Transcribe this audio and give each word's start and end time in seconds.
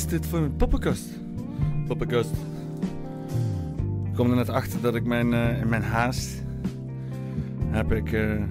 Is 0.00 0.06
dit 0.06 0.26
voor 0.26 0.38
een 0.38 0.56
poppenkast? 0.56 1.04
Poppenkast. 1.86 2.30
Ik 4.04 4.14
kom 4.14 4.30
er 4.30 4.36
net 4.36 4.48
achter 4.48 4.80
dat 4.80 4.94
ik 4.94 5.04
mijn, 5.04 5.32
eh, 5.32 5.60
in 5.60 5.68
mijn 5.68 5.82
haast 5.82 6.42
heb 7.66 7.92
ik 7.92 8.12
eh, 8.12 8.42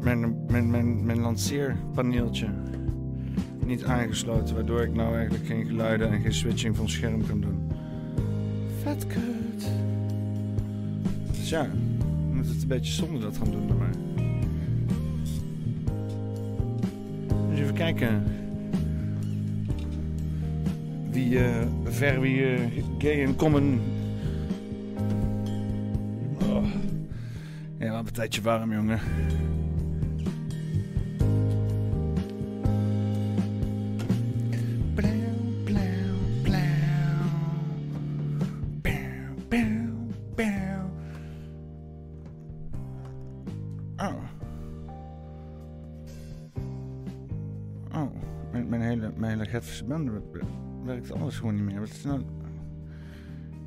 mijn, 0.00 0.44
mijn, 0.46 0.70
mijn, 0.70 1.04
mijn 1.04 1.20
lanceerpaneeltje 1.20 2.48
niet 3.66 3.84
aangesloten, 3.84 4.54
waardoor 4.54 4.82
ik 4.82 4.94
nou 4.94 5.14
eigenlijk 5.14 5.46
geen 5.46 5.66
geluiden 5.66 6.10
en 6.12 6.20
geen 6.20 6.34
switching 6.34 6.76
van 6.76 6.88
scherm 6.88 7.26
kan 7.26 7.40
doen. 7.40 7.70
Vet 8.82 9.06
kut. 9.06 9.70
Dus 11.30 11.48
ja, 11.48 11.62
ik 11.62 12.34
moet 12.34 12.46
het 12.46 12.62
een 12.62 12.68
beetje 12.68 12.92
zonder 12.92 13.20
dat 13.20 13.36
gaan 13.36 13.50
doen 13.50 13.66
dan 13.66 13.78
maar. 13.78 13.94
Dus 17.50 17.58
even 17.58 17.74
kijken. 17.74 18.42
Wie 21.34 21.42
eh 21.42 21.66
ver 21.90 22.20
wie 22.20 22.44
eh, 23.02 23.22
en 23.22 23.36
common. 23.36 23.80
Oh. 26.42 26.64
Ja, 27.78 27.92
wat 27.92 28.06
een 28.06 28.12
tijdje 28.12 28.42
warm, 28.42 28.72
jongen. 28.72 29.00
Werkt 50.84 51.12
alles 51.12 51.38
gewoon 51.38 51.54
niet 51.54 51.64
meer. 51.64 51.80
Wat 51.80 51.88
is 51.88 52.04
nou... 52.04 52.22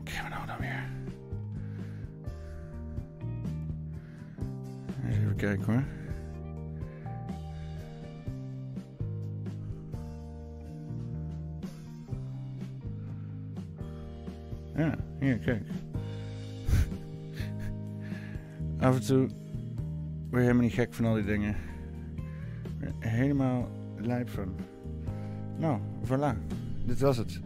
Krijgen 0.03 0.29
we 0.29 0.35
nou 0.35 0.47
dan 0.47 0.57
weer? 0.59 0.89
Even 5.09 5.35
kijken 5.35 5.65
hoor. 5.65 5.83
Ja, 14.75 14.95
hier, 15.19 15.37
kijk. 15.37 15.63
Af 18.79 18.95
en 18.95 19.05
toe 19.05 19.17
word 19.17 19.31
je 20.31 20.39
helemaal 20.39 20.63
niet 20.63 20.73
gek 20.73 20.93
van 20.93 21.05
al 21.05 21.13
die 21.13 21.25
dingen. 21.25 21.55
Helemaal 22.99 23.69
lijp 23.97 24.29
van. 24.29 24.55
Nou, 25.57 25.79
voilà. 26.03 26.57
Dit 26.87 26.99
was 26.99 27.17
het. 27.17 27.39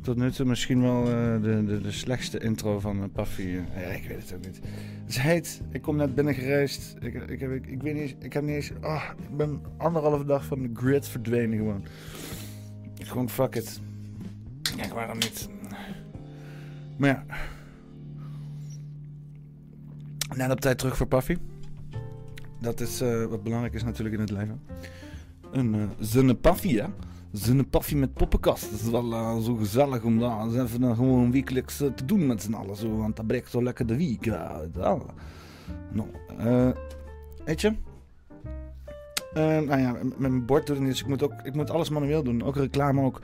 Tot 0.00 0.16
nu 0.16 0.30
toe 0.30 0.46
misschien 0.46 0.82
wel 0.82 1.04
eh, 1.06 1.42
de, 1.42 1.64
de, 1.66 1.80
de 1.80 1.92
slechtste 1.92 2.38
intro 2.38 2.80
van 2.80 2.96
uh, 2.96 3.04
Puffy. 3.12 3.42
eh. 3.42 3.82
ja, 3.82 3.88
ik 3.88 4.08
weet 4.08 4.22
het 4.22 4.34
ook 4.34 4.44
niet. 4.44 4.56
Het 4.56 5.08
is 5.08 5.16
heet. 5.16 5.60
Ik 5.70 5.82
kom 5.82 5.96
net 5.96 6.14
binnen 6.14 6.34
gereisd. 6.34 6.96
Ik, 7.00 7.14
ik, 7.14 7.40
heb, 7.40 7.50
ik, 7.50 7.66
ik 7.66 7.82
weet 7.82 7.94
niet 7.94 8.02
eens... 8.02 8.14
Ik 8.18 8.32
heb 8.32 8.42
niet 8.42 8.54
eens... 8.54 8.72
ah, 8.80 9.02
ik 9.30 9.36
ben 9.36 9.60
anderhalve 9.76 10.24
dag 10.24 10.44
van 10.44 10.62
de 10.62 10.70
grid 10.74 11.08
verdwenen 11.08 11.58
gewoon. 11.58 11.84
Gewoon 12.94 13.28
fuck 13.30 13.54
it. 13.54 13.80
Kijk, 14.76 14.92
waarom 14.92 15.18
niet? 15.18 15.48
Maar 16.96 17.08
ja. 17.08 17.24
Net 20.36 20.50
op 20.50 20.60
tijd 20.60 20.78
terug 20.78 20.96
voor 20.96 21.06
Puffy. 21.06 21.36
Dat 22.60 22.80
is 22.80 23.00
eh, 23.00 23.24
wat 23.24 23.42
belangrijk 23.42 23.74
is 23.74 23.84
natuurlijk 23.84 24.14
in 24.14 24.20
het 24.20 24.30
leven. 24.30 24.60
Een 25.52 25.74
uh, 25.74 25.82
zonnepaffy, 25.98 26.82
ja. 27.38 27.44
Zonnepaffy 27.44 27.94
met 27.94 28.12
poppenkast. 28.12 28.70
Dat 28.70 28.80
is 28.80 28.90
wel 28.90 29.12
eh, 29.12 29.38
zo 29.38 29.54
gezellig 29.54 30.02
om 30.02 30.18
dat 30.18 30.54
even 30.54 30.82
eh, 30.82 30.96
gewoon 30.96 31.32
wekelijks 31.32 31.80
eh, 31.80 31.88
te 31.88 32.04
doen 32.04 32.26
met 32.26 32.42
z'n 32.42 32.52
allen. 32.52 32.76
Zo, 32.76 32.96
want 32.96 33.16
dat 33.16 33.26
breekt 33.26 33.50
zo 33.50 33.62
lekker 33.62 33.86
de 33.86 33.96
week. 33.96 34.26
Nou, 35.92 36.16
weet 37.44 37.60
je? 37.60 37.74
Nou 39.34 39.78
ja, 39.78 39.92
met 39.92 40.18
mijn 40.18 40.46
bord 40.46 40.68
niet. 40.68 40.88
Dus 40.88 41.00
ik 41.00 41.06
moet, 41.06 41.22
ook, 41.22 41.32
ik 41.42 41.54
moet 41.54 41.70
alles 41.70 41.88
manueel 41.88 42.22
doen. 42.22 42.42
Ook 42.42 42.56
reclame 42.56 43.02
ook. 43.02 43.20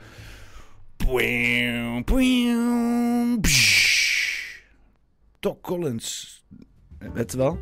Doc 5.39 5.55
Collins. 5.61 6.43
Weet 7.13 7.33
wel? 7.33 7.59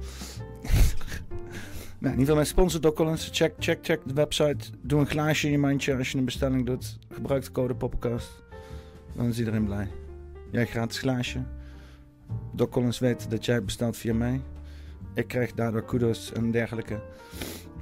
In 2.09 2.19
ieder 2.19 2.35
geval 2.35 2.35
mijn 2.35 2.47
sponsor 2.47 2.81
Doc. 2.81 3.29
Check, 3.31 3.53
check, 3.59 3.77
check 3.81 4.01
de 4.05 4.13
website. 4.13 4.69
Doe 4.81 4.99
een 4.99 5.05
glaasje 5.05 5.45
in 5.45 5.51
je 5.51 5.57
mandje 5.57 5.97
als 5.97 6.11
je 6.11 6.17
een 6.17 6.25
bestelling 6.25 6.65
doet. 6.65 6.99
Gebruik 7.09 7.43
de 7.43 7.51
code 7.51 7.75
Poppenkast. 7.75 8.43
Dan 9.15 9.25
is 9.25 9.39
iedereen 9.39 9.65
blij. 9.65 9.87
Jij 10.51 10.65
gratis 10.65 10.99
glaasje. 10.99 11.43
Doc 12.53 12.99
weet 12.99 13.29
dat 13.29 13.45
jij 13.45 13.63
bestelt 13.63 13.97
via 13.97 14.13
mij. 14.13 14.41
Ik 15.13 15.27
krijg 15.27 15.53
daardoor 15.53 15.85
kudos 15.85 16.31
en 16.33 16.51
dergelijke 16.51 17.01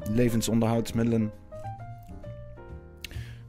levensonderhoudsmiddelen. 0.09 1.31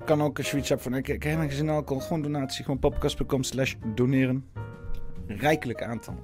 Kan 0.04 0.22
ook 0.22 0.38
je 0.38 0.56
iets 0.56 0.68
hebt 0.68 0.82
van 0.82 0.94
ik, 0.94 1.08
ik 1.08 1.22
heb 1.22 1.32
helemaal 1.32 1.56
geen 1.56 1.68
alcohol. 1.68 2.02
Gewoon 2.02 2.22
donatie. 2.22 2.64
Gewoon 2.64 2.78
poppenkast.com 2.78 3.42
slash 3.42 3.74
doneren. 3.94 4.44
Rijkelijk 5.26 5.82
aantal 5.82 6.14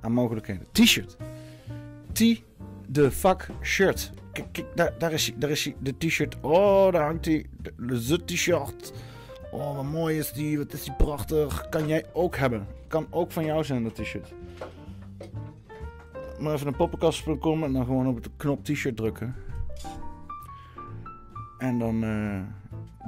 aan 0.00 0.12
mogelijkheden. 0.12 0.66
T-shirt. 0.72 1.16
T 2.12 2.20
de 2.86 3.10
fuck 3.10 3.48
shirt. 3.62 4.12
Kijk, 4.32 4.64
daar, 4.74 4.94
daar 4.98 5.12
is 5.12 5.26
hij. 5.26 5.34
Daar 5.38 5.50
is 5.50 5.64
hij. 5.64 5.76
De 5.78 5.96
t-shirt. 5.98 6.36
Oh, 6.40 6.92
daar 6.92 7.04
hangt 7.04 7.24
hij. 7.24 7.46
De, 7.76 8.24
t-shirt. 8.24 8.92
Oh, 9.50 9.76
wat 9.76 9.84
mooi 9.84 10.18
is 10.18 10.32
die. 10.32 10.58
Wat 10.58 10.72
is 10.72 10.84
die 10.84 10.92
prachtig. 10.92 11.68
Kan 11.68 11.86
jij 11.86 12.04
ook 12.12 12.36
hebben. 12.36 12.66
Kan 12.88 13.06
ook 13.10 13.32
van 13.32 13.44
jou 13.44 13.64
zijn, 13.64 13.82
dat 13.82 13.94
t-shirt. 13.94 14.32
Maar 16.38 16.52
even 16.52 16.66
naar 16.66 16.76
poppenkast.com 16.76 17.62
en 17.64 17.72
dan 17.72 17.84
gewoon 17.84 18.06
op 18.06 18.22
de 18.22 18.30
knop 18.36 18.64
t-shirt 18.64 18.96
drukken. 18.96 19.34
En 21.58 21.78
dan 21.78 22.04
eh, 22.04 22.40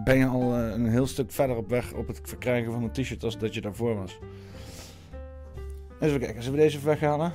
ben 0.05 0.19
je 0.19 0.27
al 0.27 0.55
eh, 0.55 0.71
een 0.71 0.87
heel 0.87 1.07
stuk 1.07 1.33
verder 1.33 1.57
op 1.57 1.69
weg 1.69 1.93
op 1.93 2.07
het 2.07 2.21
verkrijgen 2.23 2.73
van 2.73 2.83
een 2.83 2.91
t-shirt 2.91 3.25
als 3.25 3.39
dat 3.39 3.55
je 3.55 3.61
daarvoor 3.61 3.95
was. 3.95 4.19
Even 6.01 6.21
kijken, 6.21 6.43
zullen 6.43 6.59
we 6.59 6.65
deze 6.65 6.77
even 6.77 6.89
weghalen? 6.89 7.33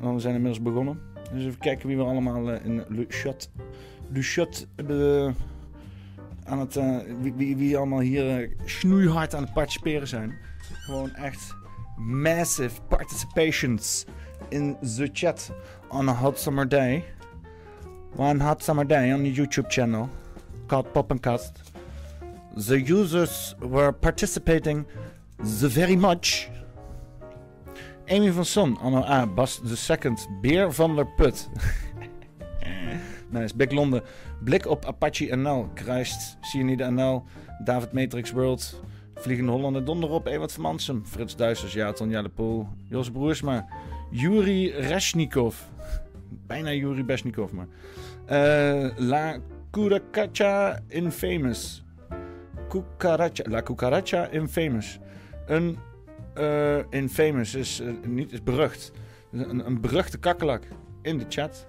Want 0.00 0.14
we 0.14 0.20
zijn 0.20 0.34
inmiddels 0.34 0.62
begonnen. 0.62 1.09
Dus 1.32 1.44
even 1.44 1.58
kijken 1.58 1.88
wie 1.88 1.96
we 1.96 2.02
allemaal 2.02 2.50
eh, 2.50 2.64
in 2.64 2.84
Le 2.88 3.04
Chat, 3.08 3.50
Le 4.12 4.22
Chat 4.22 4.66
aan 6.44 6.58
het, 6.58 6.76
eh, 6.76 6.96
wie, 7.20 7.32
wie, 7.34 7.56
wie 7.56 7.76
allemaal 7.76 8.00
hier 8.00 8.40
eh, 8.40 8.50
snoeihard 8.64 9.34
aan 9.34 9.42
het 9.42 9.52
participeren 9.52 10.08
zijn. 10.08 10.38
Gewoon 10.72 11.14
echt 11.14 11.54
massive 11.96 12.80
participations 12.88 14.04
in 14.48 14.76
the 14.96 15.10
chat 15.12 15.52
on 15.88 16.08
a 16.08 16.14
hot 16.14 16.38
summer 16.38 16.68
day. 16.68 17.04
One 18.16 18.44
hot 18.44 18.62
summer 18.62 18.86
day 18.86 19.12
on 19.12 19.22
the 19.22 19.32
YouTube 19.32 19.68
channel 19.68 20.08
called 20.66 20.92
Poppenkast. 20.92 21.52
The 22.56 22.92
users 22.92 23.54
were 23.58 23.92
participating 23.92 24.86
the 25.60 25.68
very 25.68 25.96
much. 25.96 26.48
Amy 28.10 28.32
van 28.32 28.44
Son, 28.44 28.78
Anno 28.82 29.04
A, 29.04 29.26
Bas 29.26 29.60
de 29.62 29.76
Second, 29.76 30.28
Beer 30.40 30.72
van 30.72 30.96
der 30.96 31.06
Put. 31.06 31.48
nice, 33.30 33.56
Big 33.56 33.72
Londen, 33.72 34.02
Blik 34.44 34.66
op 34.66 34.84
Apache 34.84 35.36
NL, 35.36 35.68
Kruist, 35.74 36.36
Cyanide 36.40 36.90
NL, 36.90 37.22
David 37.64 37.92
Matrix 37.92 38.32
World, 38.32 38.82
Vliegende 39.14 39.52
Hollander, 39.52 39.84
Donderop, 39.84 40.26
Ewart 40.26 40.52
van 40.52 40.62
Mansum, 40.62 41.06
Frits 41.06 41.36
Duisters, 41.36 41.72
ja, 41.72 41.92
Tonja 41.92 42.22
de 42.22 42.28
Poel, 42.28 42.68
Jos 42.88 43.10
Broersma, 43.10 43.66
Yuri 44.10 44.70
Reshnikov. 44.70 45.54
Bijna 46.46 46.72
Yuri 46.72 47.04
Besnikov, 47.04 47.52
maar. 47.52 47.66
Eh, 48.26 48.90
La 48.96 49.38
Cucaracha 49.70 50.80
Infamous. 50.88 51.84
Cucaracha, 52.68 53.44
La 53.48 53.62
Cucaracha 53.62 54.28
Infamous. 54.32 54.98
Een 55.46 55.78
Infamous 56.90 57.54
is, 57.54 57.80
eh, 57.80 57.92
niet, 58.06 58.32
is 58.32 58.42
berucht. 58.42 58.92
Een, 59.32 59.66
een 59.66 59.80
beruchte 59.80 60.18
kakkelak 60.18 60.62
in 61.02 61.18
de 61.18 61.24
chat. 61.28 61.66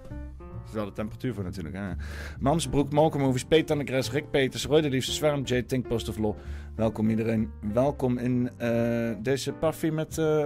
Wel 0.71 0.85
de 0.85 0.91
temperatuur 0.91 1.33
voor 1.33 1.43
natuurlijk. 1.43 1.75
Hè? 1.75 1.91
Mansbroek, 2.39 2.91
Malcolm 2.91 3.33
Peter 3.47 3.75
Annekres, 3.75 4.11
Rick 4.11 4.29
Peters, 4.29 4.65
Roy 4.65 4.81
de 4.81 4.89
Liefste, 4.89 5.11
Zwerm, 5.11 5.43
J, 5.43 5.61
Tinkpost 5.61 6.09
of 6.09 6.17
Lo. 6.17 6.35
Welkom 6.75 7.09
iedereen. 7.09 7.51
Welkom 7.73 8.17
in 8.17 8.49
eh, 8.57 9.11
deze 9.19 9.53
parfum 9.53 9.93
met 9.93 10.17
uh, 10.17 10.45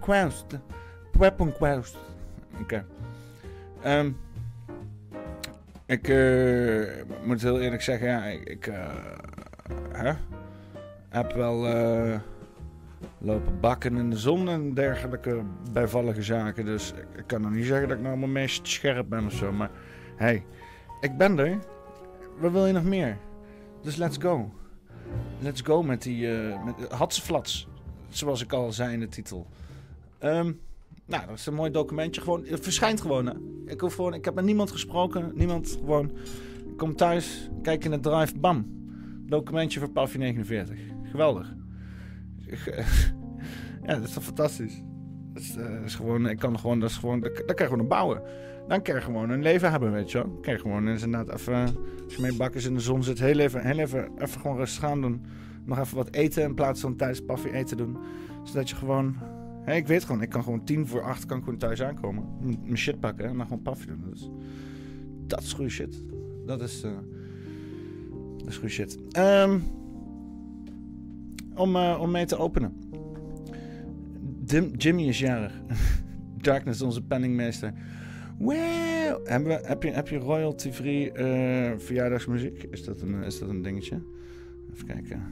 Quest. 0.00 0.44
Weapon 1.18 1.52
Quest. 1.52 1.96
Oké. 2.60 2.84
Ehm, 3.82 4.10
ik 5.86 6.08
eh, 6.08 7.04
moet 7.24 7.42
heel 7.42 7.60
eerlijk 7.60 7.82
zeggen, 7.82 8.08
ja, 8.08 8.24
ik, 8.24 8.66
eh? 9.92 10.14
Heb 11.12 11.32
wel 11.32 11.66
eh, 11.66 12.18
lopen 13.18 13.60
bakken 13.60 13.96
in 13.96 14.10
de 14.10 14.16
zon 14.16 14.48
en 14.48 14.74
dergelijke 14.74 15.42
bijvallige 15.72 16.22
zaken. 16.22 16.64
Dus 16.64 16.92
ik, 17.16 17.26
kan 17.26 17.40
nog 17.40 17.50
niet 17.50 17.66
zeggen 17.66 17.88
dat 17.88 17.96
ik 17.96 18.02
nou 18.02 18.18
mijn 18.18 18.32
meest 18.32 18.68
scherp 18.68 19.08
ben 19.08 19.26
of 19.26 19.32
zo. 19.32 19.52
Maar 19.52 19.70
hey, 20.16 20.44
ik 21.00 21.16
ben 21.16 21.38
er. 21.38 21.58
wat 22.38 22.52
wil 22.52 22.66
je 22.66 22.72
nog 22.72 22.84
meer? 22.84 23.18
Dus 23.82 23.96
let's 23.96 24.16
go. 24.20 24.52
Let's 25.38 25.60
go 25.60 25.82
met 25.82 26.02
die 26.02 26.26
uh, 26.26 26.64
met 26.64 26.74
Hatseflats. 26.90 27.68
Zoals 28.08 28.42
ik 28.42 28.52
al 28.52 28.72
zei 28.72 28.92
in 28.92 29.00
de 29.00 29.08
titel. 29.08 29.46
Um, 30.20 30.60
nou, 31.06 31.26
dat 31.26 31.38
is 31.38 31.46
een 31.46 31.54
mooi 31.54 31.70
documentje. 31.70 32.20
Gewoon, 32.20 32.44
het 32.44 32.62
verschijnt 32.62 33.00
gewoon. 33.00 33.40
Ik, 33.66 33.80
hoef 33.80 33.94
gewoon. 33.94 34.14
ik 34.14 34.24
heb 34.24 34.34
met 34.34 34.44
niemand 34.44 34.70
gesproken. 34.70 35.32
Niemand 35.34 35.78
gewoon. 35.80 36.10
Ik 36.66 36.76
kom 36.76 36.96
thuis, 36.96 37.50
kijk 37.62 37.84
in 37.84 37.90
de 37.90 38.00
drive, 38.00 38.38
bam. 38.38 38.80
Documentje 39.26 39.80
voor 39.80 39.90
Pavie 39.90 40.18
49. 40.18 40.91
Geweldig. 41.12 41.54
ja, 43.86 43.94
dat 43.94 44.02
is 44.02 44.12
toch 44.12 44.24
fantastisch. 44.24 44.82
Dat 45.32 45.42
is, 45.42 45.56
uh, 45.56 45.84
is, 45.84 45.94
gewoon, 45.94 46.28
ik 46.28 46.38
kan 46.38 46.58
gewoon, 46.58 46.80
dat 46.80 46.90
is 46.90 46.96
gewoon, 46.96 47.20
dat, 47.20 47.36
dat 47.36 47.54
kan 47.54 47.66
je 47.66 47.72
gewoon 47.72 47.88
bouwen. 47.88 48.22
Dan 48.68 48.82
kan 48.82 48.94
je 48.94 49.00
gewoon 49.00 49.30
een 49.30 49.42
leven 49.42 49.70
hebben, 49.70 49.92
weet 49.92 50.10
je 50.10 50.18
wel. 50.18 50.38
Kan 50.40 50.52
je 50.52 50.58
gewoon 50.58 50.88
inderdaad 50.88 51.32
even, 51.32 51.54
als 52.04 52.14
je 52.14 52.22
mee 52.22 52.36
bakken 52.36 52.62
in 52.62 52.74
de 52.74 52.80
zon 52.80 53.02
zit, 53.02 53.18
heel 53.18 53.38
even, 53.38 53.66
heel 53.66 53.78
even, 53.78 54.08
even 54.18 54.40
gewoon 54.40 54.56
rustig 54.56 54.82
gaan 54.82 55.00
doen. 55.00 55.24
Nog 55.64 55.78
even 55.78 55.96
wat 55.96 56.14
eten 56.14 56.42
in 56.42 56.54
plaats 56.54 56.80
van 56.80 56.96
tijdens 56.96 57.24
Pavie 57.24 57.52
eten 57.52 57.76
doen. 57.76 57.96
Zodat 58.44 58.70
je 58.70 58.76
gewoon 58.76 59.16
Hey, 59.64 59.76
ik 59.76 59.86
weet 59.86 60.04
gewoon, 60.04 60.22
ik 60.22 60.28
kan 60.28 60.42
gewoon 60.42 60.64
tien 60.64 60.86
voor 60.86 61.02
acht 61.02 61.26
kan 61.26 61.38
gewoon 61.38 61.58
thuis 61.58 61.82
aankomen. 61.82 62.24
Mijn 62.40 62.78
shit 62.78 63.00
pakken 63.00 63.24
en 63.24 63.36
dan 63.36 63.46
gewoon 63.46 63.62
pafje 63.62 63.86
doen. 63.86 64.14
Dat 65.26 65.42
is 65.42 65.52
goede 65.52 65.70
shit. 65.70 66.04
Dat 66.46 66.60
is, 66.60 66.84
uh, 66.84 66.90
dat 68.38 68.48
is 68.48 68.54
goede 68.54 68.72
shit. 68.72 68.98
Um, 69.18 69.62
om, 71.54 71.76
uh, 71.76 71.98
om 72.00 72.10
mee 72.10 72.26
te 72.26 72.36
openen. 72.36 72.72
Dim, 74.44 74.70
Jimmy 74.76 75.08
is 75.08 75.18
jarig. 75.18 75.52
Darkness, 76.36 76.82
onze 76.82 77.02
penningmeester. 77.02 77.72
Well, 78.38 79.20
hebben 79.24 79.60
heb, 79.62 79.82
je, 79.82 79.90
heb 79.90 80.08
je 80.08 80.18
royalty-free 80.18 81.12
uh, 81.12 81.78
verjaardagsmuziek? 81.78 82.62
Is 82.70 82.84
dat, 82.84 83.00
een, 83.00 83.22
is 83.22 83.38
dat 83.38 83.48
een 83.48 83.62
dingetje? 83.62 84.02
Even 84.72 84.86
kijken. 84.86 85.22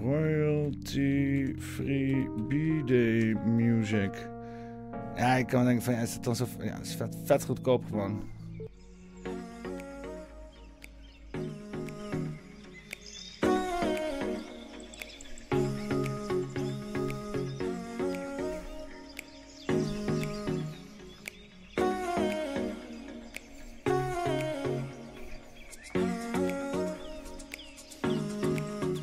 Royalty 0.00 1.54
Free 1.58 2.28
B-Day 2.48 3.36
Music. 3.46 4.28
Ja, 5.16 5.34
ik 5.34 5.46
kan 5.46 5.64
denken 5.64 5.82
van, 5.82 5.94
ja, 5.94 6.00
is 6.00 6.14
het 6.14 6.24
dan 6.24 6.36
zo... 6.36 6.46
Ja, 6.58 6.76
het 6.76 6.86
is 6.86 6.96
vet 7.24 7.44
goedkoop 7.44 7.84
gewoon. 7.84 8.22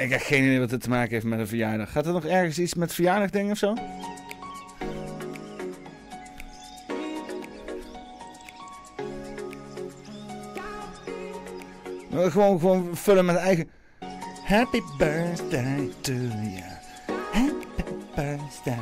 Ik 0.06 0.12
heb 0.12 0.22
geen 0.22 0.44
idee 0.44 0.60
wat 0.60 0.72
het 0.72 0.82
te 0.82 0.90
maken 0.90 1.10
heeft 1.10 1.26
met 1.26 1.40
een 1.40 1.48
verjaardag. 1.48 1.92
Gaat 1.92 2.06
er 2.06 2.14
nog 2.14 2.26
ergens 2.26 2.60
iets 2.60 2.74
met 2.74 2.94
verjaardag 2.94 3.30
dingen 3.30 3.52
of 3.52 3.58
zo? 3.58 3.74
Gewoon, 12.12 12.60
gewoon 12.60 12.96
vullen 12.98 13.26
met 13.26 13.36
eigen... 13.36 13.70
Happy 14.44 14.82
birthday 14.98 15.90
to 16.02 16.14
you. 16.14 16.62
Happy 17.32 17.84
birthday. 18.16 18.80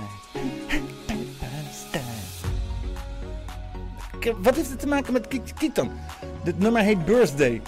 Happy 0.67 1.23
birthday. 1.39 2.01
Wat 4.41 4.55
heeft 4.55 4.69
het 4.69 4.79
te 4.79 4.87
maken 4.87 5.13
met 5.13 5.27
Kiet? 5.27 5.83
Dit 6.43 6.59
nummer 6.59 6.81
heet 6.81 7.05
Birthday. 7.05 7.61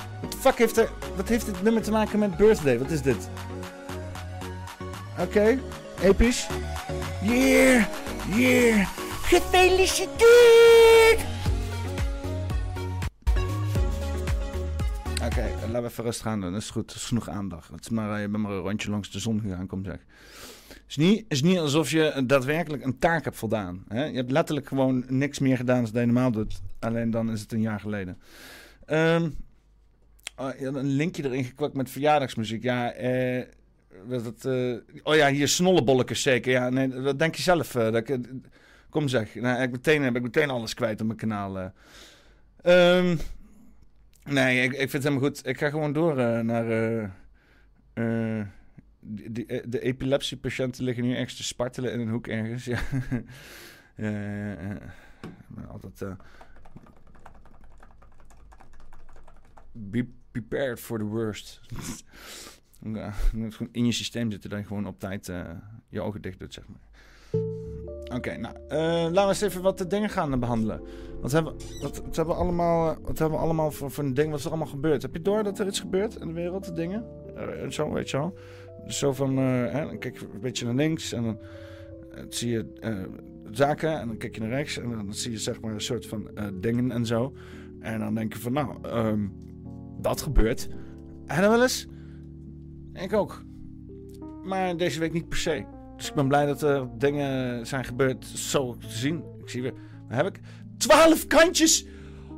Fuck 0.45 0.57
heeft 0.57 0.77
er... 0.77 0.89
Wat 1.15 1.27
heeft 1.27 1.45
dit 1.45 1.63
nummer 1.63 1.81
te 1.81 1.91
maken 1.91 2.19
met 2.19 2.37
Birthday? 2.37 2.79
Wat 2.79 2.91
is 2.91 3.01
dit? 3.01 3.29
Oké, 5.19 5.59
episch. 6.01 6.47
Yeah, 7.21 7.85
yeah. 8.35 8.87
Gefeliciteerd! 9.21 11.25
Oké, 15.13 15.25
okay, 15.25 15.51
laten 15.51 15.81
we 15.81 15.87
even 15.87 16.03
rustig 16.03 16.27
aan 16.27 16.41
doen. 16.41 16.51
Dat 16.51 16.61
is 16.61 16.69
goed, 16.69 16.93
dat 16.93 17.01
genoeg 17.01 17.29
aandacht. 17.29 17.71
Het 17.71 17.81
is 17.81 17.89
maar, 17.89 18.21
je 18.21 18.29
bent 18.29 18.43
maar 18.43 18.51
een 18.51 18.59
rondje 18.59 18.89
langs 18.89 19.11
de 19.11 19.19
zon 19.19 19.41
gegaan, 19.41 19.67
kom 19.67 19.83
zeg. 19.83 19.99
Het 20.67 20.81
is 20.87 20.95
niet, 20.95 21.25
is 21.27 21.41
niet 21.41 21.57
alsof 21.57 21.91
je 21.91 22.23
daadwerkelijk 22.25 22.83
een 22.83 22.99
taak 22.99 23.23
hebt 23.23 23.37
voldaan. 23.37 23.83
Hè? 23.87 24.05
Je 24.05 24.15
hebt 24.15 24.31
letterlijk 24.31 24.67
gewoon 24.67 25.03
niks 25.07 25.39
meer 25.39 25.57
gedaan 25.57 25.87
dan 25.91 26.01
je 26.01 26.07
normaal 26.07 26.31
doet. 26.31 26.61
Alleen 26.79 27.11
dan 27.11 27.31
is 27.31 27.41
het 27.41 27.51
een 27.51 27.61
jaar 27.61 27.79
geleden. 27.79 28.17
Um, 28.87 29.35
oh, 30.35 30.59
een 30.59 30.85
linkje 30.85 31.23
erin 31.23 31.43
gekwakt 31.43 31.73
met 31.73 31.89
verjaardagsmuziek. 31.89 32.63
Ja, 32.63 32.91
eh, 32.91 33.45
dat, 34.07 34.45
uh, 34.45 34.77
oh 35.03 35.15
ja, 35.15 35.29
hier 35.29 35.47
snollebolletjes 35.47 36.21
zeker. 36.21 36.51
Ja, 36.51 36.69
nee, 36.69 36.87
dat 36.87 37.19
denk 37.19 37.35
je 37.35 37.41
zelf. 37.41 37.75
Uh, 37.75 37.91
dat 37.91 38.09
ik, 38.09 38.19
kom 38.89 39.07
zeg, 39.07 39.35
nou, 39.35 39.61
ik 39.61 39.71
meteen, 39.71 40.03
heb 40.03 40.15
ik 40.15 40.21
meteen 40.21 40.49
alles 40.49 40.73
kwijt 40.73 41.01
op 41.01 41.07
mijn 41.07 41.19
kanaal. 41.19 41.71
Um, 42.63 43.19
nee, 44.23 44.63
ik, 44.63 44.71
ik 44.71 44.77
vind 44.77 44.91
het 44.91 45.03
helemaal 45.03 45.27
goed. 45.27 45.47
Ik 45.47 45.57
ga 45.57 45.69
gewoon 45.69 45.93
door 45.93 46.15
naar... 46.45 46.65
de, 48.99 49.79
epilepsiepatiënten 49.79 50.83
liggen 50.83 51.03
nu 51.03 51.13
ergens 51.15 51.35
te 51.35 51.43
spartelen 51.43 51.91
in 51.91 51.99
een 51.99 52.09
hoek 52.09 52.27
ergens. 52.27 52.65
Ja. 53.97 54.57
altijd... 55.71 56.17
be 59.71 60.07
prepared 60.41 60.79
for 60.79 60.97
the 60.97 61.05
worst. 61.05 61.61
in 63.71 63.85
je 63.85 63.91
systeem 63.91 64.31
zitten 64.31 64.49
dat 64.49 64.59
je 64.59 64.65
gewoon 64.65 64.87
op 64.87 64.99
tijd 64.99 65.27
uh, 65.27 65.49
je 65.89 66.01
ogen 66.01 66.21
dicht 66.21 66.39
doet, 66.39 66.53
zeg 66.53 66.63
maar. 66.67 66.79
Oké, 68.17 68.37
nou, 68.37 68.55
uh, 68.55 68.69
laten 69.11 69.13
we 69.13 69.27
eens 69.27 69.41
even 69.41 69.61
wat 69.61 69.77
de 69.77 69.87
dingen 69.87 70.09
gaan 70.09 70.39
behandelen. 70.39 70.81
Wat 71.21 71.31
hebben, 71.31 71.53
wat, 71.81 72.01
hebben 72.15 72.35
we 72.35 72.41
allemaal, 72.41 72.89
eh, 72.89 72.97
wat 73.01 73.19
hebben 73.19 73.37
we 73.37 73.43
allemaal 73.43 73.71
voor, 73.71 73.91
voor 73.91 74.03
een 74.03 74.13
ding? 74.13 74.29
Wat 74.29 74.39
is 74.39 74.45
er 74.45 74.51
allemaal 74.51 74.67
gebeurd? 74.67 75.01
Heb 75.01 75.13
je 75.13 75.21
door 75.21 75.43
dat 75.43 75.59
er 75.59 75.67
iets 75.67 75.79
gebeurt 75.79 76.15
in 76.15 76.27
de 76.27 76.33
wereld, 76.33 76.65
de 76.65 76.73
dingen? 76.73 77.05
Uh, 77.37 77.69
zo, 77.69 77.91
weet 77.91 78.09
je 78.09 78.17
wel. 78.17 78.37
Dus 78.85 78.97
zo 78.97 79.13
van, 79.13 79.37
hè, 79.37 79.85
dan 79.85 79.99
kijk 79.99 80.19
je 80.19 80.25
een 80.33 80.39
beetje 80.39 80.65
naar 80.65 80.75
links 80.75 81.11
en 81.11 81.23
dan 81.23 81.39
zie 82.29 82.51
je 82.51 82.65
zaken. 83.51 83.99
En 83.99 84.07
dan 84.07 84.17
kijk 84.17 84.35
je 84.35 84.41
naar 84.41 84.49
rechts 84.49 84.77
en 84.77 84.89
dan 84.89 85.13
zie 85.13 85.31
je 85.31 85.37
zeg 85.37 85.61
maar 85.61 85.73
een 85.73 85.81
soort 85.81 86.05
van 86.05 86.29
dingen 86.53 86.91
en 86.91 87.05
zo. 87.05 87.33
En 87.79 87.99
dan 87.99 88.15
denk 88.15 88.33
je 88.33 88.39
van, 88.39 88.53
nou, 88.53 88.87
um, 88.87 89.33
dat 90.07 90.21
gebeurt. 90.21 90.67
En 91.25 91.41
dan 91.41 91.51
wel 91.51 91.61
eens? 91.61 91.87
Ik 92.93 93.13
ook. 93.13 93.43
Maar 94.43 94.77
deze 94.77 94.99
week 94.99 95.13
niet 95.13 95.29
per 95.29 95.37
se. 95.37 95.65
Dus 95.95 96.07
ik 96.09 96.13
ben 96.13 96.27
blij 96.27 96.45
dat 96.45 96.61
er 96.61 96.87
dingen 96.97 97.65
zijn 97.67 97.85
gebeurd 97.85 98.25
zo 98.25 98.75
te 98.77 98.89
zien. 98.89 99.23
Ik 99.39 99.49
zie 99.49 99.61
weer, 99.61 99.73
waar 100.07 100.23
heb 100.23 100.35
ik? 100.35 100.39
12 100.77 101.27
kantjes! 101.27 101.85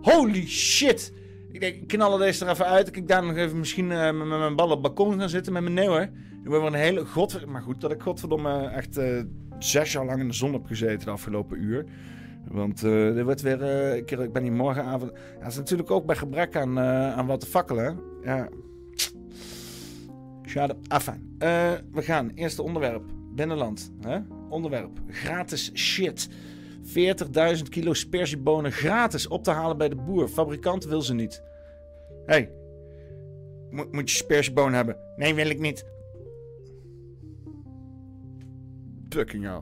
Holy 0.02 0.48
shit! 0.48 1.14
Ik 1.52 1.60
denk, 1.60 1.76
ik 1.76 1.88
knal 1.88 2.18
deze 2.18 2.46
er 2.46 2.52
even 2.52 2.66
uit. 2.66 2.96
Ik 2.96 3.08
daar 3.08 3.26
nog 3.26 3.36
even 3.36 3.60
misschien 3.60 3.92
uh, 3.92 4.12
met, 4.12 4.28
mijn 4.28 4.56
ballen 4.56 4.78
op 4.78 4.84
het 4.84 4.96
balkon 4.96 5.20
gaan 5.20 5.30
zitten 5.30 5.54
met 5.54 5.62
mijn 5.62 5.74
neeuwer. 5.74 6.02
Ik 6.44 6.50
ben 6.50 6.52
wel 6.52 6.68
een 6.68 6.74
hele 6.74 7.06
god... 7.06 7.46
Maar 7.46 7.62
goed, 7.62 7.82
dat 7.82 7.92
ik 7.92 8.02
godverdomme 8.02 8.68
echt 8.68 8.98
uh, 8.98 9.22
zes 9.60 9.92
jaar 9.92 10.06
lang 10.06 10.20
in 10.20 10.28
de 10.28 10.34
zon 10.34 10.54
heb 10.54 10.66
gezeten 10.66 11.06
de 11.06 11.12
afgelopen 11.12 11.62
uur. 11.62 11.86
Want 12.52 12.84
uh, 12.84 13.18
er 13.18 13.24
wordt 13.24 13.42
weer... 13.42 13.62
Uh, 13.62 13.96
ik 13.96 14.34
ben 14.34 14.44
hier 14.44 14.52
morgenavond... 14.52 15.12
Ja, 15.14 15.40
dat 15.40 15.52
is 15.52 15.58
natuurlijk 15.58 15.92
ook 15.92 16.06
bij 16.06 16.16
gebrek 16.16 16.56
aan, 16.56 16.80
aan 16.80 17.26
wat 17.26 17.40
te 17.40 17.46
fakkelen. 17.46 18.00
Ja. 18.22 18.50
Schade. 20.42 20.76
Afijn. 20.88 21.36
we 21.92 22.02
gaan. 22.02 22.30
Eerste 22.30 22.62
onderwerp. 22.62 23.04
Binnenland. 23.36 23.92
Onderwerp. 24.50 25.00
Gratis 25.08 25.72
shit. 25.74 26.30
40.000 26.84 27.64
kilo 27.70 27.94
spersiebonen 27.94 28.72
gratis 28.72 29.28
op 29.28 29.44
te 29.44 29.52
halen 29.52 29.78
bij 29.78 29.90
de 29.90 29.96
boer. 29.96 30.28
Fabrikant 30.28 30.86
wil 30.86 31.02
ze 31.02 31.14
niet. 31.14 31.44
hey, 32.26 32.52
moet 33.70 34.12
je 34.12 34.18
spersiebonen 34.18 34.74
hebben? 34.74 34.98
Nee, 35.16 35.36
wil 35.36 35.50
ik 35.50 35.60
niet. 35.60 35.86
Fucking 39.10 39.44
hell. 39.44 39.62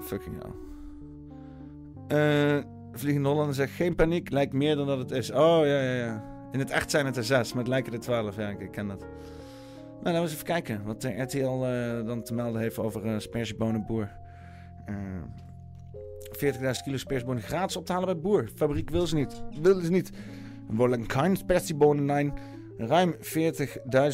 Fucking 0.00 0.42
hell. 0.42 0.69
Uh, 2.12 2.58
Vliegende 2.92 3.28
Hollander 3.28 3.54
zegt 3.54 3.72
geen 3.72 3.94
paniek, 3.94 4.30
lijkt 4.30 4.52
meer 4.52 4.76
dan 4.76 4.86
dat 4.86 4.98
het 4.98 5.10
is. 5.10 5.30
Oh 5.30 5.60
ja, 5.64 5.80
ja, 5.80 5.94
ja. 5.94 6.24
In 6.52 6.58
het 6.58 6.70
echt 6.70 6.90
zijn 6.90 7.06
het 7.06 7.16
er 7.16 7.24
zes, 7.24 7.52
maar 7.52 7.62
het 7.62 7.72
lijken 7.72 7.92
er 7.92 8.00
twaalf. 8.00 8.36
Ja, 8.36 8.48
ik 8.48 8.70
ken 8.70 8.88
dat. 8.88 8.98
Nou, 8.98 9.08
laten 10.02 10.12
we 10.12 10.20
eens 10.20 10.32
even 10.32 10.44
kijken 10.44 10.84
wat 10.84 11.00
de 11.00 11.22
RTL 11.22 11.64
uh, 11.64 12.06
dan 12.06 12.22
te 12.22 12.34
melden 12.34 12.60
heeft 12.60 12.78
over 12.78 13.06
uh, 13.06 13.18
spersiebonenboer. 13.18 14.10
Uh, 14.88 14.94
40.000 16.54 16.60
kilo 16.84 16.96
spersiebonen 16.96 17.42
gratis 17.42 17.76
op 17.76 17.86
te 17.86 17.92
halen 17.92 18.08
bij 18.08 18.18
boer. 18.18 18.48
Fabriek 18.54 18.90
wil 18.90 19.06
ze 19.06 19.14
niet. 19.14 19.42
Wil 19.62 19.80
ze 19.80 19.90
niet. 19.90 20.10
Wolenkind 20.66 21.38
spersiebonen 21.38 22.32
Ruim 22.76 23.14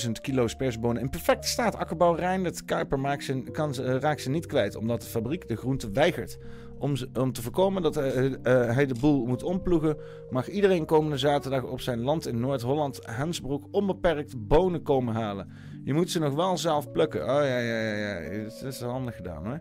40.000 0.07 0.11
kilo 0.21 0.47
spersiebonen 0.47 1.03
in 1.03 1.11
perfecte 1.11 1.49
staat. 1.49 1.77
Akkerbouw 1.77 2.15
Rijndert 2.15 2.65
Kuiper 2.65 3.01
maakt 3.01 3.33
kan, 3.53 3.75
raakt 3.75 4.21
ze 4.21 4.31
niet 4.31 4.47
kwijt 4.47 4.77
omdat 4.77 5.01
de 5.01 5.09
fabriek 5.09 5.49
de 5.49 5.57
groente 5.57 5.91
weigert 5.91 6.39
Om, 6.79 6.95
om 7.15 7.33
te 7.33 7.43
voorkomen 7.43 7.83
dat 7.83 7.95
hij, 7.95 8.39
hij 8.49 8.87
de 8.87 8.97
boel 9.01 9.27
moet 9.27 9.43
omploegen, 9.43 9.97
mag 10.31 10.49
iedereen 10.49 10.85
komende 10.85 11.19
zaterdag 11.19 11.63
op 11.63 11.81
zijn 11.81 12.01
land 12.01 12.27
in 12.27 12.41
Noord-Holland, 12.41 13.01
Hensbroek, 13.03 13.65
onbeperkt 13.71 14.49
bonen 14.49 14.83
komen 14.83 15.15
halen. 15.15 15.49
Je 15.85 15.95
moet 15.95 16.11
ze 16.11 16.19
nog 16.19 16.35
wel 16.35 16.59
zelf 16.59 16.91
plukken. 16.91 17.21
Oh 17.21 17.27
ja, 17.27 17.59
ja, 17.59 17.81
ja, 17.81 18.19
ja. 18.19 18.43
Dat 18.43 18.63
is 18.63 18.81
handig 18.81 19.17
gedaan 19.17 19.47
hoor. 19.47 19.61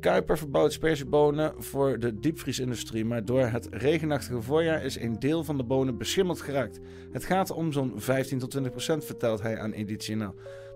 Kuiper 0.00 0.38
verbouwt 0.38 0.72
sperziebonen 0.72 1.52
voor 1.58 1.98
de 1.98 2.18
diepvriesindustrie, 2.18 3.04
maar 3.04 3.24
door 3.24 3.40
het 3.40 3.68
regenachtige 3.70 4.42
voorjaar 4.42 4.84
is 4.84 5.00
een 5.00 5.18
deel 5.18 5.44
van 5.44 5.56
de 5.56 5.64
bonen 5.64 5.98
beschimmeld 5.98 6.40
geraakt. 6.40 6.80
Het 7.12 7.24
gaat 7.24 7.50
om 7.50 7.72
zo'n 7.72 7.92
15 7.96 8.38
tot 8.38 8.50
20 8.50 8.72
procent, 8.72 9.04
vertelt 9.04 9.42
hij 9.42 9.58
aan 9.58 9.72
Editie 9.72 10.16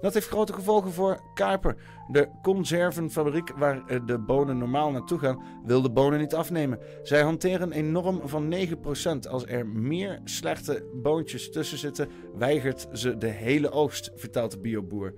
Dat 0.03 0.15
heeft 0.15 0.29
grote 0.29 0.53
gevolgen 0.53 0.93
voor 0.93 1.21
Kuiper. 1.35 1.77
De 2.09 2.29
conservenfabriek 2.43 3.49
waar 3.57 3.83
eh, 3.87 4.01
de 4.07 4.19
bonen 4.19 4.59
normaal 4.59 4.91
naartoe 4.91 5.19
gaan, 5.19 5.43
wil 5.65 5.83
de 5.83 5.91
bonen 5.91 6.19
niet 6.19 6.35
afnemen. 6.35 6.79
Zij 7.03 7.23
hanteren 7.23 7.79
een 7.79 7.93
norm 7.93 8.21
van 8.25 8.49
9 8.49 8.81
procent. 8.81 9.29
Als 9.29 9.47
er 9.47 9.67
meer 9.67 10.21
slechte 10.25 10.85
boontjes 11.03 11.51
tussen 11.51 11.79
zitten, 11.79 12.09
weigert 12.35 12.89
ze 12.93 13.19
de 13.19 13.27
hele 13.27 13.71
oogst, 13.71 14.11
vertelt 14.15 14.51
de 14.51 14.59
bioboer. 14.59 15.15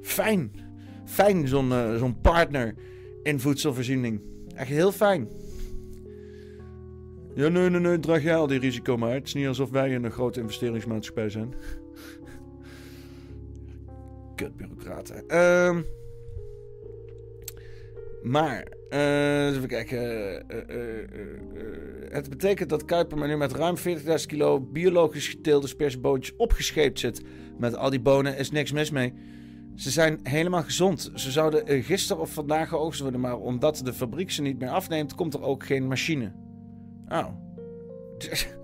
Fijn, 0.00 0.52
fijn 1.04 1.48
zo'n 1.48 1.72
zo'n 1.98 2.20
partner 2.20 2.74
in 3.22 3.40
voedselvoorziening. 3.40 4.20
Echt 4.54 4.68
heel 4.68 4.92
fijn. 4.92 5.28
Ja, 7.34 7.48
nee, 7.48 7.70
nee, 7.70 7.80
nee, 7.80 8.00
draag 8.00 8.22
jij 8.22 8.36
al 8.36 8.46
die 8.46 8.58
risico 8.58 8.96
maar. 8.96 9.12
Het 9.12 9.26
is 9.26 9.34
niet 9.34 9.46
alsof 9.46 9.70
wij 9.70 9.94
een 9.94 10.10
grote 10.10 10.40
investeringsmaatschappij 10.40 11.28
zijn. 11.28 11.54
Kutbureaucraten. 14.34 15.28
Ehm 15.28 15.80
maar, 18.24 18.66
uh, 18.90 19.46
even 19.46 19.68
kijken. 19.68 19.98
Uh, 20.50 20.76
uh, 20.76 21.08
het 22.10 22.28
betekent 22.28 22.68
dat 22.68 22.84
Kuiper 22.84 23.18
maar 23.18 23.28
nu 23.28 23.36
met 23.36 23.52
ruim 23.52 23.76
40.000 23.76 23.82
kilo 24.26 24.60
biologisch 24.60 25.28
geteelde 25.28 25.66
spersieboontjes 25.66 26.36
opgescheept 26.36 26.98
zit. 26.98 27.22
Met 27.58 27.76
al 27.76 27.90
die 27.90 28.00
bonen 28.00 28.36
is 28.36 28.50
niks 28.50 28.72
mis 28.72 28.90
mee. 28.90 29.14
Ze 29.74 29.90
zijn 29.90 30.20
helemaal 30.22 30.62
gezond. 30.62 31.10
Ze 31.14 31.30
zouden 31.30 31.66
eh, 31.66 31.84
gisteren 31.84 32.22
of 32.22 32.32
vandaag 32.32 32.68
geoogst 32.68 33.00
worden, 33.00 33.20
maar 33.20 33.38
omdat 33.38 33.80
de 33.84 33.92
fabriek 33.92 34.30
ze 34.30 34.42
niet 34.42 34.58
meer 34.58 34.68
afneemt, 34.68 35.14
komt 35.14 35.34
er 35.34 35.42
ook 35.42 35.66
geen 35.66 35.86
machine. 35.86 36.32
Oh. 37.08 37.28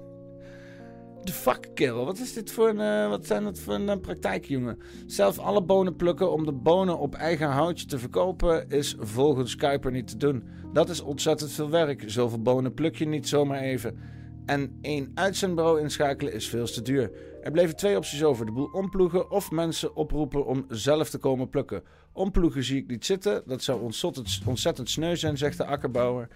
De 1.24 1.32
fuck. 1.32 1.90
Wat 1.90 2.18
is 2.18 2.32
dit 2.32 2.50
voor 2.50 2.68
een, 2.68 3.04
uh, 3.04 3.08
wat 3.08 3.26
zijn 3.26 3.44
dat 3.44 3.58
voor 3.58 3.74
een 3.74 3.88
uh, 3.88 3.96
praktijk, 4.00 4.44
jongen? 4.44 4.78
Zelf 5.06 5.38
alle 5.38 5.62
bonen 5.62 5.96
plukken 5.96 6.32
om 6.32 6.44
de 6.44 6.52
bonen 6.52 6.98
op 6.98 7.14
eigen 7.14 7.48
houtje 7.48 7.86
te 7.86 7.98
verkopen 7.98 8.68
is 8.68 8.96
volgens 8.98 9.56
Kuiper 9.56 9.90
niet 9.90 10.08
te 10.08 10.16
doen. 10.16 10.44
Dat 10.72 10.88
is 10.88 11.00
ontzettend 11.00 11.52
veel 11.52 11.70
werk. 11.70 12.02
Zoveel 12.06 12.42
bonen 12.42 12.74
pluk 12.74 12.96
je 12.96 13.06
niet 13.06 13.28
zomaar 13.28 13.60
even. 13.60 13.98
En 14.46 14.78
één 14.80 15.10
uitzendbureau 15.14 15.80
inschakelen 15.80 16.32
is 16.32 16.48
veel 16.48 16.66
te 16.66 16.82
duur. 16.82 17.10
Er 17.42 17.50
bleven 17.50 17.76
twee 17.76 17.96
opties 17.96 18.24
over: 18.24 18.46
de 18.46 18.52
boel 18.52 18.70
omploegen 18.72 19.30
of 19.30 19.50
mensen 19.50 19.96
oproepen 19.96 20.46
om 20.46 20.64
zelf 20.68 21.10
te 21.10 21.18
komen 21.18 21.48
plukken. 21.48 21.82
Omploegen 22.12 22.64
zie 22.64 22.78
ik 22.82 22.86
niet 22.86 23.06
zitten, 23.06 23.42
dat 23.46 23.62
zou 23.62 23.92
ontzettend 24.46 24.90
sneu 24.90 25.16
zijn, 25.16 25.38
zegt 25.38 25.56
de 25.56 25.64
akkerbouwer. 25.64 26.28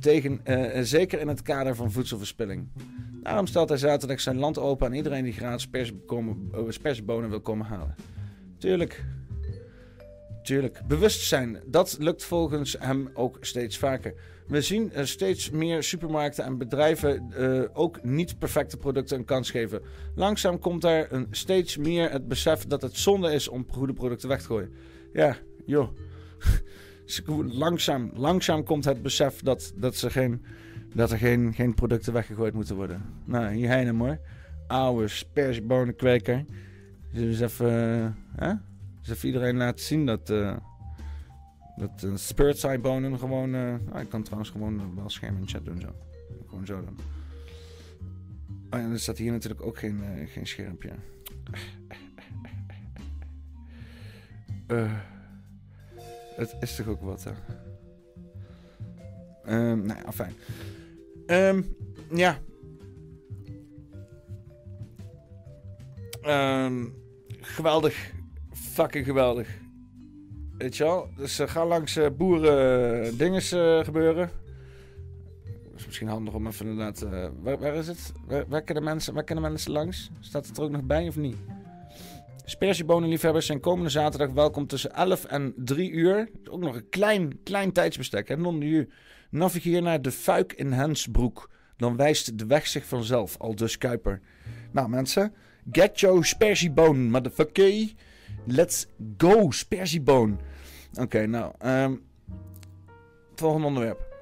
Tegen, 0.00 0.40
uh, 0.44 0.80
zeker 0.82 1.20
in 1.20 1.28
het 1.28 1.42
kader 1.42 1.74
van 1.74 1.92
voedselverspilling. 1.92 2.68
Daarom 3.22 3.46
stelt 3.46 3.68
hij 3.68 3.78
zaterdag 3.78 4.20
zijn 4.20 4.38
land 4.38 4.58
open 4.58 4.86
aan 4.86 4.92
iedereen 4.92 5.24
die 5.24 5.32
gratis 5.32 5.68
persbonen 6.78 7.30
wil 7.30 7.40
komen 7.40 7.66
halen. 7.66 7.94
Tuurlijk. 8.58 9.04
Tuurlijk. 10.42 10.80
Bewustzijn, 10.86 11.60
dat 11.66 11.96
lukt 12.00 12.24
volgens 12.24 12.76
hem 12.78 13.10
ook 13.14 13.38
steeds 13.40 13.78
vaker. 13.78 14.14
We 14.46 14.60
zien 14.60 14.92
steeds 15.02 15.50
meer 15.50 15.82
supermarkten 15.82 16.44
en 16.44 16.58
bedrijven 16.58 17.32
ook 17.72 18.02
niet 18.02 18.38
perfecte 18.38 18.76
producten 18.76 19.18
een 19.18 19.24
kans 19.24 19.50
geven. 19.50 19.82
Langzaam 20.14 20.58
komt 20.58 20.84
er 20.84 21.12
een 21.12 21.26
steeds 21.30 21.76
meer 21.76 22.10
het 22.10 22.28
besef 22.28 22.66
dat 22.66 22.82
het 22.82 22.96
zonde 22.96 23.32
is 23.32 23.48
om 23.48 23.66
goede 23.68 23.92
producten 23.92 24.28
weg 24.28 24.40
te 24.40 24.46
gooien. 24.46 24.72
Ja, 25.12 25.36
joh. 25.66 25.88
langzaam, 27.46 28.10
langzaam 28.14 28.64
komt 28.64 28.84
het 28.84 29.02
besef 29.02 29.42
dat, 29.42 29.72
dat, 29.76 29.96
ze 29.96 30.10
geen, 30.10 30.44
dat 30.94 31.10
er 31.10 31.18
geen, 31.18 31.54
geen 31.54 31.74
producten 31.74 32.12
weggegooid 32.12 32.54
moeten 32.54 32.76
worden. 32.76 33.02
Nou, 33.24 33.54
hier 33.54 33.68
Heinem 33.68 34.00
hoor. 34.00 34.18
Oude 34.66 35.08
spersiebonenkweker. 35.08 36.44
Dus 37.12 37.40
even, 37.40 37.66
uh, 37.66 38.46
hè? 38.46 38.52
dus 39.00 39.10
even 39.10 39.26
iedereen 39.26 39.56
laten 39.56 39.84
zien 39.84 40.06
dat... 40.06 40.32
Dat 41.76 42.02
uh, 42.04 42.16
Spirit 42.16 42.58
Side 42.58 42.78
bonen 42.78 43.18
gewoon... 43.18 43.54
Uh, 43.54 43.74
ah, 43.92 44.00
ik 44.00 44.08
kan 44.08 44.22
trouwens 44.22 44.50
gewoon 44.50 44.94
wel 44.94 45.10
scherm 45.10 45.36
in 45.36 45.48
chat 45.48 45.64
doen 45.64 45.80
zo. 45.80 45.94
Gewoon 46.48 46.66
zo 46.66 46.84
dan. 46.84 46.96
Oh 48.70 48.80
ja, 48.80 48.90
er 48.90 49.00
staat 49.00 49.18
hier 49.18 49.32
natuurlijk 49.32 49.62
ook 49.62 49.78
geen, 49.78 50.00
uh, 50.02 50.28
geen 50.28 50.46
schermpje. 50.46 50.90
Uh, 54.68 54.92
het 56.36 56.56
is 56.60 56.76
toch 56.76 56.86
ook 56.88 57.00
wat, 57.00 57.24
hè? 57.24 57.32
Um, 59.48 59.86
nou 59.86 60.00
ja, 60.04 60.12
fijn. 60.12 60.34
Um, 61.26 61.76
ja. 62.10 62.38
Um, 66.26 66.94
geweldig. 67.40 68.12
Fucking 68.52 69.04
geweldig. 69.04 69.48
Weet 70.58 70.76
je 70.76 70.84
wel? 70.84 71.08
Dus 71.16 71.40
uh, 71.40 71.48
ga 71.48 71.66
langs 71.66 71.96
uh, 71.96 72.06
boeren 72.16 73.06
uh, 73.06 73.18
dinges 73.18 73.48
gebeuren. 73.82 74.30
Is 75.74 75.86
misschien 75.86 76.08
handig 76.08 76.34
om 76.34 76.46
even 76.46 76.66
inderdaad... 76.66 77.00
Waar, 77.42 77.58
waar, 77.58 77.74
is 77.74 77.86
het? 77.86 78.12
Waar, 78.26 78.44
waar, 78.48 78.82
mensen, 78.82 79.14
waar 79.14 79.24
kunnen 79.24 79.44
mensen 79.44 79.72
langs? 79.72 80.10
Staat 80.20 80.46
het 80.46 80.56
er 80.56 80.62
ook 80.62 80.70
nog 80.70 80.82
bij 80.82 81.08
of 81.08 81.16
niet? 81.16 81.36
Spersiebonenliefhebbers 82.46 83.46
zijn 83.46 83.60
komende 83.60 83.90
zaterdag 83.90 84.30
welkom 84.30 84.66
tussen 84.66 84.94
11 84.94 85.24
en 85.24 85.54
3 85.56 85.90
uur. 85.90 86.30
Ook 86.50 86.60
nog 86.60 86.74
een 86.74 86.88
klein, 86.88 87.42
klein 87.42 87.72
tijdsbestek, 87.72 88.28
hè? 88.28 88.36
Non 88.36 88.60
uur. 88.60 88.88
Navigeer 89.30 89.82
naar 89.82 90.02
de 90.02 90.10
Fuik 90.10 90.52
in 90.52 90.72
Hensbroek. 90.72 91.50
Dan 91.76 91.96
wijst 91.96 92.38
de 92.38 92.46
weg 92.46 92.66
zich 92.66 92.86
vanzelf, 92.86 93.36
al 93.38 93.54
dus 93.54 93.78
Kuiper. 93.78 94.20
Nou 94.72 94.88
mensen, 94.88 95.34
get 95.70 96.00
your 96.00 96.24
spersiebone, 96.24 96.98
motherfucker. 96.98 97.92
Let's 98.46 98.86
go, 99.16 99.50
spersieboon. 99.50 100.40
Oké, 101.00 101.26
nou. 101.26 101.52
Um, 101.66 102.02
volgende 103.34 103.66
onderwerp. 103.66 104.12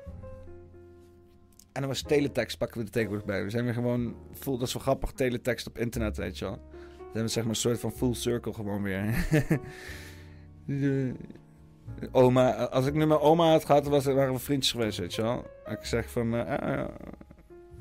En 1.73 1.81
dan 1.81 1.89
was 1.89 2.03
teletext, 2.03 2.59
pakken 2.59 2.79
we 2.79 2.85
er 2.85 2.93
tegenwoordig 2.93 3.27
bij. 3.27 3.45
We 3.45 3.51
zijn 3.51 3.65
weer 3.65 3.75
gewoon, 3.75 4.17
voel, 4.33 4.59
dat 4.59 4.73
wel 4.73 4.83
grappig, 4.83 5.13
teletext 5.13 5.67
op 5.67 5.79
internet, 5.79 6.17
weet 6.17 6.39
je 6.39 6.45
wel. 6.45 6.72
Hebben 7.13 7.31
zeg 7.31 7.43
maar 7.43 7.53
een 7.53 7.59
soort 7.59 7.81
van 7.81 7.93
full 7.93 8.15
circle 8.15 8.53
gewoon 8.53 8.83
weer. 8.83 9.27
de, 10.65 11.13
oma, 12.13 12.53
als 12.53 12.87
ik 12.87 12.95
nu 12.95 13.07
mijn 13.07 13.21
oma 13.21 13.51
had 13.51 13.65
gehad, 13.65 13.87
was, 13.87 14.05
waren 14.05 14.33
we 14.33 14.39
vriendjes 14.39 14.73
geweest, 14.73 14.99
weet 14.99 15.15
je 15.15 15.23
wel. 15.23 15.47
Ik 15.67 15.85
zeg 15.85 16.11
van, 16.11 16.35
uh, 16.35 16.41
uh, 16.63 16.85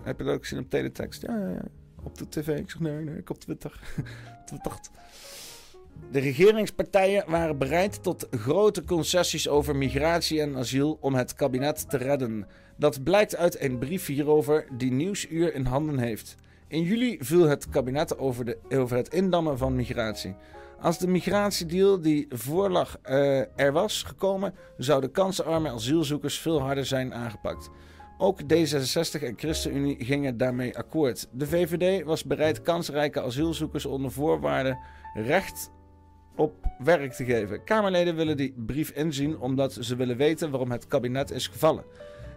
heb 0.01 0.17
je 0.17 0.23
dat 0.23 0.35
ook 0.35 0.41
gezien 0.41 0.59
op 0.59 0.69
teletext? 0.69 1.21
Ja, 1.21 1.37
ja, 1.37 1.49
ja. 1.49 1.63
Op 2.03 2.17
de 2.17 2.29
tv. 2.29 2.47
Ik 2.47 2.69
zeg, 2.69 2.79
nee, 2.79 3.03
nee, 3.03 3.17
ik 3.17 3.29
op 3.29 3.39
Twitter. 3.39 3.79
Twitter. 4.45 4.79
De 6.11 6.19
regeringspartijen 6.19 7.23
waren 7.27 7.57
bereid 7.57 8.03
tot 8.03 8.27
grote 8.31 8.83
concessies 8.83 9.49
over 9.49 9.75
migratie 9.75 10.41
en 10.41 10.57
asiel 10.57 10.97
om 11.01 11.15
het 11.15 11.33
kabinet 11.33 11.89
te 11.89 11.97
redden. 11.97 12.47
Dat 12.77 13.03
blijkt 13.03 13.35
uit 13.35 13.61
een 13.61 13.77
brief 13.77 14.05
hierover 14.05 14.67
die 14.77 14.91
Nieuwsuur 14.91 15.53
in 15.53 15.65
handen 15.65 15.99
heeft. 15.99 16.35
In 16.71 16.83
juli 16.83 17.17
viel 17.19 17.47
het 17.47 17.69
kabinet 17.69 18.17
over, 18.17 18.45
de, 18.45 18.57
het 18.87 19.13
indammen 19.13 19.57
van 19.57 19.75
migratie. 19.75 20.35
Als 20.79 20.97
de 20.97 21.07
migratiedeal 21.07 22.01
die 22.01 22.25
voorlag 22.29 22.97
uh, 23.05 23.59
er 23.59 23.71
was 23.71 24.03
gekomen, 24.03 24.53
zouden 24.77 25.11
kansenarme 25.11 25.69
asielzoekers 25.69 26.39
veel 26.39 26.61
harder 26.61 26.85
zijn 26.85 27.13
aangepakt. 27.13 27.69
Ook 28.17 28.41
D66 28.41 29.23
en 29.23 29.33
ChristenUnie 29.35 30.05
gingen 30.05 30.37
daarmee 30.37 30.77
akkoord. 30.77 31.27
De 31.31 31.47
VVD 31.47 32.03
was 32.03 32.23
bereid 32.23 32.61
kansrijke 32.61 33.21
asielzoekers 33.21 33.85
onder 33.85 34.11
voorwaarden 34.11 34.77
recht 35.13 35.71
op 36.35 36.53
werk 36.83 37.13
te 37.13 37.25
geven. 37.25 37.63
Kamerleden 37.63 38.15
willen 38.15 38.37
die 38.37 38.53
brief 38.57 38.89
inzien 38.89 39.39
omdat 39.39 39.73
ze 39.73 39.95
willen 39.95 40.17
weten 40.17 40.51
waarom 40.51 40.71
het 40.71 40.87
kabinet 40.87 41.31
is 41.31 41.47
gevallen. 41.47 41.83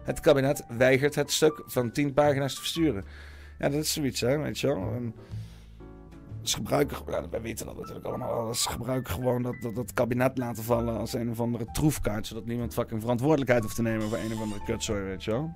Het 0.04 0.20
kabinet 0.20 0.64
weigert 0.68 1.14
het 1.14 1.32
stuk 1.32 1.62
van 1.66 1.92
10 1.92 2.12
pagina's 2.12 2.54
te 2.54 2.60
versturen. 2.60 3.04
Ja, 3.64 3.70
dat 3.70 3.80
is 3.80 3.92
zoiets, 3.92 4.20
hè, 4.20 4.38
weet 4.38 4.58
je 4.58 4.66
wel. 4.66 4.92
En 4.94 5.14
ze 6.42 6.56
gebruiken, 6.56 6.96
ja, 7.06 7.28
wij 7.28 7.40
weten 7.40 7.66
dat 7.66 7.76
natuurlijk 7.76 8.06
allemaal, 8.06 8.54
ze 8.54 8.68
gebruiken 8.68 9.14
gewoon 9.14 9.42
dat, 9.42 9.54
dat, 9.60 9.74
dat 9.74 9.92
kabinet 9.92 10.38
laten 10.38 10.62
vallen 10.62 10.98
als 10.98 11.12
een 11.12 11.30
of 11.30 11.40
andere 11.40 11.66
troefkaart, 11.72 12.26
zodat 12.26 12.46
niemand 12.46 12.74
fucking 12.74 13.00
verantwoordelijkheid 13.00 13.62
hoeft 13.62 13.74
te 13.74 13.82
nemen 13.82 14.08
voor 14.08 14.18
een 14.18 14.32
of 14.32 14.40
andere 14.40 14.64
kutzooi, 14.64 15.02
weet 15.02 15.24
je 15.24 15.30
wel. 15.30 15.54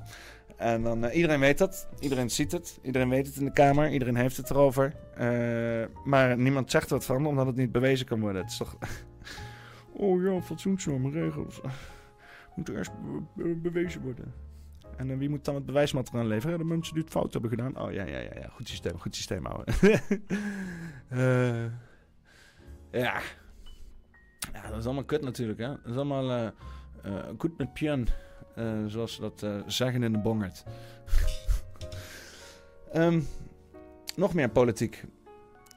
En 0.56 0.82
dan, 0.82 1.04
uh, 1.04 1.14
iedereen 1.14 1.40
weet 1.40 1.58
dat. 1.58 1.88
Iedereen 2.00 2.30
ziet 2.30 2.52
het. 2.52 2.78
Iedereen 2.82 3.08
weet 3.08 3.26
het 3.26 3.36
in 3.36 3.44
de 3.44 3.52
Kamer. 3.52 3.90
Iedereen 3.90 4.16
heeft 4.16 4.36
het 4.36 4.50
erover. 4.50 4.94
Uh, 5.20 5.84
maar 6.04 6.38
niemand 6.38 6.70
zegt 6.70 6.90
wat 6.90 7.04
van, 7.04 7.26
omdat 7.26 7.46
het 7.46 7.56
niet 7.56 7.72
bewezen 7.72 8.06
kan 8.06 8.20
worden. 8.20 8.42
Het 8.42 8.50
is 8.50 8.56
toch... 8.56 8.76
oh 9.92 10.22
ja, 10.22 10.40
fatsoensnormen, 10.40 11.12
regels. 11.12 11.60
Moet 12.54 12.68
er 12.68 12.76
eerst 12.76 12.90
bewezen 13.62 14.00
worden. 14.00 14.47
En 14.98 15.18
wie 15.18 15.28
moet 15.28 15.44
dan 15.44 15.54
het 15.54 15.66
bewijsmateriaal 15.66 16.26
leveren? 16.26 16.58
De 16.58 16.64
mensen 16.64 16.94
die 16.94 17.02
het 17.02 17.12
fout 17.12 17.32
hebben 17.32 17.50
gedaan. 17.50 17.80
Oh 17.80 17.92
ja, 17.92 18.04
ja, 18.04 18.18
ja, 18.18 18.34
ja. 18.34 18.48
goed 18.52 18.68
systeem, 18.68 18.98
goed 18.98 19.16
systeem 19.16 19.44
houden. 19.44 19.74
uh, 21.12 21.64
ja. 23.02 23.20
ja, 24.52 24.68
dat 24.68 24.78
is 24.78 24.84
allemaal 24.84 25.04
kut 25.04 25.22
natuurlijk. 25.22 25.58
Hè? 25.58 25.66
Dat 25.68 25.86
is 25.86 25.96
allemaal 25.96 26.30
uh, 26.30 27.18
goed 27.38 27.58
met 27.58 27.72
pian, 27.72 28.06
zoals 28.86 29.14
ze 29.14 29.20
dat 29.20 29.46
zeggen 29.66 30.02
in 30.02 30.12
de 30.12 30.18
bongert. 30.18 30.64
um, 32.94 33.26
nog 34.16 34.34
meer 34.34 34.50
politiek. 34.50 35.04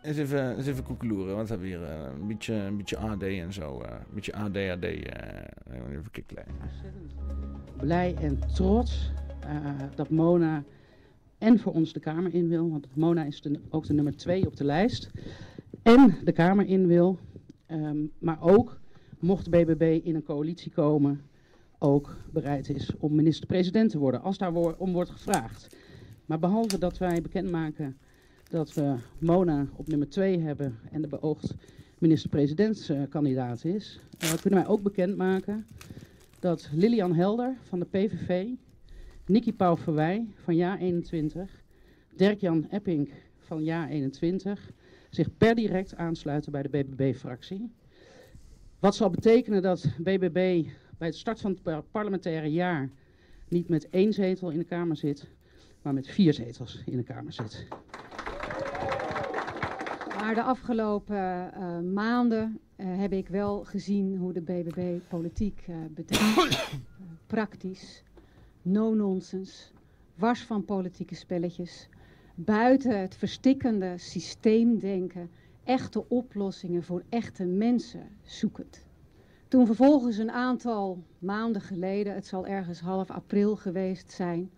Eens 0.02 0.18
even, 0.18 0.58
eens 0.58 0.68
even 0.68 0.84
koekeloeren. 0.84 1.36
Wat 1.36 1.50
hebben 1.50 1.68
hier? 1.68 1.82
een, 1.82 2.28
beetje, 2.28 2.54
een 2.54 2.78
beetje 2.78 2.98
AD 2.98 3.24
en 3.24 3.54
zo. 3.54 3.82
een 3.82 4.14
beetje 4.14 4.34
AD, 4.34 4.58
AD. 4.58 4.84
even 4.84 6.12
kikkelen 6.12 6.46
blij 7.82 8.16
en 8.16 8.40
trots 8.54 9.12
uh, 9.46 9.72
dat 9.96 10.10
Mona 10.10 10.64
en 11.38 11.60
voor 11.60 11.74
ons 11.74 11.94
de 11.94 12.00
Kamer 12.00 12.34
in 12.34 12.48
wil. 12.48 12.70
Want 12.70 12.88
Mona 12.94 13.24
is 13.24 13.44
ook 13.70 13.86
de 13.86 13.94
nummer 13.94 14.18
twee 14.18 14.46
op 14.46 14.56
de 14.56 14.64
lijst. 14.64 15.12
En 15.84 16.18
de 16.24 16.32
Kamer 16.32 16.66
in 16.66 16.88
wil. 16.88 17.20
Um, 17.72 18.12
maar 18.20 18.42
ook, 18.42 18.80
mocht 19.20 19.46
de 19.46 19.50
BBB 19.50 20.00
in 20.04 20.16
een 20.16 20.24
coalitie 20.24 20.72
komen, 20.72 21.22
ook 21.80 22.18
bereid 22.32 22.70
is 22.70 22.92
om 23.00 23.16
minister-president 23.16 23.92
te 23.92 23.98
worden. 23.98 24.22
Als 24.22 24.38
daar 24.38 24.54
om 24.54 24.92
wordt 24.92 25.10
gevraagd. 25.10 25.76
Maar 26.26 26.40
behalve 26.40 26.78
dat 26.78 26.98
wij 26.98 27.22
bekendmaken 27.22 27.98
dat 28.52 28.74
we 28.74 28.96
Mona 29.20 29.68
op 29.76 29.88
nummer 29.88 30.10
2 30.10 30.40
hebben 30.40 30.80
en 30.92 31.02
de 31.02 31.08
beoogd 31.08 31.54
minister-presidentskandidaat 31.98 33.66
is, 33.66 34.00
uh, 34.24 34.34
kunnen 34.42 34.60
wij 34.60 34.68
ook 34.70 34.82
bekendmaken 34.82 35.66
dat 36.40 36.70
Lilian 36.74 37.14
Helder 37.14 37.58
van 37.64 37.80
de 37.80 37.86
PVV, 37.86 38.48
Nicky 39.26 39.54
Pauw 39.54 39.78
Verwij 39.78 40.26
van 40.44 40.56
jaar 40.56 40.78
21, 40.78 41.64
Dirk-Jan 42.16 42.68
Epping 42.70 43.12
van 43.40 43.64
jaar 43.64 43.90
21 43.90 44.72
zich 45.10 45.38
per 45.38 45.56
direct 45.56 45.96
aansluiten 45.96 46.52
bij 46.52 46.62
de 46.62 46.70
BBB-fractie. 46.70 47.72
Wat 48.80 48.96
zal 48.96 49.10
betekenen 49.10 49.62
dat 49.62 49.86
BBB 49.98 50.66
bij 50.98 51.08
het 51.08 51.16
start 51.16 51.40
van 51.40 51.58
het 51.64 51.92
parlementaire 51.92 52.52
jaar 52.52 52.90
niet 53.48 53.70
met 53.70 53.90
één 53.90 54.14
zetel 54.14 54.50
in 54.50 54.58
de 54.58 54.66
Kamer 54.66 54.98
zit, 54.98 55.28
maar 55.82 55.94
met 55.94 56.08
vier 56.08 56.34
zetels 56.34 56.82
in 56.86 56.98
de 56.98 57.04
Kamer 57.04 57.34
zit. 57.34 57.68
Maar 60.32 60.44
de 60.44 60.50
afgelopen 60.50 61.52
uh, 61.58 61.80
maanden 61.94 62.60
uh, 62.78 62.86
heb 63.00 63.14
ik 63.14 63.28
wel 63.28 63.64
gezien 63.64 64.18
hoe 64.18 64.34
de 64.34 64.42
BBB 64.42 65.00
politiek 65.08 65.66
uh, 65.70 65.76
bedrijft. 65.90 66.80
praktisch, 67.28 68.04
no-nonsense, 68.62 69.72
wars 70.16 70.44
van 70.44 70.66
politieke 70.66 71.16
spelletjes. 71.16 71.90
Buiten 72.36 73.00
het 73.00 73.16
verstikkende 73.16 73.98
systeemdenken 73.98 75.30
echte 75.64 76.10
oplossingen 76.10 76.84
voor 76.84 77.04
echte 77.10 77.46
mensen 77.46 78.08
zoekend. 78.24 78.86
Toen 79.48 79.66
vervolgens 79.66 80.18
een 80.18 80.32
aantal 80.32 81.04
maanden 81.20 81.62
geleden, 81.62 82.14
het 82.14 82.28
zal 82.28 82.48
ergens 82.48 82.80
half 82.80 83.10
april 83.10 83.56
geweest 83.56 84.12
zijn, 84.12 84.52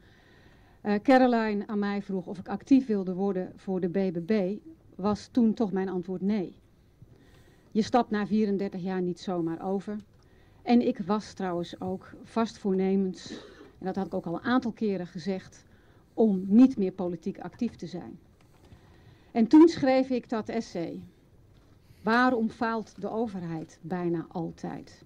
uh, 0.83 0.93
Caroline 1.03 1.67
aan 1.67 1.79
mij 1.79 2.01
vroeg 2.01 2.25
of 2.25 2.39
ik 2.39 2.47
actief 2.47 2.87
wilde 2.87 3.13
worden 3.13 3.51
voor 3.55 3.79
de 3.79 3.89
BBB, 3.89 4.57
was 4.95 5.27
toen 5.31 5.53
toch 5.53 5.71
mijn 5.71 5.89
antwoord 5.89 6.21
nee. 6.21 6.55
Je 7.71 7.81
stapt 7.81 8.09
na 8.09 8.27
34 8.27 8.81
jaar 8.81 9.01
niet 9.01 9.19
zomaar 9.19 9.65
over. 9.65 9.97
En 10.61 10.87
ik 10.87 10.97
was 10.97 11.33
trouwens 11.33 11.81
ook 11.81 12.11
vast 12.23 12.57
voornemens, 12.57 13.31
en 13.79 13.85
dat 13.85 13.95
had 13.95 14.05
ik 14.05 14.13
ook 14.13 14.25
al 14.25 14.33
een 14.33 14.43
aantal 14.43 14.71
keren 14.71 15.07
gezegd, 15.07 15.65
om 16.13 16.43
niet 16.47 16.77
meer 16.77 16.91
politiek 16.91 17.39
actief 17.39 17.75
te 17.75 17.87
zijn. 17.87 18.19
En 19.31 19.47
toen 19.47 19.67
schreef 19.67 20.09
ik 20.09 20.29
dat 20.29 20.49
essay. 20.49 21.01
Waarom 22.01 22.49
faalt 22.49 23.01
de 23.01 23.09
overheid 23.09 23.79
bijna 23.81 24.25
altijd? 24.31 25.03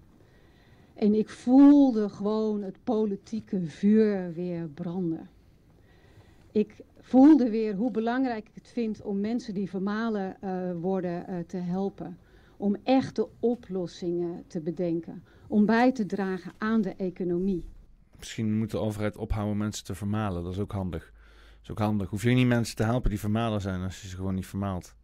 En 0.93 1.13
ik 1.13 1.29
voelde 1.29 2.09
gewoon 2.09 2.61
het 2.61 2.77
politieke 2.83 3.65
vuur 3.65 4.33
weer 4.33 4.67
branden. 4.67 5.29
Ik 6.51 6.75
voelde 7.07 7.49
weer 7.49 7.75
hoe 7.75 7.91
belangrijk 7.91 8.47
ik 8.47 8.55
het 8.55 8.67
vind 8.67 9.01
om 9.01 9.19
mensen 9.19 9.53
die 9.53 9.69
vermalen 9.69 10.37
uh, 10.43 10.71
worden 10.81 11.25
uh, 11.29 11.39
te 11.39 11.57
helpen. 11.57 12.17
Om 12.57 12.75
echte 12.83 13.29
oplossingen 13.39 14.43
te 14.47 14.61
bedenken. 14.61 15.23
Om 15.47 15.65
bij 15.65 15.91
te 15.91 16.05
dragen 16.05 16.51
aan 16.57 16.81
de 16.81 16.95
economie. 16.95 17.65
Misschien 18.17 18.57
moet 18.57 18.71
de 18.71 18.77
overheid 18.77 19.17
ophouden 19.17 19.57
mensen 19.57 19.85
te 19.85 19.95
vermalen. 19.95 20.43
Dat 20.43 20.53
is 20.53 20.59
ook 20.59 20.71
handig. 20.71 21.13
Dat 21.13 21.61
is 21.63 21.71
ook 21.71 21.79
handig. 21.79 22.09
Hoef 22.09 22.23
je 22.23 22.29
niet 22.29 22.47
mensen 22.47 22.75
te 22.75 22.83
helpen 22.83 23.09
die 23.09 23.19
vermalen 23.19 23.61
zijn 23.61 23.81
als 23.81 24.01
je 24.01 24.07
ze 24.07 24.15
gewoon 24.15 24.35
niet 24.35 24.47
vermaalt. 24.47 24.95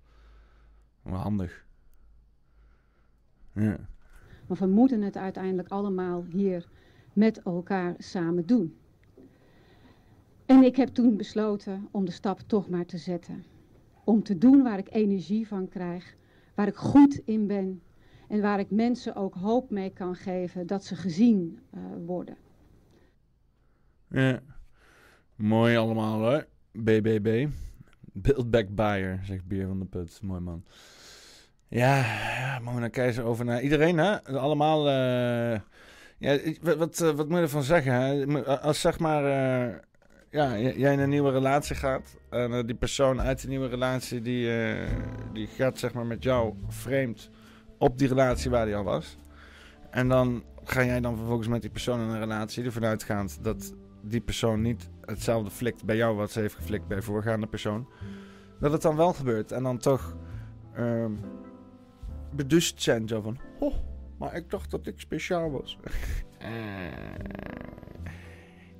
Maar 1.01 1.19
handig. 1.19 1.65
Ja. 3.53 3.77
Maar 4.47 4.57
we 4.57 4.67
moeten 4.67 5.01
het 5.01 5.17
uiteindelijk 5.17 5.69
allemaal 5.69 6.25
hier 6.31 6.67
met 7.13 7.41
elkaar 7.41 7.95
samen 7.97 8.45
doen. 8.45 8.77
En 10.45 10.63
ik 10.63 10.75
heb 10.75 10.89
toen 10.89 11.17
besloten 11.17 11.87
om 11.91 12.05
de 12.05 12.11
stap 12.11 12.39
toch 12.39 12.69
maar 12.69 12.85
te 12.85 12.97
zetten. 12.97 13.43
Om 14.03 14.23
te 14.23 14.37
doen 14.37 14.63
waar 14.63 14.77
ik 14.77 14.87
energie 14.91 15.47
van 15.47 15.67
krijg, 15.67 16.15
waar 16.55 16.67
ik 16.67 16.75
goed 16.75 17.21
in 17.25 17.47
ben 17.47 17.81
en 18.27 18.41
waar 18.41 18.59
ik 18.59 18.71
mensen 18.71 19.15
ook 19.15 19.35
hoop 19.35 19.69
mee 19.69 19.89
kan 19.89 20.15
geven 20.15 20.67
dat 20.67 20.85
ze 20.85 20.95
gezien 20.95 21.59
uh, 21.75 21.81
worden. 22.05 22.35
Ja, 24.09 24.39
mooi 25.35 25.75
allemaal 25.77 26.19
hoor. 26.19 26.47
BBB. 26.71 27.47
Build 28.13 28.51
Back 28.51 28.75
Buyer, 28.75 29.19
zegt 29.23 29.47
Bier 29.47 29.67
van 29.67 29.79
de 29.79 29.85
Put. 29.85 30.19
Mooi 30.21 30.39
man. 30.39 30.63
Ja, 31.67 32.59
Mona 32.63 32.87
Keizer 32.87 33.23
over 33.23 33.45
naar 33.45 33.61
iedereen 33.61 33.97
hè. 33.97 34.23
Allemaal... 34.23 34.87
Uh, 34.87 35.59
ja, 36.17 36.39
wat, 36.61 36.77
wat, 36.77 36.97
wat 36.97 37.29
moet 37.29 37.37
je 37.37 37.43
ervan 37.43 37.63
zeggen? 37.63 38.61
Als 38.61 38.81
zeg 38.81 38.99
maar... 38.99 39.23
ja, 40.33 40.57
jij 40.57 40.93
in 40.93 40.99
een 40.99 41.09
nieuwe 41.09 41.31
relatie 41.31 41.75
gaat. 41.75 42.17
En 42.29 42.51
uh, 42.51 42.63
die 42.65 42.75
persoon 42.75 43.21
uit 43.21 43.39
die 43.39 43.49
nieuwe 43.49 43.67
relatie, 43.67 44.21
die, 44.21 44.47
uh, 44.47 44.87
die 45.33 45.47
gaat 45.47 45.79
zeg 45.79 45.93
maar 45.93 46.05
met 46.05 46.23
jou 46.23 46.53
vreemd 46.67 47.29
op 47.77 47.97
die 47.97 48.07
relatie 48.07 48.51
waar 48.51 48.65
die 48.65 48.75
al 48.75 48.83
was. 48.83 49.17
En 49.89 50.07
dan 50.07 50.43
ga 50.63 50.83
jij 50.83 51.01
dan 51.01 51.17
vervolgens 51.17 51.47
met 51.47 51.61
die 51.61 51.69
persoon 51.69 51.99
in 51.99 52.07
een 52.07 52.19
relatie 52.19 52.63
ervan 52.63 52.85
uitgaand 52.85 53.43
dat 53.43 53.73
die 54.01 54.21
persoon 54.21 54.61
niet 54.61 54.89
hetzelfde 55.01 55.51
flikt 55.51 55.85
bij 55.85 55.95
jou 55.95 56.15
wat 56.15 56.31
ze 56.31 56.39
heeft 56.39 56.55
geflikt 56.55 56.87
bij 56.87 57.01
voorgaande 57.01 57.47
persoon. 57.47 57.87
Dat 58.59 58.71
het 58.71 58.81
dan 58.81 58.95
wel 58.95 59.13
gebeurt. 59.13 59.51
En 59.51 59.63
dan 59.63 59.77
toch 59.77 60.15
uh, 60.79 61.05
zijn 62.75 63.07
zo 63.07 63.21
van, 63.21 63.37
oh, 63.59 63.75
maar 64.17 64.35
ik 64.35 64.49
dacht 64.49 64.71
dat 64.71 64.87
ik 64.87 64.99
speciaal 64.99 65.51
was. 65.51 65.77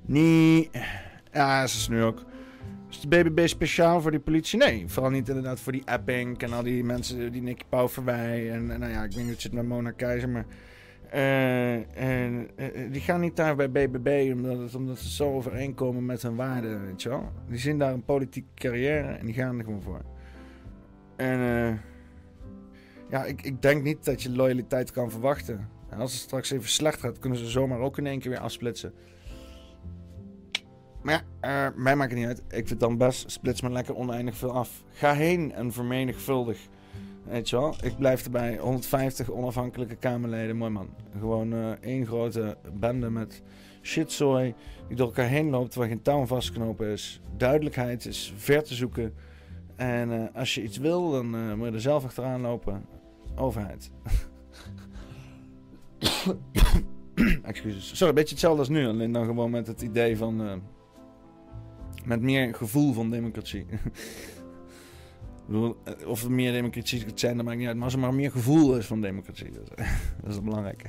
nee. 0.06 0.70
Ja, 1.34 1.62
is 1.62 1.74
het 1.74 1.88
nu 1.90 2.02
ook. 2.02 2.22
Is 2.90 3.00
de 3.00 3.08
BBB 3.08 3.46
speciaal 3.46 4.00
voor 4.00 4.10
die 4.10 4.20
politie? 4.20 4.58
Nee, 4.58 4.84
vooral 4.86 5.10
niet 5.10 5.28
inderdaad 5.28 5.60
voor 5.60 5.72
die 5.72 5.82
Apping 5.84 6.42
en 6.42 6.52
al 6.52 6.62
die 6.62 6.84
mensen, 6.84 7.32
die 7.32 7.42
Nicky 7.42 7.64
Pauw 7.68 7.88
voorbij. 7.88 8.50
En, 8.50 8.70
en 8.70 8.80
nou 8.80 8.92
ja, 8.92 9.02
ik 9.02 9.08
weet 9.08 9.16
niet 9.16 9.24
hoe 9.24 9.32
het 9.32 9.40
zit 9.40 9.62
Mona 9.62 9.90
Keizer, 9.90 10.28
maar... 10.28 10.46
Uh, 11.14 11.98
en, 11.98 12.48
die 12.90 13.00
gaan 13.00 13.20
niet 13.20 13.36
daar 13.36 13.56
bij 13.56 13.70
BBB 13.70 14.32
omdat, 14.34 14.58
het, 14.58 14.74
omdat 14.74 14.98
ze 14.98 15.10
zo 15.10 15.34
overeenkomen 15.34 16.06
met 16.06 16.22
hun 16.22 16.36
waarden, 16.36 16.86
weet 16.86 17.02
je 17.02 17.08
wel. 17.08 17.32
Die 17.48 17.58
zien 17.58 17.78
daar 17.78 17.92
een 17.92 18.04
politieke 18.04 18.48
carrière 18.54 19.12
en 19.12 19.26
die 19.26 19.34
gaan 19.34 19.58
er 19.58 19.64
gewoon 19.64 19.82
voor. 19.82 20.00
En 21.16 21.38
uh, 21.38 21.72
ja, 23.10 23.24
ik, 23.24 23.42
ik 23.42 23.62
denk 23.62 23.82
niet 23.82 24.04
dat 24.04 24.22
je 24.22 24.30
loyaliteit 24.30 24.90
kan 24.90 25.10
verwachten. 25.10 25.68
als 25.98 26.12
het 26.12 26.20
straks 26.20 26.50
even 26.50 26.68
slecht 26.68 27.00
gaat, 27.00 27.18
kunnen 27.18 27.38
ze 27.38 27.46
zomaar 27.46 27.78
ook 27.78 27.98
in 27.98 28.06
één 28.06 28.18
keer 28.18 28.30
weer 28.30 28.40
afsplitsen. 28.40 28.92
Maar 31.04 31.24
ja, 31.42 31.68
uh, 31.68 31.76
mij 31.76 31.96
maakt 31.96 32.10
het 32.10 32.18
niet 32.18 32.28
uit. 32.28 32.42
Ik 32.48 32.68
vind 32.68 32.80
dan 32.80 32.98
best, 32.98 33.30
splits 33.30 33.60
me 33.60 33.70
lekker 33.70 33.96
oneindig 33.96 34.36
veel 34.36 34.52
af. 34.52 34.84
Ga 34.90 35.14
heen 35.14 35.52
en 35.52 35.72
vermenigvuldig. 35.72 36.58
Weet 37.24 37.50
je 37.50 37.56
wel, 37.56 37.74
ik 37.82 37.96
blijf 37.96 38.24
erbij. 38.24 38.56
150 38.56 39.30
onafhankelijke 39.30 39.96
Kamerleden, 39.96 40.56
mooi 40.56 40.70
man. 40.70 40.88
Gewoon 41.18 41.54
uh, 41.54 41.70
één 41.70 42.06
grote 42.06 42.56
bende 42.72 43.10
met 43.10 43.42
shitzooi 43.82 44.54
die 44.88 44.96
door 44.96 45.06
elkaar 45.06 45.28
heen 45.28 45.50
loopt, 45.50 45.74
waar 45.74 45.88
geen 45.88 46.02
touw 46.02 46.26
vastknopen 46.26 46.86
is. 46.86 47.20
Duidelijkheid 47.36 48.06
is 48.06 48.32
ver 48.36 48.62
te 48.62 48.74
zoeken. 48.74 49.14
En 49.76 50.10
uh, 50.10 50.24
als 50.34 50.54
je 50.54 50.62
iets 50.62 50.78
wil, 50.78 51.10
dan 51.10 51.56
moet 51.56 51.66
je 51.68 51.74
er 51.74 51.80
zelf 51.80 52.04
achteraan 52.04 52.40
lopen. 52.40 52.86
Overheid. 53.36 53.90
Excuses. 57.42 57.88
Sorry, 57.88 58.08
een 58.08 58.14
beetje 58.14 58.30
hetzelfde 58.30 58.58
als 58.58 58.68
nu. 58.68 58.86
Alleen 58.86 59.12
dan 59.12 59.24
gewoon 59.24 59.50
met 59.50 59.66
het 59.66 59.82
idee 59.82 60.16
van 60.16 60.62
meer 62.04 62.54
gevoel 62.54 62.92
van 62.92 63.10
democratie. 63.10 63.66
Eh, 65.48 66.08
of 66.08 66.22
er 66.22 66.30
meer 66.30 66.52
democratie 66.52 67.04
het 67.04 67.20
zijn, 67.20 67.36
dat 67.36 67.44
maakt 67.44 67.58
niet 67.58 67.66
uit. 67.66 67.76
Maar 67.76 67.84
als 67.84 67.92
er 67.92 67.98
maar 67.98 68.14
meer 68.14 68.30
gevoel 68.30 68.76
is 68.76 68.86
van 68.86 69.00
democratie. 69.00 69.50
Dat 69.50 69.62
is, 69.62 69.86
dat 70.20 70.28
is 70.28 70.34
het 70.34 70.44
belangrijke. 70.44 70.88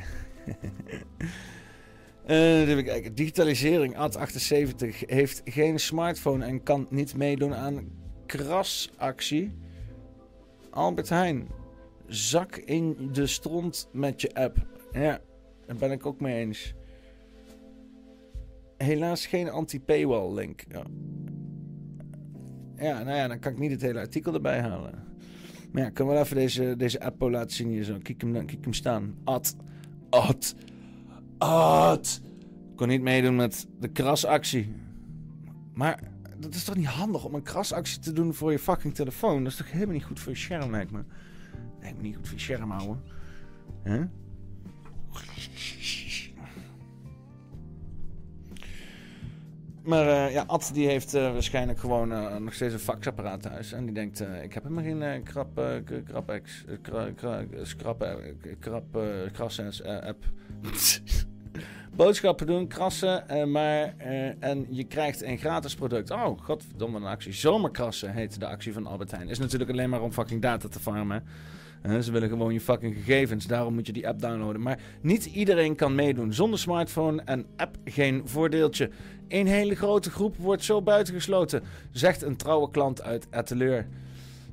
Uh, 2.27 2.67
even 2.69 2.83
kijken. 2.83 3.15
Digitalisering. 3.15 3.95
Ad78 3.95 5.05
heeft 5.05 5.41
geen 5.45 5.79
smartphone 5.79 6.45
en 6.45 6.63
kan 6.63 6.87
niet 6.89 7.15
meedoen 7.15 7.55
aan 7.55 7.87
krasactie. 8.25 9.51
Albert 10.69 11.09
Heijn. 11.09 11.47
Zak 12.07 12.55
in 12.55 13.09
de 13.11 13.27
stront 13.27 13.89
met 13.91 14.21
je 14.21 14.33
app. 14.33 14.65
Ja, 14.91 15.21
daar 15.65 15.75
ben 15.75 15.91
ik 15.91 16.05
ook 16.05 16.19
mee 16.19 16.35
eens. 16.35 16.73
Helaas 18.77 19.25
geen 19.25 19.49
anti-paywall 19.49 20.33
link. 20.33 20.63
Ja. 20.67 20.83
ja, 22.75 23.03
nou 23.03 23.17
ja, 23.17 23.27
dan 23.27 23.39
kan 23.39 23.51
ik 23.51 23.59
niet 23.59 23.71
het 23.71 23.81
hele 23.81 23.99
artikel 23.99 24.33
erbij 24.33 24.61
halen. 24.61 25.03
Maar 25.71 25.83
ja, 25.83 25.89
kan 25.89 26.07
wel 26.07 26.21
even 26.21 26.35
deze, 26.35 26.75
deze 26.77 27.01
appo 27.01 27.29
laten 27.29 27.55
zien 27.55 27.67
hier 27.67 27.83
zo. 27.83 27.97
Kijk 28.01 28.21
hem, 28.21 28.33
kijk 28.45 28.63
hem 28.63 28.73
staan. 28.73 29.15
Ad. 29.23 29.55
Ad. 30.09 30.55
Ad. 31.37 32.21
Kon 32.75 32.87
niet 32.87 33.01
meedoen 33.01 33.35
met 33.35 33.67
de 33.79 33.87
krasactie. 33.87 34.73
Maar 35.73 35.99
dat 36.37 36.53
is 36.53 36.63
toch 36.63 36.75
niet 36.75 36.85
handig 36.85 37.25
om 37.25 37.35
een 37.35 37.43
krasactie 37.43 37.99
te 37.99 38.13
doen 38.13 38.33
voor 38.33 38.51
je 38.51 38.59
fucking 38.59 38.95
telefoon? 38.95 39.43
Dat 39.43 39.51
is 39.51 39.57
toch 39.57 39.71
helemaal 39.71 39.93
niet 39.93 40.03
goed 40.03 40.19
voor 40.19 40.31
je 40.31 40.37
scherm, 40.37 40.71
lijkt 40.71 40.91
me. 40.91 41.03
Lijkt 41.81 42.01
niet 42.01 42.15
goed 42.15 42.27
voor 42.27 42.37
je 42.37 42.43
scherm, 42.43 42.71
houden. 42.71 43.01
Huh? 43.83 44.03
Maar 49.85 50.05
uh, 50.05 50.33
ja, 50.33 50.43
Ad 50.47 50.69
die 50.73 50.87
heeft 50.87 51.15
uh, 51.15 51.31
waarschijnlijk 51.31 51.79
gewoon 51.79 52.11
uh, 52.11 52.35
nog 52.35 52.53
steeds 52.53 52.73
een 52.73 52.79
faxapparaat 52.79 53.41
thuis. 53.41 53.71
En 53.71 53.85
die 53.85 53.93
denkt, 53.93 54.21
ik 54.43 54.53
heb 54.53 54.63
helemaal 54.63 54.83
geen 54.83 55.23
krap, 55.23 55.61
krap, 56.03 56.39
krap, 56.81 58.03
krap, 58.59 58.95
app. 60.03 60.23
Boodschappen 61.95 62.47
doen, 62.47 62.67
krassen, 62.67 63.23
maar 63.51 63.93
en 64.39 64.67
je 64.69 64.83
krijgt 64.83 65.23
een 65.23 65.37
gratis 65.37 65.75
product. 65.75 66.11
Oh, 66.11 66.39
godverdomme 66.41 66.97
een 66.97 67.05
actie. 67.05 67.33
Zomerkrassen 67.33 68.11
heet 68.11 68.39
de 68.39 68.47
actie 68.47 68.73
van 68.73 68.87
Albert 68.87 69.11
Heijn. 69.11 69.29
Is 69.29 69.39
natuurlijk 69.39 69.71
alleen 69.71 69.89
maar 69.89 70.01
om 70.01 70.11
fucking 70.11 70.41
data 70.41 70.67
te 70.67 70.79
farmen 70.79 71.23
ze 72.01 72.11
willen 72.11 72.29
gewoon 72.29 72.53
je 72.53 72.61
fucking 72.61 72.95
gegevens. 72.95 73.47
Daarom 73.47 73.73
moet 73.73 73.87
je 73.87 73.93
die 73.93 74.07
app 74.07 74.21
downloaden. 74.21 74.61
Maar 74.61 74.79
niet 75.01 75.25
iedereen 75.25 75.75
kan 75.75 75.95
meedoen. 75.95 76.33
Zonder 76.33 76.59
smartphone 76.59 77.21
en 77.25 77.45
app 77.55 77.77
geen 77.85 78.21
voordeeltje. 78.25 78.89
Een 79.27 79.47
hele 79.47 79.75
grote 79.75 80.11
groep 80.11 80.37
wordt 80.37 80.63
zo 80.63 80.81
buitengesloten, 80.81 81.63
zegt 81.91 82.21
een 82.21 82.35
trouwe 82.35 82.71
klant 82.71 83.01
uit 83.01 83.27
Atelier. 83.31 83.87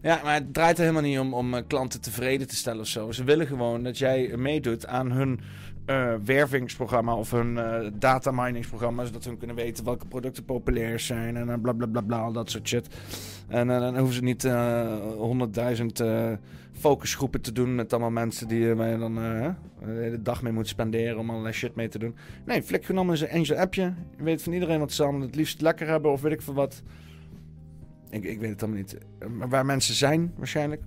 Ja, 0.02 0.20
maar 0.24 0.35
het 0.35 0.54
draait 0.54 0.76
er 0.76 0.82
helemaal 0.82 1.02
niet 1.02 1.18
om 1.18 1.35
om 1.35 1.54
eh, 1.54 1.62
klanten 1.66 2.00
tevreden 2.00 2.48
te 2.48 2.56
stellen 2.56 2.80
of 2.80 2.87
zo. 2.87 3.12
Ze 3.12 3.24
willen 3.24 3.46
gewoon 3.46 3.82
dat 3.82 3.98
jij 3.98 4.37
meedoet 4.37 4.87
aan 4.87 5.12
hun 5.12 5.40
uh, 5.87 6.14
wervingsprogramma 6.24 7.14
of 7.14 7.30
hun 7.30 7.56
uh, 7.56 7.78
data 7.92 8.30
miningsprogramma. 8.30 9.04
Zodat 9.04 9.22
ze 9.22 9.37
kunnen 9.37 9.56
weten 9.56 9.85
welke 9.85 10.06
producten 10.06 10.44
populair 10.44 11.00
zijn 11.00 11.37
en 11.37 11.61
bla 11.61 11.72
bla 11.72 12.00
bla 12.00 12.30
dat 12.30 12.50
soort 12.50 12.68
shit. 12.68 12.87
En 13.48 13.66
dan 13.66 13.96
hoeven 13.96 14.14
ze 14.14 14.22
niet 14.22 14.42
honderdduizend 15.16 16.02
focusgroepen 16.72 17.40
te 17.40 17.52
doen 17.52 17.74
met 17.74 17.92
allemaal 17.92 18.11
mensen 18.11 18.48
die 18.48 18.61
uh, 18.61 18.74
waar 18.74 18.88
je 18.88 18.98
dan 18.98 19.18
uh, 19.18 19.48
de 19.85 19.90
hele 19.90 20.22
dag 20.22 20.42
mee 20.42 20.52
moet 20.52 20.68
spenderen 20.68 21.18
om 21.18 21.30
allerlei 21.30 21.54
shit 21.54 21.74
mee 21.74 21.88
te 21.88 21.98
doen. 21.98 22.14
Nee, 22.46 22.62
flik 22.62 22.85
genomen 22.85 23.14
is 23.14 23.48
een 23.48 23.58
appje. 23.58 23.94
Je 24.16 24.22
weet 24.22 24.42
van 24.42 24.52
iedereen 24.52 24.78
wat 24.78 24.92
ze 24.92 25.02
allemaal 25.02 25.20
het 25.20 25.35
liefst 25.35 25.61
lekker 25.61 25.88
hebben 25.88 26.12
of 26.12 26.20
weet 26.20 26.32
ik 26.32 26.42
veel 26.42 26.54
wat. 26.54 26.82
Ik, 28.11 28.24
ik 28.24 28.40
weet 28.40 28.50
het 28.50 28.62
allemaal 28.62 28.80
niet. 28.80 28.98
Maar 29.38 29.48
waar 29.48 29.66
mensen 29.66 29.94
zijn, 29.94 30.32
waarschijnlijk. 30.37 30.82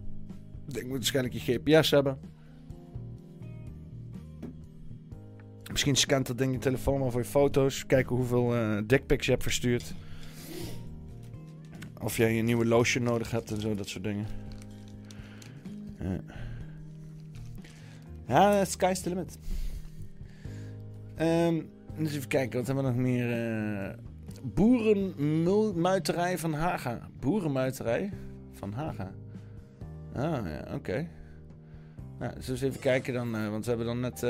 Ik 0.67 0.83
moet 0.83 0.97
waarschijnlijk 0.97 1.35
je 1.35 1.59
GPS 1.59 1.91
hebben. 1.91 2.17
Misschien 5.71 5.95
scant 5.95 6.27
dat 6.27 6.37
ding 6.37 6.53
je 6.53 6.59
telefoon 6.59 7.01
al 7.01 7.11
voor 7.11 7.21
je 7.21 7.27
foto's. 7.27 7.85
Kijken 7.85 8.15
hoeveel 8.15 8.55
uh, 8.55 8.77
dickpics 8.85 9.25
je 9.25 9.31
hebt 9.31 9.43
verstuurd. 9.43 9.93
Of 12.01 12.17
jij 12.17 12.39
een 12.39 12.45
nieuwe 12.45 12.65
lotion 12.65 13.03
nodig 13.03 13.31
hebt 13.31 13.51
en 13.51 13.61
zo, 13.61 13.75
dat 13.75 13.87
soort 13.87 14.03
dingen. 14.03 14.25
Ja, 18.27 18.51
ja 18.51 18.65
sky's 18.65 19.01
the 19.01 19.09
limit. 19.09 19.37
Eens 21.97 22.15
even 22.15 22.27
kijken, 22.27 22.57
wat 22.57 22.67
hebben 22.67 22.83
we 22.85 22.91
nog 22.91 22.99
meer? 22.99 23.29
Uh, 23.83 23.89
Boerenmuiterij 24.43 26.37
van 26.37 26.53
Haga. 26.53 26.99
Boerenmuiterij 27.19 28.13
van 28.53 28.73
Haga. 28.73 29.11
Ah, 30.13 30.47
ja, 30.47 30.65
oké. 30.73 31.07
Nou, 32.19 32.35
dus 32.35 32.49
eens 32.49 32.61
even 32.61 32.79
kijken 32.79 33.13
dan, 33.13 33.35
uh, 33.35 33.49
want 33.49 33.65
we 33.65 33.69
hebben 33.69 33.87
dan 33.87 33.99
net 33.99 34.21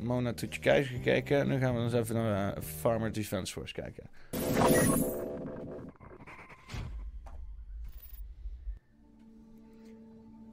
Mona 0.00 0.32
Toetje 0.32 0.60
Keizer 0.60 0.94
gekeken. 0.96 1.40
En 1.40 1.48
nu 1.48 1.58
gaan 1.58 1.70
we 1.70 1.76
dan 1.76 1.84
eens 1.84 1.94
even 1.94 2.14
naar 2.14 2.62
Farmer 2.62 3.12
Defense 3.12 3.52
Force 3.52 3.74
kijken. 3.74 4.04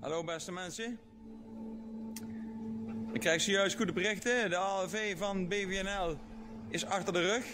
Hallo 0.08 0.24
beste 0.24 0.52
mensen. 0.52 1.00
Ik 3.12 3.20
krijg 3.20 3.42
zojuist 3.42 3.76
goede 3.76 3.94
berichten. 3.94 4.50
De 4.50 4.58
ALV 4.58 5.18
van 5.18 5.48
BVNL 5.48 6.18
is 6.70 6.86
achter 6.86 7.14
de 7.14 7.22
rug. 7.22 7.46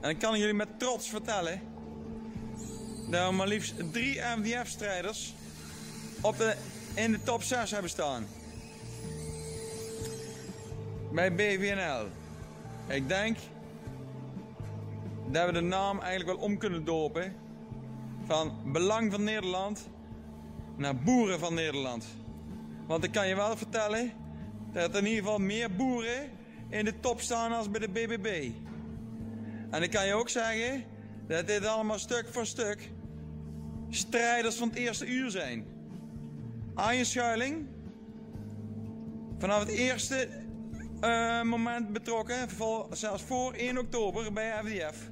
En 0.00 0.10
ik 0.10 0.18
kan 0.18 0.38
jullie 0.38 0.54
met 0.54 0.78
trots 0.78 1.08
vertellen 1.08 1.60
dat 3.10 3.28
we 3.28 3.34
maar 3.34 3.46
liefst 3.46 3.92
drie 3.92 4.20
MVF-strijders 4.36 5.34
in 6.94 7.12
de 7.12 7.22
top 7.22 7.42
6 7.42 7.70
hebben 7.70 7.90
staan. 7.90 8.26
Bij 11.12 11.34
BVNL. 11.34 12.08
Ik 12.94 13.08
denk 13.08 13.36
dat 15.30 15.46
we 15.46 15.52
de 15.52 15.60
naam 15.60 16.00
eigenlijk 16.00 16.38
wel 16.38 16.48
om 16.48 16.58
kunnen 16.58 16.84
dopen 16.84 17.34
van 18.26 18.72
Belang 18.72 19.12
van 19.12 19.24
Nederland 19.24 19.88
naar 20.78 20.96
boeren 20.96 21.38
van 21.38 21.54
Nederland. 21.54 22.04
Want 22.86 23.04
ik 23.04 23.12
kan 23.12 23.28
je 23.28 23.34
wel 23.34 23.56
vertellen 23.56 24.12
dat 24.72 24.90
er 24.90 24.98
in 24.98 25.06
ieder 25.06 25.22
geval 25.22 25.38
meer 25.38 25.74
boeren 25.76 26.30
in 26.68 26.84
de 26.84 27.00
top 27.00 27.20
staan 27.20 27.52
als 27.52 27.70
bij 27.70 27.80
de 27.80 27.88
BBB. 27.88 28.50
En 29.70 29.82
ik 29.82 29.90
kan 29.90 30.06
je 30.06 30.14
ook 30.14 30.28
zeggen 30.28 30.84
dat 31.26 31.46
dit 31.46 31.66
allemaal 31.66 31.98
stuk 31.98 32.28
voor 32.30 32.46
stuk 32.46 32.90
strijders 33.90 34.56
van 34.56 34.68
het 34.68 34.76
eerste 34.76 35.06
uur 35.06 35.30
zijn. 35.30 35.66
Arjen 36.74 37.06
Schuiling, 37.06 37.66
vanaf 39.38 39.60
het 39.60 39.68
eerste 39.68 40.28
uh, 41.00 41.42
moment 41.42 41.92
betrokken, 41.92 42.48
zelfs 42.90 43.22
voor 43.22 43.52
1 43.52 43.78
oktober 43.78 44.32
bij 44.32 44.52
FDF. 44.64 45.10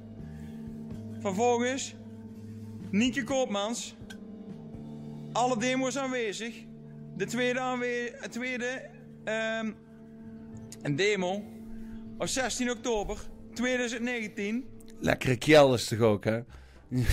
Vervolgens 1.19 1.95
Nienke 2.91 3.23
Koopmans, 3.23 3.95
alle 5.37 5.57
demo's 5.57 5.97
aanwezig. 5.97 6.55
De 7.15 7.25
tweede, 7.25 7.59
aanwe 7.59 8.13
tweede 8.29 8.81
um, 9.25 9.75
een 10.81 10.95
demo 10.95 11.43
op 12.17 12.27
16 12.27 12.71
oktober 12.71 13.17
2019. 13.53 14.65
Lekkere 14.99 15.37
kjel 15.37 15.73
is 15.73 15.85
toch 15.85 15.99
ook, 15.99 16.23
hè? 16.23 16.39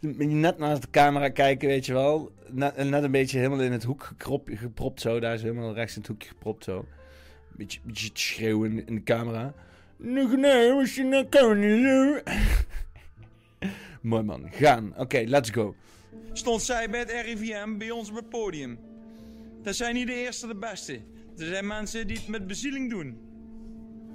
net 0.00 0.58
naast 0.58 0.82
de 0.82 0.90
camera 0.90 1.28
kijken, 1.28 1.68
weet 1.68 1.86
je 1.86 1.92
wel. 1.92 2.32
Net, 2.50 2.76
een 2.76 3.10
beetje 3.10 3.38
helemaal 3.38 3.60
in 3.60 3.72
het 3.72 3.84
hoek 3.84 4.12
gepropt 4.44 5.00
zo. 5.00 5.20
Daar 5.20 5.34
is 5.34 5.42
helemaal 5.42 5.74
rechts 5.74 5.94
in 5.94 6.00
het 6.00 6.10
hoekje 6.10 6.28
gepropt 6.28 6.64
zo. 6.64 6.84
Beetje, 7.56 7.80
beetje 7.84 8.10
schreeuwen 8.12 8.86
in 8.86 8.94
de 8.94 9.02
camera. 9.02 9.54
Nee, 9.96 10.72
was 10.72 10.94
je 10.94 11.26
komen 11.28 12.22
Mooi 14.00 14.22
man, 14.22 14.48
gaan. 14.50 14.92
Oké, 14.96 15.24
let's 15.26 15.50
go 15.50 15.74
stond 16.32 16.62
zij 16.62 16.90
bij 16.90 17.00
het 17.00 17.10
RIVM 17.10 17.78
bij 17.78 17.90
ons 17.90 18.10
op 18.10 18.16
het 18.16 18.28
podium. 18.28 18.78
Dat 19.62 19.76
zijn 19.76 19.94
niet 19.94 20.06
de 20.06 20.14
eerste 20.14 20.46
de 20.46 20.54
beste. 20.54 20.92
Er 21.36 21.46
zijn 21.46 21.66
mensen 21.66 22.06
die 22.06 22.16
het 22.16 22.28
met 22.28 22.46
bezieling 22.46 22.90
doen. 22.90 23.18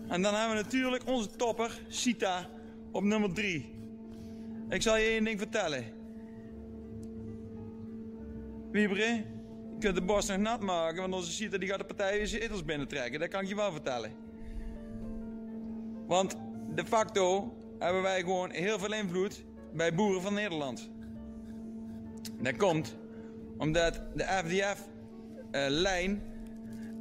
En 0.07 0.21
dan 0.21 0.35
hebben 0.35 0.57
we 0.57 0.63
natuurlijk 0.63 1.07
onze 1.07 1.35
topper, 1.35 1.81
Sita, 1.87 2.49
op 2.91 3.03
nummer 3.03 3.33
3. 3.33 3.73
Ik 4.69 4.81
zal 4.81 4.97
je 4.97 5.05
één 5.05 5.23
ding 5.23 5.39
vertellen. 5.39 5.83
Wiebere, 8.71 9.05
je 9.05 9.23
kunt 9.79 9.95
de 9.95 10.01
borst 10.01 10.29
nog 10.29 10.37
nat 10.37 10.61
maken, 10.61 11.01
want 11.01 11.13
onze 11.13 11.31
Sita 11.31 11.57
die 11.57 11.69
gaat 11.69 11.79
de 11.79 11.85
partij 11.85 12.17
weer 12.17 12.27
zetels 12.27 12.65
binnentrekken. 12.65 13.19
Dat 13.19 13.29
kan 13.29 13.41
ik 13.41 13.47
je 13.47 13.55
wel 13.55 13.71
vertellen. 13.71 14.11
Want 16.07 16.35
de 16.75 16.85
facto 16.85 17.57
hebben 17.79 18.01
wij 18.01 18.19
gewoon 18.19 18.51
heel 18.51 18.79
veel 18.79 18.93
invloed 18.93 19.43
bij 19.73 19.93
boeren 19.93 20.21
van 20.21 20.33
Nederland. 20.33 20.89
Dat 22.41 22.57
komt 22.57 22.95
omdat 23.57 24.01
de 24.13 24.23
FDF-lijn 24.23 26.23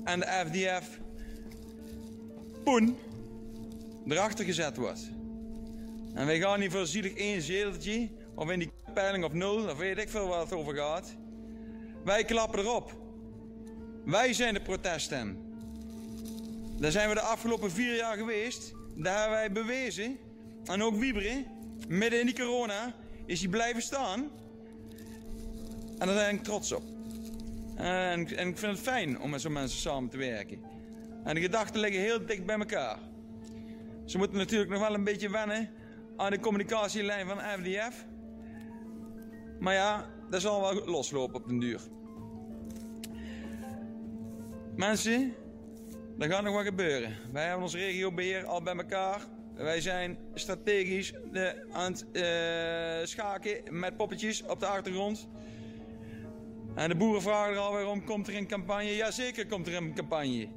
eh, 0.05 0.13
en 0.13 0.21
de 0.21 0.27
FDF-poen 0.47 2.97
erachter 4.09 4.45
gezet 4.45 4.77
wordt. 4.77 5.11
En 6.15 6.27
wij 6.27 6.39
gaan 6.39 6.61
niet 6.61 6.73
voor 6.73 6.87
zielig 6.87 7.15
één 7.15 7.43
zeteltje, 7.43 8.09
of 8.35 8.51
in 8.51 8.59
die 8.59 8.71
peiling 8.95 9.25
of 9.25 9.33
nul, 9.33 9.69
of 9.69 9.77
weet 9.77 9.99
ik 9.99 10.09
veel 10.09 10.27
wat 10.27 10.41
het 10.41 10.53
over 10.53 10.75
gaat. 10.75 11.17
Wij 12.05 12.25
klappen 12.25 12.59
erop. 12.59 12.93
Wij 14.05 14.33
zijn 14.33 14.55
de 14.55 14.61
proteststem. 14.61 15.39
Daar 16.79 16.91
zijn 16.91 17.09
we 17.09 17.15
de 17.15 17.21
afgelopen 17.21 17.71
vier 17.71 17.97
jaar 17.97 18.17
geweest. 18.17 18.73
Daar 18.97 19.19
hebben 19.19 19.39
wij 19.39 19.53
bewezen. 19.53 20.19
En 20.65 20.83
ook 20.83 20.97
Wieberen, 20.97 21.47
midden 21.89 22.21
in 22.21 22.27
die 22.27 22.35
corona, 22.35 22.95
is 23.27 23.41
hij 23.41 23.49
blijven 23.49 23.83
staan. 23.83 24.31
En 25.99 26.07
daar 26.07 26.17
ben 26.17 26.35
ik 26.35 26.43
trots 26.43 26.73
op. 26.73 26.83
En, 27.77 28.37
en 28.37 28.49
ik 28.49 28.59
vind 28.59 28.73
het 28.73 28.81
fijn 28.81 29.21
om 29.21 29.31
met 29.31 29.41
zo'n 29.41 29.53
mensen 29.53 29.79
samen 29.79 30.11
te 30.11 30.17
werken. 30.17 30.59
En 31.25 31.35
de 31.35 31.41
gedachten 31.41 31.81
liggen 31.81 32.01
heel 32.01 32.27
dicht 32.27 32.47
bij 32.47 32.59
elkaar. 32.59 32.99
Ze 34.05 34.19
moeten 34.19 34.39
natuurlijk 34.39 34.71
nog 34.71 34.81
wel 34.81 34.95
een 34.95 35.05
beetje 35.05 35.31
wennen 35.31 35.71
aan 36.17 36.31
de 36.31 36.41
communicatielijn 36.41 37.27
van 37.27 37.39
FDF. 37.39 38.07
Maar 39.59 39.75
ja, 39.75 40.07
dat 40.31 40.41
zal 40.41 40.61
wel 40.61 40.87
loslopen 40.87 41.35
op 41.35 41.49
den 41.49 41.59
duur. 41.59 41.81
Mensen, 44.77 45.35
er 46.19 46.31
gaat 46.31 46.43
nog 46.43 46.55
wat 46.55 46.65
gebeuren. 46.65 47.17
Wij 47.33 47.45
hebben 47.45 47.63
ons 47.63 47.75
regiobeheer 47.75 48.45
al 48.45 48.63
bij 48.63 48.77
elkaar. 48.77 49.21
Wij 49.55 49.81
zijn 49.81 50.19
strategisch 50.35 51.13
de, 51.33 51.67
aan 51.73 51.93
het 51.93 52.07
uh, 52.13 53.07
schaken 53.07 53.79
met 53.79 53.97
poppetjes 53.97 54.43
op 54.43 54.61
de 54.61 54.67
achtergrond. 54.67 55.29
En 56.75 56.89
de 56.89 56.95
boeren 56.95 57.23
vragen 57.23 57.53
er 57.53 57.59
alweer 57.59 57.87
om, 57.87 58.05
komt 58.05 58.29
er 58.29 58.37
een 58.37 58.47
campagne? 58.47 58.97
Jazeker 58.97 59.47
komt 59.47 59.67
er 59.67 59.75
een 59.75 59.95
campagne. 59.95 60.49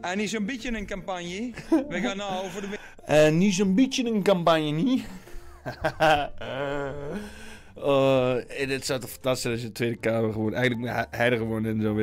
En 0.00 0.18
niet 0.18 0.30
zo'n 0.30 0.46
beetje 0.46 0.76
een 0.76 0.86
campagne. 0.86 1.50
We 1.88 2.00
gaan 2.00 2.16
nou 2.16 2.50
voor 2.50 2.60
de... 2.60 2.78
En 3.04 3.38
niet 3.38 3.54
zo'n 3.54 3.74
beetje 3.74 4.04
een 4.04 4.22
campagne, 4.22 4.70
niet? 4.70 5.04
uh, 7.76 8.34
dit 8.68 8.86
zou 8.86 9.00
toch 9.00 9.10
fantastisch 9.10 9.42
zijn 9.42 9.52
als 9.52 9.62
je 9.62 9.68
de 9.68 9.72
Tweede 9.72 9.96
Kamer 9.96 10.32
gewoon 10.32 10.54
eigenlijk 10.54 11.06
hij 11.10 11.30
er 11.30 11.36
gewoon 11.36 11.66
in 11.66 11.80
zou 11.80 11.94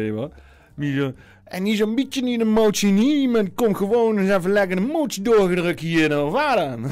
wezen. 0.76 1.16
En 1.44 1.64
niet 1.64 1.78
zo'n 1.78 1.96
beetje 1.96 2.22
niet 2.22 2.42
een 2.42 2.52
motie 2.52 2.92
niet, 2.92 3.30
maar 3.30 3.50
kom 3.50 3.76
gewoon 3.76 4.18
eens 4.18 4.30
even 4.30 4.52
lekker 4.52 4.78
een 4.78 4.88
motie 4.88 5.24
doorgedrukt 5.24 5.80
hier 5.80 6.10
dan 6.10 6.32
waar 6.32 6.56
dan. 6.56 6.92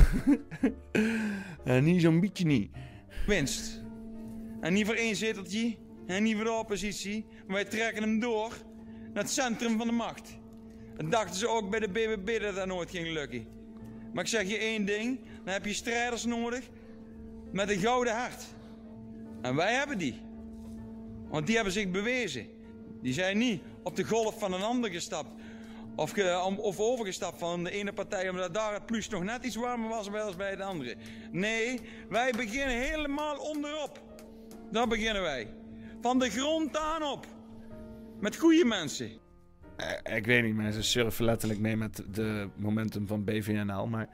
en 1.63 1.83
niet 1.83 2.01
zo'n 2.01 2.19
beetje 2.19 2.45
niet. 2.45 2.71
Winst. 3.27 3.80
En 4.61 4.73
niet 4.73 4.85
voor 4.85 4.95
één 4.95 5.15
zeteltje, 5.15 5.75
en 6.07 6.23
niet 6.23 6.35
voor 6.35 6.43
de 6.43 6.51
oppositie, 6.51 7.25
maar 7.45 7.55
wij 7.55 7.65
trekken 7.65 8.01
hem 8.01 8.19
door 8.19 8.53
naar 9.13 9.23
het 9.23 9.31
centrum 9.31 9.77
van 9.77 9.87
de 9.87 9.93
macht. 9.93 10.37
En 10.97 11.09
dachten 11.09 11.35
ze 11.35 11.47
ook 11.47 11.69
bij 11.69 11.79
de 11.79 11.89
BBB 11.89 12.41
dat 12.41 12.55
dat 12.55 12.67
nooit 12.67 12.89
ging 12.89 13.07
lukken. 13.07 13.47
Maar 14.13 14.23
ik 14.23 14.29
zeg 14.29 14.47
je 14.47 14.57
één 14.57 14.85
ding, 14.85 15.19
dan 15.43 15.53
heb 15.53 15.65
je 15.65 15.73
strijders 15.73 16.25
nodig 16.25 16.69
met 17.51 17.69
een 17.69 17.79
gouden 17.79 18.15
hart. 18.15 18.43
En 19.41 19.55
wij 19.55 19.73
hebben 19.73 19.97
die. 19.97 20.21
Want 21.29 21.45
die 21.45 21.55
hebben 21.55 21.73
zich 21.73 21.91
bewezen. 21.91 22.47
Die 23.01 23.13
zijn 23.13 23.37
niet 23.37 23.61
op 23.83 23.95
de 23.95 24.03
golf 24.03 24.39
van 24.39 24.53
een 24.53 24.61
ander 24.61 24.89
gestapt. 24.89 25.29
Of, 25.95 26.79
overgestapt 26.79 27.39
van 27.39 27.63
de 27.63 27.71
ene 27.71 27.93
partij 27.93 28.29
omdat 28.29 28.53
daar 28.53 28.73
het 28.73 28.85
plus 28.85 29.09
nog 29.09 29.23
net 29.23 29.45
iets 29.45 29.55
warmer 29.55 29.89
was 29.89 30.11
als 30.11 30.35
bij 30.35 30.55
de 30.55 30.63
andere. 30.63 30.95
Nee, 31.31 31.79
wij 32.09 32.31
beginnen 32.31 32.75
helemaal 32.75 33.37
onderop. 33.37 34.01
Daar 34.71 34.87
beginnen 34.87 35.21
wij. 35.21 35.47
Van 36.01 36.19
de 36.19 36.29
grond 36.29 36.77
aan 36.77 37.03
op. 37.03 37.27
Met 38.19 38.35
goede 38.35 38.65
mensen. 38.65 39.11
Eh, 39.75 40.15
ik 40.15 40.25
weet 40.25 40.43
niet, 40.43 40.55
mensen 40.55 40.83
surfen 40.83 41.25
letterlijk 41.25 41.59
mee 41.59 41.77
met 41.77 42.03
de 42.11 42.49
momentum 42.55 43.07
van 43.07 43.23
BVNL. 43.23 43.87
Maar 43.87 44.09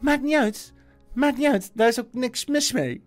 maakt 0.00 0.22
niet 0.22 0.34
uit. 0.34 0.72
Maakt 1.14 1.36
niet 1.36 1.46
uit. 1.46 1.70
Daar 1.74 1.88
is 1.88 2.00
ook 2.00 2.12
niks 2.12 2.46
mis 2.46 2.72
mee. 2.72 3.02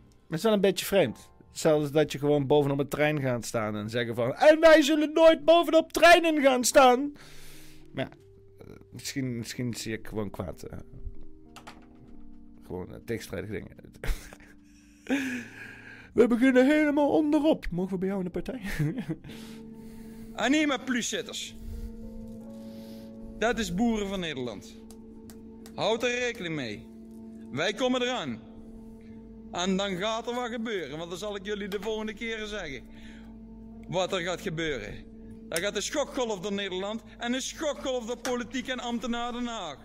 Maar 0.00 0.26
het 0.26 0.38
is 0.38 0.42
wel 0.42 0.52
een 0.52 0.60
beetje 0.60 0.86
vreemd. 0.86 1.30
Zelfs 1.52 1.90
dat 1.90 2.12
je 2.12 2.18
gewoon 2.18 2.46
bovenop 2.46 2.78
een 2.78 2.88
trein 2.88 3.20
gaat 3.20 3.44
staan 3.44 3.76
en 3.76 3.90
zeggen 3.90 4.14
van... 4.14 4.34
En 4.34 4.60
wij 4.60 4.82
zullen 4.82 5.12
nooit 5.12 5.44
bovenop 5.44 5.92
treinen 5.92 6.42
gaan 6.42 6.64
staan. 6.64 7.12
Maar 7.92 8.08
ja, 8.08 8.10
eh, 8.64 8.74
misschien, 8.90 9.36
misschien 9.36 9.74
zie 9.74 9.92
ik 9.92 10.06
gewoon 10.06 10.30
kwaad. 10.30 10.64
Uh, 10.72 10.78
gewoon 12.66 12.88
uh, 12.90 12.96
tegenstrijdige 13.04 13.52
dingen. 13.52 13.76
we 16.14 16.26
beginnen 16.26 16.66
helemaal 16.66 17.08
onderop. 17.08 17.66
Mogen 17.70 17.92
we 17.92 17.98
bij 17.98 18.08
jou 18.08 18.20
in 18.20 18.30
de 18.32 18.42
partij? 18.42 18.60
niet 20.48 20.66
met 20.66 20.84
pluszitters. 20.84 21.56
Dat 23.38 23.58
is 23.58 23.74
boeren 23.74 24.08
van 24.08 24.20
Nederland. 24.20 24.76
Houd 25.74 26.02
er 26.02 26.18
rekening 26.18 26.54
mee. 26.54 26.86
Wij 27.52 27.72
komen 27.72 28.02
eraan. 28.02 28.40
En 29.52 29.76
dan 29.76 29.96
gaat 29.96 30.28
er 30.28 30.34
wat 30.34 30.50
gebeuren, 30.50 30.98
want 30.98 31.10
dan 31.10 31.18
zal 31.18 31.36
ik 31.36 31.44
jullie 31.44 31.68
de 31.68 31.80
volgende 31.80 32.14
keren 32.14 32.48
zeggen. 32.48 32.82
Wat 33.88 34.12
er 34.12 34.20
gaat 34.20 34.40
gebeuren. 34.40 34.94
Er 35.48 35.60
gaat 35.60 35.76
een 35.76 35.82
schokgolf 35.82 36.40
door 36.40 36.52
Nederland 36.52 37.02
en 37.18 37.32
een 37.32 37.42
schokgolf 37.42 38.06
door 38.06 38.18
politiek 38.18 38.68
en 38.68 38.80
ambtenaren 38.80 39.44
Den 39.44 39.52
Haag. 39.52 39.76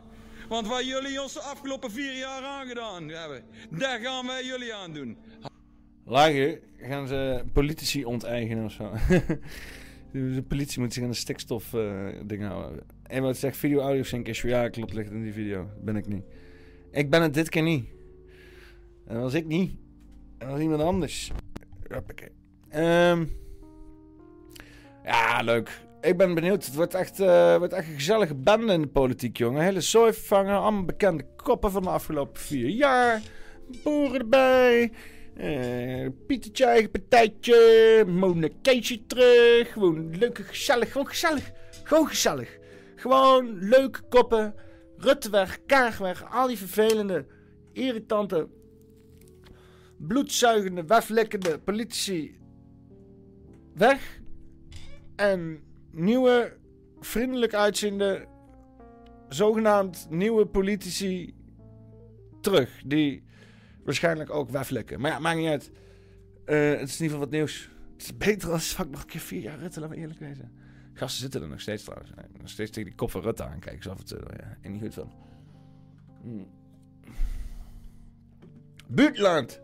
Want 0.48 0.68
wat 0.68 0.86
jullie 0.86 1.22
ons 1.22 1.34
de 1.34 1.42
afgelopen 1.42 1.92
vier 1.92 2.18
jaar 2.18 2.44
aangedaan 2.44 3.10
hebben, 3.10 3.44
daar 3.70 4.00
gaan 4.00 4.28
wij 4.28 4.46
jullie 4.46 4.74
aan 4.74 4.94
doen. 4.94 5.18
Lager 6.06 6.60
gaan 6.78 7.08
ze 7.08 7.44
politici 7.54 8.06
onteigenen 8.06 8.66
of 8.66 8.72
zo. 8.72 8.92
de 10.12 10.44
politie 10.48 10.80
moet 10.80 10.94
zich 10.94 11.04
aan 11.04 11.10
de 11.10 11.16
stikstof 11.16 11.74
uh, 11.74 12.08
dingen 12.26 12.50
houden. 12.50 12.84
En 13.04 13.22
wat 13.22 13.38
zegt 13.38 13.58
video 13.58 13.80
audio 13.80 14.04
sync 14.04 14.28
is 14.28 14.42
ja 14.42 14.70
klopt 14.70 14.94
ligt 14.94 15.12
in 15.12 15.24
die 15.24 15.34
video. 15.34 15.70
Ben 15.82 15.96
ik 15.96 16.08
niet. 16.08 16.24
Ik 16.92 17.10
ben 17.10 17.22
het 17.22 17.34
dit 17.34 17.50
keer 17.50 17.62
niet. 17.62 17.86
En 19.08 19.22
was 19.22 19.34
ik 19.34 19.46
niet. 19.46 19.76
Dat 20.38 20.50
was 20.50 20.60
iemand 20.60 20.82
anders. 20.82 21.32
Um, 22.76 23.32
ja, 25.04 25.42
leuk. 25.42 25.82
Ik 26.02 26.18
ben 26.18 26.34
benieuwd. 26.34 26.66
Het 26.66 26.76
wordt 26.76 26.94
echt, 26.94 27.20
uh, 27.20 27.58
wordt 27.58 27.74
echt 27.74 27.88
een 27.88 27.94
gezellige 27.94 28.36
bende 28.36 28.74
in 28.74 28.82
de 28.82 28.88
politiek, 28.88 29.38
jongen. 29.38 29.64
Hele 29.64 29.82
zooi 29.82 30.14
vervangen. 30.14 30.56
Allemaal 30.56 30.86
bekende 30.86 31.26
koppen 31.36 31.72
van 31.72 31.84
de 31.84 31.90
afgelopen 31.90 32.42
vier 32.42 32.70
jaar. 32.70 33.22
Boeren 33.84 34.20
erbij. 34.20 34.92
Uh, 35.38 36.08
Pietertje 36.28 36.66
eigen 36.66 36.92
partijtje. 36.92 38.04
Mona 38.08 38.48
terug. 39.08 39.72
Gewoon 39.72 40.18
leuke, 40.18 40.44
gezellig. 40.44 40.92
Gewoon 40.92 41.08
gezellig. 41.08 41.52
Gewoon 41.84 42.08
gezellig. 42.08 42.58
Gewoon 42.96 43.58
leuke 43.60 44.02
koppen. 44.10 44.56
Rutte 44.98 45.30
weg, 45.30 45.60
Kaag 45.66 45.98
weg. 45.98 46.32
Al 46.32 46.48
die 46.48 46.58
vervelende, 46.58 47.26
irritante 47.74 48.48
bloedzuigende, 49.98 50.86
weflekkende 50.86 51.60
politici 51.60 52.38
weg. 53.74 54.22
En 55.16 55.64
nieuwe, 55.92 56.58
vriendelijk 57.00 57.54
uitziende, 57.54 58.28
zogenaamd 59.30 60.08
nieuwe 60.10 60.46
politici 60.46 61.36
terug. 62.42 62.82
Die 62.86 63.23
waarschijnlijk 63.84 64.30
ook 64.30 64.50
weflekken. 64.50 65.02
Maar 65.02 65.12
ja, 65.12 65.20
maakt 65.20 65.38
niet 65.38 65.48
uit. 65.48 65.72
Uh, 66.46 66.80
het 66.80 66.90
is 66.90 67.00
in 67.00 67.04
ieder 67.04 67.04
geval 67.04 67.20
wat 67.20 67.30
nieuws. 67.30 67.70
Het 67.94 68.02
is 68.02 68.18
beter 68.18 68.52
als 68.52 68.74
vak 68.74 68.90
nog 68.90 69.02
een 69.02 69.08
keer 69.08 69.22
vier 69.22 69.42
jaar 69.42 69.60
Rutte, 69.60 69.80
laten 69.80 69.96
we 69.96 70.02
eerlijk 70.02 70.20
wezen. 70.20 70.52
Gasten 70.94 71.22
zitten 71.22 71.42
er 71.42 71.48
nog 71.48 71.62
steeds 71.62 71.84
trouwens. 71.84 72.12
Nog 72.40 72.50
steeds 72.50 72.72
tegen 72.72 72.90
die 72.90 72.98
kop 72.98 73.12
van 73.12 73.22
Rutte 73.22 73.44
aankijken. 73.44 73.84
Zo 73.84 73.90
af 73.90 74.00
en 74.00 74.06
toe. 74.06 74.20
Ja, 74.38 74.58
en 74.62 74.72
niet 74.72 74.82
goed 74.82 74.94
van. 74.94 75.12
Hmm. 76.22 76.48
Buitenland. 78.88 79.62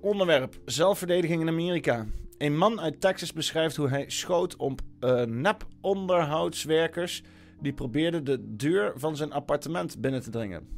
Onderwerp: 0.00 0.60
zelfverdediging 0.64 1.40
in 1.40 1.48
Amerika. 1.48 2.06
Een 2.38 2.56
man 2.56 2.80
uit 2.80 3.00
Texas 3.00 3.32
beschrijft 3.32 3.76
hoe 3.76 3.88
hij 3.88 4.10
schoot 4.10 4.56
op 4.56 4.80
uh, 5.00 5.22
nep-onderhoudswerkers 5.22 7.22
die 7.60 7.72
probeerden 7.72 8.24
de 8.24 8.56
deur 8.56 8.92
van 8.96 9.16
zijn 9.16 9.32
appartement 9.32 10.00
binnen 10.00 10.22
te 10.22 10.30
dringen. 10.30 10.68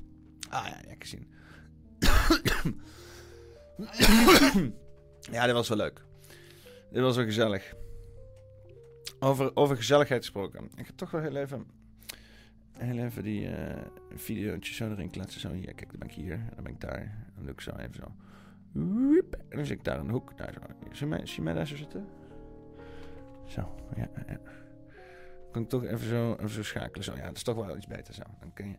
Ah 0.51 0.67
ja, 0.67 0.81
ja, 0.85 0.91
ik 0.91 1.05
zie. 1.05 1.29
ja, 5.37 5.47
dit 5.47 5.55
was 5.55 5.69
wel 5.69 5.79
leuk. 5.79 6.05
Dit 6.93 7.03
was 7.03 7.17
wel 7.17 7.25
gezellig. 7.25 7.75
Over, 9.19 9.57
over 9.57 9.77
gezelligheid 9.77 10.21
gesproken. 10.21 10.71
Ik 10.77 10.87
ga 10.87 10.93
toch 10.97 11.11
wel 11.11 11.21
heel 11.21 11.37
even 11.37 11.67
heel 12.85 13.05
even 13.05 13.23
die 13.23 14.47
uh, 14.47 14.61
zo 14.61 14.91
erin 14.91 15.11
kletsen. 15.11 15.41
Zo, 15.41 15.53
hier, 15.53 15.75
kijk, 15.75 15.91
dan 15.91 15.99
ben 15.99 16.09
ik 16.09 16.15
hier. 16.15 16.41
Dan 16.55 16.65
ben 16.65 16.73
ik 16.73 16.81
daar. 16.81 17.27
Dan 17.35 17.45
doe 17.45 17.53
ik 17.53 17.61
zo 17.61 17.71
even 17.71 17.95
zo. 17.95 18.15
En 18.75 19.57
dan 19.57 19.67
zit 19.67 19.79
ik 19.79 19.85
daar 19.85 19.99
in 19.99 20.07
de 20.07 20.13
hoek. 20.13 20.37
Daar 20.37 20.53
zo. 20.53 20.61
Zie 20.93 21.07
mij, 21.07 21.27
zie 21.27 21.43
mij 21.43 21.55
daar 21.55 21.67
zo 21.67 21.77
zitten? 21.77 22.07
Zo, 23.47 23.75
ja, 23.97 24.09
ja. 24.27 24.41
Kan 25.53 25.63
ik 25.63 25.69
toch 25.69 25.85
even 25.85 26.09
zo, 26.09 26.33
even 26.33 26.51
zo 26.51 26.63
schakelen. 26.63 27.05
Zo, 27.05 27.17
ja, 27.17 27.27
dat 27.27 27.37
is 27.37 27.43
toch 27.43 27.67
wel 27.67 27.77
iets 27.77 27.87
beter 27.87 28.15
zo. 28.15 28.23
Dan 28.41 28.53
kun 28.53 28.69
je, 28.69 28.77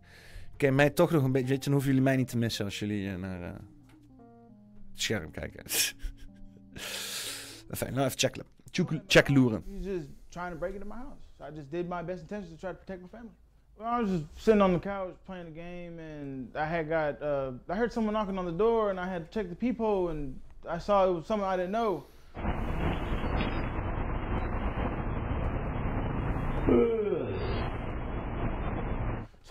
je 0.68 0.72
mij 0.72 0.90
toch 0.90 1.12
nog 1.12 1.24
een 1.24 1.32
beetje... 1.32 1.48
Weet 1.48 1.58
je, 1.58 1.64
dan 1.64 1.74
hoeven 1.74 1.90
jullie 1.90 2.06
mij 2.06 2.16
niet 2.16 2.28
te 2.28 2.38
missen 2.38 2.66
als 2.66 2.80
jullie 2.80 3.06
uh, 3.06 3.16
naar 3.16 3.42
uh, 3.42 3.48
het 3.48 5.02
scherm 5.02 5.32
kijken. 5.32 5.64
Fijn, 7.78 7.94
nou 7.94 8.06
even 8.06 8.20
checken. 8.20 8.44
Checken 9.08 9.34
loeren. 9.34 9.64
just 9.82 10.08
trying 10.30 10.52
to 10.52 10.58
break 10.58 10.74
into 10.74 10.88
my 10.88 10.96
house. 10.96 11.28
So 11.38 11.46
I 11.46 11.52
just 11.56 11.72
did 11.72 11.90
my 11.90 12.04
best 12.04 12.22
intentions 12.22 12.54
to 12.54 12.60
try 12.60 12.72
to 12.72 12.78
protect 12.78 13.02
my 13.02 13.08
family. 13.08 13.36
I 13.80 14.02
was 14.02 14.10
just 14.10 14.26
sitting 14.36 14.62
on 14.62 14.74
the 14.74 14.80
couch 14.80 15.16
playing 15.26 15.48
a 15.48 15.52
game, 15.52 16.00
and 16.00 16.56
I 16.56 16.66
had 16.66 16.88
got 16.88 17.22
uh, 17.22 17.52
I 17.68 17.76
heard 17.76 17.92
someone 17.92 18.14
knocking 18.14 18.38
on 18.38 18.46
the 18.46 18.52
door, 18.52 18.90
and 18.92 19.00
I 19.00 19.08
had 19.08 19.32
to 19.32 19.40
check 19.40 19.50
the 19.50 19.56
peephole, 19.56 20.10
and 20.10 20.40
I 20.70 20.78
saw 20.78 21.08
it 21.08 21.14
was 21.14 21.26
someone 21.26 21.50
I 21.50 21.58
didn't 21.58 21.72
know. 21.72 22.04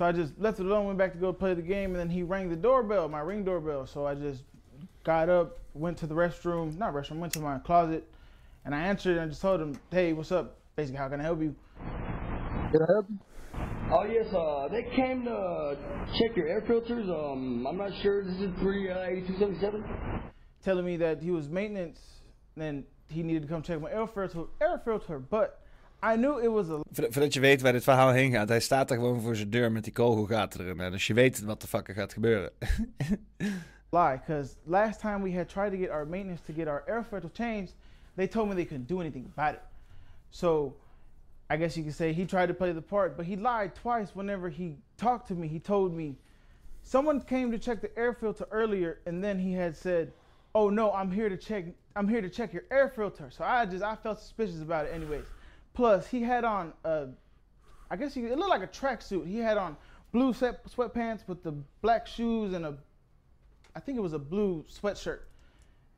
So 0.01 0.07
I 0.07 0.12
just 0.12 0.32
left 0.38 0.59
it 0.59 0.64
alone, 0.64 0.86
went 0.86 0.96
back 0.96 1.12
to 1.12 1.18
go 1.18 1.30
play 1.30 1.53
the 1.53 1.61
game, 1.61 1.90
and 1.90 1.96
then 1.96 2.09
he 2.09 2.22
rang 2.22 2.48
the 2.48 2.57
doorbell, 2.57 3.07
my 3.07 3.20
ring 3.20 3.44
doorbell. 3.44 3.86
So 3.86 4.07
I 4.07 4.14
just 4.14 4.44
got 5.05 5.28
up, 5.28 5.59
went 5.74 5.98
to 5.98 6.07
the 6.07 6.14
restroom, 6.14 6.78
not 6.78 6.94
restroom, 6.94 7.18
went 7.18 7.34
to 7.34 7.40
my 7.40 7.59
closet, 7.59 8.09
and 8.64 8.74
I 8.74 8.80
answered 8.80 9.18
and 9.18 9.26
I 9.26 9.28
just 9.28 9.42
told 9.42 9.61
him, 9.61 9.78
hey, 9.90 10.14
what's 10.14 10.32
up? 10.32 10.57
Basically, 10.74 10.96
how 10.96 11.11
can 11.11 11.20
I 11.20 11.24
help 11.24 11.42
you? 11.42 11.55
Can 12.72 12.80
I 12.80 12.92
help 12.94 13.11
you? 13.11 13.18
Oh 13.92 14.05
yes, 14.05 14.32
uh, 14.32 14.68
they 14.68 14.84
came 14.96 15.26
to 15.26 15.76
check 16.18 16.34
your 16.34 16.48
air 16.48 16.62
filters. 16.66 17.11
Um, 17.11 17.66
I'm 17.66 17.76
not 17.76 17.90
sure. 18.01 18.24
This 18.24 18.40
is 18.40 18.59
three 18.59 18.90
uh, 18.90 19.03
eighty 19.03 19.26
two 19.26 19.38
seventy 19.38 19.61
seven. 19.61 19.84
Telling 20.64 20.86
me 20.86 20.96
that 20.96 21.20
he 21.20 21.30
was 21.30 21.51
maintenance, 21.51 22.01
and 22.57 22.84
he 23.09 23.22
needed 23.22 23.42
to 23.42 23.48
come 23.48 23.61
check 23.61 23.78
my 23.82 23.90
air 23.90 24.07
filter, 24.07 24.44
air 24.62 24.80
filter. 24.82 25.18
But 25.18 25.61
I 26.03 26.16
knew 26.16 26.38
it 26.42 26.51
was 26.51 26.68
a 26.70 26.80
Voor- 26.92 27.12
Voordat 27.12 27.34
je 27.34 27.40
weet 27.40 27.61
waar 27.61 27.72
dit 27.72 27.82
verhaal 27.84 28.11
heen 28.11 28.32
gaat. 28.32 28.48
Hij 28.48 28.61
staat 28.61 28.90
er 28.90 28.96
gewoon 28.96 29.20
voor 29.20 29.36
zijn 29.36 29.51
deur 29.51 29.72
met 29.72 29.84
die 29.84 29.92
kogelgaten 29.92 30.61
erin. 30.61 30.78
hè. 30.78 30.90
Dus 30.90 31.07
je 31.07 31.14
weet 31.14 31.40
wat 31.42 31.61
de 31.61 31.66
fuck 31.66 31.88
er 31.88 31.94
gaat 31.94 32.12
gebeuren. 32.12 32.51
lie 33.92 34.18
because 34.26 34.57
last 34.64 35.01
time 35.01 35.22
we 35.22 35.36
had 35.36 35.48
tried 35.48 35.72
to 35.72 35.76
get 35.78 35.90
our 35.90 36.07
maintenance 36.07 36.42
to 36.44 36.53
get 36.53 36.68
our 36.68 36.82
air 36.86 37.05
filter 37.05 37.30
changed, 37.32 37.74
they 38.16 38.26
told 38.28 38.48
me 38.48 38.55
they 38.55 38.64
couldn't 38.64 38.88
do 38.88 39.01
anything 39.01 39.26
about 39.36 39.55
it. 39.55 39.61
So 40.30 40.76
I 41.53 41.57
guess 41.57 41.74
you 41.74 41.82
could 41.84 41.96
say 41.96 42.12
he 42.12 42.24
tried 42.24 42.46
to 42.48 42.55
play 42.55 42.72
the 42.72 42.82
part, 42.82 43.16
but 43.16 43.26
he 43.26 43.36
lied 43.36 43.74
twice 43.74 44.14
whenever 44.14 44.48
he 44.48 44.76
talked 44.96 45.26
to 45.28 45.34
me. 45.34 45.48
He 45.48 45.59
told 45.61 45.92
me 45.92 46.14
someone 46.82 47.20
came 47.20 47.51
to 47.51 47.59
check 47.59 47.80
the 47.80 47.90
air 47.96 48.12
filter 48.14 48.46
earlier 48.51 49.01
and 49.07 49.22
then 49.24 49.38
he 49.38 49.53
had 49.53 49.76
said, 49.76 50.12
"Oh 50.53 50.70
no, 50.70 50.92
I'm 50.92 51.11
here 51.11 51.28
to 51.28 51.36
check 51.36 51.64
I'm 51.96 52.09
here 52.09 52.22
to 52.22 52.30
check 52.30 52.53
your 52.53 52.64
air 52.70 52.88
filter." 52.88 53.30
So 53.30 53.44
I 53.44 53.66
just 53.66 53.82
I 53.82 53.96
felt 53.96 54.18
suspicious 54.20 54.62
about 54.62 54.86
it 54.86 54.94
anyways. 54.94 55.24
Plus, 55.75 56.07
he 56.07 56.23
had 56.23 56.45
on 56.45 56.73
a 56.85 57.09
I 57.91 57.97
guess 57.97 58.14
he, 58.14 58.21
it 58.23 58.39
looked 58.39 58.51
like 58.51 58.62
a 58.62 58.68
tracksuit. 58.68 59.27
He 59.27 59.39
had 59.39 59.59
on 59.59 59.77
blue 60.12 60.33
sweat, 60.33 60.64
sweatpants 60.66 61.27
with 61.27 61.43
the 61.43 61.53
black 61.83 62.07
shoes 62.07 62.55
and 62.55 62.64
a 62.64 62.77
I 63.75 63.81
think 63.81 63.99
it 63.99 64.01
was 64.01 64.12
a 64.12 64.18
blue 64.18 64.64
sweatshirt. 64.68 65.21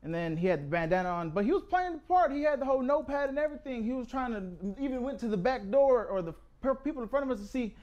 And 0.03 0.13
then 0.13 0.35
he 0.35 0.47
had 0.47 0.63
the 0.63 0.67
bandana 0.67 1.09
on, 1.09 1.29
but 1.29 1.45
he 1.45 1.51
was 1.51 1.63
playing 1.63 1.93
the 1.93 1.99
part. 1.99 2.31
He 2.31 2.43
had 2.43 2.59
the 2.59 2.65
whole 2.65 2.81
notepad 2.81 3.29
and 3.29 3.39
everything. 3.39 3.83
He 3.83 3.93
was 3.93 4.07
trying 4.07 4.31
to 4.33 4.75
even 4.83 5.01
went 5.01 5.19
to 5.19 5.27
the 5.27 5.37
back 5.37 5.69
door 5.69 6.05
or 6.05 6.21
the 6.21 6.33
people 6.83 7.01
in 7.01 7.09
front 7.09 7.25
of 7.25 7.31
us 7.31 7.39
to 7.39 7.47
see, 7.47 7.75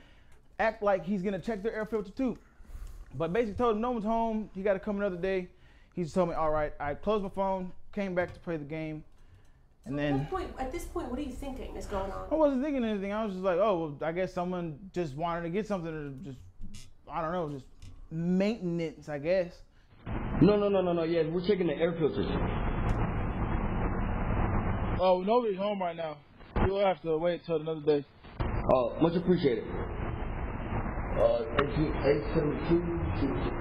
act 0.59 0.83
like 0.83 1.05
he's 1.05 1.23
gonna 1.23 1.39
check 1.39 1.63
their 1.63 1.75
air 1.75 1.87
filter 1.87 2.11
too. 2.11 2.37
But 3.15 3.33
basically 3.33 3.55
told 3.55 3.77
him 3.77 3.83
no 3.83 3.91
one's 3.91 4.05
home. 4.05 4.51
He 4.55 4.63
got 4.63 4.75
to 4.75 4.79
come 4.79 4.97
another 4.97 5.17
day. 5.17 5.49
He 5.95 6.03
just 6.03 6.15
told 6.15 6.29
me, 6.29 6.35
all 6.35 6.51
right. 6.51 6.73
I 6.79 6.95
closed 6.95 7.25
my 7.25 7.31
phone, 7.31 7.73
came 7.93 8.15
back 8.15 8.33
to 8.35 8.41
play 8.41 8.57
the 8.57 8.65
game, 8.65 9.03
and 9.87 9.95
at, 9.95 10.03
then 10.03 10.19
what 10.19 10.31
point, 10.31 10.51
at 10.59 10.73
this 10.73 10.85
point, 10.85 11.11
what 11.11 11.19
are 11.19 11.23
you 11.23 11.33
thinking 11.33 11.77
is 11.77 11.87
going 11.87 12.13
on? 12.13 12.29
I 12.31 12.35
wasn't 12.35 12.63
thinking 12.63 12.85
anything. 12.85 13.13
I 13.13 13.25
was 13.25 13.33
just 13.35 13.45
like, 13.45 13.59
oh, 13.59 13.97
well, 14.01 14.09
I 14.09 14.13
guess 14.13 14.33
someone 14.33 14.79
just 14.93 15.15
wanted 15.15 15.43
to 15.43 15.51
get 15.51 15.67
something 15.67 15.93
or 15.93 16.11
just, 16.25 16.39
I 17.11 17.23
don't 17.23 17.33
know, 17.33 17.49
just 17.51 17.65
maintenance, 18.11 19.09
I 19.09 19.19
guess. 19.19 19.53
No, 20.43 20.57
no, 20.57 20.69
no, 20.69 20.81
no, 20.81 20.93
no. 20.93 21.03
Yeah, 21.05 21.23
we're 21.25 21.47
checking 21.47 21.67
the 21.67 21.75
air 21.75 21.93
filters. 21.93 22.27
Oh, 25.03 25.23
nobody's 25.27 25.57
home 25.59 25.81
right 25.81 25.97
now. 25.97 26.19
You'll 26.67 26.85
have 26.85 27.01
to 27.03 27.17
wait 27.17 27.45
till 27.45 27.57
another 27.57 27.81
day. 27.81 28.05
Oh, 28.73 28.97
much 29.01 29.17
appreciated. 29.17 29.65
Uh, 31.19 31.45
eighteen 31.61 31.93
eight 32.05 32.23
seven 32.35 32.59
two 32.69 32.81
two 33.21 33.35
six. 33.45 33.57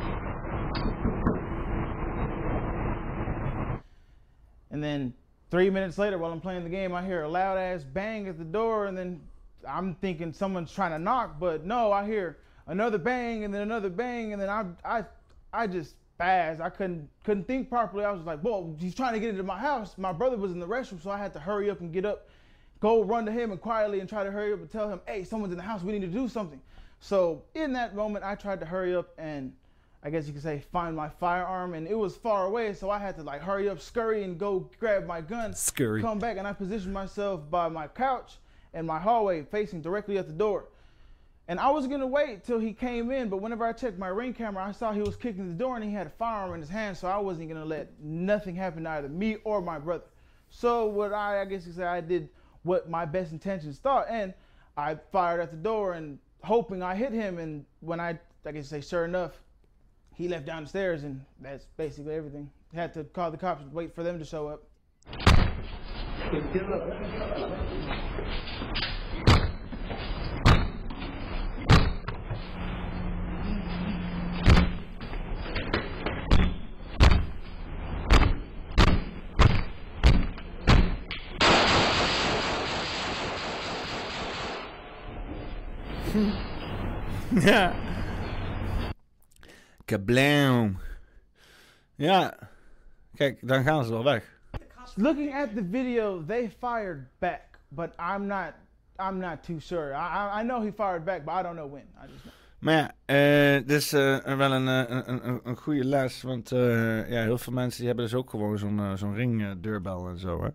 And 4.72 4.84
then 4.84 5.14
three 5.50 5.70
minutes 5.70 5.98
later, 5.98 6.18
while 6.18 6.32
I'm 6.32 6.42
playing 6.42 6.64
the 6.64 6.70
game, 6.70 6.94
I 6.94 7.06
hear 7.06 7.24
a 7.24 7.30
loud 7.30 7.58
ass 7.58 7.84
bang 7.84 8.28
at 8.28 8.38
the 8.38 8.44
door, 8.44 8.86
and 8.86 8.98
then 8.98 9.22
I'm 9.68 9.96
thinking 9.96 10.34
someone's 10.34 10.72
trying 10.72 10.92
to 10.92 11.00
knock, 11.00 11.40
but 11.40 11.66
no, 11.66 11.92
I 11.92 12.06
hear 12.06 12.38
another 12.68 12.98
bang 12.98 13.44
and 13.44 13.54
then 13.54 13.62
another 13.62 13.90
bang, 13.90 14.34
and 14.34 14.42
then 14.42 14.50
I 14.50 14.66
I 14.86 15.04
I 15.52 15.68
just 15.68 15.96
spazzed. 16.20 16.62
I 16.62 16.70
couldn't 16.70 17.10
couldn't 17.24 17.48
think 17.48 17.70
properly. 17.70 18.06
I 18.06 18.12
was 18.12 18.22
like, 18.22 18.40
"Whoa, 18.42 18.76
he's 18.80 18.96
trying 18.96 19.14
to 19.14 19.20
get 19.20 19.30
into 19.30 19.44
my 19.44 19.58
house." 19.58 19.98
My 19.98 20.14
brother 20.14 20.38
was 20.38 20.52
in 20.52 20.60
the 20.60 20.68
restroom, 20.68 21.02
so 21.02 21.10
I 21.10 21.18
had 21.18 21.34
to 21.34 21.40
hurry 21.40 21.70
up 21.70 21.80
and 21.82 21.92
get 21.92 22.06
up, 22.06 22.30
go 22.80 23.04
run 23.04 23.26
to 23.26 23.32
him 23.32 23.52
and 23.52 23.60
quietly 23.60 24.00
and 24.00 24.08
try 24.08 24.24
to 24.24 24.32
hurry 24.32 24.54
up 24.54 24.60
and 24.60 24.70
tell 24.70 24.90
him, 24.90 25.02
"Hey, 25.06 25.24
someone's 25.24 25.52
in 25.52 25.58
the 25.58 25.64
house. 25.64 25.84
We 25.84 25.92
need 25.92 26.02
to 26.02 26.08
do 26.08 26.28
something." 26.28 26.62
So 27.00 27.44
in 27.56 27.74
that 27.74 27.96
moment, 27.96 28.26
I 28.26 28.36
tried 28.36 28.60
to 28.60 28.66
hurry 28.66 28.96
up 28.96 29.10
and 29.18 29.54
I 30.02 30.10
guess 30.10 30.28
you 30.28 30.34
could 30.34 30.44
say 30.44 30.64
find 30.72 30.96
my 30.96 31.10
firearm, 31.10 31.74
and 31.74 31.88
it 31.88 31.98
was 31.98 32.16
far 32.16 32.46
away, 32.46 32.74
so 32.74 32.90
I 32.90 33.00
had 33.00 33.16
to 33.18 33.24
like 33.24 33.42
hurry 33.42 33.68
up, 33.68 33.82
scurry, 33.82 34.24
and 34.24 34.38
go 34.38 34.70
grab 34.80 35.06
my 35.06 35.20
gun, 35.22 35.54
Scurry. 35.54 36.02
come 36.02 36.20
back, 36.20 36.38
and 36.38 36.48
I 36.48 36.54
positioned 36.54 36.94
myself 36.94 37.50
by 37.50 37.68
my 37.68 37.88
couch 37.88 38.38
and 38.74 38.88
my 38.88 39.00
hallway, 39.00 39.44
facing 39.44 39.82
directly 39.82 40.18
at 40.18 40.28
the 40.28 40.34
door. 40.34 40.70
And 41.50 41.60
I 41.60 41.72
was 41.72 41.88
gonna 41.88 42.08
wait 42.08 42.44
till 42.44 42.60
he 42.60 42.74
came 42.74 43.12
in, 43.12 43.28
but 43.28 43.38
whenever 43.38 43.66
I 43.66 43.74
checked 43.74 43.98
my 43.98 44.08
ring 44.08 44.34
camera, 44.34 44.64
I 44.64 44.72
saw 44.72 44.94
he 44.94 45.02
was 45.02 45.16
kicking 45.16 45.48
the 45.50 45.56
door 45.56 45.76
and 45.76 45.84
he 45.84 45.92
had 45.92 46.08
a 46.08 46.12
firearm 46.12 46.54
in 46.54 46.62
his 46.62 46.70
hand, 46.70 46.96
so 46.96 47.08
I 47.08 47.18
wasn't 47.18 47.50
gonna 47.50 47.66
let 47.66 48.00
nothing 48.00 48.56
happen 48.56 48.84
to 48.84 48.90
either 48.92 49.10
me 49.10 49.38
or 49.44 49.60
my 49.60 49.80
brother. 49.80 50.06
So 50.50 50.86
what 50.86 51.12
I, 51.12 51.42
I 51.42 51.46
guess 51.46 51.66
you 51.66 51.74
could 51.74 51.78
say, 51.78 51.86
I 51.86 52.02
did 52.02 52.30
what 52.64 52.90
my 52.90 53.04
best 53.06 53.32
intentions 53.32 53.80
thought, 53.80 54.06
and 54.10 54.34
I 54.78 54.96
fired 55.12 55.42
at 55.42 55.52
the 55.52 55.58
door 55.58 55.94
and 55.94 56.20
hoping 56.44 56.84
I 56.84 56.96
hit 56.96 57.12
him. 57.12 57.38
And 57.38 57.66
when 57.80 58.00
I, 58.00 58.20
I 58.46 58.52
guess 58.52 58.56
you 58.56 58.64
say, 58.64 58.82
sure 58.82 59.06
enough, 59.06 59.42
he 60.20 60.28
left 60.28 60.46
down 60.46 60.64
the 60.64 60.70
stairs, 60.70 61.04
and 61.04 61.24
that's 61.40 61.66
basically 61.78 62.14
everything. 62.14 62.52
Had 62.76 62.94
to 62.96 63.06
call 63.06 63.32
the 63.32 63.38
cops 63.38 63.64
and 63.64 63.74
wait 63.74 63.96
for 63.96 64.04
them 64.04 64.20
to 64.20 64.26
show 64.26 64.50
up. 64.50 64.64
ja. 87.42 87.74
Kablam. 89.90 90.78
Ja. 91.96 92.38
Kijk, 93.16 93.48
dan 93.48 93.64
gaan 93.64 93.86
ze 93.86 93.92
wel 93.92 94.04
weg. 94.04 94.38
Looking 94.96 95.36
at 95.36 95.56
the 95.56 95.68
video, 95.72 96.26
they 96.26 96.50
fired 96.60 97.08
back, 97.20 97.60
but 97.68 97.90
I'm 98.00 98.28
not, 98.28 98.54
I'm 99.00 99.20
not 99.20 99.44
too 99.44 99.60
sure. 99.60 99.94
I, 99.94 100.42
I, 100.42 100.44
know 100.44 100.62
he 100.62 100.72
fired 100.72 101.06
back, 101.06 101.26
but 101.26 101.34
I 101.34 101.44
don't 101.44 101.56
know 101.56 101.72
when. 101.72 101.88
I 102.04 102.08
just 102.08 102.24
know. 102.24 102.34
Maar 102.60 102.74
ja, 102.74 102.92
eh 103.06 103.68
dit 103.68 103.78
is 103.78 103.94
eh, 103.94 104.38
wel 104.38 104.52
een, 104.52 104.68
eh, 104.68 104.98
een, 105.08 105.28
een, 105.28 105.40
een 105.44 105.58
goede 105.58 105.84
les. 105.86 106.22
Want 106.22 106.50
ja, 106.50 107.22
heel 107.24 107.38
veel 107.38 107.54
mensen 107.54 107.78
die 107.78 107.88
hebben 107.88 108.06
dus 108.06 108.14
ook 108.14 108.30
gewoon 108.30 108.58
zo'n 108.58 108.98
zo'n 108.98 109.16
ringdeurbel 109.16 110.08
en 110.08 110.18
zo. 110.18 110.44
Hè? 110.44 110.50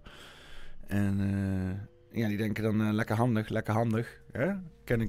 En 0.87 1.21
eh, 1.21 1.94
ja, 2.15 2.29
die 2.29 2.37
denken 2.37 2.63
dan 2.63 2.81
eh, 2.81 2.93
lekker 2.93 3.17
handig, 3.17 3.49
lekker 3.49 3.75
handig. 3.75 4.23
Hè? 4.33 4.53
Kan 4.85 5.01
ik, 5.01 5.09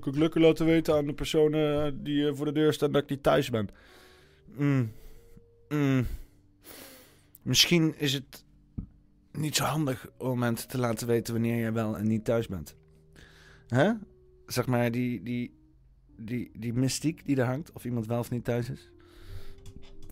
kan 0.00 0.12
ik 0.12 0.16
lekker 0.16 0.40
laten 0.40 0.66
weten 0.66 0.94
aan 0.94 1.06
de 1.06 1.14
persoon 1.14 1.54
eh, 1.54 1.88
die 1.94 2.32
voor 2.32 2.46
de 2.46 2.52
deur 2.52 2.72
staat 2.72 2.92
dat 2.92 3.02
ik 3.02 3.08
niet 3.08 3.22
thuis 3.22 3.50
ben. 3.50 3.68
Mm. 4.56 4.92
Mm. 5.68 6.06
Misschien 7.42 7.94
is 7.98 8.12
het 8.12 8.44
niet 9.32 9.56
zo 9.56 9.64
handig 9.64 10.08
om 10.18 10.38
mensen 10.38 10.68
te 10.68 10.78
laten 10.78 11.06
weten 11.06 11.32
wanneer 11.32 11.58
jij 11.58 11.72
wel 11.72 11.98
en 11.98 12.06
niet 12.06 12.24
thuis 12.24 12.46
bent. 12.46 12.76
Hè? 13.68 13.92
Zeg 14.46 14.66
maar, 14.66 14.90
die, 14.90 15.22
die, 15.22 15.58
die, 16.16 16.50
die 16.56 16.72
mystiek 16.72 17.26
die 17.26 17.36
er 17.36 17.46
hangt, 17.46 17.72
of 17.72 17.84
iemand 17.84 18.06
wel 18.06 18.18
of 18.18 18.30
niet 18.30 18.44
thuis 18.44 18.70
is. 18.70 18.90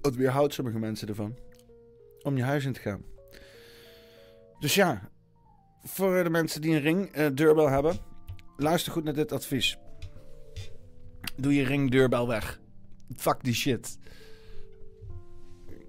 Dat 0.01 0.15
weerhoudt 0.15 0.55
sommige 0.55 0.79
mensen 0.79 1.09
ervan 1.09 1.37
om 2.23 2.37
je 2.37 2.43
huis 2.43 2.65
in 2.65 2.73
te 2.73 2.81
gaan. 2.81 3.03
Dus 4.59 4.75
ja, 4.75 5.11
voor 5.83 6.25
de 6.25 6.31
mensen 6.31 6.61
die 6.61 6.75
een 6.75 6.81
ring 6.81 7.13
eh, 7.13 7.27
deurbel 7.35 7.69
hebben, 7.69 7.97
luister 8.57 8.93
goed 8.93 9.05
naar 9.05 9.15
dit 9.15 9.33
advies. 9.33 9.79
Doe 11.37 11.55
je 11.55 11.65
ring 11.65 11.91
deurbel 11.91 12.29
weg. 12.29 12.61
Fuck 13.17 13.43
die 13.43 13.55
shit. 13.55 13.99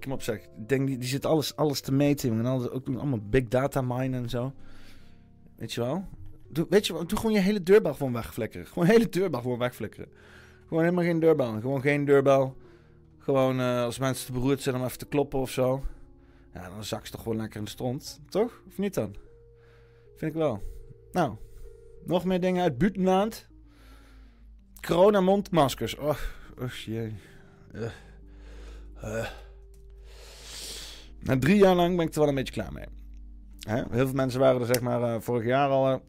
Kom 0.00 0.12
op 0.12 0.22
zeg, 0.22 0.40
denk 0.66 0.86
die, 0.86 0.98
die 0.98 1.08
zit 1.08 1.26
alles, 1.26 1.56
alles 1.56 1.80
te 1.80 1.92
meten. 1.92 2.38
En 2.38 2.46
alles, 2.46 2.70
ook 2.70 2.88
allemaal 2.88 3.20
big 3.22 3.48
data 3.48 3.82
mine 3.82 4.16
en 4.16 4.28
zo. 4.28 4.52
Weet 5.56 5.72
je 5.72 5.80
wel? 5.80 6.04
Doe, 6.48 6.66
weet 6.68 6.86
je 6.86 6.92
wat, 6.92 7.08
doe 7.08 7.18
gewoon 7.18 7.32
je 7.32 7.40
hele 7.40 7.62
deurbel 7.62 7.94
gewoon 7.94 8.12
wegflikkeren. 8.12 8.66
Gewoon 8.66 8.88
hele 8.88 9.08
deurbel 9.08 9.40
gewoon 9.40 9.58
wegflikkeren. 9.58 10.08
Gewoon 10.66 10.82
helemaal 10.82 11.04
geen 11.04 11.20
deurbel. 11.20 11.60
Gewoon 11.60 11.80
geen 11.80 12.04
deurbel. 12.04 12.56
Gewoon 13.18 13.60
eh, 13.60 13.82
als 13.82 13.98
mensen 13.98 14.26
te 14.26 14.32
beroerd 14.32 14.62
zijn 14.62 14.76
om 14.76 14.84
even 14.84 14.98
te 14.98 15.06
kloppen 15.06 15.38
of 15.38 15.50
zo. 15.50 15.84
Ja, 16.54 16.68
dan 16.68 16.84
zak 16.84 17.06
ze 17.06 17.12
toch 17.12 17.22
gewoon 17.22 17.38
lekker 17.38 17.58
in 17.58 17.64
de 17.64 17.70
stront. 17.70 18.20
Toch? 18.28 18.62
Of 18.68 18.78
niet 18.78 18.94
dan? 18.94 19.14
Vind 20.16 20.32
ik 20.32 20.38
wel. 20.38 20.62
Nou, 21.12 21.36
nog 22.04 22.24
meer 22.24 22.40
dingen 22.40 22.62
uit 22.62 22.78
buitenland. 22.78 23.48
Corona 24.86 25.20
mondmaskers. 25.20 25.96
Oh, 25.96 26.18
oh 26.58 26.70
jee. 26.70 27.14
Eh. 27.72 27.90
Eh. 29.00 29.26
Na 31.20 31.38
drie 31.38 31.56
jaar 31.56 31.74
lang 31.74 31.96
ben 31.96 32.06
ik 32.06 32.14
er 32.14 32.20
wel 32.20 32.28
een 32.28 32.34
beetje 32.34 32.52
klaar 32.52 32.72
mee. 32.72 32.86
Heel 33.68 34.06
veel 34.06 34.14
mensen 34.14 34.40
waren 34.40 34.60
er 34.60 34.66
zeg 34.66 34.80
maar 34.80 35.02
eh, 35.02 35.20
vorig 35.20 35.46
jaar 35.46 35.68
al... 35.68 36.02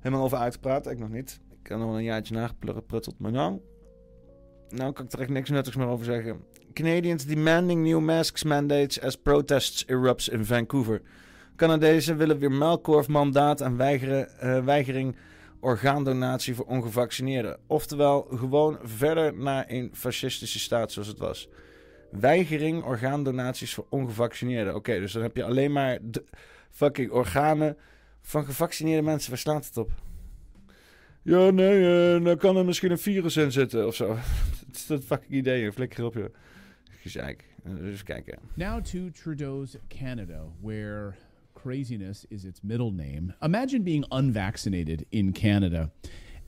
helemaal 0.00 0.24
over 0.24 0.38
uitgepraat. 0.38 0.86
Ik 0.86 0.98
nog 0.98 1.10
niet. 1.10 1.40
Ik 1.62 1.68
heb 1.68 1.78
nog 1.78 1.86
wel 1.86 1.96
een 1.96 2.04
jaartje 2.04 2.34
nageprutteld. 2.34 3.18
Maar 3.18 3.32
nou, 3.32 3.60
nou 4.68 4.92
kan 4.92 5.04
ik 5.04 5.12
er 5.12 5.20
echt 5.20 5.30
niks 5.30 5.50
nuttigs 5.50 5.76
meer 5.76 5.86
over 5.86 6.04
zeggen. 6.04 6.44
Canadians 6.72 7.24
demanding 7.24 7.82
new 7.82 8.00
masks 8.00 8.44
mandates 8.44 9.00
as 9.00 9.16
protests 9.16 9.86
erupts 9.86 10.28
in 10.28 10.44
Vancouver. 10.44 11.02
Canadezen 11.62 12.16
willen 12.16 12.38
weer 12.38 12.52
muilkorfmandaat 12.52 13.60
en 13.60 13.76
weigeren, 13.76 14.38
eh, 14.38 14.64
weigering 14.64 15.16
orgaandonatie 15.60 16.54
voor 16.54 16.64
ongevaccineerden. 16.64 17.58
Oftewel, 17.66 18.26
gewoon 18.34 18.78
verder 18.82 19.34
naar 19.34 19.64
een 19.68 19.90
fascistische 19.92 20.58
staat 20.58 20.92
zoals 20.92 21.08
het 21.08 21.18
was. 21.18 21.48
Weigering 22.10 22.84
orgaandonaties 22.84 23.74
voor 23.74 23.86
ongevaccineerden. 23.88 24.74
Oké, 24.74 24.98
dus 24.98 25.12
dan 25.12 25.22
heb 25.22 25.36
je 25.36 25.44
alleen 25.44 25.72
maar 25.72 25.98
de 26.02 26.24
fucking 26.70 27.10
organen 27.10 27.76
van 28.20 28.44
gevaccineerde 28.44 29.02
mensen. 29.02 29.30
Waar 29.30 29.38
slaat 29.38 29.66
het 29.66 29.76
op? 29.76 29.90
Ja, 31.22 31.50
nee, 31.50 32.16
uh, 32.16 32.24
dan 32.24 32.36
kan 32.36 32.56
er 32.56 32.64
misschien 32.64 32.90
een 32.90 32.98
virus 32.98 33.36
in 33.36 33.52
zitten 33.52 33.86
of 33.86 33.94
zo. 33.94 34.06
dat 34.66 34.74
is 34.74 34.86
dat 34.86 35.04
fucking 35.04 35.32
idee. 35.32 35.72
Flikker 35.72 36.04
op 36.04 36.14
je. 36.14 36.30
Gezeik. 37.00 37.44
Dus 37.64 38.02
kijken. 38.02 38.38
Now 38.54 38.84
to 38.84 39.10
Trudeau's 39.10 39.76
Canada, 39.88 40.44
where 40.60 41.14
craziness 41.62 42.26
is 42.28 42.44
its 42.44 42.64
middle 42.64 42.90
name. 42.90 43.32
Imagine 43.40 43.82
being 43.82 44.04
unvaccinated 44.10 45.06
in 45.12 45.32
Canada 45.32 45.92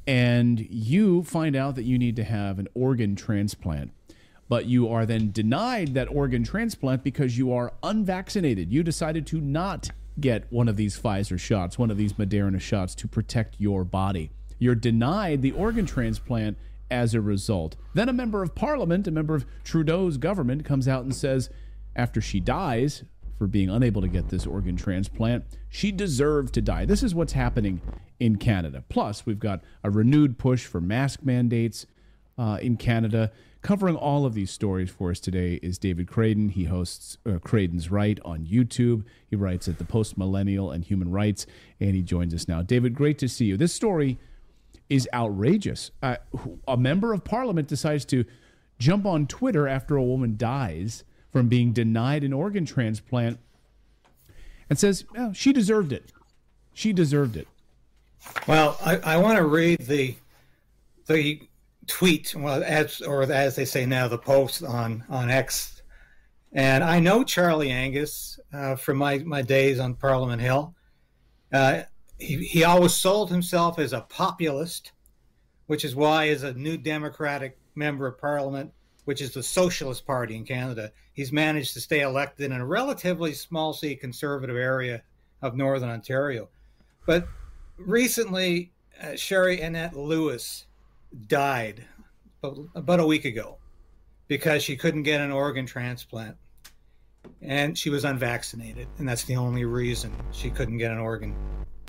and 0.06 0.60
you 0.68 1.22
find 1.22 1.54
out 1.54 1.76
that 1.76 1.84
you 1.84 1.98
need 1.98 2.16
to 2.16 2.24
have 2.24 2.58
an 2.58 2.68
organ 2.74 3.14
transplant. 3.14 3.92
But 4.48 4.66
you 4.66 4.88
are 4.88 5.06
then 5.06 5.30
denied 5.30 5.94
that 5.94 6.10
organ 6.10 6.44
transplant 6.44 7.02
because 7.02 7.38
you 7.38 7.52
are 7.52 7.72
unvaccinated. 7.82 8.72
You 8.72 8.82
decided 8.82 9.26
to 9.28 9.40
not 9.40 9.90
get 10.20 10.50
one 10.50 10.68
of 10.68 10.76
these 10.76 10.98
Pfizer 11.00 11.38
shots, 11.38 11.78
one 11.78 11.90
of 11.90 11.96
these 11.96 12.14
Moderna 12.14 12.60
shots 12.60 12.94
to 12.96 13.08
protect 13.08 13.56
your 13.58 13.84
body. 13.84 14.30
You're 14.58 14.74
denied 14.74 15.42
the 15.42 15.52
organ 15.52 15.86
transplant 15.86 16.58
as 16.90 17.14
a 17.14 17.20
result. 17.20 17.76
Then 17.94 18.08
a 18.08 18.12
member 18.12 18.42
of 18.42 18.54
parliament, 18.54 19.06
a 19.06 19.10
member 19.10 19.34
of 19.34 19.46
Trudeau's 19.64 20.18
government, 20.18 20.64
comes 20.64 20.86
out 20.86 21.04
and 21.04 21.14
says, 21.14 21.48
after 21.96 22.20
she 22.20 22.40
dies 22.40 23.04
for 23.38 23.46
being 23.46 23.68
unable 23.68 24.00
to 24.02 24.08
get 24.08 24.28
this 24.28 24.46
organ 24.46 24.76
transplant, 24.76 25.44
she 25.68 25.90
deserved 25.90 26.54
to 26.54 26.62
die. 26.62 26.84
This 26.84 27.02
is 27.02 27.14
what's 27.14 27.32
happening 27.32 27.80
in 28.20 28.36
Canada. 28.36 28.84
Plus, 28.88 29.26
we've 29.26 29.38
got 29.38 29.62
a 29.82 29.90
renewed 29.90 30.38
push 30.38 30.66
for 30.66 30.80
mask 30.80 31.20
mandates 31.22 31.86
uh, 32.38 32.58
in 32.60 32.76
Canada. 32.76 33.32
Covering 33.62 33.96
all 33.96 34.26
of 34.26 34.34
these 34.34 34.50
stories 34.50 34.90
for 34.90 35.10
us 35.10 35.20
today 35.20 35.58
is 35.62 35.78
David 35.78 36.06
Craden. 36.06 36.50
He 36.50 36.64
hosts 36.64 37.16
uh, 37.26 37.38
Craden's 37.38 37.90
Right 37.90 38.20
on 38.24 38.44
YouTube. 38.44 39.04
He 39.26 39.36
writes 39.36 39.68
at 39.68 39.78
the 39.78 39.84
Post 39.84 40.18
Millennial 40.18 40.70
and 40.70 40.84
Human 40.84 41.10
Rights, 41.10 41.46
and 41.80 41.94
he 41.94 42.02
joins 42.02 42.34
us 42.34 42.46
now. 42.46 42.62
David, 42.62 42.94
great 42.94 43.18
to 43.18 43.28
see 43.28 43.46
you. 43.46 43.56
This 43.56 43.72
story 43.72 44.18
is 44.90 45.08
outrageous. 45.14 45.90
Uh, 46.02 46.16
a 46.68 46.76
member 46.76 47.14
of 47.14 47.24
parliament 47.24 47.68
decides 47.68 48.04
to 48.06 48.24
jump 48.78 49.06
on 49.06 49.26
Twitter 49.26 49.66
after 49.66 49.96
a 49.96 50.02
woman 50.02 50.36
dies 50.36 51.04
from 51.34 51.48
being 51.48 51.72
denied 51.72 52.22
an 52.22 52.32
organ 52.32 52.64
transplant 52.64 53.40
and 54.70 54.78
says 54.78 55.04
oh, 55.16 55.32
she 55.32 55.52
deserved 55.52 55.92
it. 55.92 56.12
She 56.74 56.92
deserved 56.92 57.36
it. 57.36 57.48
Well, 58.46 58.78
I, 58.80 58.98
I 58.98 59.16
want 59.16 59.38
to 59.38 59.44
read 59.44 59.80
the 59.80 60.14
the 61.08 61.42
tweet, 61.88 62.36
well, 62.36 62.62
as 62.62 63.00
or 63.00 63.24
as 63.24 63.56
they 63.56 63.64
say 63.64 63.84
now, 63.84 64.06
the 64.06 64.16
post 64.16 64.62
on 64.62 65.02
on 65.10 65.28
X. 65.28 65.82
And 66.52 66.84
I 66.84 67.00
know 67.00 67.24
Charlie 67.24 67.72
Angus 67.72 68.38
uh, 68.52 68.76
from 68.76 68.98
my 68.98 69.18
my 69.18 69.42
days 69.42 69.80
on 69.80 69.94
Parliament 69.94 70.40
Hill. 70.40 70.72
Uh, 71.52 71.82
he, 72.16 72.36
he 72.44 72.62
always 72.62 72.94
sold 72.94 73.28
himself 73.28 73.80
as 73.80 73.92
a 73.92 74.02
populist, 74.02 74.92
which 75.66 75.84
is 75.84 75.96
why, 75.96 76.28
as 76.28 76.44
a 76.44 76.54
new 76.54 76.76
Democratic 76.76 77.58
member 77.74 78.06
of 78.06 78.20
Parliament, 78.20 78.72
which 79.04 79.20
is 79.20 79.32
the 79.32 79.42
Socialist 79.42 80.06
Party 80.06 80.36
in 80.36 80.44
Canada, 80.44 80.90
he's 81.12 81.32
managed 81.32 81.74
to 81.74 81.80
stay 81.80 82.00
elected 82.00 82.50
in 82.50 82.60
a 82.60 82.66
relatively 82.66 83.32
small 83.32 83.72
C 83.72 83.94
conservative 83.94 84.56
area 84.56 85.02
of 85.42 85.56
Northern 85.56 85.90
Ontario. 85.90 86.48
But 87.06 87.28
recently, 87.76 88.72
uh, 89.02 89.16
Sherry 89.16 89.60
Annette 89.60 89.96
Lewis 89.96 90.66
died 91.26 91.84
about 92.42 93.00
a 93.00 93.06
week 93.06 93.24
ago 93.24 93.58
because 94.28 94.62
she 94.62 94.76
couldn't 94.76 95.02
get 95.02 95.20
an 95.20 95.30
organ 95.30 95.66
transplant. 95.66 96.36
And 97.40 97.76
she 97.76 97.88
was 97.88 98.04
unvaccinated, 98.04 98.86
and 98.98 99.08
that's 99.08 99.24
the 99.24 99.36
only 99.36 99.64
reason 99.64 100.12
she 100.30 100.50
couldn't 100.50 100.76
get 100.78 100.90
an 100.90 100.98
organ 100.98 101.34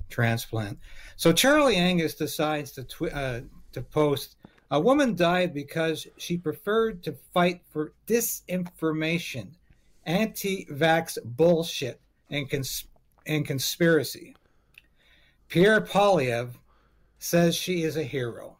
transplant. 0.08 0.78
So 1.16 1.32
Charlie 1.32 1.76
Angus 1.76 2.14
decides 2.14 2.72
to 2.72 2.84
tw- 2.84 3.12
uh, 3.12 3.40
to 3.72 3.82
post 3.82 4.35
a 4.70 4.80
woman 4.80 5.14
died 5.14 5.54
because 5.54 6.06
she 6.16 6.36
preferred 6.36 7.02
to 7.04 7.16
fight 7.32 7.62
for 7.70 7.92
disinformation, 8.06 9.50
anti-vax 10.04 11.18
bullshit, 11.24 12.00
and 12.30 12.50
cons- 12.50 12.88
and 13.26 13.46
conspiracy. 13.46 14.36
Pierre 15.48 15.80
Polyev 15.80 16.54
says 17.18 17.54
she 17.54 17.82
is 17.82 17.96
a 17.96 18.02
hero. 18.02 18.58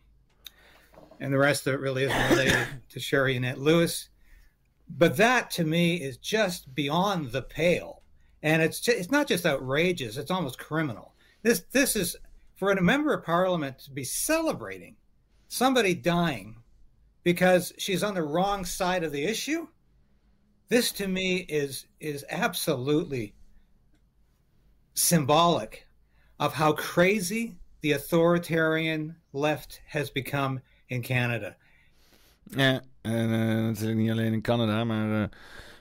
And 1.19 1.33
the 1.33 1.39
rest 1.39 1.67
of 1.67 1.75
it 1.75 1.81
really 1.81 2.05
isn't 2.05 2.31
related 2.31 2.67
to 2.91 3.01
Sherry 3.01 3.37
Annette 3.37 3.59
Lewis. 3.59 4.09
But 4.89 5.17
that 5.17 5.51
to 5.53 5.65
me 5.65 5.97
is 5.97 6.19
just 6.19 6.75
beyond 6.75 7.33
the 7.33 7.43
pale. 7.43 8.03
And 8.43 8.63
it's 8.63 8.81
just, 8.81 8.99
it's 8.99 9.11
not 9.11 9.27
just 9.27 9.47
outrageous, 9.47 10.17
it's 10.17 10.31
almost 10.31 10.59
criminal. 10.59 11.15
This 11.43 11.65
this 11.73 11.97
is 11.97 12.17
for 12.57 12.71
a 12.71 12.83
member 12.83 13.13
of 13.13 13.25
parliament 13.25 13.79
to 13.81 13.91
be 13.91 14.05
celebrating 14.05 14.97
somebody 15.49 15.95
dying 15.95 16.57
because 17.23 17.73
she's 17.79 18.03
on 18.03 18.15
the 18.15 18.23
wrong 18.23 18.65
side 18.65 19.05
of 19.05 19.13
the 19.13 19.25
issue. 19.25 19.67
This 20.69 20.93
to 20.93 21.09
me 21.09 21.47
is 21.49 21.87
is 21.99 22.25
absolutely 22.31 23.35
symbolic 24.95 25.87
of 26.39 26.55
how 26.55 26.73
crazy 26.73 27.57
the 27.81 27.93
authoritarian 27.93 29.17
left 29.33 29.81
has 29.87 30.11
become 30.11 30.61
in 30.89 31.03
Canada. 31.03 31.57
Ja, 32.51 32.83
en 33.03 33.31
uh, 33.31 33.65
natuurlijk 33.65 33.99
niet 33.99 34.33
in 34.33 34.41
Canada, 34.41 34.85
maar 34.85 35.21
uh, 35.21 35.29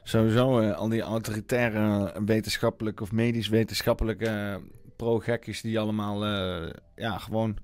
sowieso 0.03 0.61
uh, 0.61 0.76
al 0.76 0.89
die 0.89 1.01
autoritaire 1.01 2.13
wetenschappelijke 2.26 3.03
of 3.03 3.11
medisch 3.11 3.47
wetenschappelijke 3.47 4.61
pro-gekkies 4.95 5.61
die 5.61 5.80
allemaal 5.80 6.26
ja, 6.95 7.18
gewoon 7.18 7.57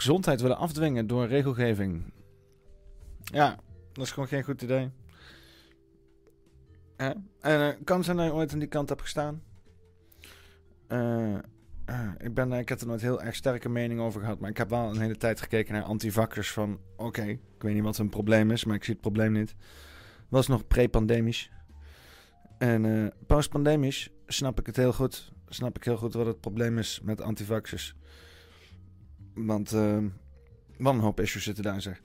gezondheid 0.00 0.40
willen 0.40 0.56
afdwingen 0.56 1.06
door 1.06 1.26
regelgeving. 1.26 2.12
Ja, 3.24 3.58
dat 3.92 4.04
is 4.04 4.10
gewoon 4.10 4.28
geen 4.28 4.42
goed 4.42 4.62
idee. 4.62 4.90
En 7.40 7.84
kan 7.84 8.04
zijn 8.04 8.16
dat 8.16 8.26
je 8.26 8.32
ooit 8.32 8.52
aan 8.52 8.58
die 8.58 8.68
kant 8.68 8.88
hebt 8.88 9.00
gestaan? 9.00 9.42
ik, 12.18 12.34
ben, 12.34 12.52
ik 12.52 12.68
heb 12.68 12.80
er 12.80 12.86
nooit 12.86 13.00
heel 13.00 13.22
erg 13.22 13.34
sterke 13.34 13.68
mening 13.68 14.00
over 14.00 14.20
gehad. 14.20 14.40
Maar 14.40 14.50
ik 14.50 14.56
heb 14.56 14.70
wel 14.70 14.90
een 14.90 15.00
hele 15.00 15.16
tijd 15.16 15.40
gekeken 15.40 15.74
naar 15.74 15.82
antivakkers. 15.82 16.52
Van 16.52 16.80
oké, 16.96 17.22
ik 17.24 17.40
weet 17.58 17.74
niet 17.74 17.82
wat 17.82 17.96
hun 17.96 18.08
probleem 18.08 18.50
is, 18.50 18.64
maar 18.64 18.76
ik 18.76 18.84
zie 18.84 18.92
het 18.92 19.02
probleem 19.02 19.32
niet. 19.32 19.54
Was 20.28 20.46
nog 20.46 20.66
pre-pandemisch. 20.66 21.50
En 22.58 23.12
post-pandemisch 23.26 24.10
snap 24.26 24.60
ik 24.60 24.66
het 24.66 24.76
heel 24.76 24.92
goed. 24.92 25.32
Snap 25.48 25.76
ik 25.76 25.84
heel 25.84 25.96
goed 25.96 26.14
wat 26.14 26.26
het 26.26 26.40
probleem 26.40 26.78
is 26.78 27.00
met 27.02 27.20
antivaxers. 27.20 27.94
Want 29.46 29.72
uh, 29.72 29.98
wat 30.78 30.94
een 30.94 31.00
hoop 31.00 31.20
issues 31.20 31.44
zitten 31.44 31.64
daar, 31.64 31.82
zeg. 31.82 32.00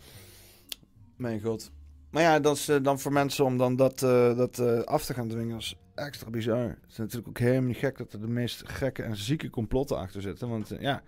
Mijn 1.16 1.42
god. 1.42 1.72
Maar 2.10 2.22
ja, 2.22 2.40
dat 2.40 2.56
is 2.56 2.70
uh, 2.70 2.84
dan 2.84 3.00
voor 3.00 3.12
mensen 3.12 3.46
om 3.46 3.58
dan 3.58 3.76
dat, 3.76 4.00
dat 4.00 4.60
af 4.86 5.06
te 5.06 5.14
gaan 5.14 5.28
dwingen 5.28 5.58
is 5.58 5.76
extra 5.96 6.30
bizar. 6.30 6.68
Het 6.68 6.90
is 6.90 6.98
natuurlijk 6.98 7.28
ook 7.28 7.38
helemaal 7.38 7.68
niet 7.68 7.78
gek 7.78 7.98
dat 7.98 8.14
er 8.14 8.22
de 8.22 8.28
meest 8.28 8.70
gekke 8.70 9.04
en 9.04 9.16
zieke 9.16 9.50
complotten 9.50 9.98
achter 9.98 10.22
zitten. 10.22 10.50
Want 10.50 10.72
ja, 10.80 11.04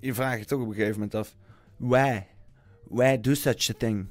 je 0.00 0.14
vraagt 0.14 0.38
je 0.38 0.44
toch 0.44 0.60
op 0.60 0.68
een 0.68 0.74
gegeven 0.74 0.94
moment 0.94 1.14
af... 1.14 1.34
Why? 1.76 2.22
Why 2.88 3.20
do 3.20 3.34
such 3.34 3.70
a 3.70 3.74
thing? 3.78 4.06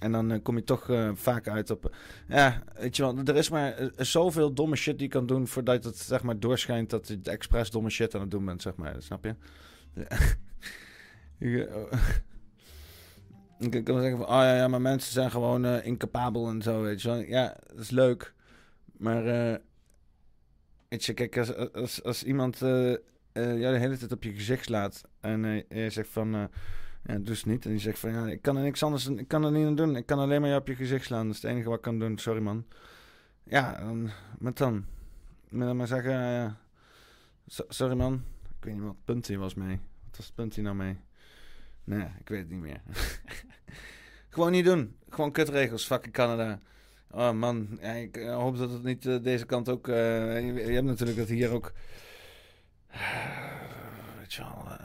En 0.00 0.12
dan 0.12 0.42
kom 0.42 0.56
je 0.56 0.64
toch 0.64 0.90
vaak 1.14 1.48
uit 1.48 1.70
op... 1.70 1.96
ja, 2.28 2.62
weet 2.74 2.96
je 2.96 3.02
wel, 3.02 3.18
er 3.24 3.36
is 3.36 3.50
maar 3.50 3.90
zoveel 3.96 4.52
domme 4.52 4.76
shit 4.76 4.98
die 4.98 5.06
je 5.06 5.12
kan 5.12 5.26
doen... 5.26 5.46
voordat 5.46 5.84
het 5.84 5.98
zeg 5.98 6.22
maar 6.22 6.38
doorschijnt 6.38 6.90
dat 6.90 7.08
je 7.08 7.18
expres 7.22 7.70
domme 7.70 7.90
shit 7.90 8.14
aan 8.14 8.20
het 8.20 8.30
doen 8.30 8.44
bent, 8.44 8.62
zeg 8.62 8.76
maar. 8.76 8.94
Snap 8.98 9.24
je? 9.24 9.34
ik 13.70 13.84
kan 13.84 14.00
zeggen 14.00 14.18
van... 14.18 14.26
Oh 14.26 14.42
ja, 14.42 14.56
ja, 14.56 14.68
maar 14.68 14.80
mensen 14.80 15.12
zijn 15.12 15.30
gewoon 15.30 15.66
incapabel 15.66 16.48
en 16.48 16.62
zo, 16.62 16.82
weet 16.82 17.02
je. 17.02 17.24
Ja, 17.28 17.56
dat 17.66 17.78
is 17.78 17.90
leuk. 17.90 18.34
Maar... 18.96 19.24
weet 20.88 21.04
je, 21.04 21.14
kijk, 21.14 21.38
als, 21.38 21.72
als, 21.72 22.02
als 22.02 22.24
iemand 22.24 22.58
jou 22.58 23.58
de 23.58 23.78
hele 23.78 23.96
tijd 23.96 24.12
op 24.12 24.22
je 24.22 24.32
gezicht 24.32 24.64
slaat... 24.64 25.02
en 25.20 25.64
je 25.68 25.90
zegt 25.90 26.08
van... 26.08 26.50
Ja, 27.06 27.18
dus 27.18 27.44
niet. 27.44 27.64
En 27.64 27.70
die 27.70 27.80
zegt 27.80 27.98
van 27.98 28.12
ja, 28.12 28.26
ik 28.26 28.42
kan 28.42 28.56
er 28.56 28.62
niks 28.62 28.82
anders 28.82 29.06
ik 29.06 29.28
kan 29.28 29.44
er 29.44 29.52
niet 29.52 29.66
aan 29.66 29.74
doen. 29.74 29.96
Ik 29.96 30.06
kan 30.06 30.18
alleen 30.18 30.40
maar 30.40 30.50
je 30.50 30.56
op 30.56 30.66
je 30.66 30.74
gezicht 30.74 31.04
slaan. 31.04 31.26
Dat 31.26 31.36
is 31.36 31.42
het 31.42 31.50
enige 31.50 31.68
wat 31.68 31.76
ik 31.76 31.82
kan 31.82 31.98
doen. 31.98 32.18
Sorry 32.18 32.40
man. 32.40 32.64
Ja, 33.42 33.80
dan, 33.80 34.10
met 34.38 34.58
dan. 34.58 34.84
Met 35.48 35.66
dan 35.66 35.76
maar 35.76 35.86
zeggen, 35.86 36.56
sorry 37.68 37.96
man. 37.96 38.22
Ik 38.64 38.70
weet 38.70 38.78
niet 38.78 38.88
wat 38.88 38.96
het 38.96 39.04
punt 39.04 39.38
was 39.38 39.54
mee. 39.54 39.80
Wat 40.06 40.16
was 40.16 40.26
het 40.26 40.34
punt 40.34 40.56
nou 40.56 40.76
mee? 40.76 40.96
Nee, 41.84 42.06
ik 42.20 42.28
weet 42.28 42.38
het 42.38 42.50
niet 42.50 42.60
meer. 42.60 42.80
Gewoon 44.34 44.52
niet 44.52 44.64
doen. 44.64 44.96
Gewoon 45.08 45.32
kutregels. 45.32 45.86
Fucking 45.86 46.14
Canada. 46.14 46.60
Oh 47.10 47.32
man, 47.32 47.80
ik 47.80 48.16
eh, 48.16 48.34
hoop 48.34 48.56
dat 48.56 48.70
het 48.70 48.82
niet 48.82 49.06
eh, 49.06 49.22
deze 49.22 49.46
kant 49.46 49.68
ook... 49.68 49.88
eh, 49.88 49.94
je, 50.66 50.72
hebt 50.72 50.86
natuurlijk 50.86 51.18
dat 51.18 51.28
hier 51.28 51.50
ook... 51.50 51.72
weet 54.18 54.34
je 54.34 54.42
wel... 54.42 54.76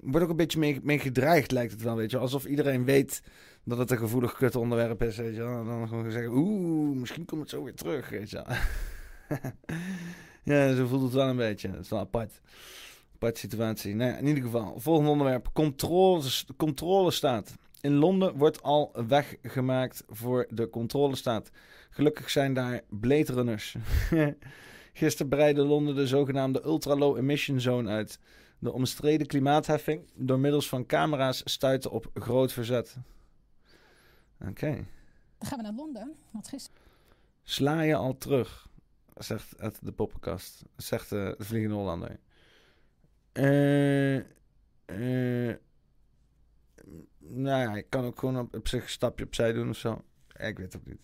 wordt 0.00 0.24
ook 0.24 0.30
een 0.30 0.36
beetje 0.36 0.80
mee, 0.82 0.98
gedreigd, 0.98 1.50
lijkt 1.50 1.72
het 1.72 1.82
wel, 1.82 1.96
weet 1.96 2.10
je. 2.10 2.18
Alsof 2.18 2.44
iedereen 2.44 2.84
weet 2.84 3.22
dat 3.64 3.78
het 3.78 3.90
een 3.90 3.98
gevoelig 3.98 4.34
kut 4.34 4.56
onderwerp 4.56 5.02
is, 5.02 5.16
weet 5.16 5.34
je 5.34 5.42
wel. 5.42 5.60
En 5.60 5.66
dan 5.66 5.88
gewoon 5.88 6.10
zeggen, 6.10 6.32
oeh, 6.32 6.96
misschien 6.96 7.24
komt 7.24 7.40
het 7.40 7.50
zo 7.50 7.62
weer 7.64 7.74
terug, 7.74 8.08
weet 8.08 8.30
je 8.30 8.44
wel. 8.44 8.56
ja, 10.56 10.74
zo 10.74 10.86
voelt 10.86 11.02
het 11.02 11.12
wel 11.12 11.28
een 11.28 11.36
beetje. 11.36 11.68
Het 11.68 11.80
is 11.80 11.88
wel 11.88 11.98
apart. 11.98 12.40
Situatie. 13.30 13.94
Nou 13.94 14.10
ja, 14.10 14.16
in 14.16 14.26
ieder 14.26 14.42
geval, 14.42 14.80
volgende 14.80 15.10
onderwerp. 15.10 15.48
Controle, 15.52 16.22
controlestaat. 16.56 17.54
In 17.80 17.94
Londen 17.94 18.36
wordt 18.36 18.62
al 18.62 18.92
weggemaakt 19.06 20.04
voor 20.08 20.46
de 20.50 20.70
controlestaat. 20.70 21.50
Gelukkig 21.90 22.30
zijn 22.30 22.54
daar 22.54 22.80
Blade 22.88 23.32
Runners. 23.32 23.76
Gisteren 24.92 25.30
breidde 25.30 25.62
Londen 25.62 25.94
de 25.94 26.06
zogenaamde 26.06 26.64
ultra-low 26.64 27.16
emission 27.16 27.60
zone 27.60 27.90
uit. 27.90 28.18
De 28.58 28.72
omstreden 28.72 29.26
klimaatheffing 29.26 30.10
door 30.14 30.38
middels 30.38 30.68
van 30.68 30.86
camera's 30.86 31.42
stuitte 31.44 31.90
op 31.90 32.10
groot 32.14 32.52
verzet. 32.52 32.96
Oké. 34.48 34.86
Dan 35.38 35.48
gaan 35.48 35.58
we 35.58 35.62
naar 35.62 35.74
Londen. 35.74 36.14
Want 36.30 36.48
gisteren. 36.48 36.80
Sla 37.42 37.80
je 37.80 37.94
al 37.94 38.18
terug, 38.18 38.68
zegt 39.14 39.54
het 39.56 39.78
de 39.82 39.92
poppenkast. 39.92 40.62
Zegt 40.76 41.12
eh, 41.12 41.24
de 41.38 41.44
Vliegende 41.44 41.76
Hollander. 41.76 42.18
Eh, 43.32 44.16
eh, 44.16 45.56
nou 47.18 47.60
ja, 47.60 47.76
ik 47.76 47.86
kan 47.88 48.04
ook 48.04 48.18
gewoon 48.18 48.48
op, 48.52 48.68
zich 48.68 48.82
een 48.82 48.88
stapje 48.88 49.24
opzij 49.24 49.52
doen 49.52 49.68
of 49.68 49.76
zo. 49.76 50.02
Ik 50.28 50.56
weet 50.56 50.72
het 50.72 50.76
ook 50.76 50.86
niet. 50.86 51.00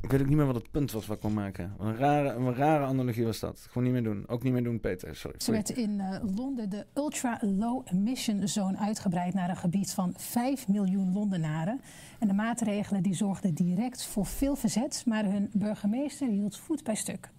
Ik 0.00 0.10
weet 0.10 0.20
ook 0.20 0.26
niet 0.26 0.36
meer 0.36 0.46
wat 0.46 0.54
het 0.54 0.70
punt 0.70 0.92
was 0.92 1.06
wat 1.06 1.16
ik 1.16 1.22
wil 1.22 1.30
maken. 1.30 1.74
Een 1.78 1.96
rare, 1.96 2.28
een 2.28 2.54
rare 2.54 2.84
analogie 2.84 3.24
was 3.24 3.40
dat. 3.40 3.66
Gewoon 3.68 3.82
niet 3.82 3.92
meer 3.92 4.02
doen. 4.02 4.28
Ook 4.28 4.42
niet 4.42 4.52
meer 4.52 4.62
doen, 4.62 4.80
Peter. 4.80 5.16
Sorry. 5.16 5.40
Ze 5.40 5.52
werd 5.52 5.70
in 5.70 6.00
eh, 6.00 6.34
Londen 6.36 6.70
de 6.70 6.86
Ultra 6.94 7.38
Low 7.40 7.86
Emission 7.92 8.48
Zone 8.48 8.78
uitgebreid 8.78 9.34
naar 9.34 9.48
een 9.48 9.56
gebied 9.56 9.92
van 9.92 10.14
5 10.16 10.68
miljoen 10.68 11.12
Londenaren. 11.12 11.80
En 12.18 12.28
de 12.28 12.34
maatregelen 12.34 13.02
die 13.02 13.14
zorgden 13.14 13.54
direct 13.54 14.06
voor 14.06 14.26
veel 14.26 14.56
verzet, 14.56 15.02
maar 15.06 15.24
hun 15.24 15.50
burgemeester 15.52 16.28
hield 16.28 16.56
voet 16.56 16.84
bij 16.84 16.94
stuk. 16.94 17.30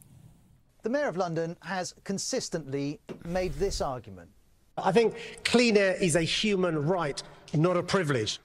The 0.83 0.89
Mayor 0.89 1.07
of 1.07 1.15
London 1.15 1.55
has 1.61 1.93
consistently 2.03 2.99
made 3.23 3.53
this 3.53 3.81
argument. 3.81 4.29
I 4.77 4.91
think 4.91 5.15
clean 5.43 5.77
air 5.77 5.93
is 5.93 6.15
a 6.15 6.23
human 6.23 6.87
right, 6.87 7.21
not 7.53 7.77
a 7.77 7.83
privilege. 7.83 8.39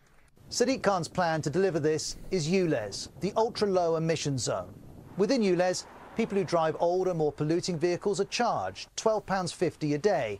Sadiq 0.50 0.82
Khan's 0.82 1.08
plan 1.08 1.40
to 1.42 1.50
deliver 1.50 1.80
this 1.80 2.16
is 2.30 2.46
ULEZ, 2.46 3.08
the 3.20 3.32
ultra 3.36 3.66
low 3.66 3.96
emission 3.96 4.36
zone. 4.36 4.74
Within 5.16 5.40
ULEZ, 5.40 5.86
people 6.14 6.36
who 6.36 6.44
drive 6.44 6.76
older, 6.78 7.14
more 7.14 7.32
polluting 7.32 7.78
vehicles 7.78 8.20
are 8.20 8.26
charged 8.26 8.94
£12.50 8.98 9.94
a 9.94 9.98
day. 9.98 10.38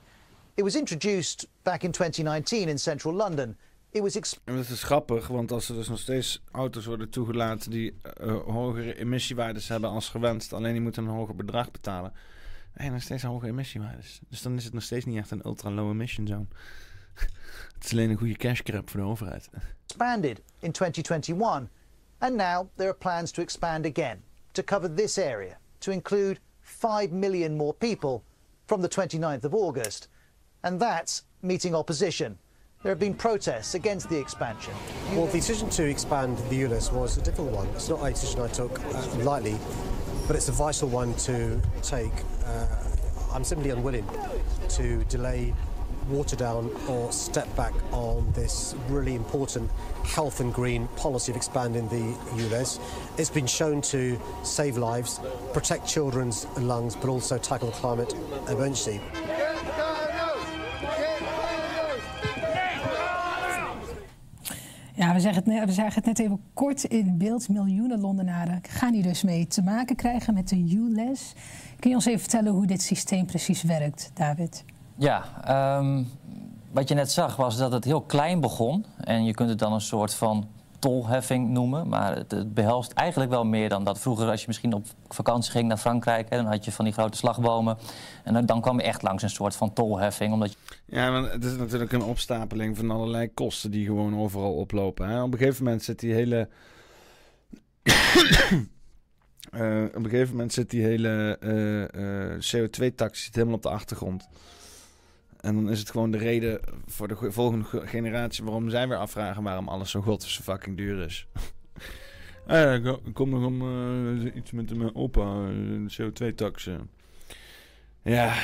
It 0.59 0.63
was 0.63 0.77
introduced 0.77 1.47
back 1.65 1.83
in 1.83 1.93
2019 1.93 2.69
in 2.69 2.77
central 2.77 3.15
London. 3.15 3.57
It 3.97 4.03
was 4.03 4.39
En 4.45 4.57
dat 4.57 4.69
is 4.69 4.83
grappig, 4.83 5.27
want 5.27 5.53
als 5.53 5.69
er 5.69 5.75
dus 5.75 5.89
nog 5.89 5.99
steeds 5.99 6.43
auto's 6.51 6.85
worden 6.85 7.11
toegelaten 7.11 7.71
die 7.71 7.99
eh, 8.03 8.37
hogere 8.45 8.99
emissiewaardes 8.99 9.69
hebben 9.69 9.91
als 9.91 10.09
gewenst, 10.09 10.53
alleen 10.53 10.73
die 10.73 10.81
moeten 10.81 11.05
een 11.05 11.11
hoger 11.11 11.35
bedrag 11.35 11.71
betalen. 11.71 12.13
En 12.73 12.93
nog 12.93 13.03
steeds 13.03 13.23
hoge 13.23 13.47
emissiewaardes. 13.47 14.21
Dus 14.29 14.43
dan 14.43 14.57
is 14.57 14.65
het 14.65 14.73
nog 14.73 14.83
steeds 14.83 15.05
niet 15.05 15.17
echt 15.17 15.31
een 15.31 15.41
ultra 15.45 15.71
low 15.71 15.91
emission 15.91 16.27
zone. 16.27 16.47
het 17.75 17.85
is 17.85 17.93
alleen 17.93 18.11
een 18.11 18.17
goede 18.17 18.37
cash 18.37 18.61
grab 18.65 18.91
voor 18.91 19.01
de 19.01 19.07
overheid. 19.07 19.49
expanded 19.87 20.41
in 20.59 20.73
2021. 20.73 21.69
And 22.19 22.35
now 22.37 22.69
there 22.75 22.89
are 22.89 22.99
plans 22.99 23.31
to 23.31 23.43
expand 23.43 23.87
again 23.87 24.23
to 24.53 24.63
cover 24.63 24.95
this 24.95 25.19
area, 25.19 25.59
to 25.79 25.91
include 25.91 26.39
5 26.61 27.11
million 27.11 27.57
more 27.57 27.75
people 27.75 28.23
from 28.67 28.81
the 28.81 28.89
29th 28.89 29.45
of 29.45 29.55
August. 29.55 30.09
And 30.61 30.81
that's 30.81 31.25
meeting 31.41 31.75
opposition. 31.75 32.39
There 32.87 32.93
have 32.93 33.01
been 33.01 33.15
protests 33.15 33.75
against 33.75 34.09
the 34.09 34.17
expansion. 34.17 34.73
Well, 35.11 35.27
the 35.27 35.39
decision 35.39 35.69
to 35.71 35.91
expand 35.91 36.39
the 36.51 36.55
ULIS 36.55 36.93
was 36.93 37.17
a 37.17 37.21
difficult 37.21 37.51
one. 37.51 37.67
It's 37.71 37.89
not 37.89 38.01
a 38.01 38.11
decision 38.11 38.43
I 38.43 38.47
took 38.47 38.79
uh, 38.79 39.09
lightly, 39.25 39.59
but 40.29 40.37
it's 40.37 40.49
a 40.49 40.53
vital 40.53 40.89
one 40.89 41.13
to 41.15 41.61
take. 41.83 42.13
Uh, 42.45 42.65
I'm 43.33 43.43
simply 43.43 43.71
unwilling 43.71 44.09
to 44.69 45.03
delay, 45.07 45.53
water 46.09 46.37
down, 46.37 46.71
or 46.89 47.11
step 47.11 47.53
back 47.57 47.75
on 47.91 48.31
this 48.35 48.77
really 48.89 49.17
important 49.17 49.69
health 50.05 50.39
and 50.39 50.55
green 50.55 50.87
policy 50.95 51.33
of 51.33 51.37
expanding 51.37 51.89
the 51.89 52.17
ULEZ. 52.41 52.79
It's 53.19 53.31
been 53.31 53.49
shown 53.49 53.83
to 53.83 54.17
save 54.45 54.77
lives, 54.77 55.19
protect 55.53 55.89
children's 55.89 56.47
lungs, 56.57 56.95
but 56.95 57.09
also 57.09 57.37
tackle 57.37 57.73
climate 57.73 58.15
emergency. 58.49 59.01
Ja, 64.97 65.13
we 65.13 65.21
zeggen, 65.21 65.53
het, 65.53 65.65
we 65.65 65.73
zagen 65.73 65.95
het 65.95 66.05
net 66.05 66.19
even 66.19 66.41
kort 66.55 66.85
in 66.85 67.19
beeld. 67.19 67.49
Miljoenen 67.49 68.01
Londenaren 68.01 68.61
gaan 68.69 68.93
hier 68.93 69.03
dus 69.03 69.23
mee 69.23 69.47
te 69.47 69.63
maken 69.63 69.97
krijgen 69.97 70.35
met 70.35 70.49
de 70.49 70.57
ULEZ. 70.57 71.33
Kun 71.79 71.91
je 71.91 71.97
ons 71.97 72.07
even 72.07 72.21
vertellen 72.21 72.53
hoe 72.53 72.67
dit 72.67 72.83
systeem 72.83 73.27
precies 73.27 73.63
werkt, 73.63 74.11
David? 74.15 74.65
Ja, 74.97 75.25
ehm, 75.45 76.03
wat 76.73 76.89
je 76.89 76.95
net 76.95 77.11
zag 77.11 77.37
was 77.37 77.57
dat 77.57 77.73
het 77.73 77.85
heel 77.85 78.01
klein 78.01 78.41
begon. 78.41 78.85
En 78.97 79.25
je 79.25 79.35
kunt 79.35 79.49
het 79.49 79.59
dan 79.59 79.73
een 79.73 79.81
soort 79.81 80.15
van 80.15 80.47
tolheffing 80.87 81.49
noemen. 81.49 81.89
Maar 81.89 82.17
het, 82.17 82.55
behelst 82.55 82.93
eigenlijk 82.93 83.31
wel 83.31 83.45
meer 83.45 83.69
dan 83.69 83.85
dat. 83.85 83.99
Vroeger, 83.99 84.31
als 84.31 84.41
je 84.41 84.47
misschien 84.47 84.73
op 84.73 84.87
vakantie 85.09 85.51
ging 85.51 85.69
naar 85.69 85.77
Frankrijk... 85.77 86.31
Hè, 86.31 86.37
dan 86.37 86.47
had 86.47 86.65
je 86.65 86.73
van 86.73 86.85
die 86.85 86.95
grote 86.95 87.17
slagbomen. 87.17 87.79
En 88.25 88.47
dan, 88.47 88.61
kwam 88.61 88.77
je 88.77 88.83
echt 88.83 89.03
langs 89.03 89.23
een 89.23 89.31
soort 89.31 89.57
van 89.57 89.73
tolheffing. 89.73 90.33
Omdat 90.33 90.53
je... 90.53 90.59
Ja, 90.85 91.11
want 91.11 91.33
het 91.33 91.45
is 91.45 91.57
natuurlijk 91.57 91.93
een 91.93 92.03
opstapeling 92.03 92.77
van 92.77 92.91
allerlei 92.91 93.35
kosten 93.35 93.71
die 93.71 93.87
gewoon 93.87 94.19
overal 94.19 94.55
oplopen. 94.55 95.09
Hè? 95.09 95.23
Op 95.23 95.33
een 95.33 95.39
gegeven 95.39 95.65
moment 95.65 95.83
zit 95.83 95.99
die 95.99 96.13
hele. 96.13 96.49
Eh, 99.51 99.83
op 99.95 100.05
een 100.05 100.11
gegeven 100.11 100.31
moment 100.31 100.53
zit 100.53 100.71
die 100.71 100.83
hele 100.83 101.39
eh, 101.41 101.83
eh, 101.83 102.41
CO2-tax 102.41 103.25
zit 103.25 103.35
helemaal 103.35 103.55
op 103.55 103.63
de 103.63 103.69
achtergrond. 103.69 104.29
En 105.47 105.55
dan 105.55 105.71
is 105.71 105.79
het 105.79 105.91
gewoon 105.91 106.11
de 106.11 106.19
reden 106.19 106.61
voor 106.87 107.09
de 107.09 107.17
ge- 107.17 107.33
volgende 107.33 107.65
ge- 107.65 107.87
generatie 107.87 108.45
waarom 108.45 108.71
zij 108.71 108.89
weer 108.89 108.97
afvragen 108.99 109.43
waarom 109.43 109.69
alles 109.69 109.91
zo 109.91 110.01
godverse 110.01 110.43
fucking 110.43 110.77
duur 110.77 111.05
is. 111.05 111.27
Ah 112.49 112.57
ja, 112.59 112.73
ik 113.05 113.15
kom 113.15 113.29
nog 113.31 113.45
om 113.45 113.63
eh, 114.27 114.35
iets 114.35 114.51
met 114.53 114.77
mijn 114.77 114.95
opa, 114.95 115.21
eh, 115.21 115.49
de 115.87 115.97
CO2-tax. 116.03 116.67
eh. 116.67 116.75
Ja, 118.03 118.35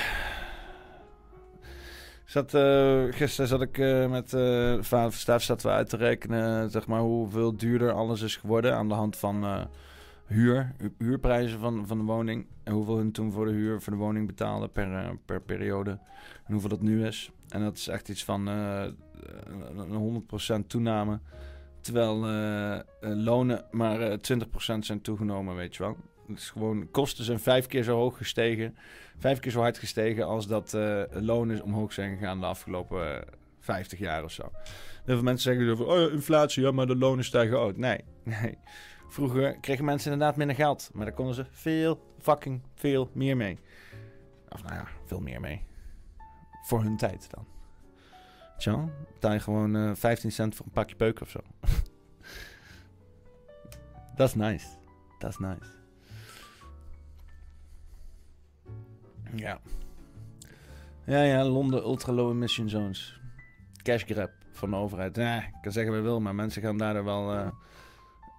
Zat, 2.24 2.54
eh, 2.54 3.02
gisteren 3.10 3.48
zat 3.48 3.62
ik 3.62 3.78
met 4.08 4.30
van 4.86 5.12
Staaf 5.12 5.42
zaten 5.42 5.66
we 5.68 5.72
uit 5.76 5.88
te 5.88 5.96
rekenen 5.96 6.70
zeg 6.70 6.86
maar, 6.86 7.00
hoeveel 7.00 7.56
duurder 7.56 7.92
alles 7.92 8.20
is 8.20 8.36
geworden 8.36 8.74
aan 8.74 8.88
de 8.88 8.94
hand 8.94 9.16
van 9.16 9.68
huur, 10.32 10.72
hu- 10.78 10.94
huurprijzen 10.98 11.58
van, 11.60 11.86
van 11.86 11.98
de 11.98 12.04
woning. 12.04 12.46
En 12.62 12.72
hoeveel 12.72 12.96
hun 12.96 13.12
toen 13.12 13.32
voor 13.32 13.46
de 13.46 13.52
huur 13.52 13.80
voor 13.80 13.92
de 13.92 13.98
woning 13.98 14.26
betaalden 14.26 14.70
per, 14.70 14.94
eh, 14.94 15.10
per 15.24 15.40
periode. 15.40 15.90
En 16.44 16.52
hoeveel 16.52 16.68
dat 16.70 16.80
nu 16.82 17.06
is. 17.06 17.30
En 17.48 17.60
dat 17.62 17.76
is 17.76 17.88
echt 17.88 18.08
iets 18.08 18.24
van 18.24 18.48
eh, 18.48 18.84
een 19.76 20.22
100% 20.62 20.66
toename. 20.66 21.18
Terwijl 21.80 22.26
eh, 22.26 22.78
lonen 23.00 23.64
maar 23.70 24.00
eh, 24.00 24.18
20% 24.18 24.78
zijn 24.78 25.00
toegenomen, 25.00 25.54
weet 25.54 25.76
je 25.76 25.82
wel. 25.82 25.96
Het 26.28 26.38
is 26.38 26.50
gewoon, 26.50 26.90
kosten 26.90 27.24
zijn 27.24 27.40
vijf 27.40 27.66
keer 27.66 27.82
zo 27.82 27.96
hoog 27.96 28.16
gestegen. 28.16 28.76
Vijf 29.18 29.38
keer 29.40 29.52
zo 29.52 29.60
hard 29.60 29.78
gestegen 29.78 30.26
als 30.26 30.46
dat 30.46 30.76
lonen 31.10 31.62
omhoog 31.62 31.92
zijn 31.92 32.16
gegaan 32.18 32.40
de 32.40 32.46
afgelopen 32.46 33.16
eh, 33.16 33.26
50 33.60 33.98
jaar 33.98 34.24
of 34.24 34.32
zo. 34.32 34.42
Heel 35.04 35.14
veel 35.14 35.22
mensen 35.22 35.54
zeggen 35.54 35.72
over, 35.72 35.86
oh 35.86 36.12
inflatie, 36.12 36.62
ja, 36.62 36.70
maar 36.70 36.86
de 36.86 36.96
lonen 36.96 37.24
stijgen 37.24 37.58
ook. 37.60 37.76
Nee, 37.76 37.98
nee. 38.24 38.58
Vroeger 39.12 39.56
kregen 39.60 39.84
mensen 39.84 40.12
inderdaad 40.12 40.36
minder 40.36 40.56
geld. 40.56 40.90
Maar 40.92 41.04
daar 41.04 41.14
konden 41.14 41.34
ze 41.34 41.44
veel, 41.50 42.14
fucking 42.18 42.62
veel 42.74 43.10
meer 43.12 43.36
mee. 43.36 43.58
Of 44.48 44.62
nou 44.62 44.74
ja, 44.74 44.86
veel 45.04 45.20
meer 45.20 45.40
mee. 45.40 45.64
Voor 46.62 46.82
hun 46.82 46.96
tijd 46.96 47.30
dan. 47.30 47.46
Wel? 48.64 48.90
Betaal 49.12 49.32
je 49.32 49.40
gewoon 49.40 49.76
eh 49.76 49.90
15 49.94 50.32
cent 50.32 50.54
voor 50.54 50.66
een 50.66 50.72
pakje 50.72 50.96
peuk 50.96 51.20
of 51.20 51.30
zo. 51.30 51.40
Dat 54.16 54.28
is 54.28 54.34
nice. 54.34 54.66
Dat 55.18 55.30
is 55.30 55.38
nice. 55.38 55.70
Ja. 59.34 59.60
Ja, 61.04 61.22
ja, 61.22 61.44
Londen 61.44 61.82
ultra 61.82 62.12
low 62.12 62.30
emission 62.30 62.68
zones. 62.68 63.20
Cash 63.82 64.04
grab 64.04 64.30
van 64.52 64.70
de 64.70 64.76
overheid. 64.76 65.16
Ja, 65.16 65.36
ik 65.36 65.58
kan 65.62 65.72
zeggen 65.72 65.94
je 65.94 66.00
wil, 66.00 66.20
maar 66.20 66.34
mensen 66.34 66.62
gaan 66.62 66.78
daardoor 66.78 67.04
wel 67.04 67.34
eh, 67.34 67.50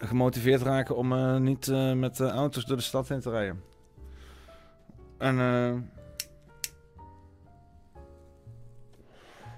gemotiveerd 0.08 0.62
raken 0.62 0.95
om 0.95 1.14
eh, 1.14 1.38
niet 1.38 1.68
eh, 1.68 1.93
met 1.93 2.18
de 2.18 2.30
auto's 2.30 2.66
door 2.66 2.78
de 2.78 2.84
stad 2.84 3.08
heen 3.08 3.20
te 3.20 3.30
rijden. 3.30 3.64
En 5.18 5.39
eh, 5.39 5.76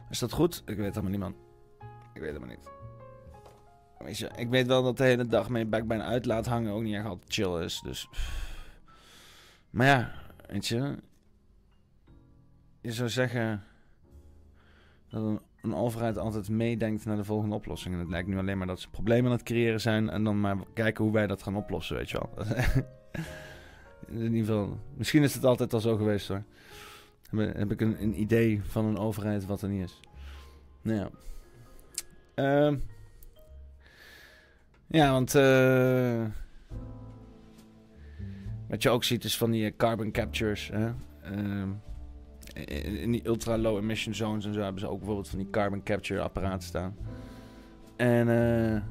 Is 0.10 0.20
dat 0.20 0.32
goed? 0.32 0.62
Ik 0.66 0.78
weet 0.78 0.96
helemaal 0.96 1.12
niet, 1.12 1.20
man. 1.20 1.36
Ik 2.14 2.22
weet 2.22 2.32
helemaal 2.32 2.50
niet. 2.50 2.70
Weet 4.00 4.18
je, 4.18 4.30
ik 4.36 4.50
weet 4.50 4.68
wel 4.68 4.84
dat 4.84 4.98
de 4.98 5.04
hele 5.04 5.28
dag 5.28 5.50
mijn 5.50 5.70
bek 5.70 5.88
bijna 5.88 6.04
uit 6.04 6.26
laat 6.26 6.46
hangen 6.46 6.74
ook 6.74 6.82
niet 6.82 6.96
echt 6.96 7.06
altijd 7.06 7.34
chill 7.34 7.64
is. 7.64 7.82
Dus. 7.84 8.10
Maar 9.70 9.88
ja, 9.88 10.12
weet 10.48 10.68
je. 10.68 10.98
Je 12.82 12.91
zou 12.91 13.10
zeggen. 13.10 13.64
dat 15.10 15.24
een, 15.24 15.41
een 15.66 15.76
overheid 15.76 16.18
altijd 16.18 16.49
meedenkt 16.49 17.05
naar 17.05 17.16
de 17.16 17.24
volgende 17.24 17.55
oplossing. 17.55 17.93
En 17.93 17.99
het 17.99 18.09
lijkt 18.09 18.28
nu 18.28 18.38
alleen 18.38 18.57
maar 18.57 18.68
dat 18.68 18.80
ze 18.80 18.89
problemen 18.89 19.32
aan 19.32 19.38
het 19.38 19.45
creëren 19.45 19.82
zijn. 19.82 20.09
En 20.09 20.24
dan 20.24 20.39
maar 20.39 20.57
kijken 20.74 21.03
hoe 21.03 21.13
wij 21.13 21.28
dat 21.28 21.43
gaan 21.43 21.55
oplossen, 21.55 21.95
weet 21.95 22.09
je 22.09 22.18
wel. 22.18 22.45
In 24.07 24.34
ieder 24.34 24.39
geval. 24.39 24.80
Misschien 24.93 25.24
is 25.24 25.34
het 25.34 25.45
altijd 25.45 25.74
al 25.74 25.80
zo 25.80 25.95
geweest 25.95 26.28
hoor. 26.28 26.43
Heb, 27.36 27.72
ik 27.72 27.82
een, 27.82 28.01
een 28.01 28.20
idee 28.22 28.61
van 28.63 28.86
een 28.86 28.97
overheid 28.97 29.45
wat 29.45 29.61
er 29.61 29.70
niet 29.70 29.84
is. 29.84 29.99
Nou 30.82 30.99
ja. 30.99 31.09
Ehm. 32.36 32.78
Ja, 34.88 35.11
want 35.11 35.36
eh, 35.36 36.26
wat 38.68 38.84
je 38.84 38.89
ook 38.89 39.03
ziet 39.03 39.24
is 39.24 39.38
van 39.38 39.51
die 39.51 39.66
eh, 39.66 39.74
carbon 39.78 40.11
captures. 40.11 40.70
Hè? 40.74 40.91
Ehm, 41.22 41.70
in, 42.56 42.97
in 42.97 43.12
die 43.12 43.28
ultra 43.28 43.58
low 43.58 43.78
emission 43.78 44.16
zones 44.16 44.45
en 44.45 44.53
zo 44.53 44.62
hebben 44.62 44.80
ze 44.80 44.88
ook 44.88 44.97
bijvoorbeeld 44.97 45.30
van 45.30 45.39
die 45.39 45.49
carbon 45.49 45.84
capture 45.84 46.22
apparaten 46.22 46.68
staan. 46.68 46.95
En 47.95 48.30
eh 48.30 48.82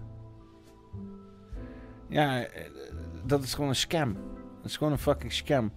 ja, 2.08 2.44
eh, 2.44 2.70
dat 3.24 3.42
is 3.42 3.54
gewoon 3.54 3.68
een 3.68 3.76
scam. 3.76 4.12
Dat 4.56 4.70
is 4.70 4.76
gewoon 4.76 4.92
een 4.92 4.98
fucking 4.98 5.32
scam. 5.32 5.72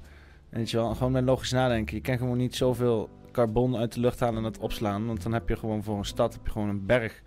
Weet 0.49 0.69
je 0.69 0.77
wel, 0.77 0.95
gewoon 0.95 1.11
met 1.11 1.23
logisch 1.23 1.51
nadenken. 1.51 1.95
Je 1.95 2.01
kan 2.01 2.17
gewoon 2.17 2.37
niet 2.37 2.55
zoveel 2.55 3.09
carbon 3.31 3.77
uit 3.77 3.93
de 3.93 3.99
lucht 3.99 4.19
halen 4.19 4.37
en 4.37 4.43
het 4.43 4.57
opslaan. 4.57 5.05
Want 5.05 5.23
dan 5.23 5.33
heb 5.33 5.49
je 5.49 5.55
gewoon 5.55 5.83
voor 5.83 5.97
een 5.97 6.05
stad 6.05 6.33
heb 6.33 6.45
je 6.45 6.51
gewoon 6.51 6.69
een 6.69 6.85
berg 6.85 7.23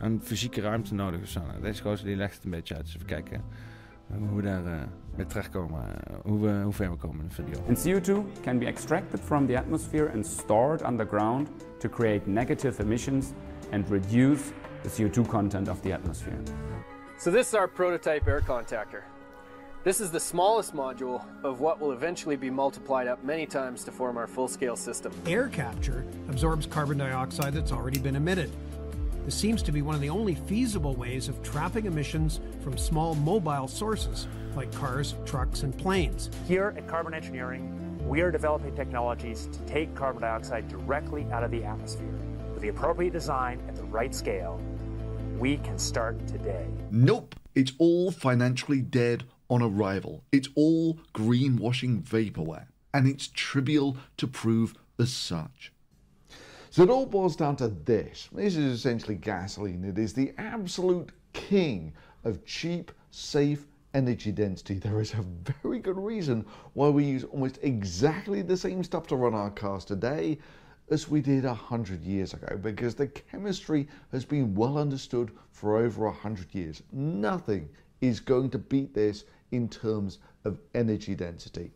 aan 0.00 0.20
fysieke 0.22 0.60
ruimte 0.60 0.94
nodig 0.94 1.20
of 1.20 1.28
zo. 1.28 1.40
Nou, 1.46 1.60
deze 1.60 1.82
gozer 1.82 2.06
die 2.06 2.16
legt 2.16 2.34
het 2.34 2.44
een 2.44 2.50
beetje 2.50 2.74
uit. 2.74 2.84
Dus 2.84 2.94
even 2.94 3.06
kijken 3.06 3.42
eh, 4.10 4.16
hoe 4.28 4.42
daar 4.42 4.66
eh, 4.66 4.82
bij 5.16 5.24
terechtkomen. 5.24 5.80
eh, 5.80 6.16
hoe, 6.24 6.40
we, 6.40 6.62
hoe 6.62 6.72
ver 6.72 6.90
we 6.90 6.96
komen 6.96 7.20
in 7.20 7.28
de 7.28 7.34
video. 7.34 7.60
And 7.68 7.78
CO2 7.86 8.40
can 8.42 8.58
be 8.58 8.66
extracted 8.66 9.20
from 9.20 9.46
the 9.46 9.56
atmosphere 9.58 10.10
and 10.12 10.26
stored 10.26 10.82
underground 10.82 11.48
to 11.78 11.88
create 11.88 12.26
negative 12.26 12.82
emissions 12.82 13.32
and 13.70 13.90
reduce 13.90 14.42
the 14.82 14.88
CO2 14.88 15.28
content 15.28 15.68
of 15.68 15.80
the 15.80 15.92
atmosphere. 15.92 16.38
So 17.18 17.30
this 17.30 17.46
is 17.46 17.54
our 17.54 17.68
prototype 17.68 18.26
air 18.26 18.40
contactor. 18.40 19.02
This 19.84 20.00
is 20.00 20.10
the 20.10 20.20
smallest 20.20 20.74
module 20.74 21.24
of 21.44 21.60
what 21.60 21.80
will 21.80 21.92
eventually 21.92 22.36
be 22.36 22.50
multiplied 22.50 23.06
up 23.06 23.22
many 23.22 23.46
times 23.46 23.84
to 23.84 23.92
form 23.92 24.16
our 24.16 24.26
full-scale 24.26 24.76
system. 24.76 25.12
Air 25.26 25.48
capture 25.48 26.04
absorbs 26.28 26.66
carbon 26.66 26.98
dioxide 26.98 27.54
that's 27.54 27.72
already 27.72 28.00
been 28.00 28.16
emitted. 28.16 28.50
This 29.26 29.34
seems 29.34 29.60
to 29.64 29.72
be 29.72 29.82
one 29.82 29.96
of 29.96 30.00
the 30.00 30.08
only 30.08 30.36
feasible 30.36 30.94
ways 30.94 31.28
of 31.28 31.42
trapping 31.42 31.86
emissions 31.86 32.38
from 32.60 32.78
small 32.78 33.16
mobile 33.16 33.66
sources 33.66 34.28
like 34.54 34.72
cars, 34.72 35.16
trucks, 35.24 35.64
and 35.64 35.76
planes. 35.76 36.30
Here 36.46 36.72
at 36.76 36.86
Carbon 36.86 37.12
Engineering, 37.12 37.98
we 38.08 38.20
are 38.20 38.30
developing 38.30 38.76
technologies 38.76 39.48
to 39.50 39.58
take 39.66 39.92
carbon 39.96 40.22
dioxide 40.22 40.68
directly 40.68 41.26
out 41.32 41.42
of 41.42 41.50
the 41.50 41.64
atmosphere. 41.64 42.14
With 42.52 42.62
the 42.62 42.68
appropriate 42.68 43.12
design 43.12 43.60
at 43.66 43.74
the 43.74 43.82
right 43.82 44.14
scale, 44.14 44.60
we 45.40 45.56
can 45.56 45.76
start 45.76 46.24
today. 46.28 46.68
Nope, 46.92 47.34
it's 47.56 47.72
all 47.78 48.12
financially 48.12 48.80
dead 48.80 49.24
on 49.50 49.60
arrival. 49.60 50.22
It's 50.30 50.50
all 50.54 51.00
greenwashing 51.12 52.04
vaporware, 52.04 52.66
and 52.94 53.08
it's 53.08 53.26
trivial 53.34 53.96
to 54.18 54.28
prove 54.28 54.74
as 55.00 55.12
such. 55.12 55.72
So 56.76 56.82
it 56.82 56.90
all 56.90 57.06
boils 57.06 57.36
down 57.36 57.56
to 57.56 57.68
this. 57.68 58.28
This 58.32 58.54
is 58.54 58.70
essentially 58.70 59.14
gasoline. 59.14 59.82
It 59.82 59.98
is 59.98 60.12
the 60.12 60.34
absolute 60.36 61.08
king 61.32 61.94
of 62.22 62.44
cheap, 62.44 62.92
safe 63.10 63.66
energy 63.94 64.30
density. 64.30 64.74
There 64.74 65.00
is 65.00 65.14
a 65.14 65.24
very 65.62 65.78
good 65.78 65.96
reason 65.96 66.44
why 66.74 66.90
we 66.90 67.04
use 67.04 67.24
almost 67.24 67.60
exactly 67.62 68.42
the 68.42 68.58
same 68.58 68.84
stuff 68.84 69.06
to 69.06 69.16
run 69.16 69.32
our 69.32 69.48
cars 69.48 69.86
today 69.86 70.36
as 70.90 71.08
we 71.08 71.22
did 71.22 71.46
a 71.46 71.54
hundred 71.54 72.02
years 72.02 72.34
ago 72.34 72.58
because 72.58 72.94
the 72.94 73.06
chemistry 73.06 73.88
has 74.12 74.26
been 74.26 74.54
well 74.54 74.76
understood 74.76 75.30
for 75.52 75.78
over 75.78 76.04
a 76.04 76.12
hundred 76.12 76.54
years. 76.54 76.82
Nothing 76.92 77.70
is 78.02 78.20
going 78.20 78.50
to 78.50 78.58
beat 78.58 78.92
this 78.92 79.24
in 79.50 79.70
terms 79.70 80.18
of 80.44 80.60
energy 80.74 81.14
density. 81.14 81.70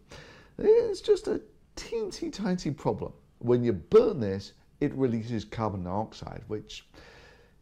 It's 0.58 1.00
just 1.00 1.26
a 1.26 1.40
teensy 1.74 2.30
tiny 2.30 2.74
problem. 2.74 3.14
When 3.38 3.64
you 3.64 3.72
burn 3.72 4.20
this, 4.20 4.52
it 4.80 4.92
releases 4.94 5.44
carbon 5.44 5.84
dioxide, 5.84 6.42
which 6.48 6.86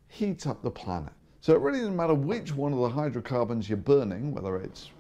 heats 0.08 0.46
up 0.46 0.62
the 0.62 0.70
planet. 0.70 1.12
So 1.40 1.52
it 1.54 1.60
really 1.60 1.78
doesn't 1.78 1.96
matter 1.96 2.14
which 2.14 2.54
one 2.54 2.72
of 2.72 2.78
the 2.80 2.88
hydrocarbons 2.88 3.68
you're 3.68 3.78
burning, 3.78 4.34
whether 4.34 4.56
it's 4.56 4.90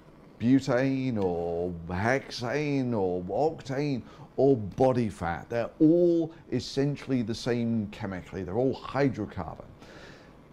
butane 0.40 1.22
or 1.22 1.72
hexane 1.88 2.94
or 2.94 3.22
octane 3.24 4.02
or 4.36 4.56
body 4.56 5.08
fat. 5.08 5.48
They're 5.48 5.70
all 5.80 6.32
essentially 6.52 7.22
the 7.22 7.34
same 7.34 7.88
chemically. 7.88 8.44
They're 8.44 8.56
all 8.56 8.74
hydrocarbon. 8.74 9.64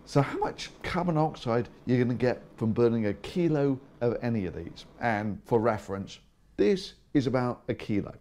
So 0.05 0.22
how 0.22 0.38
much 0.38 0.70
carbon 0.84 1.16
dioxide 1.16 1.70
you're 1.86 1.97
going 1.97 2.09
to 2.09 2.16
get 2.16 2.41
from 2.57 2.74
burning 2.74 3.07
a 3.07 3.13
kilo 3.16 3.80
of 4.01 4.18
any 4.22 4.45
of 4.45 4.55
these? 4.55 4.86
And 5.01 5.39
for 5.45 5.59
reference, 5.59 6.20
this 6.57 6.93
is 7.13 7.28
about 7.28 7.63
a 7.68 7.74
kilo. 7.74 8.13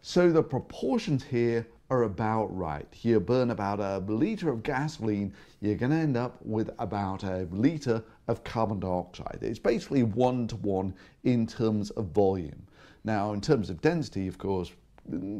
So 0.00 0.30
the 0.30 0.42
proportions 0.42 1.24
here 1.24 1.66
are 1.94 2.02
about 2.02 2.46
right. 2.56 2.88
You 3.02 3.20
burn 3.20 3.50
about 3.50 3.78
a 3.78 3.98
litre 4.10 4.50
of 4.50 4.62
gasoline, 4.62 5.32
you're 5.60 5.76
going 5.76 5.92
to 5.92 5.96
end 5.96 6.16
up 6.16 6.38
with 6.44 6.70
about 6.78 7.22
a 7.22 7.46
litre 7.52 8.02
of 8.26 8.42
carbon 8.42 8.80
dioxide. 8.80 9.38
It's 9.40 9.58
basically 9.58 10.02
one 10.02 10.48
to 10.48 10.56
one 10.56 10.94
in 11.22 11.46
terms 11.46 11.90
of 11.90 12.06
volume. 12.06 12.66
Now, 13.04 13.32
in 13.32 13.40
terms 13.40 13.70
of 13.70 13.80
density, 13.80 14.26
of 14.26 14.38
course, 14.38 14.72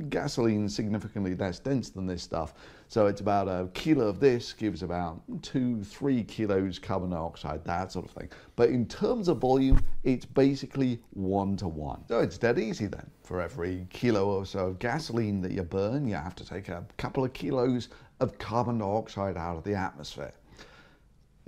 gasoline 0.08 0.68
significantly 0.68 1.34
less 1.34 1.58
dense 1.58 1.90
than 1.90 2.06
this 2.06 2.22
stuff. 2.22 2.54
So 2.88 3.06
it's 3.06 3.20
about 3.20 3.48
a 3.48 3.68
kilo 3.72 4.08
of 4.08 4.20
this 4.20 4.52
gives 4.52 4.82
about 4.82 5.22
two, 5.42 5.82
three 5.82 6.22
kilos 6.24 6.78
carbon 6.78 7.10
dioxide, 7.10 7.64
that 7.64 7.90
sort 7.90 8.04
of 8.04 8.10
thing. 8.12 8.28
But 8.56 8.68
in 8.68 8.86
terms 8.86 9.28
of 9.28 9.38
volume, 9.38 9.80
it's 10.02 10.24
basically 10.24 11.00
one 11.10 11.56
to 11.56 11.68
one. 11.68 12.04
So 12.08 12.20
it's 12.20 12.38
dead 12.38 12.58
easy 12.58 12.86
then. 12.86 13.10
For 13.22 13.40
every 13.40 13.86
kilo 13.90 14.26
or 14.26 14.44
so 14.44 14.68
of 14.68 14.78
gasoline 14.78 15.40
that 15.40 15.52
you 15.52 15.62
burn, 15.62 16.06
you 16.06 16.14
have 16.14 16.34
to 16.36 16.44
take 16.44 16.68
a 16.68 16.84
couple 16.98 17.24
of 17.24 17.32
kilos 17.32 17.88
of 18.20 18.38
carbon 18.38 18.78
dioxide 18.78 19.36
out 19.36 19.56
of 19.56 19.64
the 19.64 19.74
atmosphere. 19.74 20.32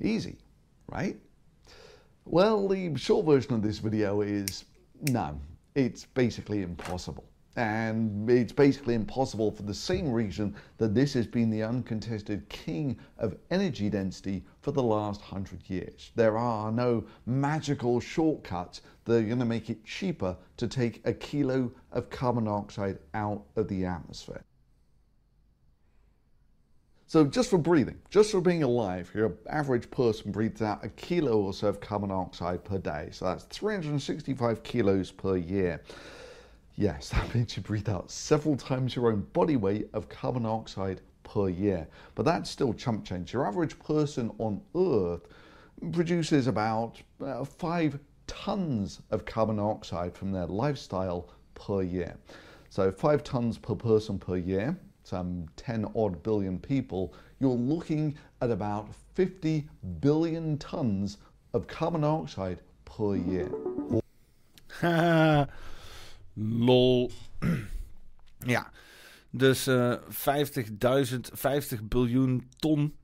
Easy, 0.02 0.36
right? 0.88 1.16
Well, 2.24 2.66
the 2.66 2.96
short 2.96 3.26
version 3.26 3.54
of 3.54 3.62
this 3.62 3.78
video 3.78 4.22
is 4.22 4.64
no, 5.02 5.38
it's 5.74 6.06
basically 6.06 6.62
impossible. 6.62 7.24
And 7.56 8.28
it's 8.28 8.52
basically 8.52 8.94
impossible 8.94 9.50
for 9.50 9.62
the 9.62 9.72
same 9.72 10.12
reason 10.12 10.54
that 10.76 10.94
this 10.94 11.14
has 11.14 11.26
been 11.26 11.48
the 11.48 11.62
uncontested 11.62 12.46
king 12.50 12.98
of 13.18 13.34
energy 13.50 13.88
density 13.88 14.44
for 14.60 14.72
the 14.72 14.82
last 14.82 15.22
hundred 15.22 15.68
years. 15.68 16.12
There 16.16 16.36
are 16.36 16.70
no 16.70 17.04
magical 17.24 17.98
shortcuts 17.98 18.82
that 19.06 19.14
are 19.16 19.22
going 19.22 19.38
to 19.38 19.46
make 19.46 19.70
it 19.70 19.84
cheaper 19.84 20.36
to 20.58 20.68
take 20.68 21.00
a 21.06 21.14
kilo 21.14 21.72
of 21.92 22.10
carbon 22.10 22.44
dioxide 22.44 22.98
out 23.14 23.42
of 23.56 23.68
the 23.68 23.86
atmosphere. 23.86 24.44
So 27.08 27.24
just 27.24 27.48
for 27.48 27.58
breathing, 27.58 27.98
just 28.10 28.32
for 28.32 28.40
being 28.42 28.64
alive, 28.64 29.10
your 29.14 29.32
average 29.48 29.90
person 29.90 30.32
breathes 30.32 30.60
out 30.60 30.84
a 30.84 30.88
kilo 30.90 31.40
or 31.40 31.54
so 31.54 31.68
of 31.68 31.80
carbon 31.80 32.10
dioxide 32.10 32.64
per 32.64 32.78
day. 32.78 33.08
So 33.12 33.24
that's 33.26 33.44
365 33.44 34.62
kilos 34.62 35.10
per 35.10 35.36
year. 35.36 35.80
Yes, 36.76 37.08
that 37.10 37.34
means 37.34 37.56
you 37.56 37.62
breathe 37.62 37.88
out 37.88 38.10
several 38.10 38.56
times 38.56 38.94
your 38.94 39.10
own 39.10 39.26
body 39.32 39.56
weight 39.56 39.88
of 39.92 40.08
carbon 40.08 40.44
dioxide 40.44 41.00
per 41.24 41.48
year. 41.48 41.88
But 42.14 42.24
that's 42.24 42.50
still 42.50 42.72
chump 42.72 43.04
change. 43.04 43.32
Your 43.32 43.46
average 43.46 43.78
person 43.78 44.30
on 44.38 44.60
Earth 44.76 45.26
produces 45.92 46.46
about 46.46 47.00
uh, 47.24 47.44
five 47.44 47.98
tons 48.26 49.00
of 49.10 49.24
carbon 49.24 49.56
dioxide 49.56 50.14
from 50.14 50.32
their 50.32 50.46
lifestyle 50.46 51.28
per 51.54 51.82
year. 51.82 52.16
So 52.68 52.90
five 52.92 53.24
tons 53.24 53.58
per 53.58 53.74
person 53.74 54.18
per 54.18 54.36
year, 54.36 54.78
some 55.02 55.46
10 55.56 55.86
odd 55.94 56.22
billion 56.22 56.58
people, 56.58 57.14
you're 57.38 57.50
looking 57.50 58.16
at 58.40 58.50
about 58.50 58.88
50 59.14 59.68
billion 60.00 60.58
tons 60.58 61.18
of 61.54 61.66
carbon 61.66 62.02
dioxide 62.02 62.58
per 62.84 63.16
year. 63.16 63.50
Lol. 66.38 67.10
ja. 68.54 68.70
Dus 69.30 69.66
eh 69.66 69.94
50.000, 69.94 71.20
50 71.32 71.82
biljoen 71.88 72.48
ton 72.58 72.94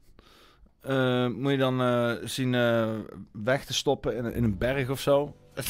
eh, 0.82 1.28
moet 1.28 1.50
je 1.50 1.58
dan 1.58 1.80
eh, 1.80 2.12
zien 2.24 2.54
eh, 2.54 2.90
weg 3.32 3.64
te 3.64 3.74
stoppen 3.74 4.16
in, 4.16 4.32
in 4.32 4.44
een 4.44 4.58
berg 4.58 4.90
of 4.90 5.00
zo. 5.00 5.36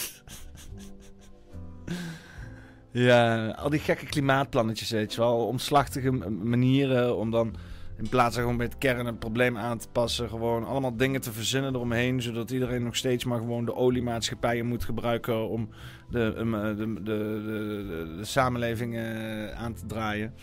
ja, 2.91 3.49
al 3.49 3.71
die 3.71 3.81
gekke 3.81 4.07
klimaatplannetjes, 4.07 4.91
weet 4.91 5.15
je 5.15 5.21
wel. 5.21 5.47
Omslachtige 5.47 6.11
manieren 6.31 7.17
om 7.17 7.31
dan 7.31 7.55
In 8.03 8.09
plaats 8.09 8.35
van 8.35 8.43
gewoon 8.43 8.59
bij 8.59 8.67
het 8.67 8.79
kern 8.79 9.07
het 9.07 9.19
probleem 9.19 9.59
aan 9.59 9.79
te 9.79 9.89
passen. 9.93 10.29
Gewoon 10.29 10.65
allemaal 10.65 10.97
dingen 10.97 11.21
te 11.21 11.33
verzinnen 11.33 11.75
eromheen. 11.75 12.23
Zodat 12.23 12.51
iedereen 12.51 12.83
nog 12.83 12.97
steeds 12.97 13.25
maar 13.25 13.39
gewoon 13.39 13.65
de 13.65 13.75
oliemaatschappijen 13.75 14.67
moet 14.67 14.85
gebruiken 14.85 15.49
om 15.49 15.69
de, 16.11 16.35
um, 16.39 16.55
eh, 16.55 16.77
de, 16.77 16.93
de, 16.93 17.03
de, 17.03 18.15
de, 18.17 18.25
samenleving 18.25 18.97
eh, 18.97 19.51
aan 19.51 19.75
te 19.75 19.87
draaien. 19.87 20.35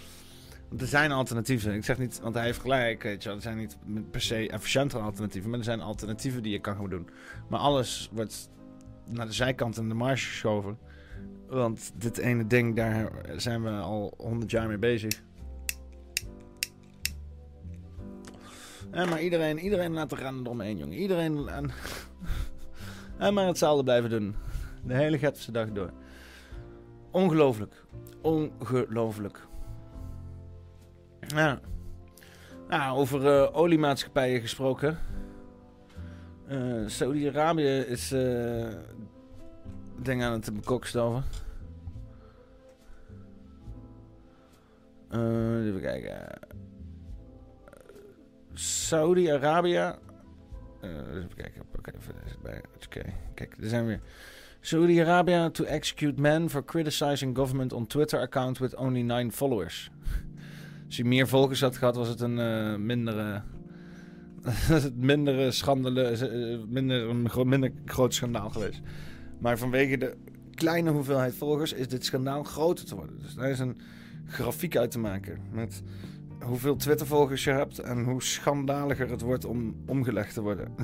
Want 0.70 0.82
er 0.82 0.88
zijn 0.88 1.12
alternatieven. 1.12 1.74
Ik 1.74 1.86
zeg 1.86 1.98
niet, 1.98 2.20
want 2.22 2.36
hij 2.36 2.44
heeft 2.44 2.60
gelijk. 2.60 3.04
Weet. 3.04 3.26
Er 3.26 3.42
zijn 3.42 3.58
niet 3.58 3.78
per 4.12 4.22
se 4.22 4.50
efficiëntere 4.50 5.04
alternatieven. 5.04 5.50
Maar 5.50 5.60
er 5.60 5.66
zijn 5.66 5.82
alternatieven 5.82 6.44
die 6.44 6.52
je 6.52 6.60
kan 6.60 6.76
gaan 6.76 6.90
doen. 6.90 7.10
Maar 7.50 7.60
alles 7.60 8.10
wordt 8.12 8.50
naar 9.10 9.26
de 9.26 9.34
zijkant 9.34 9.78
en 9.78 9.88
de 9.88 9.94
marge 9.94 10.26
geschoven. 10.26 10.78
Want 11.48 11.92
dit 11.96 12.18
ene 12.18 12.48
ding, 12.48 12.76
daar 12.76 13.12
zijn 13.36 13.64
we 13.64 13.70
al 13.70 14.14
100 14.18 14.52
jaar 14.52 14.68
mee 14.68 14.78
bezig. 14.78 15.22
En 18.92 19.10
maar 19.10 19.22
iedereen, 19.22 19.60
iedereen 19.60 19.94
laten 19.94 20.18
rennen 20.18 20.46
eromheen, 20.46 20.78
jongen. 20.78 20.98
Iedereen 20.98 21.48
en, 21.48 21.72
en 23.18 23.34
maar 23.34 23.48
hetzelfde 23.48 23.84
blijven 23.84 24.10
doen. 24.10 24.36
De 24.84 24.94
hele 24.94 25.18
Getverse 25.18 25.52
dag 25.52 25.72
door. 25.72 25.92
Ongelooflijk. 27.12 27.86
Ongelooflijk. 28.22 29.48
Ja. 31.28 31.60
Nou, 32.68 32.98
over 32.98 33.22
uh, 33.22 33.58
oliemaatschappijen 33.58 34.42
gesproken. 34.42 34.98
Uh, 36.52 36.88
Saudi-Arabië 36.88 37.80
is 37.80 38.12
uh, 38.12 38.68
ding 40.02 40.24
aan 40.24 40.32
het 40.32 40.54
bekokstoven. 40.54 41.24
Saudi-Arabië. 48.90 49.94
Uh, 50.82 50.90
even 51.16 51.36
kijken. 51.36 51.62
Oké, 52.86 53.02
kijk, 53.34 53.56
er 53.62 53.70
zijn 53.70 53.86
weer. 53.86 54.00
Saudi-Arabië 54.60 55.50
to 55.52 55.64
execute 55.64 56.22
men 56.22 56.50
for 56.50 56.66
criticizing 56.66 57.38
government 57.38 57.74
on 57.74 57.88
Twitter 57.88 58.20
account 58.20 58.58
with 58.58 58.76
only 58.76 59.02
nine 59.02 59.32
followers. 59.32 59.92
Als 60.86 60.98
je 60.98 61.06
meer 61.06 61.28
volgers 61.28 61.62
had 61.62 61.78
gehad, 61.78 61.96
was 61.96 62.08
het 62.08 62.22
een 62.22 62.38
uh, 62.38 62.76
mindere, 62.76 63.42
mindere 65.14 65.52
schandele, 65.52 66.32
uh, 66.32 66.60
minder, 66.68 67.10
een 67.10 67.50
minder 67.50 67.72
groot 67.86 68.14
schandaal 68.14 68.50
geweest. 68.50 68.82
Maar 69.40 69.58
vanwege 69.58 69.98
de 69.98 70.16
kleine 70.54 70.92
hoeveelheid 70.92 71.36
volgers 71.36 71.74
is 71.74 71.88
dit 71.88 72.06
schandaal 72.06 72.44
groter 72.44 72.86
te 72.86 72.96
worden. 72.96 73.20
Dus 73.20 73.34
daar 73.34 73.50
is 73.50 73.60
een 73.60 73.78
grafiek 74.26 74.78
uit 74.78 74.92
te 74.92 75.00
maken 75.00 75.40
met 75.52 75.82
hoeveel 76.44 76.76
Twitter-volgers 76.76 77.44
je 77.44 77.52
hebt 77.52 77.80
en 77.80 78.04
hoe 78.04 78.24
schandaliger 78.24 79.10
het 79.10 79.22
wordt 79.22 79.46
om 79.46 79.76
omgelegd 79.86 80.34
te 80.34 80.42
worden. 80.42 80.68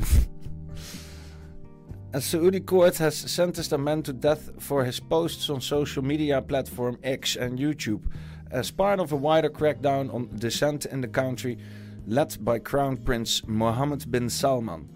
A 2.15 2.19
Saudi 2.19 2.63
court 2.63 2.97
has 2.97 3.33
sentenced 3.33 3.73
a 3.73 3.77
man 3.77 4.01
to 4.01 4.13
death 4.13 4.51
for 4.57 4.83
his 4.83 4.99
posts 4.99 5.49
on 5.49 5.61
social 5.61 6.05
media 6.05 6.41
platform 6.41 6.97
X 7.01 7.37
and 7.37 7.59
YouTube 7.59 8.07
as 8.51 8.71
part 8.71 8.99
of 8.99 9.11
a 9.11 9.17
wider 9.17 9.49
crackdown 9.49 10.09
on 10.13 10.29
dissent 10.37 10.85
in 10.85 11.01
the 11.01 11.09
country 11.09 11.57
led 12.07 12.37
by 12.39 12.59
Crown 12.59 12.97
Prince 12.97 13.41
Mohammed 13.47 14.09
bin 14.11 14.29
Salman. 14.29 14.89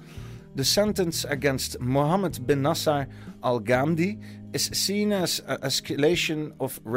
The 0.55 0.63
sentence 0.63 1.25
against 1.25 1.79
Mohammed 1.79 2.45
bin 2.47 2.61
Nasser 2.61 3.07
Al 3.43 3.59
Ghamdi 3.59 4.17
is 4.53 4.69
seen 4.73 5.11
as 5.11 5.41
an 5.47 5.57
escalation 5.57 6.53
of 6.59 6.79
uh, 6.85 6.91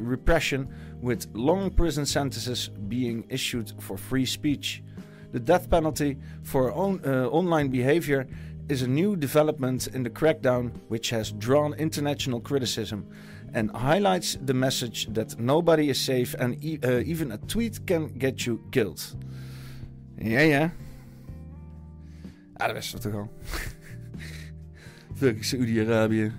repression, 0.00 0.68
with 1.00 1.26
long 1.34 1.70
prison 1.70 2.06
sentences 2.06 2.68
being 2.88 3.24
issued 3.28 3.72
for 3.78 3.96
free 3.96 4.26
speech. 4.26 4.82
The 5.32 5.40
death 5.40 5.70
penalty 5.70 6.16
for 6.42 6.72
on, 6.72 7.00
uh, 7.04 7.28
online 7.28 7.68
behavior 7.68 8.26
is 8.68 8.82
a 8.82 8.88
new 8.88 9.16
development 9.16 9.88
in 9.88 10.02
the 10.02 10.10
crackdown, 10.10 10.72
which 10.88 11.10
has 11.10 11.32
drawn 11.32 11.74
international 11.74 12.40
criticism 12.40 13.06
and 13.52 13.70
highlights 13.70 14.38
the 14.44 14.54
message 14.54 15.06
that 15.12 15.38
nobody 15.38 15.88
is 15.90 15.98
safe 15.98 16.34
and 16.38 16.62
e 16.64 16.78
uh, 16.84 17.02
even 17.04 17.32
a 17.32 17.38
tweet 17.38 17.84
can 17.86 18.08
get 18.18 18.46
you 18.46 18.60
killed. 18.70 19.00
Ja, 20.18 20.40
ja. 20.40 20.70
Ah, 22.56 22.66
dat 22.66 22.74
wisten 22.74 23.00
toch 23.00 23.14
al. 23.14 23.30
Fucking 25.14 25.44
Saudi-Arabië. 25.44 26.32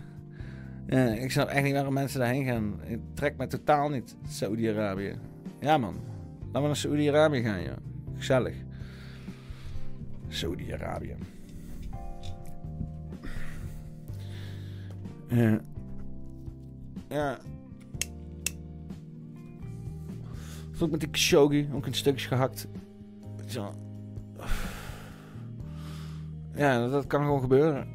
Ik 1.21 1.31
snap 1.31 1.47
echt 1.47 1.63
niet 1.63 1.73
waarom 1.73 1.93
mensen 1.93 2.19
daarheen 2.19 2.45
gaan. 2.45 2.79
Het 2.79 2.99
trekt 3.13 3.37
me 3.37 3.47
totaal 3.47 3.89
niet, 3.89 4.15
Saudi-Arabië. 4.27 5.15
Ja, 5.59 5.77
man. 5.77 5.95
Laten 6.39 6.61
we 6.61 6.67
naar 6.67 6.75
Saudi-Arabië 6.75 7.41
gaan, 7.41 7.63
joh. 7.63 7.77
Gezellig. 8.15 8.55
Saudi-Arabië. 10.27 11.15
Ja. 15.27 15.59
Ja. 17.09 17.37
Ook 20.79 20.91
met 20.91 20.99
die 20.99 21.09
Khashoggi, 21.09 21.69
ook 21.73 21.85
in 21.85 21.93
stukjes 21.93 22.25
gehakt. 22.25 22.67
Zo. 23.45 23.73
Ja, 26.55 26.87
dat 26.87 27.07
kan 27.07 27.21
gewoon 27.21 27.41
gebeuren. 27.41 27.87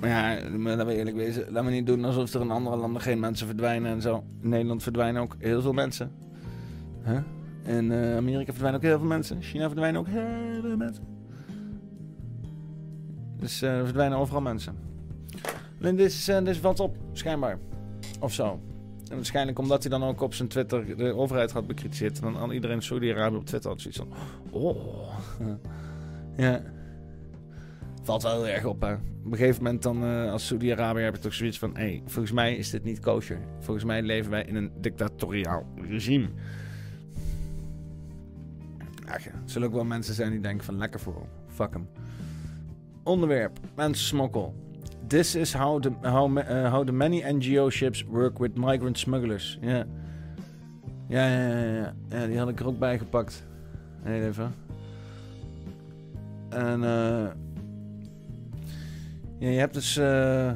Maar 0.00 0.08
ja, 0.08 0.48
laten 0.58 0.86
we 0.86 0.94
eerlijk 0.94 1.16
wezen. 1.16 1.44
Laten 1.48 1.64
we 1.64 1.70
niet 1.70 1.86
doen 1.86 2.04
alsof 2.04 2.34
er 2.34 2.40
in 2.40 2.50
andere 2.50 2.76
landen 2.76 3.02
geen 3.02 3.20
mensen 3.20 3.46
verdwijnen 3.46 3.90
en 3.90 4.00
zo. 4.00 4.24
In 4.42 4.48
Nederland 4.48 4.82
verdwijnen 4.82 5.22
ook 5.22 5.36
heel 5.38 5.62
veel 5.62 5.72
mensen. 5.72 6.12
Huh? 7.04 7.18
In 7.64 7.90
uh, 7.90 8.16
Amerika 8.16 8.50
verdwijnen 8.50 8.80
ook 8.80 8.86
heel 8.86 8.98
veel 8.98 9.08
mensen. 9.08 9.42
China 9.42 9.66
verdwijnen 9.66 10.00
ook 10.00 10.06
heel 10.08 10.60
veel 10.62 10.76
mensen. 10.76 11.04
Dus 13.36 13.62
er 13.62 13.84
verdwijnen 13.84 14.18
overal 14.18 14.40
mensen. 14.40 14.74
Alleen 15.80 15.96
dit, 15.96 16.06
is, 16.06 16.28
uh, 16.28 16.44
dit 16.44 16.56
valt 16.56 16.80
op, 16.80 16.96
schijnbaar. 17.12 17.58
Of 18.20 18.32
zo. 18.32 18.60
En 19.08 19.16
waarschijnlijk 19.16 19.58
omdat 19.58 19.82
hij 19.82 19.90
dan 19.90 20.04
ook 20.04 20.20
op 20.20 20.34
zijn 20.34 20.48
Twitter 20.48 20.96
de 20.96 21.14
overheid 21.14 21.52
had 21.52 21.66
bekritiseerd. 21.66 22.20
En 22.20 22.32
dan 22.32 22.42
aan 22.42 22.50
iedereen 22.50 22.82
Saudi-Arabië 22.82 23.36
op 23.36 23.46
Twitter 23.46 23.70
had 23.70 23.80
zoiets 23.80 23.98
van... 23.98 24.12
Oh. 24.50 25.14
ja. 26.36 26.62
Valt 28.10 28.22
wel 28.22 28.44
heel 28.44 28.54
erg 28.54 28.64
op, 28.64 28.80
hè. 28.80 28.92
Op 28.92 29.32
een 29.32 29.36
gegeven 29.36 29.62
moment 29.62 29.82
dan 29.82 30.04
uh, 30.04 30.32
als 30.32 30.46
Saudi-Arabië 30.46 31.02
heb 31.02 31.14
je 31.14 31.20
toch 31.20 31.34
zoiets 31.34 31.58
van... 31.58 31.76
Hey, 31.76 32.02
volgens 32.06 32.32
mij 32.32 32.56
is 32.56 32.70
dit 32.70 32.84
niet 32.84 33.00
kosher. 33.00 33.38
Volgens 33.60 33.84
mij 33.84 34.02
leven 34.02 34.30
wij 34.30 34.44
in 34.44 34.54
een 34.54 34.70
dictatoriaal 34.80 35.66
regime. 35.88 36.28
Ach 39.06 39.24
ja, 39.24 39.30
zullen 39.44 39.68
ook 39.68 39.74
wel 39.74 39.84
mensen 39.84 40.14
zijn 40.14 40.30
die 40.30 40.40
denken 40.40 40.64
van... 40.64 40.78
Lekker 40.78 41.00
voor, 41.00 41.26
fuck 41.46 41.72
hem. 41.72 41.88
Onderwerp, 43.02 43.58
mensensmokkel. 43.76 44.54
This 45.06 45.34
is 45.34 45.52
how 45.52 45.82
the, 45.82 45.90
how, 46.08 46.38
uh, 46.38 46.72
how 46.72 46.86
the 46.86 46.92
many 46.92 47.22
NGO 47.32 47.70
ships 47.70 48.04
work 48.04 48.38
with 48.38 48.56
migrant 48.56 48.98
smugglers. 48.98 49.58
Ja. 49.60 49.86
Ja, 51.08 51.26
ja, 51.26 51.48
ja, 51.48 51.74
ja. 51.74 51.94
ja 52.08 52.26
die 52.26 52.38
had 52.38 52.48
ik 52.48 52.60
er 52.60 52.66
ook 52.66 52.78
bij 52.78 52.98
gepakt. 52.98 53.46
Heel 54.02 54.22
even. 54.22 54.54
En 56.48 56.84
eh... 56.84 57.26
ja, 59.40 59.48
je 59.48 59.58
hebt 59.58 59.74
dus... 59.74 59.96
eh 59.96 60.52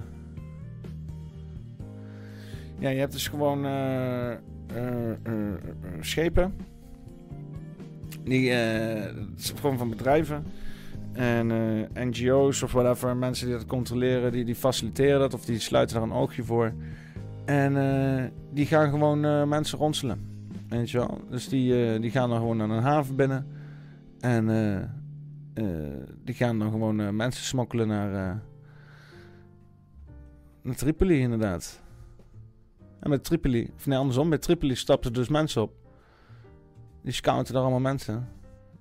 ja, 2.78 2.88
je 2.88 2.98
hebt 2.98 3.12
dus 3.12 3.28
gewoon 3.28 3.64
eh 3.64 4.32
uh, 4.76 5.54
schepen. 6.00 6.54
Die, 8.24 8.52
gewoon 9.36 9.78
van 9.78 9.90
bedrijven. 9.90 10.44
En 11.14 11.50
uh, 11.50 12.04
NGO's 12.04 12.62
of 12.62 12.72
whatever, 12.72 13.16
mensen 13.16 13.46
die 13.46 13.56
dat 13.56 13.66
controleren, 13.66 14.32
die, 14.32 14.44
die 14.44 14.54
faciliteren 14.54 15.20
dat 15.20 15.34
of 15.34 15.44
die 15.44 15.58
sluiten 15.58 15.96
daar 15.96 16.04
een 16.04 16.12
oogje 16.12 16.42
voor. 16.42 16.72
En 17.44 17.76
uh, 17.76 18.24
die 18.52 18.66
gaan 18.66 18.90
gewoon 18.90 19.24
uh, 19.24 19.44
mensen 19.44 19.78
ronselen. 19.78 20.18
Weet 20.68 20.90
je 20.90 20.98
wel? 20.98 21.20
Dus 21.30 21.48
die, 21.48 22.00
die 22.00 22.10
gaan 22.10 22.28
dan 22.28 22.38
gewoon 22.38 22.56
naar 22.56 22.70
een 22.70 22.82
haven 22.82 23.16
binnen. 23.16 23.46
En 24.20 24.46
die 26.24 26.34
gaan 26.34 26.58
dan 26.58 26.70
gewoon 26.70 27.16
mensen 27.16 27.44
smokkelen 27.44 27.88
naar, 27.88 28.42
naar 30.64 30.74
Tripoli, 30.74 31.20
inderdaad. 31.20 31.82
En 33.00 33.10
met 33.10 33.24
Tripoli, 33.24 33.70
of 33.76 33.88
andersom, 33.88 34.28
met 34.28 34.42
Tripoli 34.42 34.74
stappen 34.74 35.12
dus 35.12 35.28
mensen 35.28 35.62
op. 35.62 35.72
Die 37.02 37.12
scouten 37.12 37.54
daar 37.54 37.62
allemaal 37.62 37.80
mensen. 37.80 38.28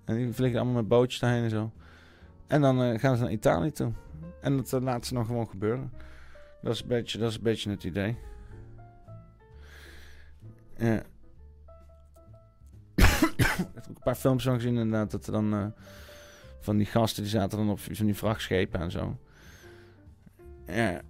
En 0.06 0.16
die 0.16 0.34
vliegen 0.34 0.60
allemaal 0.60 0.82
met 0.82 0.88
bootjes 0.88 1.20
daarheen 1.20 1.44
en 1.44 1.50
zo. 1.50 1.72
En 2.48 2.62
dan 2.62 2.82
uh, 2.82 3.00
gaan 3.00 3.16
ze 3.16 3.24
naar 3.24 3.32
Italië 3.32 3.72
toe. 3.72 3.92
En 4.42 4.58
dat 4.58 4.72
uh, 4.74 4.82
laten 4.82 5.04
ze 5.04 5.14
nog 5.14 5.26
gewoon 5.26 5.50
gebeuren. 5.50 5.92
Dat 6.62 6.74
is 6.74 6.82
een 6.82 6.88
beetje, 6.88 7.18
dat 7.18 7.30
is 7.30 7.36
een 7.36 7.44
beetje 7.44 7.70
het 7.70 7.84
idee. 7.84 8.18
Ja. 10.78 10.96
ik 13.36 13.46
heb 13.46 13.68
ook 13.78 13.88
een 13.88 13.98
paar 14.04 14.16
films 14.16 14.44
van 14.44 14.54
gezien 14.54 14.78
inderdaad. 14.78 15.12
Dat 15.12 15.26
er 15.26 15.32
dan 15.32 15.54
uh, 15.54 15.66
van 16.60 16.78
die 16.78 16.86
gasten 16.86 17.24
die 17.24 17.32
zaten 17.32 17.58
dan 17.58 17.70
op 17.70 17.80
van 17.80 18.06
die 18.06 18.16
vrachtschepen 18.16 18.80
en 18.80 18.92
zo. 18.92 19.18
Ja. 20.66 21.02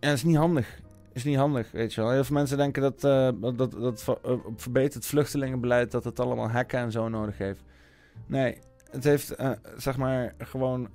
Ja, 0.00 0.08
dat 0.08 0.16
is 0.16 0.24
niet 0.24 0.36
handig. 0.36 0.80
Is 1.12 1.24
niet 1.24 1.36
handig, 1.36 1.70
weet 1.72 1.94
je 1.94 2.00
wel. 2.00 2.10
Heel 2.10 2.24
veel 2.24 2.36
mensen 2.36 2.56
denken 2.56 2.82
dat, 2.82 3.04
eh, 3.04 3.28
dat, 3.56 3.72
dat, 3.72 4.02
ver- 4.02 4.18
eh, 4.24 4.46
op 4.46 4.60
verbeterd 4.60 5.06
vluchtelingenbeleid... 5.06 5.90
dat 5.90 6.04
het 6.04 6.20
allemaal 6.20 6.50
hacken 6.50 6.78
en 6.78 6.92
zo 6.92 7.08
nodig 7.08 7.38
heeft. 7.38 7.62
Nee, 8.26 8.58
het 8.90 9.04
heeft 9.04 9.30
eh, 9.30 9.50
zeg 9.76 9.96
maar 9.96 10.34
gewoon, 10.38 10.88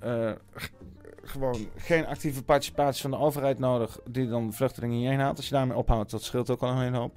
gewoon 1.22 1.68
geen 1.76 2.06
actieve 2.06 2.42
participatie 2.42 3.02
van 3.02 3.10
de 3.10 3.16
overheid 3.16 3.58
nodig... 3.58 3.98
die 4.10 4.28
dan 4.28 4.52
vluchtelingen 4.52 4.98
hierheen 4.98 5.20
haalt. 5.20 5.36
Als 5.36 5.48
je 5.48 5.54
daarmee 5.54 5.76
ophoudt, 5.76 6.10
dat 6.10 6.22
scheelt 6.22 6.50
ook 6.50 6.62
al 6.62 6.70
een 6.70 6.82
hele 6.82 6.96
hoop. 6.96 7.14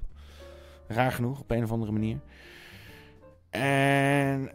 Raar 0.86 1.12
genoeg, 1.12 1.40
op 1.40 1.50
een 1.50 1.64
of 1.64 1.72
andere 1.72 1.92
manier. 1.92 2.18
En 3.50 4.50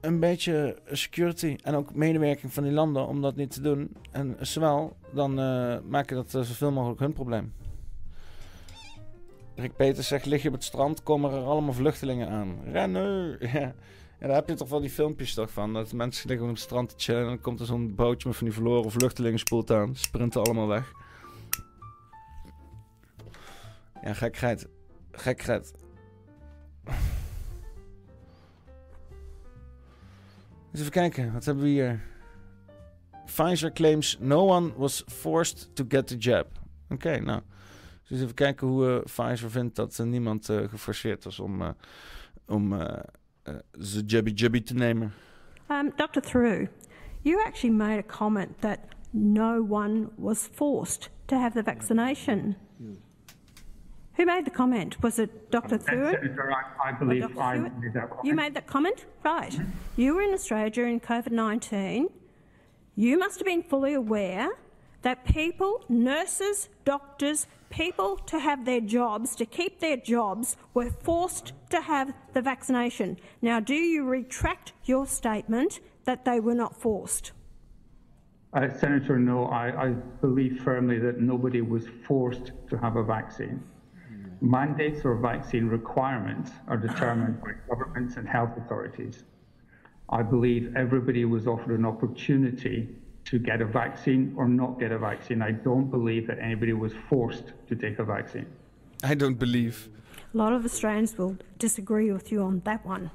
een 0.00 0.20
beetje 0.20 0.78
security 0.90 1.56
en 1.62 1.74
ook 1.74 1.94
medewerking 1.94 2.52
van 2.52 2.62
die 2.62 2.72
landen 2.72 3.06
om 3.06 3.22
dat 3.22 3.36
niet 3.36 3.50
te 3.50 3.60
doen. 3.60 3.96
En 4.10 4.36
zowel, 4.40 4.96
dan 5.14 5.38
eh 5.38 5.76
maken 5.88 6.16
dat 6.16 6.34
eh, 6.34 6.40
zoveel 6.42 6.72
mogelijk 6.72 7.00
hun 7.00 7.12
probleem. 7.12 7.52
Rick 9.54 9.76
Peters 9.76 10.08
zegt, 10.08 10.26
lig 10.26 10.42
je 10.42 10.48
op 10.48 10.54
het 10.54 10.64
strand, 10.64 11.02
komen 11.02 11.32
er 11.32 11.44
allemaal 11.44 11.72
vluchtelingen 11.72 12.28
aan. 12.28 12.58
Rennen! 12.64 13.38
Ja. 13.52 13.74
Ja, 14.22 14.28
daar 14.28 14.36
heb 14.36 14.48
je 14.48 14.54
toch 14.54 14.68
wel 14.68 14.80
die 14.80 14.90
filmpjes 14.90 15.34
toch 15.34 15.50
van. 15.50 15.72
Dat 15.72 15.92
mensen 15.92 16.28
liggen 16.28 16.46
op 16.46 16.52
het 16.52 16.62
strand 16.62 16.88
te 16.88 16.94
chillen 16.96 17.20
en 17.20 17.26
dan 17.26 17.40
komt 17.40 17.60
er 17.60 17.66
zo'n 17.66 17.94
bootje 17.94 18.28
met 18.28 18.36
van 18.36 18.46
die 18.46 18.54
verloren 18.54 18.90
vluchtelingen 18.90 19.38
spoelt 19.38 19.70
aan. 19.70 19.96
Sprinten 19.96 20.42
allemaal 20.42 20.66
weg. 20.66 20.92
Ja, 24.02 24.12
gekheid. 24.12 24.68
Gekheid. 25.10 25.72
Even 30.80 30.92
kijken, 30.92 31.32
wat 31.32 31.44
hebben 31.44 31.64
we 31.64 31.70
hier? 31.70 32.00
Pfizer 33.24 33.72
claims 33.72 34.16
no 34.20 34.44
one 34.44 34.72
was 34.76 35.02
forced 35.06 35.76
to 35.76 35.84
get 35.88 36.06
the 36.06 36.16
jab. 36.16 36.46
Oké, 36.88 37.18
nou. 37.18 37.40
Dus 38.08 38.20
even 38.20 38.34
kijken 38.34 38.66
hoe 38.66 38.88
eh, 38.88 39.02
Pfizer 39.02 39.50
vindt 39.50 39.76
dat 39.76 39.98
eh, 39.98 40.06
niemand 40.06 40.48
eh, 40.48 40.68
geforceerd 40.68 41.24
was 41.24 41.40
om, 41.40 41.74
om 42.46 42.72
eh, 42.72 42.98
jabby 44.06 44.30
jabby 44.34 44.62
te 44.62 44.74
nemen. 44.74 45.12
Um, 45.70 45.92
Dr. 45.96 46.20
Through, 46.20 46.68
you 47.22 47.44
actually 47.46 47.76
made 47.76 47.98
a 47.98 48.16
comment 48.16 48.60
that 48.60 48.78
no 49.10 49.66
one 49.68 50.08
was 50.16 50.48
forced 50.52 51.10
to 51.26 51.36
have 51.36 51.52
the 51.52 51.62
vaccination. 51.62 52.56
Who 54.16 54.26
made 54.26 54.44
the 54.44 54.50
comment? 54.50 55.02
Was 55.02 55.18
it 55.18 55.50
Dr. 55.50 55.78
Senator, 55.78 56.52
I, 56.52 56.90
I 56.90 56.92
believe. 56.92 57.38
I 57.38 57.56
made 57.56 57.94
that 57.94 58.10
comment. 58.10 58.24
You 58.24 58.34
made 58.34 58.54
that 58.54 58.66
comment? 58.66 59.06
Right. 59.24 59.58
You 59.96 60.14
were 60.14 60.22
in 60.22 60.34
Australia 60.34 60.70
during 60.70 61.00
COVID 61.00 61.30
19. 61.32 62.08
You 62.94 63.18
must 63.18 63.38
have 63.38 63.46
been 63.46 63.62
fully 63.62 63.94
aware 63.94 64.50
that 65.00 65.24
people, 65.24 65.84
nurses, 65.88 66.68
doctors, 66.84 67.46
people 67.70 68.16
to 68.16 68.38
have 68.38 68.66
their 68.66 68.80
jobs, 68.80 69.34
to 69.36 69.46
keep 69.46 69.80
their 69.80 69.96
jobs, 69.96 70.56
were 70.74 70.90
forced 70.90 71.54
to 71.70 71.80
have 71.80 72.12
the 72.34 72.42
vaccination. 72.42 73.18
Now, 73.40 73.60
do 73.60 73.74
you 73.74 74.04
retract 74.04 74.74
your 74.84 75.06
statement 75.06 75.80
that 76.04 76.24
they 76.24 76.38
were 76.38 76.54
not 76.54 76.80
forced? 76.80 77.32
Uh, 78.52 78.68
Senator, 78.68 79.18
no, 79.18 79.46
I, 79.46 79.86
I 79.86 79.88
believe 80.20 80.60
firmly 80.62 80.98
that 80.98 81.20
nobody 81.20 81.62
was 81.62 81.88
forced 82.06 82.52
to 82.68 82.76
have 82.76 82.96
a 82.96 83.02
vaccine. 83.02 83.62
Mandates 84.42 85.04
or 85.04 85.14
vaccine 85.14 85.68
requirements 85.68 86.50
are 86.66 86.76
determined 86.76 87.40
by 87.40 87.52
governments 87.68 88.16
and 88.16 88.28
health 88.28 88.50
authorities. 88.56 89.22
I 90.08 90.22
believe 90.22 90.74
everybody 90.74 91.24
was 91.24 91.46
offered 91.46 91.78
an 91.78 91.86
opportunity 91.86 92.88
to 93.24 93.38
get 93.38 93.60
a 93.60 93.64
vaccine 93.64 94.34
or 94.36 94.48
not 94.48 94.80
get 94.80 94.90
a 94.90 94.98
vaccine. 94.98 95.42
I 95.42 95.52
don't 95.52 95.90
believe 95.90 96.26
that 96.26 96.38
anybody 96.40 96.72
was 96.72 96.92
forced 97.08 97.52
to 97.68 97.76
take 97.76 98.00
a 98.00 98.04
vaccine. 98.04 98.46
I 99.04 99.14
don't 99.14 99.38
believe. 99.38 99.88
A 100.34 100.36
lot 100.36 100.52
of 100.52 100.64
Australians 100.64 101.16
will 101.16 101.36
disagree 101.58 102.10
with 102.10 102.32
you 102.32 102.42
on 102.42 102.62
that 102.64 102.84
one. 102.84 103.10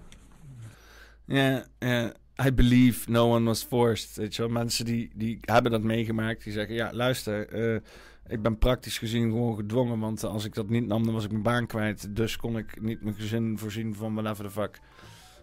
Ja, 1.26 1.64
ja, 1.82 2.12
I 2.40 2.52
believe 2.52 3.10
no 3.10 3.28
one 3.28 3.46
was 3.46 3.64
forced. 3.64 4.18
Weet 4.18 4.36
je 4.36 4.42
wel, 4.42 4.52
mensen 4.52 4.86
die, 4.86 5.12
die 5.16 5.38
hebben 5.42 5.72
dat 5.72 5.84
meegemaakt, 5.84 6.44
die 6.44 6.54
zeggen: 6.54 6.76
Ja, 6.76 6.94
luister, 6.94 7.48
eh, 7.50 7.80
ik 8.28 8.42
ben 8.42 8.58
praktisch 8.58 8.98
gezien 8.98 9.30
gewoon 9.30 9.56
gedwongen. 9.56 10.00
Want 10.00 10.24
als 10.24 10.46
ik 10.46 10.54
dat 10.54 10.70
niet 10.70 10.88
nam, 10.88 11.04
dan 11.04 11.14
was 11.14 11.24
ik 11.24 11.32
mijn 11.32 11.44
baan 11.44 11.68
kwijt. 11.68 12.16
Dus 12.16 12.38
kon 12.38 12.58
ik 12.58 12.82
niet 12.82 13.02
mijn 13.02 13.16
gezin 13.16 13.58
voorzien 13.58 13.96
van 13.96 14.14
whatever 14.14 14.44
the 14.44 14.52
fuck. 14.52 14.80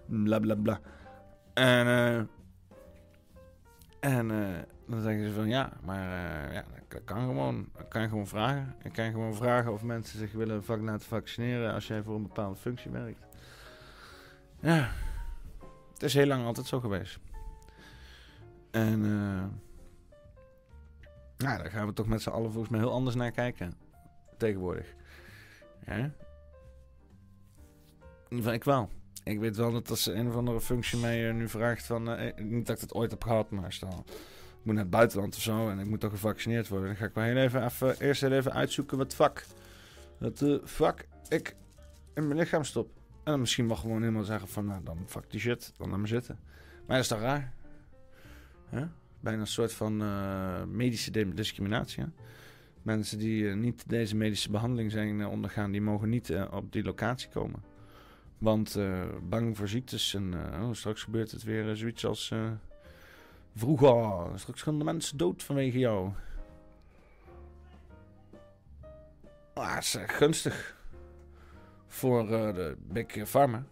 Bla 0.06 0.38
bla 0.38 0.54
bla. 0.54 0.80
En, 1.54 1.86
eh, 1.86 2.16
en 4.00 4.30
eh, 4.30 4.62
dan 4.86 5.00
zeggen 5.00 5.26
ze 5.26 5.32
van 5.32 5.48
ja, 5.48 5.72
maar 5.84 6.02
eh, 6.46 6.54
ja, 6.54 6.64
dat 6.88 7.04
kan 7.04 7.26
gewoon. 7.26 7.68
Kan 7.88 8.02
je 8.02 8.08
gewoon 8.08 8.26
vragen. 8.26 8.74
Ik 8.82 8.92
kan 8.92 9.10
gewoon 9.10 9.34
vragen 9.34 9.72
of 9.72 9.82
mensen 9.82 10.18
zich 10.18 10.32
willen 10.32 10.62
laten 10.66 11.08
vaccineren 11.08 11.74
als 11.74 11.86
jij 11.86 12.02
voor 12.02 12.14
een 12.14 12.22
bepaalde 12.22 12.56
functie 12.56 12.90
werkt. 12.90 13.26
Ja. 14.60 14.90
Het 15.92 16.02
is 16.02 16.14
heel 16.14 16.26
lang 16.26 16.44
altijd 16.44 16.66
zo 16.66 16.80
geweest. 16.80 17.18
En 18.70 19.02
nou, 21.36 21.58
daar 21.58 21.70
gaan 21.70 21.86
we 21.86 21.92
toch 21.92 22.06
met 22.06 22.22
z'n 22.22 22.30
allen 22.30 22.50
volgens 22.50 22.72
mij 22.72 22.80
heel 22.80 22.92
anders 22.92 23.16
naar 23.16 23.30
kijken. 23.30 23.72
Tegenwoordig. 24.38 24.94
Ja? 25.86 25.94
In 25.94 26.12
ieder 28.28 28.36
geval, 28.38 28.52
ik 28.52 28.64
wel. 28.64 28.90
Ik 29.24 29.38
weet 29.38 29.56
wel 29.56 29.72
dat 29.72 29.90
als 29.90 30.06
een 30.06 30.28
of 30.28 30.36
andere 30.36 30.60
functie 30.60 30.98
mij 30.98 31.28
eh, 31.28 31.34
nu 31.34 31.48
vraagt 31.48 31.86
van... 31.86 32.08
eh, 32.10 32.44
niet 32.44 32.66
dat 32.66 32.76
ik 32.76 32.82
het 32.82 32.94
ooit 32.94 33.10
heb 33.10 33.22
gehad, 33.22 33.50
maar 33.50 33.72
stel... 33.72 34.04
Ik 34.64 34.70
moet 34.70 34.78
naar 34.78 34.88
het 34.88 34.92
buitenland 34.92 35.34
of 35.36 35.42
zo 35.42 35.68
en 35.68 35.78
ik 35.78 35.86
moet 35.86 36.00
toch 36.00 36.10
gevaccineerd 36.10 36.68
worden. 36.68 36.86
Dan 36.88 36.96
ga 36.96 37.04
ik 37.04 37.14
wel 37.14 37.24
heel 37.24 37.36
even, 37.36 37.64
even 37.64 38.00
eerst 38.00 38.22
even 38.22 38.52
uitzoeken 38.52 38.98
wat 38.98 39.14
vak. 39.14 39.44
Dat 40.18 40.42
eh 40.42 40.56
vak 40.62 41.06
ik 41.28 41.56
in 42.14 42.26
mijn 42.26 42.38
lichaam 42.38 42.64
stop. 42.64 42.86
En 42.96 43.30
dan 43.30 43.40
misschien 43.40 43.66
wel 43.66 43.76
gewoon 43.76 44.00
helemaal 44.00 44.24
zeggen 44.24 44.48
van, 44.48 44.64
nou 44.64 44.82
dan 44.84 44.98
fuck 45.06 45.30
die 45.30 45.40
shit, 45.40 45.72
dan 45.76 45.90
laat 45.90 45.98
maar 45.98 46.08
zitten. 46.08 46.38
Maar 46.86 46.96
dat 46.96 46.98
is 46.98 47.08
toch 47.08 47.20
raar? 47.20 47.52
Hè? 48.68 48.86
Bijna 49.24 49.40
een 49.40 49.46
soort 49.46 49.72
van 49.72 50.02
eh, 50.02 50.64
medische 50.64 51.34
discriminatie. 51.34 52.04
Mensen 52.82 53.18
die 53.18 53.48
eh, 53.48 53.56
niet 53.56 53.88
deze 53.88 54.16
medische 54.16 54.50
behandeling 54.50 54.90
zijn 54.90 55.20
eh, 55.20 55.30
ondergaan, 55.30 55.70
die 55.70 55.80
mogen 55.80 56.08
niet 56.08 56.34
op 56.50 56.72
die 56.72 56.84
locatie 56.84 57.28
komen. 57.28 57.62
Want 58.38 58.78
bang 59.22 59.56
voor 59.56 59.68
ziektes 59.68 60.14
en 60.14 60.34
oh, 60.34 60.72
straks 60.72 61.02
gebeurt 61.02 61.30
het 61.30 61.42
weer 61.42 61.76
zoiets 61.76 62.06
als 62.06 62.32
vroeger. 63.54 64.38
Straks 64.38 64.62
gaan 64.62 64.78
de 64.78 64.84
mensen 64.84 65.16
dood 65.16 65.42
vanwege 65.42 65.78
jou. 65.78 66.12
Ah, 69.54 69.74
het 69.74 69.84
is 69.84 69.94
eh, 69.94 70.08
gunstig 70.08 70.76
voor 71.86 72.26
de 72.26 72.76
big 72.80 73.30
pharma. 73.30 73.64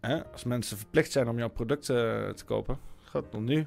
Hè? 0.00 0.24
Als 0.24 0.44
mensen 0.44 0.76
verplicht 0.76 1.12
zijn 1.12 1.28
om 1.28 1.38
jouw 1.38 1.48
producten 1.48 2.36
te 2.36 2.44
kopen, 2.44 2.78
gaat 3.10 3.32
nog 3.32 3.42
nu. 3.42 3.66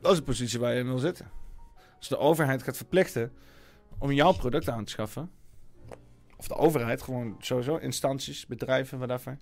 Dat 0.00 0.12
is 0.12 0.18
de 0.18 0.24
positie 0.24 0.58
waar 0.58 0.72
je 0.72 0.80
in 0.80 0.86
wil 0.86 0.98
zitten. 0.98 1.30
Als 1.96 2.08
de 2.08 2.18
overheid 2.18 2.62
gaat 2.62 2.76
verplichten 2.76 3.32
om 3.98 4.12
jouw 4.12 4.32
product 4.32 4.68
aan 4.68 4.84
te 4.84 4.90
schaffen, 4.90 5.30
of 6.36 6.48
de 6.48 6.54
overheid, 6.54 7.02
gewoon 7.02 7.36
sowieso, 7.38 7.76
instanties, 7.76 8.46
bedrijven, 8.46 8.98
whatever. 8.98 9.38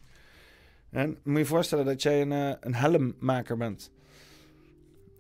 En 0.91 1.19
moet 1.25 1.39
je 1.39 1.45
voorstellen 1.45 1.85
dat 1.85 2.03
jij 2.03 2.21
een, 2.21 2.33
eh, 2.33 2.53
een 2.61 2.75
helmmaker 2.75 3.57
bent. 3.57 3.93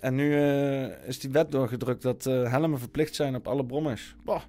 En 0.00 0.14
nu 0.14 0.34
eh, 0.34 1.08
is 1.08 1.18
die 1.18 1.30
wet 1.30 1.50
doorgedrukt 1.50 2.02
dat 2.02 2.26
eh, 2.26 2.50
helmen 2.50 2.78
verplicht 2.78 3.14
zijn 3.14 3.34
op 3.34 3.48
alle 3.48 3.66
brommers. 3.66 4.16
Boah, 4.24 4.42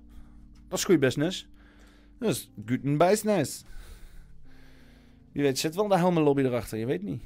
dat 0.67 0.77
is 0.77 0.85
goede 0.85 0.99
business. 0.99 1.47
Dat 2.19 2.29
is 2.29 2.51
guten 2.65 2.97
business. 2.97 3.63
Wie 5.31 5.43
weet 5.43 5.59
zit 5.59 5.75
wel 5.75 5.87
de 5.87 5.97
helmenlobby 5.97 6.41
erachter, 6.41 6.77
je 6.77 6.85
weet 6.85 7.03
niet. 7.03 7.23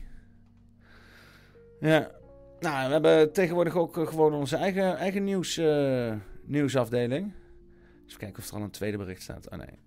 Ja, 1.84 2.11
nou, 2.59 2.86
we 2.86 2.91
hebben 2.93 3.34
tegenwoordig 3.34 3.75
ook 3.75 3.97
eh, 3.97 4.07
gewoon 4.07 4.34
onze 4.34 4.55
eigen, 4.55 4.97
eigen 4.97 5.23
nieuws, 5.23 5.57
eh, 5.57 6.13
nieuwsafdeling. 6.45 7.31
Even 8.05 8.19
kijken 8.19 8.43
of 8.43 8.49
er 8.49 8.55
al 8.55 8.61
een 8.61 8.71
tweede 8.71 8.97
bericht 8.97 9.21
staat. 9.21 9.49
Oh 9.49 9.57
nee, 9.57 9.79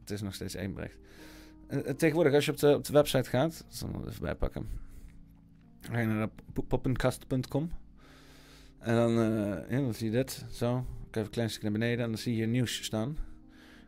het 0.00 0.10
is 0.10 0.22
nog 0.22 0.34
steeds 0.34 0.54
één 0.54 0.74
bericht. 0.74 0.98
Eh, 1.66 1.78
tegenwoordig, 1.78 2.34
als 2.34 2.44
je 2.44 2.50
op 2.50 2.56
de, 2.56 2.74
op 2.74 2.84
de 2.84 2.92
website 2.92 3.30
gaat, 3.30 3.64
zal 3.68 3.88
ik 3.88 4.06
even 4.06 4.22
bijpakken. 4.22 4.68
Dan 5.80 5.92
ga 5.92 6.00
je 6.00 6.06
naar 6.06 6.28
po- 6.52 6.62
poppenkast.com. 6.62 7.70
En 8.78 8.94
dan, 8.94 9.12
ja, 9.68 9.80
dan 9.80 9.94
zie 9.94 10.10
je 10.10 10.16
dit, 10.16 10.44
zo. 10.50 10.78
Ik 10.78 11.16
even 11.16 11.22
een 11.22 11.30
klein 11.30 11.50
stukje 11.50 11.70
naar 11.70 11.78
beneden 11.78 12.04
en 12.04 12.10
dan 12.10 12.20
zie 12.20 12.36
je 12.36 12.46
nieuws 12.46 12.84
staan. 12.84 13.10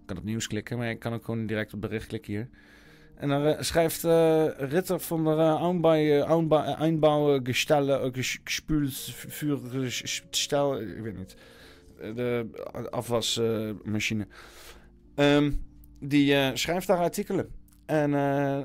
Ik 0.00 0.06
kan 0.06 0.16
op 0.16 0.24
nieuws 0.24 0.46
klikken, 0.46 0.78
maar 0.78 0.90
ik 0.90 0.98
kan 0.98 1.12
ook 1.12 1.24
gewoon 1.24 1.46
direct 1.46 1.74
op 1.74 1.80
bericht 1.80 2.06
klikken 2.06 2.32
hier. 2.32 2.48
En 3.16 3.28
dan 3.28 3.46
eh, 3.46 3.60
schrijft 3.60 4.04
eh, 4.04 4.46
Ritter 4.56 5.00
van 5.00 5.24
der 5.24 5.38
uh, 5.38 6.80
Einbouwgestelle, 6.80 8.10
Gespulsvuurstel, 8.12 10.80
ik 10.80 11.02
weet 11.02 11.16
niet. 11.16 11.36
Eh, 12.00 12.14
De 12.14 12.46
afwasmachine. 12.90 14.26
Ehm, 15.14 15.52
die 16.00 16.56
schrijft 16.56 16.86
daar 16.86 16.98
artikelen. 16.98 17.48
En 17.86 18.14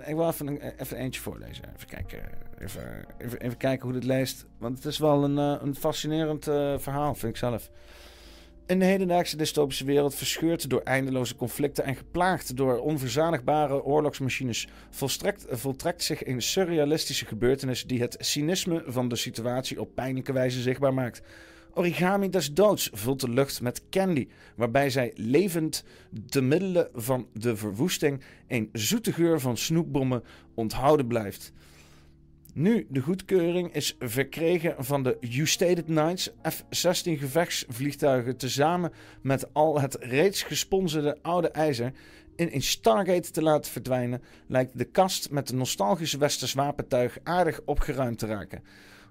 ik 0.05 0.15
wil 0.15 0.27
even, 0.27 0.77
even 0.79 0.97
eentje 0.97 1.21
voorlezen. 1.21 1.63
Even 1.75 1.87
kijken, 1.87 2.19
even, 2.57 3.05
even, 3.17 3.57
kijken 3.57 3.83
hoe 3.83 3.93
dit 3.93 4.03
leest. 4.03 4.45
Want 4.57 4.77
het 4.77 4.85
is 4.85 4.97
wel 4.97 5.23
een, 5.23 5.37
een 5.37 5.75
fascinerend 5.75 6.43
verhaal, 6.77 7.15
vind 7.15 7.31
ik 7.31 7.37
zelf. 7.37 7.69
De 8.77 8.85
hedendaagse 8.85 9.37
dystopische 9.37 9.85
wereld, 9.85 10.15
verscheurd 10.15 10.69
door 10.69 10.81
eindeloze 10.81 11.35
conflicten 11.35 11.83
en 11.83 11.95
geplaagd 11.95 12.55
door 12.55 12.77
onverzadigbare 12.77 13.83
oorlogsmachines, 13.83 14.67
volstrekt, 14.89 15.45
voltrekt 15.49 16.03
zich 16.03 16.25
een 16.25 16.41
surrealistische 16.41 17.25
gebeurtenis 17.25 17.85
die 17.85 18.01
het 18.01 18.15
cynisme 18.19 18.83
van 18.85 19.07
de 19.07 19.15
situatie 19.15 19.79
op 19.79 19.95
pijnlijke 19.95 20.33
wijze 20.33 20.61
zichtbaar 20.61 20.93
maakt. 20.93 21.21
Origami 21.73 22.29
des 22.29 22.53
doods 22.53 22.89
vult 22.93 23.19
de 23.19 23.29
lucht 23.29 23.61
met 23.61 23.89
candy, 23.89 24.27
waarbij 24.55 24.89
zij 24.89 25.11
levend 25.15 25.83
te 26.27 26.41
middelen 26.41 26.89
van 26.93 27.27
de 27.33 27.55
verwoesting 27.55 28.23
een 28.47 28.69
zoete 28.73 29.13
geur 29.13 29.39
van 29.39 29.57
snoepbommen 29.57 30.23
onthouden 30.53 31.07
blijft. 31.07 31.53
Nu 32.59 32.87
de 32.89 32.99
goedkeuring 32.99 33.73
is 33.73 33.95
verkregen 33.99 34.75
van 34.77 35.03
de 35.03 35.17
U-Stated 35.21 35.85
Knights 35.85 36.29
F-16 36.49 37.11
gevechtsvliegtuigen 37.11 38.37
tezamen 38.37 38.91
met 39.21 39.53
al 39.53 39.79
het 39.79 39.97
reeds 39.99 40.43
gesponsorde 40.43 41.17
oude 41.21 41.49
ijzer 41.49 41.91
in 42.35 42.49
een 42.51 42.61
Stargate 42.61 43.31
te 43.31 43.41
laten 43.41 43.71
verdwijnen, 43.71 44.21
lijkt 44.47 44.77
de 44.77 44.83
kast 44.83 45.31
met 45.31 45.47
de 45.47 45.55
nostalgische 45.55 46.17
westers 46.17 46.53
wapentuig 46.53 47.17
aardig 47.23 47.61
opgeruimd 47.65 48.19
te 48.19 48.25
raken. 48.25 48.63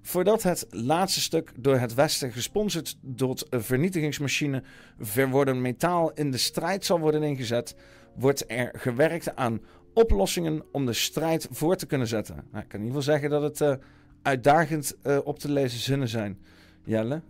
Voordat 0.03 0.43
het 0.43 0.67
laatste 0.71 1.21
stuk 1.21 1.53
door 1.57 1.79
het 1.79 1.95
Westen 1.95 2.33
gesponsord 2.33 2.99
tot 3.17 3.47
een 3.51 3.63
vernietigingsmachine 3.63 4.63
verworden 4.99 5.61
metaal 5.61 6.13
in 6.13 6.31
de 6.31 6.39
strijd 6.39 6.85
zal 6.85 6.99
worden 6.99 7.23
ingezet, 7.23 7.77
wordt 8.15 8.45
er 8.51 8.75
gewerkt 8.77 9.37
aan 9.37 9.61
oplossingen 9.99 10.63
om 10.73 10.87
de 10.87 10.93
strijd 10.93 11.49
voor 11.51 11.77
te 11.77 11.87
kunnen 11.87 12.07
zetten. 12.07 12.35
Nou, 12.35 12.65
ik 12.65 12.69
kan 12.69 12.81
in 12.81 12.87
ieder 12.87 13.01
geval 13.01 13.15
zeggen 13.15 13.31
dat 13.31 13.43
het 13.43 13.61
uh, 13.61 13.75
uitdagend 14.23 14.97
uh, 15.03 15.19
op 15.25 15.39
te 15.39 15.53
lezen 15.53 15.79
zinnen 15.79 16.09
zijn. 16.09 16.39
Jelle? 16.85 17.21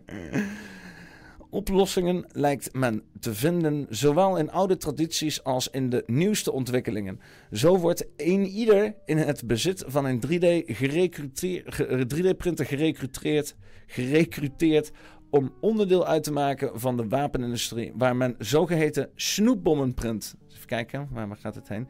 Oplossingen 1.50 2.26
lijkt 2.32 2.74
men 2.74 3.04
te 3.20 3.34
vinden 3.34 3.86
zowel 3.89 4.38
in 4.38 4.52
oude 4.52 4.78
tradities 4.78 5.43
als 5.43 5.70
in 5.70 5.89
de 5.89 6.04
nieuwste 6.06 6.52
ontwikkelingen. 6.52 7.20
Zo 7.52 7.78
wordt 7.78 8.06
een 8.18 8.46
ieder 8.46 8.96
in 9.06 9.18
het 9.18 9.48
bezit 9.48 9.84
van 9.88 10.06
een 10.06 10.22
3D-printer 12.16 12.66
gerecruiteerd, 12.66 13.56
gerecruiteerd 13.88 14.91
om 15.36 15.54
onderdeel 15.62 16.06
uit 16.06 16.24
te 16.24 16.32
maken 16.32 16.80
van 16.80 16.98
de 16.98 17.08
wapenindustrie, 17.08 17.92
waar 17.96 18.16
men 18.16 18.36
zogeheten 18.39 19.09
snoepbommen 19.16 19.93
print. 19.93 20.36
Even 20.51 20.68
kijken, 20.68 21.08
waar 21.12 21.36
gaat 21.36 21.55
het 21.55 21.68
heen? 21.68 21.88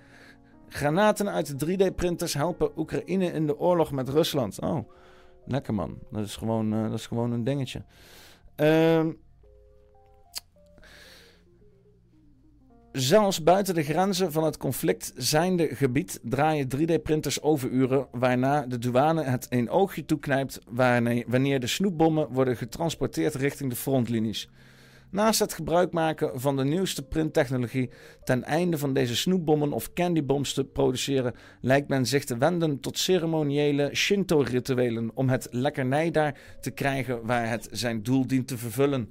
Granaten 0.67 1.29
uit 1.29 1.59
de 1.59 1.65
3D-printers 1.65 2.33
helpen 2.33 2.71
Oekraïne 2.77 3.25
in 3.25 3.45
de 3.45 3.59
oorlog 3.59 3.91
met 3.91 4.09
Rusland. 4.09 4.61
Oh, 4.61 4.89
lekker 5.45 5.73
man. 5.73 5.97
Dat 6.11 6.25
is 6.25 6.35
gewoon, 6.35 6.73
uh, 6.73 6.83
dat 6.83 6.99
is 6.99 7.07
gewoon 7.07 7.31
een 7.31 7.43
dingetje. 7.43 7.83
Ehm. 8.55 9.11
Zelfs 12.95 13.43
buiten 13.43 13.73
de 13.73 13.83
grenzen 13.83 14.31
van 14.31 14.43
het 14.43 14.57
conflict 14.57 15.13
zijnde 15.15 15.75
gebied 15.75 16.19
draaien 16.23 16.67
3D-printers 16.75 17.41
overuren, 17.41 18.07
waarna 18.11 18.65
de 18.65 18.77
douane 18.77 19.23
het 19.23 19.47
een 19.49 19.69
oogje 19.69 20.05
toeknijpt 20.05 20.59
wanneer 21.27 21.59
de 21.59 21.67
snoepbommen 21.67 22.27
worden 22.31 22.57
getransporteerd 22.57 23.35
richting 23.35 23.69
de 23.69 23.75
frontlinies. 23.75 24.49
Naast 25.09 25.39
het 25.39 25.53
gebruik 25.53 25.91
maken 25.91 26.39
van 26.39 26.55
de 26.55 26.63
nieuwste 26.63 27.03
printtechnologie 27.03 27.89
ten 28.23 28.43
einde 28.43 28.77
van 28.77 28.93
deze 28.93 29.15
snoepbommen 29.15 29.71
of 29.71 29.93
candybombs 29.93 30.53
te 30.53 30.63
produceren, 30.63 31.35
lijkt 31.61 31.87
men 31.87 32.05
zich 32.05 32.23
te 32.23 32.37
wenden 32.37 32.79
tot 32.79 32.97
ceremoniële 32.97 33.89
Shinto-rituelen 33.93 35.11
om 35.13 35.29
het 35.29 35.47
lekkernij 35.51 36.11
daar 36.11 36.39
te 36.61 36.71
krijgen 36.71 37.25
waar 37.25 37.49
het 37.49 37.67
zijn 37.71 38.03
doel 38.03 38.27
dient 38.27 38.47
te 38.47 38.57
vervullen. 38.57 39.09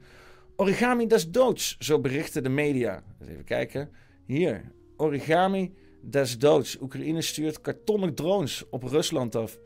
Origami 0.57 1.07
des 1.07 1.31
doods, 1.31 1.77
zo 1.79 1.99
berichten 1.99 2.43
de 2.43 2.49
media. 2.49 3.03
Even 3.29 3.45
kijken. 3.45 3.91
Hier, 4.27 4.73
origami 4.97 5.75
des 6.01 6.39
doods. 6.39 6.81
Oekraïne 6.81 7.23
stuurt 7.23 7.61
kartonnen 7.61 8.15
drones 8.15 8.65
op 8.71 8.83
Rusland 8.83 9.35
af. 9.35 9.59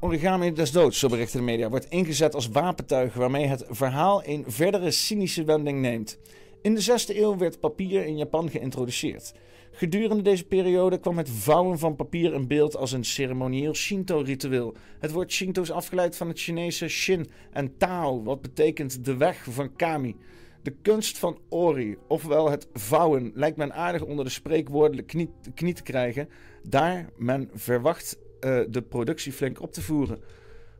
Origami 0.00 0.52
des 0.52 0.72
doods, 0.72 0.98
zo 0.98 1.08
berichten 1.08 1.38
de 1.38 1.44
media, 1.44 1.68
wordt 1.68 1.90
ingezet 1.90 2.34
als 2.34 2.48
wapentuig 2.48 3.14
waarmee 3.14 3.46
het 3.46 3.64
verhaal 3.68 4.26
een 4.26 4.44
verdere 4.46 4.90
cynische 4.90 5.44
wending 5.44 5.80
neemt. 5.80 6.18
In 6.62 6.74
de 6.74 6.82
6e 6.82 7.16
eeuw 7.16 7.36
werd 7.36 7.60
papier 7.60 8.04
in 8.04 8.16
Japan 8.16 8.50
geïntroduceerd. 8.50 9.34
Gedurende 9.78 10.22
deze 10.22 10.44
periode 10.44 10.98
kwam 10.98 11.16
het 11.16 11.30
vouwen 11.30 11.78
van 11.78 11.96
papier 11.96 12.34
in 12.34 12.46
beeld 12.46 12.76
als 12.76 12.92
een 12.92 13.04
ceremonieel 13.04 13.74
Shinto-ritueel. 13.74 14.74
Het 14.98 15.12
woord 15.12 15.32
Shinto 15.32 15.62
is 15.62 15.70
afgeleid 15.70 16.16
van 16.16 16.28
het 16.28 16.40
Chinese 16.40 16.88
Shin 16.88 17.26
en 17.50 17.76
Tao, 17.76 18.22
wat 18.22 18.40
betekent 18.40 19.04
de 19.04 19.16
weg 19.16 19.46
van 19.50 19.76
Kami. 19.76 20.16
De 20.62 20.74
kunst 20.82 21.18
van 21.18 21.38
Ori, 21.48 21.96
ofwel 22.08 22.50
het 22.50 22.68
vouwen, 22.72 23.30
lijkt 23.34 23.56
men 23.56 23.74
aardig 23.74 24.04
onder 24.04 24.24
de 24.24 24.30
spreekwoordelijke 24.30 25.28
knie, 25.54 25.74
te 25.74 25.82
krijgen, 25.82 26.28
daar 26.62 27.10
men 27.16 27.50
verwacht 27.54 28.18
uh, 28.18 28.60
de 28.68 28.82
productie 28.82 29.32
flink 29.32 29.62
op 29.62 29.72
te 29.72 29.82
voeren. 29.82 30.20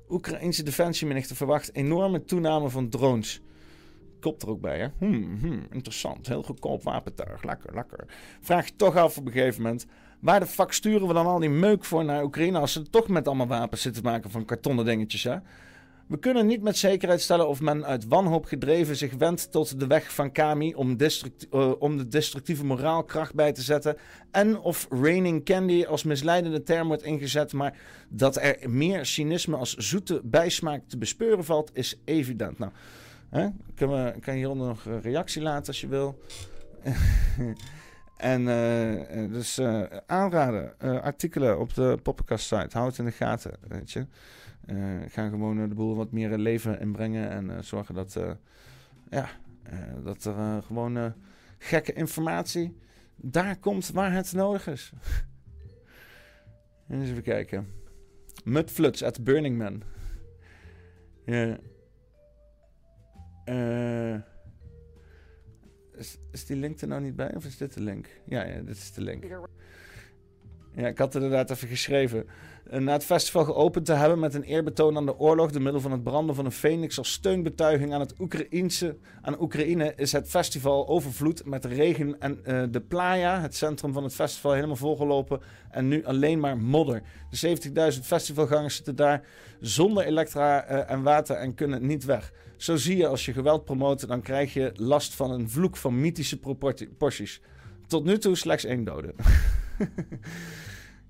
Oekraïnse 0.09 0.63
defensieminister 0.63 1.37
verwacht 1.37 1.75
enorme 1.75 2.25
toename 2.25 2.69
van 2.69 2.89
drones 2.89 3.41
kop 4.21 4.43
er 4.43 4.49
ook 4.49 4.61
bij, 4.61 4.79
hè? 4.79 4.89
Hmm, 4.99 5.39
hmm, 5.41 5.67
interessant. 5.71 6.27
Heel 6.27 6.43
goedkoop 6.43 6.83
wapentuig. 6.83 7.43
Lekker, 7.43 7.75
lekker. 7.75 8.05
Vraag 8.41 8.67
je 8.67 8.77
toch 8.77 8.97
af 8.97 9.19
op 9.19 9.27
een 9.27 9.33
gegeven 9.33 9.63
moment... 9.63 9.87
waar 10.21 10.41
de 10.41 10.47
fuck 10.47 10.73
sturen 10.73 11.07
we 11.07 11.15
dan 11.15 11.27
al 11.27 11.39
die 11.39 11.49
meuk 11.49 11.85
voor 11.85 12.05
naar 12.05 12.25
Oekraïne... 12.25 12.59
als 12.59 12.73
ze 12.73 12.91
toch 12.91 13.09
met 13.09 13.27
allemaal 13.27 13.47
wapens 13.47 13.83
zitten 13.83 14.03
maken 14.03 14.31
van 14.31 14.45
kartonnen 14.45 14.85
dingetjes, 14.85 15.23
hè? 15.23 15.37
We 16.07 16.19
kunnen 16.19 16.47
niet 16.47 16.63
met 16.63 16.77
zekerheid 16.79 17.21
stellen 17.21 17.49
of 17.49 17.61
men 17.61 17.85
uit 17.87 18.09
wanhoop 18.09 18.45
gedreven 18.45 18.97
zich 18.97 19.15
wendt 19.15 19.53
tot 19.53 19.81
de 19.81 19.87
weg 19.87 20.15
van 20.15 20.33
Kami 20.33 20.75
om, 20.75 20.97
uh, 21.51 21.73
om 21.79 21.97
de 21.97 22.09
destructieve 22.09 22.65
moraal 22.65 23.05
kracht 23.05 23.35
bij 23.35 23.53
te 23.53 23.63
zetten. 23.63 23.97
En 24.31 24.59
of 24.59 24.87
raining 24.91 25.45
candy 25.45 25.85
als 25.85 26.03
misleidende 26.03 26.63
term 26.63 26.87
wordt 26.89 27.03
ingezet. 27.03 27.53
Maar 27.53 27.79
dat 28.09 28.37
er 28.37 28.71
meer 28.71 29.07
cynisme 29.07 29.57
als 29.57 29.75
zoete 29.75 30.21
bijsmaak 30.25 30.83
te 30.87 30.99
bespeuren 30.99 31.45
valt, 31.45 31.71
is 31.73 32.01
evident. 32.05 32.59
Nou, 32.59 32.73
Hè? 33.37 33.49
Kan, 33.75 33.89
we, 33.89 34.15
kan 34.21 34.33
je 34.33 34.39
hieronder 34.39 34.67
nog 34.67 34.85
een 34.85 35.01
reactie 35.01 35.43
laten 35.43 35.67
als 35.67 35.81
je 35.81 35.89
wil. 35.89 36.21
en 38.17 38.41
uh, 38.41 39.33
dus 39.33 39.59
uh, 39.59 39.83
aanraden, 40.07 40.79
artikelen 40.79 41.61
op 41.61 41.75
de 41.75 41.99
poppenkast 42.03 42.47
site. 42.47 42.79
Houd 42.79 42.91
het 42.91 42.99
in 42.99 43.05
de 43.05 43.11
gaten, 43.11 43.53
weet 43.69 43.93
je. 43.93 44.07
gaan 45.09 45.31
gewoon 45.31 45.69
de 45.69 45.75
boel 45.75 45.97
wat 45.97 46.13
meer 46.13 46.39
leven 46.39 46.81
inbrengen 46.81 47.31
en 47.31 47.65
zorgen 47.65 47.95
dat, 47.95 48.17
ja, 49.11 49.29
dat 50.05 50.25
er 50.25 50.63
gewoon 50.63 51.15
gekke 51.59 51.93
informatie 51.93 52.77
daar 53.17 53.59
komt 53.59 53.91
waar 53.91 54.13
het 54.13 54.33
nodig 54.33 54.67
is. 54.67 54.93
eens 56.89 57.11
even 57.11 57.23
kijken. 57.23 57.69
Mudfluts 58.45 59.03
at 59.03 59.25
Burning 59.25 59.59
Man. 59.59 59.83
Ja. 61.25 61.59
Uh, 63.49 64.15
is, 65.97 66.19
is, 66.33 66.47
die 66.47 66.57
link 66.57 66.81
er 66.81 66.89
nou 66.89 67.03
niet 67.03 67.17
bij? 67.17 67.35
Of 67.35 67.45
is 67.45 67.57
dit 67.57 67.75
de 67.75 67.81
link? 67.81 68.09
Ja, 68.25 68.45
ja 68.45 68.61
dit 68.61 68.77
is 68.77 68.93
de 68.93 69.01
link. 69.01 69.25
Ja, 70.75 70.89
ik 70.89 70.99
had 70.99 71.13
het 71.13 71.23
inderdaad 71.23 71.51
even 71.51 71.69
geschreven. 71.69 72.27
Eh, 72.71 72.81
na 72.81 72.93
het 72.93 73.05
festival 73.05 73.45
geopend 73.45 73.85
te 73.85 73.93
hebben 73.93 74.19
met 74.19 74.35
een 74.35 74.43
eerbetoon 74.43 74.97
aan 74.97 75.07
de 75.07 75.19
oorlog... 75.19 75.51
door 75.51 75.63
middel 75.63 75.81
van 75.81 75.93
het 75.93 76.03
branden 76.03 76.35
van 76.35 76.45
een 76.45 76.53
phoenix 76.53 76.99
als 76.99 77.13
steunbetuiging 77.13 77.95
aan, 77.95 78.01
het 78.01 78.15
Oekraïense, 78.21 78.97
aan 79.23 79.41
Oekraïne... 79.41 79.93
is 79.97 80.13
het 80.13 80.29
festival 80.29 80.89
overvloed 80.89 81.45
met 81.45 81.65
regen 81.65 82.21
en 82.21 82.41
uh, 82.45 82.63
de 82.71 82.81
playa, 82.81 83.41
het 83.41 83.57
centrum 83.57 83.93
van 83.93 84.03
het 84.03 84.15
festival, 84.15 84.53
helemaal 84.53 84.77
volgelopen. 84.77 85.41
En 85.71 85.89
nu 85.89 86.05
alleen 86.05 86.41
maar 86.41 86.59
modder. 86.59 87.03
De 87.31 87.59
70.000 87.95 88.01
festivalgangers 88.03 88.77
zitten 88.77 88.97
daar 88.97 89.23
zonder 89.61 90.05
elektra 90.05 90.71
uh, 90.71 90.91
en 90.91 91.03
water 91.03 91.37
en 91.37 91.55
kunnen 91.55 91.87
niet 91.87 92.05
weg. 92.05 92.33
Zo 92.57 92.77
zie 92.77 92.97
je 92.97 93.07
als 93.07 93.25
je 93.25 93.33
geweld 93.33 93.65
promoot, 93.65 94.09
dan 94.09 94.21
krijg 94.21 94.55
je 94.55 94.71
last 94.75 95.15
van 95.15 95.31
een 95.31 95.51
vloek 95.51 95.77
van 95.77 96.01
mythische 96.01 96.39
proporties. 96.39 97.41
Tot 97.87 98.05
nu 98.05 98.19
toe 98.19 98.37
slechts 98.37 98.65
één 98.65 98.85
dode. 98.85 99.15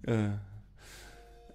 uh. 0.05 0.31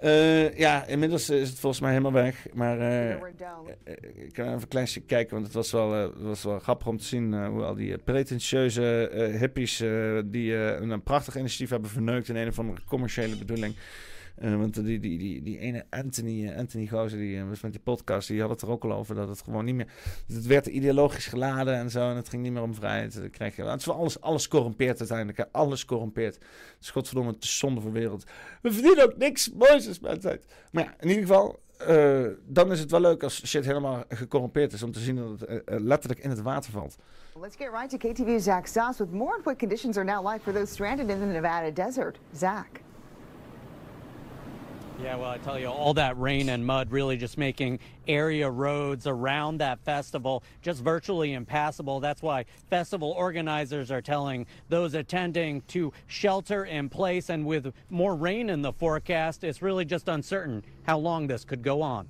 Uh, 0.04 0.58
ja, 0.58 0.86
inmiddels 0.86 1.30
is 1.30 1.50
het 1.50 1.60
volgens 1.60 1.82
mij 1.82 1.92
helemaal 1.92 2.12
weg. 2.12 2.48
Maar 2.54 2.80
uh, 2.80 3.10
ik 3.10 4.34
kan 4.34 4.46
even 4.46 4.62
een 4.62 4.68
klein 4.68 4.88
stukje 4.88 5.08
kijken, 5.08 5.34
want 5.34 5.46
het 5.46 5.56
was 5.56 5.72
wel, 5.72 5.96
uh, 5.96 6.02
het 6.02 6.22
was 6.22 6.44
wel 6.44 6.60
grappig 6.60 6.88
om 6.88 6.98
te 6.98 7.04
zien 7.04 7.46
hoe 7.46 7.64
al 7.64 7.76
die 7.76 7.98
pretentieuze 7.98 9.12
hippies 9.40 9.78
die 10.26 10.54
een 10.56 11.04
prachtig 11.04 11.36
initiatief 11.36 11.70
hebben 11.70 11.90
verneukt 11.90 12.30
in 12.30 12.36
een 12.36 12.48
of 12.48 12.60
andere 12.60 12.82
commerciële 12.88 13.36
bedoeling. 13.36 13.76
Uh, 14.40 14.56
want 14.56 14.74
die, 14.74 15.00
die, 15.00 15.18
die, 15.18 15.42
die 15.42 15.58
ene 15.58 15.86
Anthony, 15.90 16.44
uh, 16.44 16.58
Anthony 16.58 16.88
Gozer, 16.88 17.18
die 17.18 17.36
uh, 17.36 17.48
was 17.48 17.62
met 17.62 17.72
die 17.72 17.82
podcast, 17.82 18.28
die 18.28 18.42
had 18.42 18.50
het 18.50 18.62
er 18.62 18.70
ook 18.70 18.84
al 18.84 18.94
over 18.94 19.16
dat 19.16 19.28
het 19.28 19.42
gewoon 19.42 19.66
niet 19.66 19.76
meer. 19.76 19.88
Het 20.28 20.46
werd 20.46 20.66
ideologisch 20.68 21.26
geladen 21.26 21.74
en 21.76 21.90
zo. 21.90 22.10
En 22.10 22.16
het 22.16 22.30
ging 22.30 22.44
niet 22.44 22.52
meer 22.52 22.62
om 22.62 22.76
vrijheid. 22.76 23.14
Dan 23.14 23.30
krijg 23.30 23.56
je, 23.56 23.64
het 23.64 23.80
is 23.80 23.86
wel 23.86 23.96
alles, 23.96 24.22
alles 24.22 24.50
uiteindelijk. 24.80 25.48
Alles 25.52 25.86
corrumpeert. 25.86 26.36
Het 26.36 26.82
is 26.82 26.90
godverdomme 26.90 27.38
te 27.38 27.48
zonde 27.48 27.82
voor 27.82 27.94
de 27.94 28.00
wereld. 28.00 28.24
We 28.62 28.72
verdienen 28.72 29.04
ook 29.04 29.18
niks 29.18 29.52
moois 29.52 29.88
als 29.88 30.00
mensheid. 30.00 30.46
Maar 30.72 30.84
ja, 30.84 30.96
in 31.00 31.08
ieder 31.08 31.22
geval. 31.24 31.60
eh, 31.78 32.26
dan 32.46 32.72
is 32.72 32.80
het 32.80 32.92
wel 32.92 33.00
leuk 33.00 33.24
als 33.24 33.48
shit 33.48 33.66
helemaal 33.66 34.04
gecorrumpeerd 34.10 34.74
is 34.74 34.84
om 34.84 34.92
te 34.92 35.00
zien 35.00 35.16
dat 35.16 35.30
het 35.30 35.44
eh, 35.44 35.56
eh, 35.76 35.82
letterlijk 35.84 36.24
in 36.24 36.30
het 36.30 36.42
water 36.42 36.72
valt. 36.72 36.98
Let's 37.40 37.56
get 37.56 37.70
right 37.72 37.90
to 37.90 37.98
KTV's 37.98 38.44
Zach 38.44 38.68
Stoss 38.68 39.00
with 39.00 39.12
more 39.12 39.36
on 39.36 39.42
what 39.44 39.58
conditions 39.58 39.98
are 39.98 40.06
now 40.06 40.32
like 40.32 40.44
for 40.44 40.54
those 40.54 40.72
stranded 40.72 41.10
in 41.10 41.20
the 41.20 41.26
Nevada 41.26 41.72
desert. 41.72 42.20
Zach. 42.34 42.70
Yeah, 45.04 45.16
well, 45.16 45.32
I 45.32 45.40
tell 45.40 45.58
you, 45.58 45.66
all 45.66 45.96
that 45.96 46.20
rain 46.20 46.50
and 46.50 46.64
mud 46.64 46.92
really 46.92 47.18
just 47.18 47.36
making 47.36 47.80
area 48.08 48.48
roads 48.48 49.08
around 49.08 49.58
that 49.58 49.80
festival 49.84 50.44
just 50.62 50.84
virtually 50.84 51.34
impassable. 51.34 52.00
That's 52.00 52.22
why 52.22 52.46
festival 52.70 53.10
organizers 53.10 53.90
are 53.90 54.02
telling 54.02 54.46
those 54.70 54.94
attending 54.94 55.62
to 55.70 55.92
shelter 56.06 56.66
in 56.66 56.88
place. 56.88 57.30
And 57.30 57.48
with 57.48 57.74
more 57.90 58.16
rain 58.16 58.52
in 58.52 58.62
the 58.62 58.74
forecast, 58.74 59.44
it's 59.44 59.64
really 59.64 59.86
just 59.86 60.08
uncertain 60.08 60.64
how 60.84 61.00
long 61.00 61.26
this 61.26 61.46
could 61.46 61.64
go 61.64 61.82
on. 61.82 62.08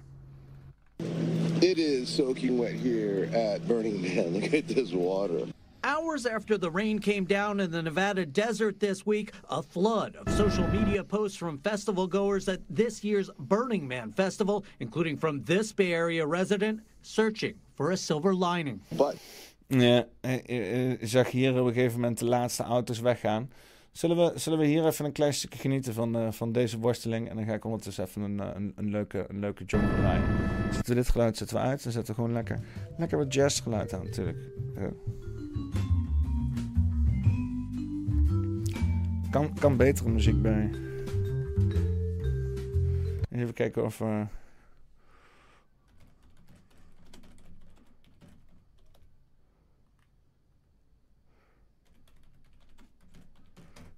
It 0.99 1.79
is 1.79 2.09
soaking 2.09 2.57
wet 2.57 2.73
here 2.73 3.29
at 3.33 3.65
Burning 3.69 4.01
Man. 4.01 4.33
Look 4.41 4.53
at 4.53 4.67
this 4.67 4.91
water. 4.91 5.47
Hours 5.83 6.27
after 6.27 6.59
the 6.59 6.69
rain 6.69 6.99
came 6.99 7.25
down 7.25 7.59
in 7.59 7.71
the 7.71 7.81
Nevada 7.81 8.23
desert 8.25 8.79
this 8.79 9.03
week, 9.03 9.31
a 9.49 9.63
flood 9.63 10.15
of 10.15 10.31
social 10.33 10.67
media 10.67 11.03
posts 11.03 11.37
from 11.37 11.57
festival 11.57 12.07
goers 12.07 12.47
at 12.47 12.59
this 12.69 13.03
year's 13.03 13.31
Burning 13.39 13.87
Man 13.87 14.11
festival, 14.11 14.63
including 14.79 15.17
from 15.17 15.43
this 15.43 15.73
Bay 15.73 15.93
Area 15.93 16.25
resident 16.27 16.81
searching 17.01 17.55
for 17.73 17.91
a 17.91 17.97
silver 17.97 18.35
lining. 18.35 18.81
But 18.91 19.15
Ja, 19.67 20.05
eh, 20.21 20.33
eh, 20.45 20.91
eh, 20.91 20.97
zag 21.01 21.31
hier 21.31 21.59
op 21.59 21.67
een 21.67 21.73
gegeven 21.73 21.99
moment 21.99 22.19
de 22.19 22.25
laatste 22.25 22.63
auto's 22.63 22.99
weggaan. 22.99 23.49
Zullen 23.91 24.17
we, 24.17 24.39
zullen 24.39 24.59
we 24.59 24.65
hier 24.65 24.85
even 24.85 25.05
een 25.05 25.11
klein 25.11 25.33
stukje 25.33 25.59
genieten 25.59 25.93
van, 25.93 26.15
eh, 26.15 26.31
van 26.31 26.51
deze 26.51 26.79
worsteling? 26.79 27.29
En 27.29 27.35
dan 27.35 27.45
ga 27.45 27.53
ik 27.53 27.65
ondertussen 27.65 28.05
even 28.05 28.21
een, 28.21 28.39
een, 28.39 28.73
een 28.75 28.89
leuke, 28.89 29.25
een 29.27 29.39
leuke 29.39 29.63
jongle 29.65 29.95
draaien. 29.95 30.23
Zetten 30.71 30.95
we 30.95 31.01
dit 31.01 31.09
geluid 31.09 31.37
zetten 31.37 31.57
we 31.57 31.63
uit. 31.63 31.83
Dan 31.83 31.91
zetten 31.91 32.15
we 32.15 32.21
gewoon 32.21 32.35
lekker, 32.35 32.59
lekker 32.97 33.17
wat 33.17 33.33
jazzgeluid 33.33 33.93
aan 33.93 34.03
natuurlijk. 34.03 34.37
Eh. 34.75 34.83
Kan, 39.31 39.53
kan 39.59 39.77
betere 39.77 40.09
muziek 40.09 40.41
bij. 40.41 40.69
Even 43.29 43.53
kijken 43.53 43.83
of... 43.83 44.01
eh, 44.01 44.21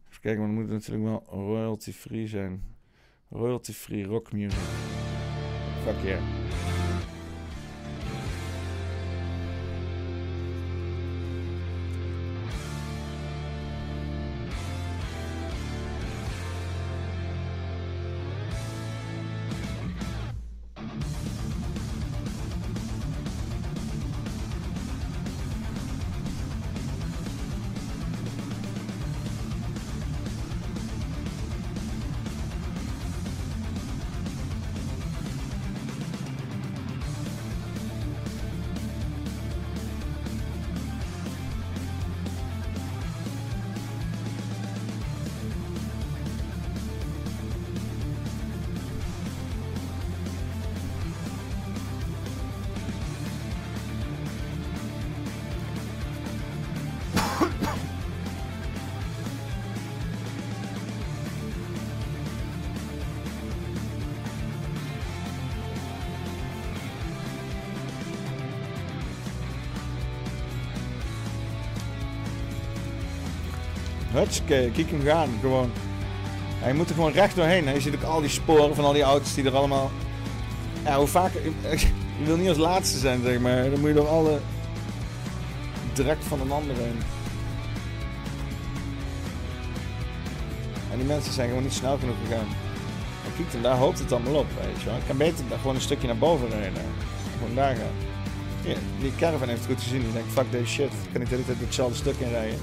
Even 0.10 0.22
kijken, 0.22 0.40
maar 0.40 0.48
dan 0.48 0.54
moet 0.54 0.70
het 0.70 0.88
natuurlijk 0.88 1.06
wel 1.06 1.24
royalty-free 1.46 2.28
zijn. 2.28 2.64
Royalty-free 3.30 4.04
rock 4.06 4.32
music. 4.32 4.60
Fuck 5.84 6.04
yeah. 6.04 6.22
Hutske, 74.24 74.70
kijk 74.74 74.90
hem 74.90 75.02
gaan, 75.02 75.30
gewoon. 75.42 75.72
Je 76.68 76.74
moet 76.74 76.90
er 76.90 76.96
gewoon 76.96 77.12
recht 77.12 77.36
doorheen. 77.36 77.74
Je 77.74 77.82
ziet 77.82 77.96
ook 77.96 78.04
al 78.04 78.22
die 78.22 78.30
sporen 78.30 78.76
van 78.76 78.86
al 78.86 78.94
die 78.94 79.02
auto's 79.02 79.34
die 79.34 79.46
er 79.46 79.56
allemaal... 79.56 79.92
Ja, 80.86 80.98
hoe 80.98 81.08
vaak... 81.08 81.32
Je 82.20 82.26
wil 82.26 82.38
niet 82.38 82.48
als 82.48 82.58
laatste 82.58 82.98
zijn, 82.98 83.22
zeg 83.24 83.40
maar. 83.40 83.70
Dan 83.70 83.80
moet 83.80 83.90
je 83.90 83.96
door 83.96 84.08
alle... 84.08 84.40
Direct 85.94 86.24
van 86.24 86.42
een 86.42 86.52
ander 86.52 86.76
heen. 86.76 86.98
En 90.92 90.98
die 90.98 91.08
mensen 91.08 91.34
zijn 91.34 91.48
gewoon 91.48 91.64
niet 91.64 91.74
snel 91.74 91.98
genoeg 91.98 92.16
gegaan. 92.24 92.48
Maar 93.24 93.32
kijk, 93.36 93.54
en 93.54 93.62
daar 93.62 93.78
hoopt 93.78 94.00
het 94.00 94.12
allemaal 94.12 94.34
op, 94.34 94.48
weet 94.62 94.82
je 94.82 94.86
wel. 94.86 94.96
Ik 94.96 95.04
kan 95.08 95.18
beter 95.18 95.46
gewoon 95.60 95.76
een 95.76 95.82
stukje 95.82 96.08
naar 96.08 96.18
boven 96.18 96.50
rijden. 96.50 96.84
Gewoon 97.38 97.56
daar 97.56 97.76
gaan. 97.76 98.76
Die 99.00 99.16
caravan 99.18 99.48
heeft 99.48 99.60
het 99.60 99.70
goed 99.70 99.82
gezien. 99.82 100.02
Die 100.02 100.14
denkt, 100.14 100.32
fuck 100.32 100.52
deze 100.52 100.66
shit. 100.66 100.86
Ik 100.86 101.10
kan 101.12 101.22
niet 101.22 101.30
de 101.30 101.36
hele 101.36 101.48
tijd 101.48 101.60
hetzelfde 101.60 101.96
stuk 101.96 102.16
inrijden. 102.20 102.60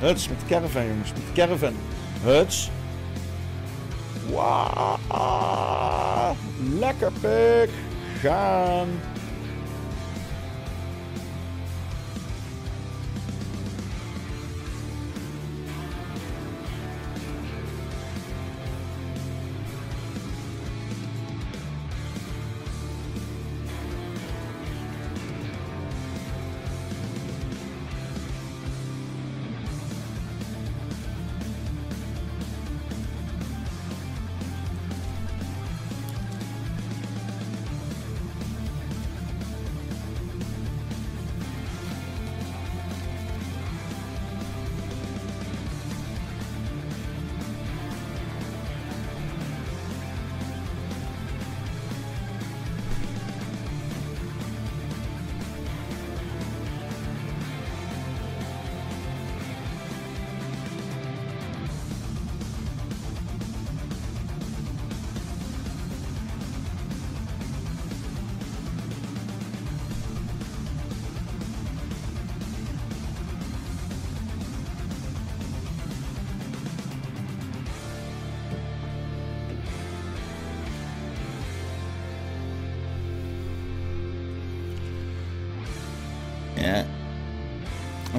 Huts, 0.00 0.28
met 0.28 0.40
de 0.40 0.46
caravan 0.46 0.86
jongens, 0.86 1.12
met 1.12 1.22
de 1.26 1.32
caravan. 1.40 1.74
Huts. 2.22 2.70
Wauw. 4.30 4.98
Lekker 6.78 7.12
pik. 7.20 7.70
Gaan. 8.20 8.88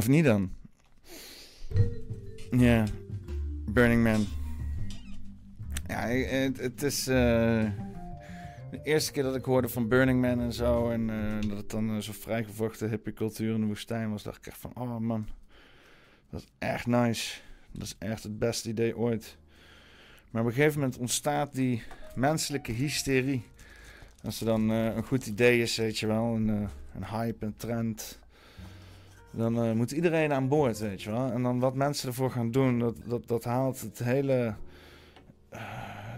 Niet 0.10 0.26
dan? 0.26 0.52
Ja. 2.52 2.86
Burning 3.70 4.04
Man. 4.04 4.26
Ja, 5.88 6.08
het, 6.62 6.84
is 6.84 7.08
eh, 7.08 7.16
de 8.72 8.80
eerste 8.84 9.12
keer 9.12 9.24
dat 9.24 9.36
ik 9.36 9.46
hoorde 9.46 9.70
van 9.70 9.88
Burning 9.88 10.22
Man 10.22 10.40
en 10.40 10.54
zo. 10.54 10.90
En 10.90 11.10
eh, 11.10 11.50
dat 11.50 11.58
het 11.58 11.70
dan 11.70 11.96
uh, 11.96 12.02
zo'n 12.02 12.14
vrijgevochten 12.14 12.90
hippie 12.90 13.14
cultuur 13.14 13.54
in 13.54 13.62
de 13.62 13.68
woestijn 13.68 14.12
was. 14.12 14.24
Dacht 14.24 14.38
ik 14.38 14.48
echt 14.48 14.58
van, 14.58 14.72
oh 14.76 14.98
man. 14.98 15.28
Dat 16.30 16.42
is 16.42 16.48
echt 16.58 16.88
nice. 16.88 17.40
Dat 17.72 17.84
is 17.84 17.96
echt 18.00 18.24
het 18.24 18.40
beste 18.40 18.70
idee 18.70 18.98
ooit. 18.98 19.38
Maar 20.32 20.42
op 20.42 20.48
een 20.48 20.54
gegeven 20.54 20.80
moment 20.80 20.98
ontstaat 20.98 21.54
die 21.54 21.84
menselijke 22.16 22.72
hysterie. 22.72 23.44
Als 24.24 24.40
er 24.40 24.46
dan 24.46 24.72
eh, 24.72 24.96
een 24.96 25.04
goed 25.04 25.28
idee 25.28 25.62
is, 25.62 25.78
weet 25.78 26.00
je 26.00 26.08
wel, 26.08 26.36
een, 26.36 26.50
eh, 26.50 26.70
een 26.96 27.06
hype, 27.06 27.46
een 27.46 27.56
trend. 27.56 28.20
Dan 29.32 29.64
eh, 29.64 29.72
moet 29.72 29.92
iedereen 29.92 30.34
aan 30.34 30.48
boord, 30.48 30.80
weet 30.80 31.02
je 31.02 31.12
wel. 31.12 31.32
En 31.32 31.44
dan 31.44 31.60
wat 31.60 31.76
mensen 31.76 32.08
ervoor 32.08 32.32
gaan 32.32 32.52
doen, 32.52 32.80
dat, 32.80 32.96
dat, 33.06 33.28
dat 33.28 33.44
haalt 33.44 33.82
het 33.82 34.00
hele, 34.00 34.56
eh, 35.50 35.62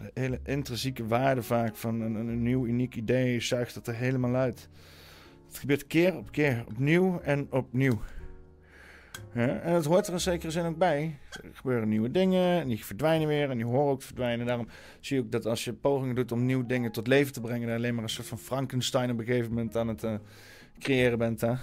de 0.02 0.12
hele 0.14 0.40
intrinsieke 0.44 1.08
waarde 1.08 1.44
vaak 1.44 1.76
van 1.76 2.02
een, 2.02 2.16
een, 2.16 2.44
nieuw, 2.44 2.66
uniek 2.66 2.96
idee, 2.96 3.40
zuigt 3.40 3.76
het 3.76 3.88
er 3.88 3.96
helemaal 3.96 4.36
uit. 4.36 4.70
Het 5.48 5.58
gebeurt 5.58 5.88
keer 5.88 6.18
op 6.18 6.32
keer, 6.32 6.64
opnieuw 6.68 7.20
en 7.20 7.48
opnieuw. 7.50 8.00
En 9.34 9.74
het 9.74 9.86
hoort 9.86 10.08
er 10.08 10.14
in 10.14 10.20
zekere 10.20 10.52
zin 10.52 10.66
ook 10.66 10.78
bij. 10.78 11.18
Er 11.30 11.50
gebeuren 11.54 11.90
nieuwe 11.90 12.12
dingen 12.12 12.62
en 12.62 12.68
die 12.68 12.86
verdwijnen 12.86 13.28
weer 13.28 13.50
en 13.50 13.58
die 13.58 13.66
horen 13.66 13.92
ook 13.92 14.00
te 14.00 14.06
verdwijnen. 14.06 14.46
Daarom 14.46 14.68
zie 15.00 15.18
je 15.18 15.24
ook 15.24 15.32
dat 15.32 15.46
als 15.46 15.64
je 15.64 15.74
pogingen 15.74 16.16
doet 16.16 16.32
om 16.32 16.46
nieuwe 16.46 16.66
dingen 16.66 16.92
tot 16.92 17.08
leven 17.08 17.34
te 17.34 17.42
brengen, 17.42 17.68
dat 17.68 17.78
alleen 17.78 17.94
maar 17.94 18.04
een 18.04 18.10
soort 18.10 18.28
van 18.28 18.38
Frankenstein 18.38 19.12
op 19.12 19.20
een 19.20 19.26
gegeven 19.26 19.50
moment 19.50 19.78
aan 19.78 19.88
het 19.88 20.04
eh, 20.04 20.14
creëren 20.80 21.18
bent. 21.18 21.42
Hè? 21.42 21.54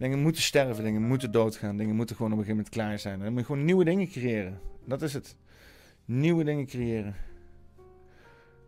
Dingen 0.00 0.18
moeten 0.18 0.42
sterven, 0.42 0.84
dingen 0.84 1.02
moeten 1.02 1.30
doodgaan, 1.30 1.76
dingen 1.76 1.96
moeten 1.96 2.16
gewoon 2.16 2.32
op 2.32 2.38
een 2.38 2.44
gegeven 2.44 2.64
moment 2.64 2.82
klaar 2.82 2.98
zijn. 2.98 3.18
Dan 3.18 3.30
moet 3.30 3.40
je 3.40 3.46
gewoon 3.46 3.64
nieuwe 3.64 3.84
dingen 3.84 4.08
creëren. 4.08 4.60
Dat 4.84 5.02
is 5.02 5.14
het. 5.14 5.36
Nieuwe 6.04 6.44
dingen 6.44 6.66
creëren. 6.66 7.14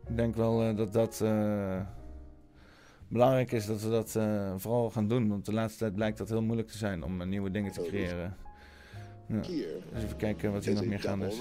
Ik 0.09 0.17
denk 0.17 0.35
wel 0.35 0.63
eh, 0.63 0.77
dat 0.77 0.93
dat 0.93 1.21
eh, 1.21 1.81
belangrijk 3.09 3.53
is 3.53 3.67
dat 3.67 3.83
we 3.83 3.91
dat 3.91 4.17
eh, 4.17 4.55
vooral 4.57 4.91
gaan 4.91 5.09
doen. 5.09 5.29
Want 5.29 5.45
de 5.45 5.53
laatste 5.53 5.79
tijd 5.79 5.95
blijkt 5.95 6.19
dat 6.19 6.29
heel 6.29 6.43
moeilijk 6.43 6.69
te 6.69 6.79
zijn 6.79 7.03
om 7.03 7.29
nieuwe 7.29 7.51
dingen 7.51 7.73
te 7.73 7.83
creëren. 7.83 8.37
Ja. 9.27 9.41
Dus 9.41 10.03
even 10.05 10.17
kijken 10.17 10.53
wat 10.53 10.65
hier 10.65 10.75
nog 10.75 10.85
meer 10.85 11.01
gaande 11.01 11.27
is. 11.27 11.39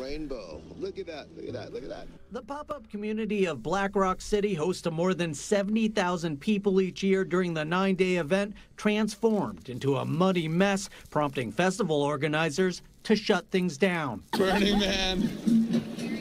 Look 0.79 0.99
at 0.99 1.05
that, 1.05 1.27
look 1.35 1.47
at 1.47 1.53
that, 1.53 1.71
look 1.71 1.83
at 1.83 1.89
that. 1.89 2.05
The 2.31 2.41
pop 2.41 2.69
up 2.69 2.89
community 2.89 3.47
of 3.49 3.61
Black 3.61 3.95
Rock 3.95 4.21
City, 4.21 4.55
hosts 4.55 4.81
to 4.81 4.91
more 4.91 5.15
than 5.15 5.33
70,000 5.33 6.39
people 6.39 6.81
each 6.81 7.03
year 7.03 7.25
during 7.25 7.53
the 7.53 7.65
nine 7.65 7.95
day 7.95 8.17
event, 8.19 8.53
transformed 8.75 9.69
into 9.69 9.97
a 9.97 10.05
muddy 10.05 10.47
mess, 10.47 10.89
prompting 11.09 11.51
festival 11.51 12.01
organizers 12.01 12.81
to 13.03 13.15
shut 13.15 13.49
things 13.49 13.77
down. 13.77 14.21
Burning 14.31 14.79
Man, 14.79 15.29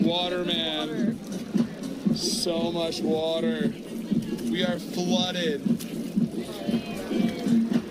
Water 0.03 0.45
Man, 0.45 1.19
so 2.15 2.73
much 2.73 3.01
water. 3.03 3.73
We 4.51 4.65
are 4.65 4.79
flooded. 4.79 5.61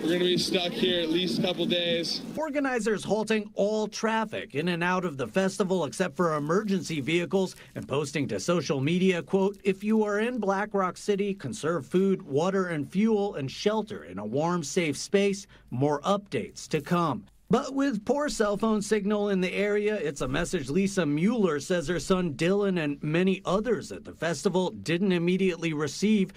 We're 0.09 0.15
gonna 0.15 0.25
be 0.25 0.37
stuck 0.39 0.71
here 0.71 1.01
at 1.01 1.11
least 1.11 1.37
a 1.37 1.43
couple 1.43 1.67
days. 1.67 2.23
Organizers 2.35 3.03
halting 3.03 3.51
all 3.53 3.87
traffic 3.87 4.55
in 4.55 4.69
and 4.69 4.83
out 4.83 5.05
of 5.05 5.17
the 5.17 5.27
festival 5.27 5.85
except 5.85 6.15
for 6.15 6.33
emergency 6.33 6.99
vehicles 6.99 7.55
and 7.75 7.87
posting 7.87 8.27
to 8.29 8.39
social 8.39 8.81
media, 8.81 9.21
quote, 9.21 9.59
if 9.63 9.83
you 9.83 10.03
are 10.03 10.19
in 10.19 10.39
Black 10.39 10.73
Rock 10.73 10.97
City, 10.97 11.35
conserve 11.35 11.85
food, 11.85 12.23
water, 12.23 12.69
and 12.69 12.91
fuel 12.91 13.35
and 13.35 13.51
shelter 13.51 14.05
in 14.05 14.17
a 14.17 14.25
warm, 14.25 14.63
safe 14.63 14.97
space. 14.97 15.45
More 15.69 16.01
updates 16.01 16.67
to 16.69 16.81
come. 16.81 17.25
But 17.51 17.75
with 17.75 18.03
poor 18.03 18.29
cell 18.29 18.57
phone 18.57 18.81
signal 18.81 19.29
in 19.29 19.41
the 19.41 19.53
area, 19.53 19.93
it's 19.93 20.21
a 20.21 20.27
message 20.27 20.71
Lisa 20.71 21.05
Mueller 21.05 21.59
says 21.59 21.87
her 21.87 21.99
son 21.99 22.33
Dylan 22.33 22.83
and 22.83 22.97
many 23.03 23.43
others 23.45 23.91
at 23.91 24.05
the 24.05 24.13
festival 24.13 24.71
didn't 24.71 25.11
immediately 25.11 25.73
receive. 25.73 26.33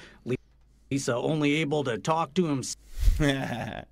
Lisa 0.92 1.18
only 1.18 1.62
able 1.62 1.82
to 1.84 1.96
talk 1.96 2.34
to 2.34 2.46
him 2.46 2.62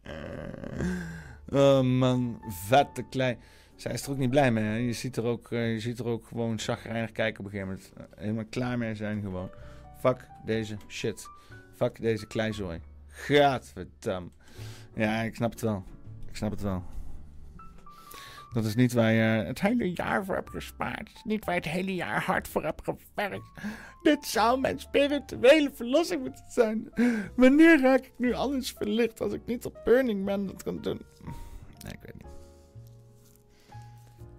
oh 1.52 1.82
man, 1.82 2.40
vette 2.68 3.02
klein. 3.10 3.38
Zij 3.76 3.92
is 3.92 4.02
er 4.02 4.10
ook 4.10 4.18
niet 4.18 4.30
blij 4.30 4.52
mee. 4.52 4.64
Hè? 4.64 4.74
Je, 4.74 4.92
ziet 4.92 5.16
er 5.16 5.24
ook, 5.24 5.52
eh, 5.52 5.72
je 5.72 5.80
ziet 5.80 5.98
er 5.98 6.06
ook 6.06 6.26
gewoon 6.26 6.58
zagrijnig 6.58 7.12
kijken 7.12 7.38
op 7.38 7.44
een 7.44 7.50
gegeven 7.50 7.72
moment. 7.72 7.92
Eh, 7.96 8.22
helemaal 8.22 8.44
klaar 8.50 8.78
mee 8.78 8.94
zijn 8.94 9.20
gewoon. 9.20 9.50
Fuck 10.00 10.26
deze 10.44 10.76
shit. 10.88 11.28
Fuck 11.74 12.00
deze 12.00 12.26
kleizooi. 12.26 12.80
Gadverdam. 13.08 14.32
Ja, 14.94 15.22
ik 15.22 15.34
snap 15.34 15.50
het 15.50 15.60
wel. 15.60 15.84
Ik 16.28 16.36
snap 16.36 16.50
het 16.50 16.62
wel. 16.62 16.82
Dat 18.52 18.64
is 18.64 18.74
niet 18.74 18.92
waar 18.92 19.12
je 19.12 19.44
het 19.44 19.60
hele 19.60 19.92
jaar 19.92 20.24
voor 20.24 20.34
hebt 20.34 20.50
gespaard. 20.50 21.20
Niet 21.24 21.44
waar 21.44 21.54
je 21.54 21.60
het 21.60 21.70
hele 21.70 21.94
jaar 21.94 22.22
hard 22.22 22.48
voor 22.48 22.64
hebt 22.64 22.82
gewerkt. 22.84 23.50
Dit 24.02 24.26
zou 24.26 24.60
mijn 24.60 24.78
spirituele 24.78 25.70
verlossing 25.74 26.22
moeten 26.22 26.44
zijn. 26.48 26.92
Wanneer 27.36 27.80
raak 27.80 28.00
ik 28.00 28.12
nu 28.16 28.32
alles 28.32 28.72
verlicht 28.72 29.20
als 29.20 29.32
ik 29.32 29.46
niet 29.46 29.64
op 29.64 29.80
Burning 29.84 30.24
Man 30.24 30.46
dat 30.46 30.62
kan 30.62 30.80
doen? 30.80 31.00
Nee, 31.82 31.92
ik 31.92 32.00
weet 32.02 32.14
niet. 32.14 32.30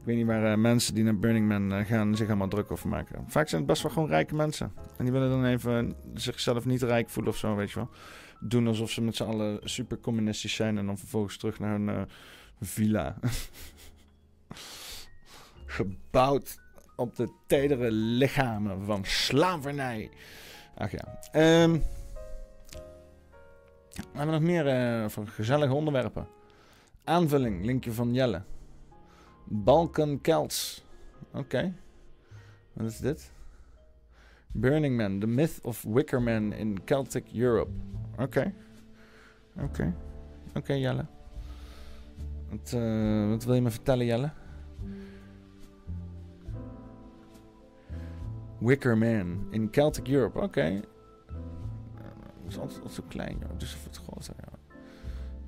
Ik 0.01 0.07
weet 0.07 0.15
niet 0.15 0.25
waar 0.25 0.51
eh, 0.51 0.57
mensen 0.57 0.93
die 0.93 1.03
naar 1.03 1.19
Burning 1.19 1.47
Man 1.47 1.73
eh, 1.73 1.85
gaan 1.85 2.15
zich 2.15 2.27
allemaal 2.27 2.47
druk 2.47 2.71
over 2.71 2.89
maken. 2.89 3.23
Vaak 3.27 3.47
zijn 3.47 3.61
het 3.61 3.69
best 3.69 3.83
wel 3.83 3.91
gewoon 3.91 4.09
rijke 4.09 4.35
mensen. 4.35 4.73
En 4.97 5.03
die 5.03 5.13
willen 5.13 5.29
dan 5.29 5.45
even 5.45 5.95
zichzelf 6.13 6.65
niet 6.65 6.81
rijk 6.81 7.09
voelen 7.09 7.31
of 7.31 7.38
zo, 7.38 7.55
weet 7.55 7.69
je 7.71 7.75
wel. 7.75 7.89
Doen 8.39 8.67
alsof 8.67 8.91
ze 8.91 9.01
met 9.01 9.15
z'n 9.15 9.23
allen 9.23 9.59
super 9.63 9.99
communistisch 9.99 10.55
zijn 10.55 10.77
en 10.77 10.85
dan 10.85 10.97
vervolgens 10.97 11.38
terug 11.38 11.59
naar 11.59 11.71
hun 11.71 11.89
eh, 11.89 12.01
villa. 12.59 13.15
Gebouwd 15.65 16.59
op 16.95 17.15
de 17.15 17.29
tedere 17.47 17.91
lichamen 17.91 18.85
van 18.85 19.05
slavernij. 19.05 20.09
Ach 20.75 20.91
ja. 20.91 21.19
Ehm 21.31 21.79
we 23.95 24.17
hebben 24.17 24.35
nog 24.35 24.49
meer 24.49 24.67
eh, 24.67 25.09
voor 25.09 25.27
gezellige 25.27 25.73
onderwerpen. 25.73 26.27
Aanvulling, 27.03 27.65
linkje 27.65 27.91
van 27.91 28.13
Jelle. 28.13 28.41
Balkan 29.45 30.19
Celts. 30.21 30.83
Oké. 31.33 31.73
Wat 32.73 32.87
is 32.87 32.97
dit? 32.97 33.31
Burning 34.51 34.97
Man, 34.97 35.19
The 35.19 35.27
Myth 35.27 35.59
of 35.61 35.83
Wicker 35.83 36.21
Man 36.21 36.53
in 36.53 36.81
Celtic 36.85 37.25
Europe. 37.33 37.71
Oké. 38.17 38.53
Oké. 39.57 39.93
Oké, 40.55 40.73
Jelle. 40.73 41.05
Wat, 42.49 42.73
eh, 42.73 43.29
wat 43.29 43.43
wil 43.43 43.55
je 43.55 43.61
me 43.61 43.71
vertellen, 43.71 44.05
Jelle? 44.05 44.31
Wicker 48.61 48.97
Man 48.97 49.47
in 49.51 49.67
Celtic 49.71 50.07
Europe. 50.07 50.39
Oké. 50.39 50.61
Eh, 50.61 50.81
Dat 52.43 52.51
is 52.51 52.57
altijd, 52.57 52.77
altijd 52.77 52.93
zo 52.93 53.03
klein, 53.07 53.38
joh. 53.39 53.49
Dus 53.57 53.77
het 53.83 53.97
groter, 53.97 54.33
ja. 54.38 54.59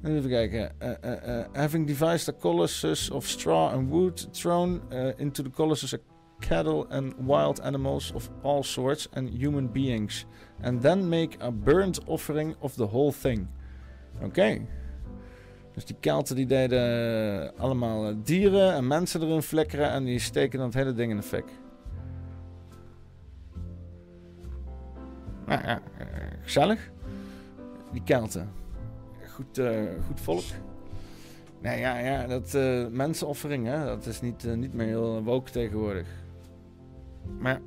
Even 0.09 0.29
kijken. 0.29 0.71
Uh, 0.81 0.89
uh, 0.89 1.45
having 1.53 1.87
devised 1.87 2.29
a 2.29 2.33
colossus 2.39 3.09
of 3.09 3.27
straw 3.27 3.73
and 3.73 3.89
wood 3.89 4.33
thrown 4.33 4.81
into 5.17 5.43
the 5.43 5.49
colossus 5.49 5.93
a 5.93 5.97
cattle 6.39 6.85
and 6.89 7.13
wild 7.17 7.61
animals 7.61 8.11
of 8.11 8.29
all 8.41 8.63
sorts 8.63 9.07
and 9.13 9.29
human 9.29 9.71
beings. 9.71 10.25
And 10.61 10.81
then 10.81 11.09
make 11.09 11.37
a 11.39 11.51
burnt 11.51 12.05
offering 12.05 12.55
of 12.59 12.73
the 12.75 12.87
whole 12.87 13.11
thing. 13.11 13.47
Oké. 14.21 14.65
Dus 15.73 15.85
die 15.85 15.95
Kelten 15.99 16.35
die 16.35 16.45
deden 16.45 17.57
allemaal 17.57 18.07
eh, 18.07 18.15
dieren 18.23 18.73
en 18.73 18.87
mensen 18.87 19.21
erin 19.21 19.41
flikkeren 19.41 19.89
en 19.89 20.03
die 20.03 20.19
steken 20.19 20.57
dan 20.57 20.67
het 20.67 20.77
hele 20.77 20.93
ding 20.93 21.11
in 21.11 21.17
de 21.17 21.23
fik. 21.23 21.45
Nou 25.45 25.61
ja, 25.61 25.81
eh, 25.97 26.07
gezellig. 26.41 26.91
Die 27.91 28.03
Kelten. 28.03 28.51
Goed, 29.29 29.57
eh, 29.57 29.81
goed 30.07 30.21
volk. 30.21 30.43
Nee, 31.61 31.79
ja, 31.79 31.97
ja, 31.97 32.27
dat 32.27 32.53
eh, 32.53 32.87
mensenoffering, 32.87 33.65
hè, 33.65 33.85
dat 33.85 34.05
is 34.05 34.21
niet, 34.21 34.55
niet 34.55 34.73
meer 34.73 34.87
heel 34.87 35.23
woke 35.23 35.51
tegenwoordig. 35.51 36.07
Maar 37.39 37.61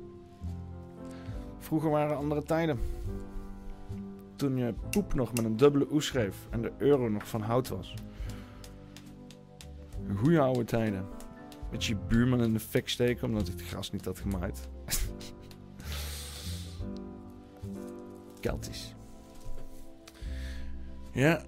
vroeger 1.59 1.89
waren 1.89 2.17
andere 2.17 2.43
tijden. 2.43 2.79
Toen 4.35 4.57
je 4.57 4.73
poep 4.89 5.13
nog 5.13 5.33
met 5.33 5.45
een 5.45 5.57
dubbele 5.57 5.87
oe 5.91 6.01
schreef 6.01 6.47
en 6.49 6.61
de 6.61 6.71
euro 6.77 7.09
nog 7.09 7.27
van 7.27 7.41
hout 7.41 7.67
was. 7.67 7.93
Goeie 10.15 10.39
oude 10.39 10.63
tijden. 10.63 11.05
Met 11.71 11.85
je 11.85 11.95
buurman 12.07 12.43
in 12.43 12.53
de 12.53 12.59
fik 12.59 12.89
steken 12.89 13.27
omdat 13.27 13.47
hij 13.47 13.55
het 13.57 13.65
gras 13.67 13.91
niet 13.91 14.05
had 14.05 14.19
gemaaid. 14.19 14.69
Keltisch. 18.39 18.95
Ja. 21.11 21.43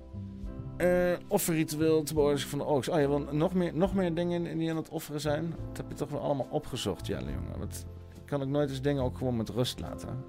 Eh 0.77 1.17
offerritueel 1.27 2.03
te 2.03 2.13
beoordelen 2.13 2.47
van 2.47 2.59
de 2.59 2.65
oogst. 2.65 2.89
Oh, 2.89 2.99
je 2.99 3.07
wil 3.07 3.19
nog 3.19 3.53
meer, 3.53 3.75
nog 3.75 3.93
meer 3.93 4.13
dingen 4.13 4.57
die 4.57 4.69
aan 4.69 4.75
het 4.75 4.89
offeren 4.89 5.21
zijn? 5.21 5.55
Dat 5.67 5.77
heb 5.77 5.89
je 5.89 5.95
toch 5.95 6.09
wel 6.09 6.21
allemaal 6.21 6.47
opgezocht, 6.49 7.07
Jelle, 7.07 7.31
jongen. 7.31 7.59
Want 7.59 7.85
ik 8.15 8.25
kan 8.25 8.41
ook 8.41 8.47
nooit 8.47 8.69
eens 8.69 8.81
dingen 8.81 9.03
ook 9.03 9.17
gewoon 9.17 9.37
met 9.37 9.49
rust 9.49 9.79
laten. 9.79 10.23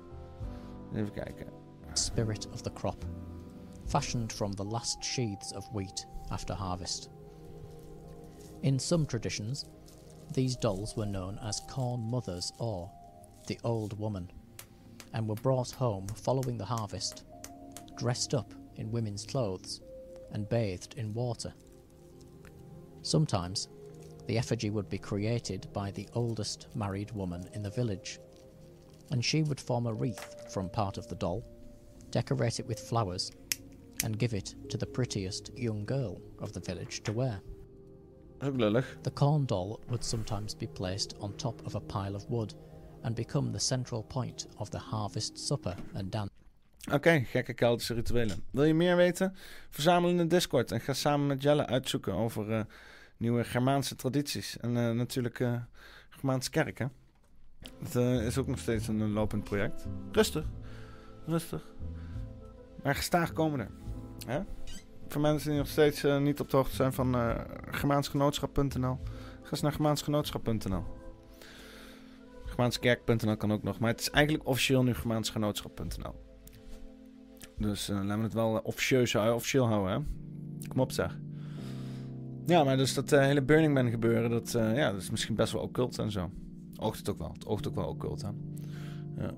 Even 0.95 1.13
kijken. 1.13 1.47
Spirit 1.93 2.49
of 2.53 2.61
the 2.61 2.73
crop, 2.73 3.05
fashioned 3.87 4.33
from 4.33 4.55
the 4.55 4.65
last 4.65 5.05
sheaths 5.05 5.55
of 5.55 5.69
wheat 5.73 6.07
after 6.29 6.55
harvest. 6.55 7.11
In 8.61 8.79
some 8.79 9.05
traditions, 9.05 9.65
these 10.33 10.59
dolls 10.59 10.95
were 10.95 11.11
known 11.11 11.39
as 11.39 11.65
corn 11.65 12.01
mothers 12.01 12.53
or 12.59 12.91
the 13.45 13.59
old 13.63 13.97
woman, 13.97 14.31
and 15.13 15.29
were 15.29 15.35
brought 15.37 15.71
home 15.71 16.07
following 16.09 16.57
the 16.59 16.65
harvest, 16.65 17.25
dressed 17.97 18.35
up 18.35 18.55
in 18.77 18.91
women's 18.91 19.27
clothes, 19.27 19.81
and 20.33 20.49
bathed 20.49 20.95
in 20.97 21.13
water. 21.13 21.53
Sometimes, 23.03 23.69
the 24.27 24.39
effigy 24.39 24.71
would 24.71 24.89
be 24.89 24.99
created 24.99 25.67
by 25.73 25.91
the 25.91 26.09
oldest 26.15 26.69
married 26.75 27.11
woman 27.13 27.49
in 27.55 27.63
the 27.63 27.71
village, 27.71 28.21
and 29.11 29.25
she 29.25 29.43
would 29.43 29.61
form 29.61 29.87
a 29.87 29.93
wreath 29.93 30.53
from 30.53 30.69
part 30.69 30.99
of 30.99 31.09
the 31.09 31.17
doll, 31.17 31.45
decorate 32.11 32.61
it 32.61 32.67
with 32.67 32.79
flowers, 32.79 33.33
and 34.05 34.19
give 34.19 34.35
it 34.35 34.55
to 34.69 34.77
the 34.77 34.87
prettiest 34.87 35.51
young 35.57 35.85
girl 35.85 36.21
of 36.39 36.53
the 36.53 36.61
village 36.61 37.03
to 37.03 37.13
wear. 37.13 37.41
The 39.03 39.11
corn 39.11 39.45
doll 39.45 39.81
would 39.91 40.03
sometimes 40.03 40.55
be 40.55 40.67
placed 40.67 41.15
on 41.21 41.35
top 41.35 41.67
of 41.67 41.75
a 41.75 41.81
pile 41.81 42.15
of 42.17 42.29
wood 42.31 42.55
and 43.03 43.15
become 43.15 43.51
the 43.51 43.59
central 43.59 44.03
point 44.03 44.49
of 44.57 44.69
the 44.69 44.79
harvest 44.79 45.39
supper 45.39 45.75
and 45.95 46.13
dance. 46.13 46.31
Oké, 46.93 47.25
gekke 47.25 47.55
Keltische 47.55 47.95
rituelen. 47.95 48.45
Wil 48.51 48.65
je 48.65 48.75
meer 48.75 48.97
weten? 48.97 49.37
Verzamel 49.71 50.11
in 50.11 50.17
de 50.17 50.27
Discord 50.27 50.73
en 50.73 50.81
ga 50.81 50.93
samen 50.93 51.27
met 51.27 51.43
Jelle 51.43 51.67
uitzoeken 51.67 52.15
over 52.15 52.53
eh, 52.53 52.61
nieuwe 53.17 53.45
Germaanse 53.45 53.95
tradities. 53.95 54.57
En 54.59 54.77
eh, 54.77 54.91
natuurlijk 54.91 55.39
uh, 55.39 55.55
Germaanse 56.09 56.51
kerk, 56.51 56.79
hè? 56.79 56.87
Dat 57.93 58.23
is 58.23 58.39
ook 58.39 58.47
nog 58.47 58.59
steeds 58.59 58.89
een, 58.89 59.13
lopend 59.13 59.45
project. 59.45 59.87
Rustig, 60.13 60.45
rustig. 61.27 61.63
Maar 62.83 62.95
gestaag 62.95 63.33
komende. 63.33 63.67
Hè? 64.27 64.41
Voor 65.09 65.21
mensen 65.21 65.51
die 65.51 65.59
nog 65.59 65.69
steeds 65.69 66.03
niet 66.03 66.41
op 66.41 66.51
de 66.51 66.57
hoogte 66.57 66.77
zijn 66.77 66.93
van 66.93 67.37
Germaansgenootschap.nl, 67.71 68.99
ga 69.43 69.51
eens 69.51 69.61
naar 69.61 69.73
Germaansgenootschap.nl. 69.73 71.00
Germaanskerk.nl 72.61 73.37
kan 73.37 73.53
ook 73.53 73.63
nog, 73.63 73.79
maar 73.79 73.91
het 73.91 74.01
is 74.01 74.11
eigenlijk 74.11 74.47
officieel 74.47 74.83
nu 74.83 74.95
Germaansgenootschap.nl. 74.95 76.15
Dus 77.59 77.91
uh, 77.91 77.97
laten 77.97 78.17
we 78.17 78.23
het 78.23 78.33
wel 78.33 78.61
officieus, 78.63 79.15
officieel 79.15 79.67
houden, 79.67 79.93
hè? 79.93 79.99
Kom 80.69 80.81
op, 80.81 80.93
zeg. 80.93 81.19
Ja, 82.47 82.65
maar 82.65 82.77
dus 82.77 82.95
dat 82.95 83.13
uh, 83.13 83.21
hele 83.21 83.43
Burning 83.43 83.75
Man 83.75 83.91
gebeuren, 83.91 84.31
dat, 84.31 84.51
ja, 84.53 84.93
dat 84.93 85.01
is 85.01 85.11
misschien 85.11 85.35
best 85.35 85.53
wel 85.53 85.63
occult 85.63 85.99
en 85.99 86.11
zo. 86.11 86.31
Oogt 86.77 86.99
het 86.99 87.11
ook 87.11 87.19
wel. 87.19 87.33
Het 87.33 87.47
oogt 87.47 87.69
ook 87.69 87.75
wel 87.75 87.89
occult 87.89 88.25
aan. 88.25 88.37
Ja. 89.19 89.31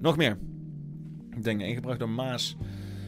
Nog 0.00 0.16
meer 0.16 0.38
dingen 1.40 1.66
ingebracht 1.66 1.98
door 1.98 2.08
Maas. 2.08 2.56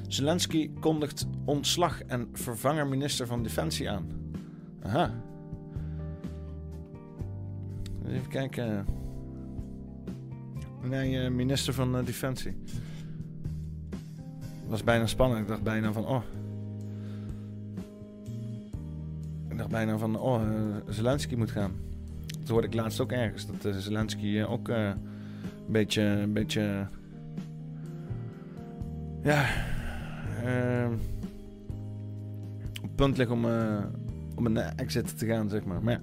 Zelensky 0.07 0.71
kondigt 0.81 1.27
ontslag 1.45 2.03
en 2.03 2.29
vervanger 2.33 2.87
minister 2.87 3.27
van 3.27 3.43
Defensie 3.43 3.91
aan. 3.91 4.07
Aha. 4.83 5.27
Even 8.11 8.29
kijken. 8.29 8.87
Nee, 10.83 11.25
uh, 11.25 11.31
minister 11.31 11.75
van 11.75 11.97
uh, 11.97 12.05
Defensie. 12.05 12.57
was 14.67 14.85
bijna 14.85 15.07
spannend. 15.07 15.41
Ik 15.41 15.49
dacht 15.49 15.63
bijna 15.63 15.93
van, 15.93 16.07
oh. 16.07 16.23
Ik 19.49 19.57
dacht 19.57 19.71
bijna 19.71 19.99
van, 19.99 20.19
oh, 20.19 20.43
uh, 20.43 20.77
Zelensky 20.89 21.35
moet 21.35 21.51
gaan. 21.51 21.73
Dat 22.39 22.49
hoorde 22.49 22.67
ik 22.67 22.75
laatst 22.75 23.01
ook 23.01 23.13
ergens. 23.13 23.47
Dat 23.47 23.75
Zelensky 23.75 24.43
ook 24.43 24.69
een 24.69 24.97
beetje, 25.67 26.03
een 26.03 26.33
beetje... 26.33 26.87
Ja... 29.23 29.47
op 32.83 32.91
punt 32.95 33.17
ligt 33.17 33.31
om, 33.31 33.45
om 34.35 34.47
een 34.47 34.57
exit 34.57 35.19
te 35.19 35.27
gaan, 35.27 35.49
zeg 35.49 35.65
maar. 35.65 35.83
Maar 35.83 35.93
ja... 35.93 36.01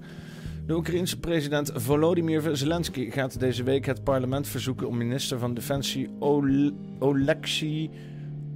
De 0.66 0.74
Oekraïense 0.74 1.18
president 1.20 1.70
Volodymyr 1.74 2.56
Zelensky 2.56 3.10
gaat 3.10 3.40
deze 3.40 3.62
week 3.62 3.86
het 3.86 4.04
parlement 4.04 4.48
verzoeken 4.48 4.88
om 4.88 4.96
minister 4.96 5.38
van 5.38 5.54
Defensie 5.54 6.10
Ol 6.18 6.70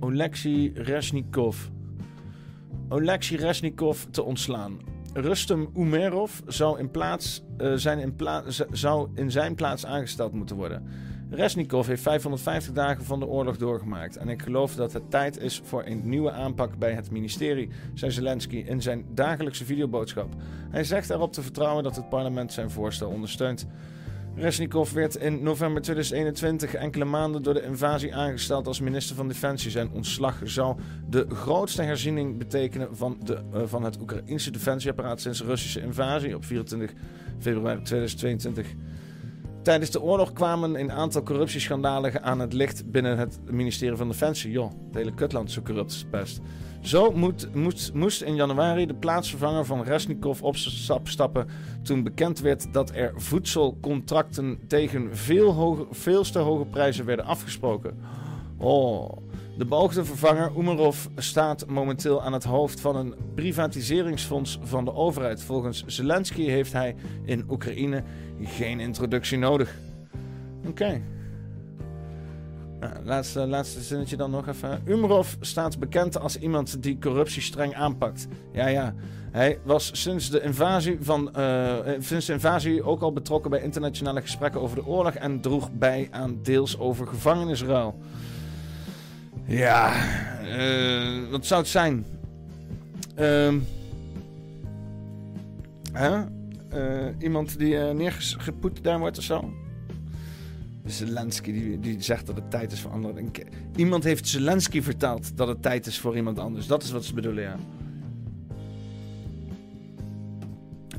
Oleksiy 0.00 0.72
Reznikov 0.74 1.56
Oleksiy 2.88 3.36
Reznikov 3.36 4.04
te 4.10 4.22
ontslaan. 4.22 4.78
Rustem 5.12 5.70
Umerov 5.76 6.40
zou 6.46 6.78
in, 6.78 6.90
plaats, 6.90 7.42
uh, 7.58 7.72
zijn 7.74 7.98
in, 7.98 8.14
zou 8.70 9.08
in 9.14 9.30
zijn 9.30 9.54
plaats 9.54 9.86
aangesteld 9.86 10.32
moeten 10.32 10.56
worden. 10.56 10.82
Resnikov 11.30 11.86
heeft 11.86 12.02
550 12.02 12.72
dagen 12.72 13.04
van 13.04 13.20
de 13.20 13.26
oorlog 13.26 13.56
doorgemaakt. 13.56 14.16
En 14.16 14.28
ik 14.28 14.42
geloof 14.42 14.74
dat 14.74 14.92
het 14.92 15.10
tijd 15.10 15.38
is 15.38 15.60
voor 15.64 15.84
een 15.86 16.00
nieuwe 16.04 16.30
aanpak 16.30 16.78
bij 16.78 16.92
het 16.92 17.10
ministerie, 17.10 17.68
zei 17.94 18.10
Zelensky 18.10 18.56
in 18.56 18.82
zijn 18.82 19.04
dagelijkse 19.14 19.64
videoboodschap. 19.64 20.28
Hij 20.70 20.84
zegt 20.84 21.10
erop 21.10 21.32
te 21.32 21.42
vertrouwen 21.42 21.84
dat 21.84 21.96
het 21.96 22.08
parlement 22.08 22.52
zijn 22.52 22.70
voorstel 22.70 23.10
ondersteunt. 23.10 23.66
Resnikov 24.34 24.92
werd 24.92 25.16
in 25.16 25.42
november 25.42 25.82
2021, 25.82 26.74
enkele 26.74 27.04
maanden 27.04 27.42
door 27.42 27.54
de 27.54 27.62
invasie, 27.62 28.14
aangesteld 28.14 28.66
als 28.66 28.80
minister 28.80 29.16
van 29.16 29.28
Defensie. 29.28 29.70
Zijn 29.70 29.90
ontslag 29.90 30.40
zou 30.44 30.76
de 31.08 31.26
grootste 31.28 31.82
herziening 31.82 32.38
betekenen 32.38 32.96
van, 32.96 33.16
de, 33.24 33.38
uh, 33.54 33.62
van 33.64 33.82
het 33.82 34.00
Oekraïnse 34.00 34.50
defensieapparaat 34.50 35.20
sinds 35.20 35.38
de 35.38 35.44
Russische 35.44 35.80
invasie 35.80 36.34
op 36.34 36.44
24 36.44 36.92
februari 37.38 37.82
2022. 37.82 38.74
Tijdens 39.62 39.90
de 39.90 40.02
oorlog 40.02 40.32
kwamen 40.32 40.80
een 40.80 40.92
aantal 40.92 41.22
corruptieschandalen 41.22 42.22
aan 42.22 42.40
het 42.40 42.52
licht 42.52 42.90
binnen 42.90 43.18
het 43.18 43.38
ministerie 43.50 43.96
van 43.96 44.08
Defensie. 44.08 44.50
Joh, 44.50 44.70
het 44.86 44.94
hele 44.94 45.14
kutland 45.14 45.48
is 45.48 45.54
zo 45.54 45.62
corrupt 45.62 45.90
als 45.90 46.06
pest. 46.10 46.40
Zo 46.80 47.12
moet, 47.12 47.54
moest, 47.54 47.92
moest 47.94 48.22
in 48.22 48.34
januari 48.34 48.86
de 48.86 48.94
plaatsvervanger 48.94 49.64
van 49.64 49.82
Resnikov 49.82 50.42
opstappen 50.88 51.48
toen 51.82 52.02
bekend 52.02 52.40
werd 52.40 52.72
dat 52.72 52.90
er 52.90 53.12
voedselcontracten 53.16 54.58
tegen 54.66 55.16
veel, 55.16 55.52
hoge, 55.52 56.30
te 56.32 56.38
hoge 56.38 56.64
prijzen 56.66 57.04
werden 57.04 57.24
afgesproken. 57.24 57.98
Oh, 58.56 59.16
de 59.58 59.66
beoogde 59.66 60.04
vervanger 60.04 60.52
Umarov 60.58 61.06
staat 61.16 61.66
momenteel 61.66 62.22
aan 62.22 62.32
het 62.32 62.44
hoofd 62.44 62.80
van 62.80 62.96
een 62.96 63.14
privatiseringsfonds 63.34 64.58
van 64.62 64.84
de 64.84 64.94
overheid. 64.94 65.42
Volgens 65.42 65.84
Zelensky 65.86 66.44
heeft 66.44 66.72
hij 66.72 66.94
in 67.24 67.44
Oekraïne 67.50 68.02
geen 68.46 68.80
introductie 68.80 69.38
nodig. 69.38 69.74
Oké. 70.66 71.00
Nou, 72.80 72.94
laatste, 73.04 73.46
laatste 73.46 73.80
zinnetje 73.80 74.16
dan 74.16 74.30
nog 74.30 74.48
even. 74.48 74.82
Umarov 74.84 75.34
staat 75.40 75.78
bekend 75.78 76.20
als 76.20 76.38
iemand 76.38 76.82
die 76.82 76.98
corruptie 76.98 77.42
streng 77.42 77.74
aanpakt. 77.74 78.26
Ja, 78.52 78.66
ja. 78.66 78.94
Hij 79.30 79.58
was 79.64 79.90
sinds 79.92 80.30
de 80.30 80.42
invasie, 80.42 80.98
van, 81.00 81.32
uh, 81.36 81.76
sinds 81.98 82.26
de 82.26 82.32
invasie 82.32 82.82
ook 82.82 83.02
al 83.02 83.12
betrokken 83.12 83.50
bij 83.50 83.62
internationale 83.62 84.20
gesprekken 84.20 84.60
over 84.60 84.76
de 84.76 84.86
oorlog 84.86 85.14
en 85.14 85.40
droeg 85.40 85.72
bij 85.72 86.08
aan 86.10 86.38
deels 86.42 86.78
over 86.78 87.06
gevangenisruil. 87.06 87.98
Ja, 89.44 89.92
uh, 90.44 91.30
wat 91.30 91.46
zou 91.46 91.60
het 91.60 91.70
zijn? 91.70 92.04
Uh, 93.18 93.54
hè? 95.92 96.38
Uh, 96.74 97.06
iemand 97.18 97.58
die 97.58 97.74
uh, 97.74 97.90
neergepoet 97.90 98.84
daar 98.84 98.98
wordt 98.98 99.18
of 99.18 99.24
zo? 99.24 99.52
Zelensky 100.84 101.52
die, 101.52 101.80
die 101.80 102.02
zegt 102.02 102.26
dat 102.26 102.36
het 102.36 102.50
tijd 102.50 102.72
is 102.72 102.80
voor 102.80 102.90
anderen. 102.90 103.30
Iemand 103.76 104.04
heeft 104.04 104.28
Zelensky 104.28 104.82
verteld 104.82 105.36
dat 105.36 105.48
het 105.48 105.62
tijd 105.62 105.86
is 105.86 105.98
voor 105.98 106.16
iemand 106.16 106.38
anders. 106.38 106.66
Dat 106.66 106.82
is 106.82 106.90
wat 106.90 107.04
ze 107.04 107.14
bedoelen, 107.14 107.42
ja. 107.42 107.56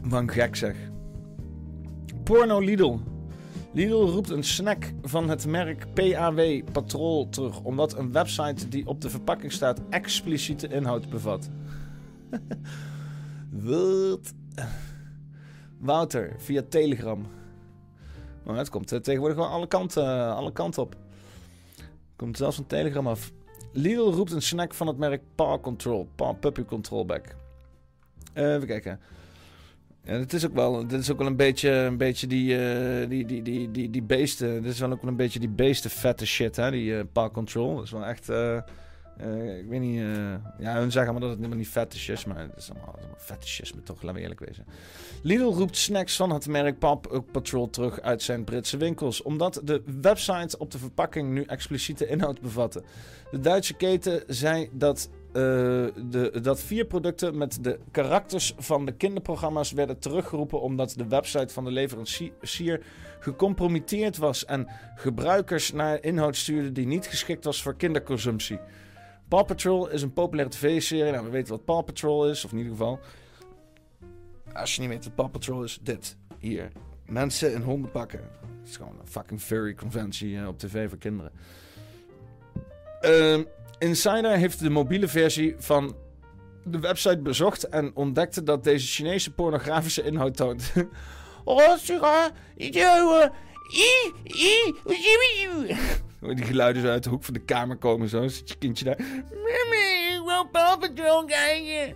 Wat 0.02 0.32
gek 0.32 0.56
zeg. 0.56 0.76
Porno 2.24 2.60
Lidl. 2.60 2.98
Lidl 3.74 3.94
roept 3.94 4.30
een 4.30 4.44
snack 4.44 4.94
van 5.02 5.30
het 5.30 5.48
merk 5.48 5.94
PAW 5.94 6.64
Patrol 6.72 7.30
terug, 7.30 7.62
omdat 7.62 7.98
een 7.98 8.12
website 8.12 8.68
die 8.68 8.88
op 8.88 9.02
de 9.02 9.10
verpakking 9.10 9.52
staat 9.52 9.82
expliciete 9.90 10.68
inhoud 10.68 11.10
bevat. 11.10 11.50
Wat? 13.50 14.34
Wouter, 15.82 16.34
via 16.38 16.62
Telegram. 16.70 17.28
Maar 18.44 18.58
het 18.58 18.70
komt 18.70 18.88
tegenwoordig 18.88 19.38
wel 19.38 19.48
alle 19.48 19.68
kanten, 19.68 20.36
alle 20.36 20.52
kanten 20.52 20.82
op. 20.82 20.96
Komt 22.16 22.38
zelfs 22.38 22.56
van 22.56 22.68
Telegram 22.68 23.08
af. 23.08 23.32
Lidl 23.74 24.10
roept 24.10 24.32
een 24.32 24.42
snack 24.42 24.74
van 24.74 24.88
het 24.88 24.98
merk 24.98 25.22
Paw 25.36 25.62
Control. 25.62 26.08
Paw 26.16 26.40
Puppy 26.40 26.64
Control 26.66 27.06
Back. 27.06 27.36
Uh, 28.34 28.54
even 28.54 28.68
kijken. 28.68 29.00
Ja, 30.04 30.14
het 30.14 30.34
is 30.34 30.46
ook 30.46 30.54
wel, 30.54 30.88
dit 30.88 31.00
is 31.00 31.12
ook 31.12 31.18
wel 31.18 31.28
een 31.28 31.36
beetje, 31.36 31.70
een 31.70 31.98
beetje 31.98 32.28
die, 32.28 32.56
uh, 32.56 33.10
die, 33.10 33.26
die, 33.26 33.42
die, 33.42 33.72
die, 33.72 33.90
die 33.90 34.04
beesten. 34.04 34.62
Dit 34.62 34.72
is 34.72 34.80
wel 34.80 34.92
ook 34.92 35.02
wel 35.02 35.12
een 35.12 35.18
beetje 35.18 35.40
die 35.40 35.50
beesten 35.50 35.90
vette 35.90 36.26
shit, 36.26 36.56
hè? 36.56 36.72
Die 36.72 36.92
uh, 36.92 37.02
Paw 37.12 37.32
Control. 37.32 37.76
Dat 37.76 37.84
is 37.84 37.92
wel 37.92 38.06
echt. 38.06 38.30
Ik 39.58 39.68
weet 39.68 39.80
niet. 39.80 40.02
ja, 40.60 40.76
hun 40.76 40.92
zeggen 40.92 41.12
maar 41.12 41.22
dat 41.22 41.30
het 41.30 41.38
helemaal 41.38 41.58
niet 41.58 41.68
fetish 41.68 42.10
is, 42.10 42.26
maar 42.26 42.38
het 42.40 42.58
is 42.58 42.72
allemaal, 42.72 42.96
allemaal 42.98 43.18
fetishisme 43.18 43.84
toch, 43.84 44.02
laten 44.02 44.16
we 44.16 44.22
eerlijk 44.22 44.46
wezen. 44.46 44.66
Lidl 45.22 45.44
roept 45.44 45.78
snacks 45.78 46.16
van 46.16 46.30
het 46.30 46.48
merk 46.48 46.80
Paw 46.80 47.24
Patrol 47.32 47.70
terug 47.70 48.02
uit 48.02 48.22
zijn 48.22 48.44
Britse 48.44 48.78
winkels, 48.78 49.22
omdat 49.22 49.62
de 49.64 49.84
website 50.02 50.58
op 50.58 50.72
de 50.72 50.78
verpakking 50.78 51.32
nu 51.32 51.44
expliciete 51.44 52.08
inhoud 52.08 52.42
bevatte. 52.42 52.84
De 53.32 53.40
Duitse 53.40 53.74
keten 53.74 54.24
zei 54.28 54.70
dat 54.72 55.10
uh, 55.28 55.34
de, 55.34 56.40
dat 56.42 56.62
vier 56.62 56.86
producten 56.86 57.38
met 57.38 57.58
de 57.62 57.80
karakters 57.92 58.54
van 58.58 58.86
de 58.86 58.92
kinderprogramma's 58.92 59.72
werden 59.72 60.00
teruggeroepen 60.00 60.62
omdat 60.62 60.94
de 60.98 61.08
website 61.08 61.54
van 61.54 61.64
de 61.64 61.72
leverancier 61.72 62.82
gecompromitteerd 63.20 64.18
was 64.18 64.46
en 64.46 64.68
gebruikers 64.96 65.72
naar 65.72 66.04
inhoud 66.04 66.36
stuurden 66.36 66.74
die 66.74 66.88
niet 66.88 67.08
geschikt 67.08 67.44
was 67.44 67.62
voor 67.62 67.76
kinderconsumptie. 67.76 68.60
Paw 69.32 69.46
Patrol 69.46 69.90
is 69.90 70.02
een 70.02 70.14
populaire 70.14 70.52
tv-serie. 70.52 71.12
Nou, 71.12 71.26
we 71.26 71.30
weten 71.32 71.52
wat 71.52 71.66
Paw 71.66 71.84
Patrol 71.84 72.30
is, 72.30 72.46
of 72.46 72.52
in 72.52 72.58
ieder 72.58 72.72
geval. 72.72 73.00
Als 74.54 74.76
je 74.76 74.82
niet 74.82 74.90
weet 74.90 75.04
wat 75.04 75.16
Paw 75.16 75.32
Patrol 75.32 75.64
is, 75.64 75.80
dit 75.82 76.18
hier. 76.40 76.72
mensen 77.06 77.54
in 77.54 77.62
honden 77.62 77.92
pakken. 77.92 78.20
Het 78.60 78.70
is 78.70 78.76
gewoon 78.76 79.00
een 79.00 79.08
fucking 79.08 79.42
furry 79.42 79.74
conventie 79.74 80.38
eh, 80.38 80.48
op 80.48 80.60
tv 80.60 80.90
voor 80.90 80.98
kinderen. 80.98 81.32
Ehm, 83.02 83.44
Insider 83.80 84.38
heeft 84.38 84.60
de 84.60 84.70
mobiele 84.70 85.08
versie 85.08 85.56
van 85.58 85.96
de 86.64 86.80
website 86.80 87.22
bezocht 87.22 87.70
en 87.70 87.96
ontdekte 87.96 88.44
dat 88.44 88.64
deze 88.64 88.88
Chinese 88.88 89.34
pornografische 89.34 90.04
inhoud 90.04 90.36
toont. 90.36 90.72
Oh, 91.44 91.78
die 96.22 96.46
geluiden 96.46 96.82
zo 96.82 96.88
uit 96.88 97.04
de 97.04 97.10
hoek 97.10 97.24
van 97.24 97.34
de 97.34 97.40
kamer 97.40 97.78
komen. 97.78 98.10
Zo 98.10 98.28
zit 98.28 98.50
je 98.50 98.56
kindje 98.58 98.86
daar. 98.86 99.00
Mami, 99.30 100.16
ik 100.16 100.22
wil 100.26 100.48
Paw 100.48 100.80
Patrol 100.80 101.26
kijken. 101.26 101.96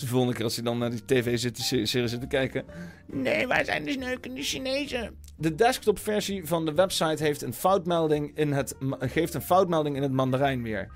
De 0.00 0.06
volgende 0.06 0.34
keer 0.34 0.44
als 0.44 0.54
hij 0.54 0.64
dan 0.64 0.78
naar 0.78 0.90
die 0.90 1.04
tv 1.04 1.38
zit, 1.38 1.56
die 1.56 1.86
serie 1.86 2.08
zit 2.08 2.20
te 2.20 2.26
kijken. 2.26 2.64
Nee, 3.06 3.46
wij 3.46 3.64
zijn 3.64 3.84
de 3.84 3.90
sneukende 3.90 4.42
Chinezen. 4.42 5.16
De 5.36 5.54
desktopversie 5.54 6.46
van 6.46 6.64
de 6.64 6.74
website 6.74 7.22
heeft 7.22 7.42
een 7.42 7.52
foutmelding 7.52 8.36
in 8.36 8.52
het, 8.52 8.74
geeft 9.00 9.34
een 9.34 9.42
foutmelding 9.42 9.96
in 9.96 10.02
het 10.02 10.12
Mandarijn 10.12 10.62
weer. 10.62 10.88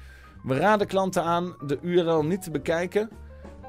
We 0.43 0.56
raden 0.56 0.86
klanten 0.86 1.23
aan 1.23 1.56
de 1.66 1.78
URL 1.82 2.24
niet 2.24 2.43
te 2.43 2.51
bekijken. 2.51 3.10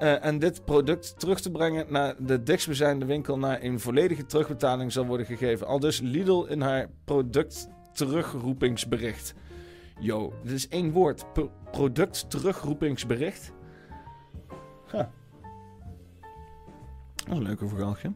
Uh, 0.04 0.26
en 0.26 0.40
dit 0.40 0.66
product 0.66 1.20
terug 1.20 1.42
te 1.42 1.52
brengen 1.52 1.86
naar 1.90 2.16
de 2.20 2.44
dichtstbijzijnde 2.44 3.06
winkel 3.06 3.38
naar 3.38 3.62
een 3.62 3.80
volledige 3.80 4.26
terugbetaling 4.26 4.92
zal 4.92 5.06
worden 5.06 5.26
gegeven. 5.26 5.68
Al 5.68 5.80
dus 5.80 6.00
Lidl 6.00 6.44
in 6.44 6.62
haar 6.62 6.90
product 7.04 7.70
terugroepingsbericht. 7.94 9.34
Yo, 10.00 10.34
dit 10.44 10.52
is 10.52 10.68
één 10.68 10.92
woord. 10.92 11.34
P 11.34 11.50
product 11.72 12.30
terugroepingsbericht. 12.30 13.52
Huh. 14.92 15.00
Oh, 17.30 17.36
een 17.36 17.44
leuk 17.44 17.62
overgalgje. 17.62 18.14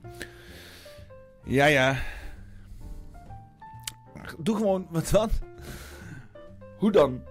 Ja, 1.43 1.65
ja. 1.65 1.97
Doe 4.37 4.55
gewoon 4.55 4.87
wat 4.89 5.09
dan. 5.09 5.29
Hoe 6.77 6.91
dan? 6.91 7.21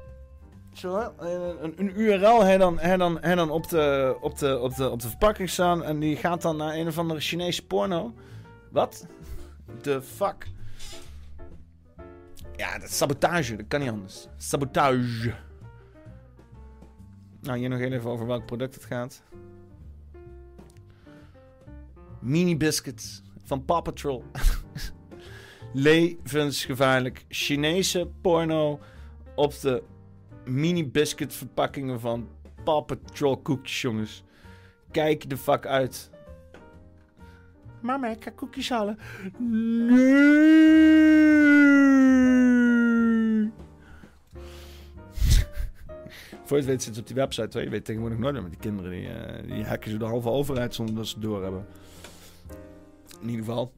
Zo, 0.77 1.13
een, 1.19 1.75
een 1.77 2.01
URL 2.01 2.43
hij 2.43 2.59
dan, 2.59 2.79
hij 2.79 2.97
dan, 2.97 3.19
hij 3.21 3.35
dan 3.35 3.51
op, 3.51 3.69
de, 3.69 4.17
op, 4.21 4.39
de, 4.39 4.59
op, 4.59 4.75
de, 4.75 4.91
op 4.91 5.01
de 5.01 5.09
verpakking 5.09 5.51
staan 5.51 5.85
en 5.85 5.99
die 5.99 6.17
gaat 6.17 6.43
dan 6.43 6.57
naar 6.57 6.75
een 6.75 6.87
of 6.87 6.99
andere 6.99 7.21
Chinese 7.21 7.67
porno. 7.67 8.15
Wat? 8.71 9.07
De 9.83 10.03
fuck? 10.03 10.47
Ja, 12.57 12.79
dat 12.79 12.89
is 12.89 12.97
sabotage, 12.97 13.57
dat 13.57 13.67
kan 13.69 13.81
niet 13.81 13.91
anders. 13.91 14.29
Sabotage. 14.37 15.35
Nou, 17.41 17.59
hier 17.59 17.69
nog 17.69 17.81
even 17.81 18.11
over 18.11 18.27
welk 18.27 18.47
product 18.47 18.75
het 18.75 18.85
gaat. 18.85 19.23
Mini 22.21 22.57
biscuits 22.57 23.23
van 23.45 23.65
Paw 23.65 23.83
Patrol. 23.83 24.25
Levensgevaarlijk. 25.73 27.25
Chinese 27.29 28.11
porno 28.21 28.81
op 29.35 29.61
de 29.61 29.83
mini 30.47 30.91
biscuit 30.91 31.35
verpakkingen 31.35 32.01
van 32.01 32.29
Paw 32.65 32.85
Patrol 32.85 33.37
koekjes, 33.37 33.81
jongens. 33.81 34.25
Kijk 34.91 35.31
de 35.31 35.37
fuck 35.37 35.67
uit. 35.67 36.11
Mama, 37.81 38.09
ik 38.09 38.23
ga 38.23 38.31
koekjes 38.31 38.69
halen. 38.69 38.99
Nee. 39.39 39.97
Voor 46.45 46.57
je 46.57 46.63
het 46.63 46.65
weet 46.65 46.83
zit 46.83 46.95
ze 46.95 47.01
op 47.01 47.07
die 47.07 47.17
website. 47.17 47.61
Je 47.61 47.69
weet 47.69 47.85
tegenwoordig 47.85 48.19
nooit 48.19 48.33
meer 48.33 48.43
met 48.43 48.51
die 48.51 48.61
kinderen. 48.61 48.91
Die, 48.91 49.09
uh, 49.09 49.55
die 49.55 49.65
hacken 49.65 49.91
ze 49.91 49.97
de 49.97 50.05
halve 50.05 50.29
overheid 50.29 50.75
zonder 50.75 50.95
dat 50.95 51.07
ze 51.07 51.15
het 51.15 51.23
doorhebben. 51.23 51.67
In 53.21 53.29
ieder 53.29 53.45
geval. 53.45 53.73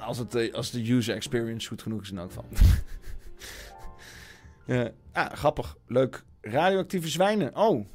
Als, 0.00 0.18
het, 0.18 0.34
eh, 0.34 0.54
als 0.54 0.70
de 0.70 0.92
user 0.92 1.14
experience 1.14 1.68
goed 1.68 1.82
genoeg 1.82 2.02
is 2.02 2.10
in 2.10 2.18
elk 2.18 2.28
geval. 2.28 2.44
ja, 4.66 4.90
ah, 5.12 5.32
grappig. 5.32 5.76
Leuk. 5.86 6.24
Radioactieve 6.40 7.08
zwijnen. 7.08 7.56
Oh. 7.56 7.86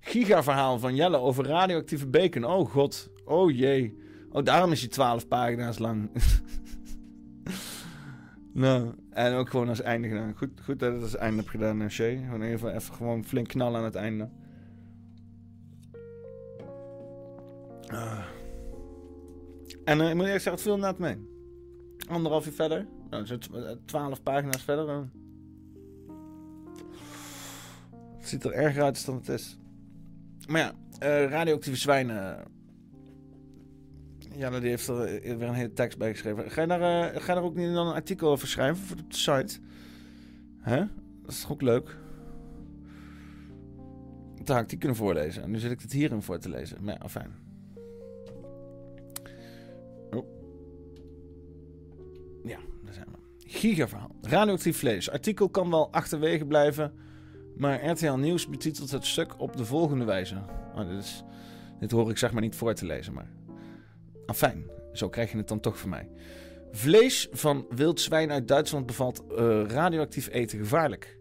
Giga-verhaal 0.00 0.78
van 0.78 0.94
Jelle 0.94 1.16
over 1.16 1.46
radioactieve 1.46 2.06
bacon. 2.06 2.44
Oh 2.44 2.70
god. 2.70 3.10
Oh 3.24 3.50
jee. 3.50 4.00
Oh, 4.30 4.44
daarom 4.44 4.72
is 4.72 4.80
hij 4.80 4.88
12 4.88 5.28
pagina's 5.28 5.78
lang. 5.78 6.10
nou, 8.52 8.94
en 9.10 9.34
ook 9.34 9.50
gewoon 9.50 9.68
als 9.68 9.80
einde 9.80 10.08
gedaan. 10.08 10.34
Goed, 10.36 10.50
goed 10.64 10.78
dat 10.78 10.92
het 10.92 11.02
als 11.02 11.16
einde 11.16 11.36
heb 11.36 11.48
gedaan, 11.48 11.90
Shay. 11.90 12.16
Gewoon 12.16 12.42
even, 12.42 12.74
even 12.74 12.94
gewoon 12.94 13.24
flink 13.24 13.48
knallen 13.48 13.78
aan 13.78 13.84
het 13.84 13.94
einde. 13.94 14.28
Uh. 17.92 18.24
En 19.84 19.98
uh, 19.98 20.08
ik 20.08 20.14
moet 20.14 20.24
eerlijk 20.24 20.42
zeggen, 20.42 20.52
het 20.52 20.60
viel 20.62 20.74
inderdaad 20.74 20.98
mee. 20.98 21.16
Anderhalf 22.08 22.46
uur 22.46 22.52
verder. 22.52 22.86
Nou, 23.10 23.26
zo 23.26 23.38
twaalf 23.84 24.22
pagina's 24.22 24.62
verder. 24.62 24.88
Uh. 24.88 25.00
Het 28.18 28.28
ziet 28.28 28.44
er 28.44 28.52
erger 28.52 28.82
uit 28.82 29.06
dan 29.06 29.14
het 29.14 29.28
is. 29.28 29.58
Maar 30.48 30.60
ja, 30.60 30.74
radioactieve 31.26 31.78
zwijnen. 31.78 32.44
Ja, 34.36 34.60
die 34.60 34.68
heeft 34.68 34.88
er 34.88 34.96
weer 35.20 35.42
een 35.42 35.54
hele 35.54 35.72
tekst 35.72 35.98
bij 35.98 36.10
geschreven. 36.10 36.50
Ga 36.50 36.60
je 36.60 36.66
daar, 36.66 37.20
ga 37.20 37.34
ook 37.34 37.54
niet 37.54 37.74
dan 37.74 37.86
een 37.86 37.94
artikel 37.94 38.30
over 38.30 38.48
schrijven 38.48 38.84
voor 38.84 38.96
de 38.96 39.04
site? 39.08 39.58
Hè? 40.58 40.78
Dat 41.22 41.30
is 41.30 41.40
toch 41.40 41.52
ook 41.52 41.62
leuk? 41.62 41.96
Dan 44.44 44.54
had 44.54 44.64
ik 44.64 44.68
die 44.68 44.78
kunnen 44.78 44.96
voorlezen. 44.96 45.42
En 45.42 45.50
nu 45.50 45.58
zit 45.58 45.70
ik 45.70 45.80
het 45.80 45.92
hierin 45.92 46.22
voor 46.22 46.38
te 46.38 46.48
lezen. 46.48 46.84
Maar 46.84 46.96
ja, 47.00 47.08
fijn. 47.08 47.32
Gigaverhaal. 53.52 54.10
Radioactief 54.22 54.78
vlees. 54.78 55.10
Artikel 55.10 55.48
kan 55.48 55.70
wel 55.70 55.92
achterwege 55.92 56.44
blijven. 56.44 56.92
Maar 57.56 57.90
RTL 57.90 58.12
Nieuws 58.12 58.48
betitelt 58.48 58.90
het 58.90 59.06
stuk 59.06 59.40
op 59.40 59.56
de 59.56 59.64
volgende 59.64 60.04
wijze. 60.04 60.36
Oh, 60.74 60.88
dit, 60.88 60.98
is, 60.98 61.24
dit 61.80 61.90
hoor 61.90 62.10
ik 62.10 62.18
zeg 62.18 62.32
maar 62.32 62.42
niet 62.42 62.56
voor 62.56 62.74
te 62.74 62.86
lezen, 62.86 63.12
maar... 63.12 63.30
Afijn, 64.26 64.64
zo 64.92 65.08
krijg 65.08 65.30
je 65.30 65.36
het 65.36 65.48
dan 65.48 65.60
toch 65.60 65.78
van 65.78 65.88
mij. 65.88 66.08
Vlees 66.70 67.28
van 67.32 67.66
wild 67.70 68.00
zwijn 68.00 68.30
uit 68.30 68.48
Duitsland 68.48 68.86
bevat 68.86 69.24
uh, 69.30 69.62
radioactief 69.66 70.28
eten 70.30 70.58
gevaarlijk. 70.58 71.18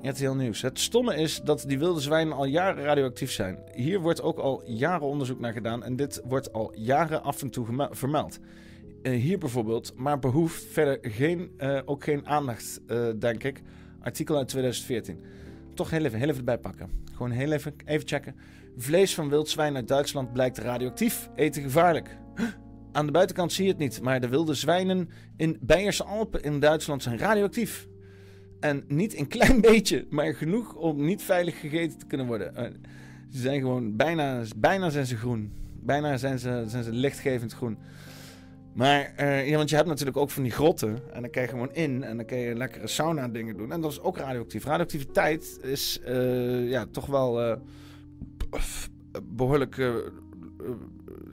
RTL 0.00 0.30
Nieuws. 0.30 0.62
Het 0.62 0.78
stomme 0.78 1.16
is 1.16 1.40
dat 1.40 1.64
die 1.66 1.78
wilde 1.78 2.00
zwijnen 2.00 2.36
al 2.36 2.44
jaren 2.44 2.84
radioactief 2.84 3.32
zijn. 3.32 3.58
Hier 3.72 4.00
wordt 4.00 4.22
ook 4.22 4.38
al 4.38 4.62
jaren 4.66 5.06
onderzoek 5.06 5.40
naar 5.40 5.52
gedaan 5.52 5.84
en 5.84 5.96
dit 5.96 6.20
wordt 6.24 6.52
al 6.52 6.72
jaren 6.74 7.22
af 7.22 7.42
en 7.42 7.50
toe 7.50 7.88
vermeld. 7.90 8.38
Uh, 9.04 9.20
hier 9.20 9.38
bijvoorbeeld, 9.38 9.92
maar 9.96 10.18
behoeft 10.18 10.64
verder 10.64 10.98
geen, 11.02 11.50
uh, 11.58 11.80
ook 11.84 12.04
geen 12.04 12.26
aandacht, 12.26 12.80
uh, 12.86 13.06
denk 13.18 13.42
ik. 13.42 13.62
Artikel 14.00 14.36
uit 14.36 14.48
2014. 14.48 15.18
Toch 15.74 15.90
heel 15.90 16.04
even, 16.04 16.18
heel 16.18 16.28
even 16.28 16.38
erbij 16.38 16.58
pakken. 16.58 16.90
Gewoon 17.12 17.30
heel 17.30 17.52
even, 17.52 17.74
even 17.84 18.08
checken. 18.08 18.34
Vlees 18.76 19.14
van 19.14 19.28
wild 19.28 19.48
zwijn 19.48 19.76
uit 19.76 19.88
Duitsland 19.88 20.32
blijkt 20.32 20.58
radioactief. 20.58 21.30
Eten 21.34 21.62
gevaarlijk. 21.62 22.16
Aan 22.92 23.06
de 23.06 23.12
buitenkant 23.12 23.52
zie 23.52 23.64
je 23.64 23.70
het 23.70 23.78
niet, 23.78 24.02
maar 24.02 24.20
de 24.20 24.28
wilde 24.28 24.54
zwijnen 24.54 25.08
in 25.36 25.58
Beierse 25.60 26.04
Alpen 26.04 26.42
in 26.42 26.60
Duitsland 26.60 27.02
zijn 27.02 27.18
radioactief. 27.18 27.88
En 28.60 28.84
niet 28.88 29.18
een 29.18 29.28
klein 29.28 29.60
beetje, 29.70 30.06
maar 30.10 30.34
genoeg 30.34 30.74
om 30.74 31.04
niet 31.04 31.22
veilig 31.22 31.60
gegeten 31.60 31.98
te 31.98 32.06
kunnen 32.06 32.26
worden. 32.26 32.76
Ze 33.30 33.40
zijn 33.40 33.60
gewoon 33.60 33.96
bijna, 33.96 34.42
bijna 34.56 34.90
zijn 34.90 35.06
ze 35.06 35.16
groen. 35.16 35.52
Bijna 35.80 36.16
zijn 36.16 36.38
ze, 36.38 36.64
zijn 36.66 36.84
ze 36.84 36.92
lichtgevend 36.92 37.52
groen. 37.52 37.78
Maar, 38.74 39.14
uh, 39.20 39.48
ja, 39.48 39.56
want 39.56 39.70
je 39.70 39.76
hebt 39.76 39.88
natuurlijk 39.88 40.16
ook 40.16 40.30
van 40.30 40.42
die 40.42 40.52
grotten. 40.52 40.98
En 41.12 41.20
dan 41.20 41.30
kan 41.30 41.42
je 41.42 41.48
gewoon 41.48 41.74
in 41.74 42.02
en 42.02 42.16
dan 42.16 42.26
kan 42.26 42.38
je 42.38 42.54
lekkere 42.54 42.86
sauna 42.86 43.28
dingen 43.28 43.56
doen. 43.56 43.72
En 43.72 43.80
dat 43.80 43.90
is 43.90 44.00
ook 44.00 44.16
radioactief. 44.16 44.64
Radioactiviteit 44.64 45.58
is 45.62 46.00
uh, 46.08 46.70
ja, 46.70 46.86
toch 46.90 47.06
wel 47.06 47.42
uh, 47.42 47.56
behoorlijk... 49.22 49.78
er 49.78 50.12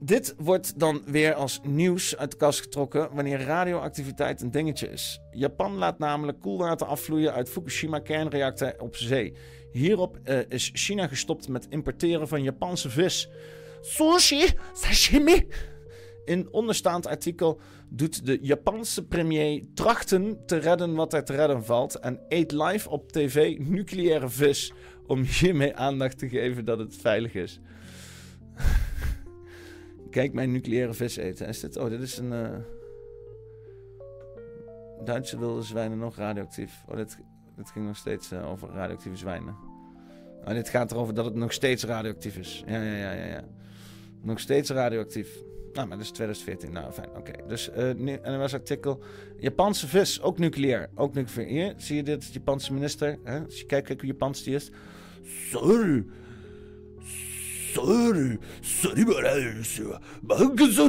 Dit 0.00 0.34
wordt 0.38 0.78
dan 0.78 1.02
weer 1.06 1.34
als 1.34 1.60
nieuws 1.62 2.16
uit 2.16 2.30
de 2.30 2.36
kast 2.36 2.60
getrokken 2.60 3.08
wanneer 3.14 3.40
radioactiviteit 3.40 4.40
een 4.40 4.50
dingetje 4.50 4.90
is. 4.90 5.20
Japan 5.30 5.74
laat 5.74 5.98
namelijk 5.98 6.40
koelwater 6.40 6.86
afvloeien 6.86 7.32
uit 7.32 7.50
Fukushima 7.50 7.98
kernreactor 7.98 8.74
op 8.78 8.96
zee. 8.96 9.34
Hierop 9.72 10.18
uh, 10.24 10.38
is 10.48 10.70
China 10.74 11.06
gestopt 11.06 11.48
met 11.48 11.66
importeren 11.70 12.28
van 12.28 12.42
Japanse 12.42 12.90
vis. 12.90 13.28
Sushi, 13.80 14.46
sashimi. 14.72 15.46
In 16.24 16.48
onderstaand 16.52 17.06
artikel 17.06 17.60
doet 17.88 18.26
de 18.26 18.38
Japanse 18.42 19.06
premier 19.06 19.62
trachten 19.74 20.46
te 20.46 20.56
redden 20.56 20.94
wat 20.94 21.12
er 21.12 21.24
te 21.24 21.34
redden 21.34 21.64
valt 21.64 21.94
en 21.94 22.20
eet 22.28 22.52
live 22.52 22.90
op 22.90 23.12
tv 23.12 23.58
nucleaire 23.58 24.28
vis 24.28 24.72
om 25.06 25.22
hiermee 25.22 25.76
aandacht 25.76 26.18
te 26.18 26.28
geven 26.28 26.64
dat 26.64 26.78
het 26.78 26.96
veilig 26.96 27.34
is. 27.34 27.60
Kijk, 30.10 30.32
mijn 30.32 30.52
nucleaire 30.52 30.94
vis 30.94 31.16
eten. 31.16 31.46
Is 31.46 31.60
dit? 31.60 31.76
Oh, 31.76 31.88
dit 31.88 32.00
is 32.00 32.18
een. 32.18 32.32
Uh... 32.32 32.56
Duitse 35.04 35.38
wilde 35.38 35.62
zwijnen 35.62 35.98
nog 35.98 36.16
radioactief. 36.16 36.84
Oh, 36.88 36.96
dit, 36.96 37.18
dit 37.56 37.70
ging 37.70 37.86
nog 37.86 37.96
steeds 37.96 38.32
uh, 38.32 38.50
over 38.50 38.68
radioactieve 38.68 39.16
zwijnen. 39.16 39.56
Oh, 40.44 40.54
dit 40.54 40.68
gaat 40.68 40.90
erover 40.90 41.14
dat 41.14 41.24
het 41.24 41.34
nog 41.34 41.52
steeds 41.52 41.84
radioactief 41.84 42.36
is. 42.36 42.62
Ja, 42.66 42.82
ja, 42.82 42.96
ja, 42.96 43.12
ja. 43.12 43.24
ja. 43.24 43.44
Nog 44.22 44.40
steeds 44.40 44.70
radioactief. 44.70 45.42
Nou, 45.72 45.88
maar 45.88 45.96
dat 45.96 46.06
is 46.06 46.12
2014. 46.12 46.72
Nou, 46.72 46.92
fijn. 46.92 47.08
Oké. 47.16 47.32
Dus 47.46 47.70
uh, 47.78 48.18
NOS-artikel. 48.24 49.02
Japanse 49.38 49.88
vis, 49.88 50.22
ook 50.22 50.38
nucleair. 50.38 50.90
Ook 50.94 51.14
nucleair. 51.14 51.48
Hier, 51.48 51.74
zie 51.76 51.96
je 51.96 52.02
dit? 52.02 52.32
Japanse 52.32 52.72
minister. 52.72 53.18
Hè? 53.24 53.44
Als 53.44 53.60
je 53.60 53.66
kijkt, 53.66 53.86
kijk 53.86 54.00
hoe 54.00 54.10
Japans 54.10 54.42
die 54.42 54.54
is. 54.54 54.70
Sorry. 55.22 56.04
Sorry. 57.72 58.38
Sorry, 58.60 59.04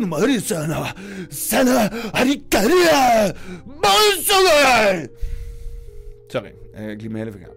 Marisana. 0.05 0.93
Sana 1.29 1.89
Harikaria. 2.11 3.33
Sorry, 6.27 6.53
uh, 6.75 6.89
ik 6.89 7.01
liep 7.01 7.11
me 7.11 7.17
heel 7.17 7.27
even 7.27 7.39
gaan. 7.39 7.53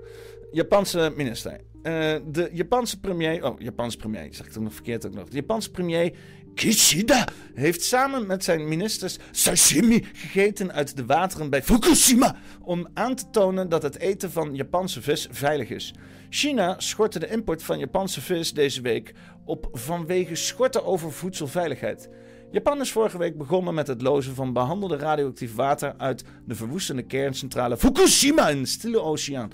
Japanse 0.52 1.12
minister. 1.16 1.60
Uh, 1.82 2.14
de 2.32 2.50
Japanse 2.52 3.00
premier. 3.00 3.44
Oh, 3.44 3.60
Japanse 3.60 3.96
premier. 3.96 4.28
Zeg 4.30 4.46
ik 4.46 4.52
toch 4.52 4.62
nog 4.62 4.74
verkeerd 4.74 5.06
ook 5.06 5.14
nog. 5.14 5.28
De 5.28 5.36
Japanse 5.36 5.70
premier 5.70 6.12
Kishida 6.54 7.28
heeft 7.54 7.82
samen 7.82 8.26
met 8.26 8.44
zijn 8.44 8.68
ministers 8.68 9.18
sashimi 9.30 10.04
gegeten 10.12 10.72
uit 10.72 10.96
de 10.96 11.06
wateren 11.06 11.50
bij 11.50 11.62
Fukushima 11.62 12.36
om 12.62 12.88
aan 12.94 13.14
te 13.14 13.24
tonen 13.30 13.68
dat 13.68 13.82
het 13.82 13.98
eten 13.98 14.30
van 14.30 14.54
Japanse 14.54 15.02
vis 15.02 15.28
veilig 15.30 15.70
is. 15.70 15.94
China 16.34 16.74
schortte 16.78 17.18
de 17.18 17.28
import 17.28 17.62
van 17.62 17.78
Japanse 17.78 18.20
vis 18.20 18.52
deze 18.54 18.80
week 18.80 19.14
op 19.44 19.68
vanwege 19.72 20.34
schorten 20.34 20.84
over 20.84 21.12
voedselveiligheid. 21.12 22.08
Japan 22.50 22.80
is 22.80 22.92
vorige 22.92 23.18
week 23.18 23.38
begonnen 23.38 23.74
met 23.74 23.86
het 23.86 24.02
lozen 24.02 24.34
van 24.34 24.52
behandelde 24.52 24.96
radioactief 24.96 25.54
water 25.54 25.94
uit 25.96 26.24
de 26.46 26.54
verwoestende 26.54 27.02
kerncentrale 27.02 27.76
Fukushima 27.76 28.48
in 28.48 28.62
de 28.62 28.68
Stille 28.68 29.00
Oceaan. 29.00 29.52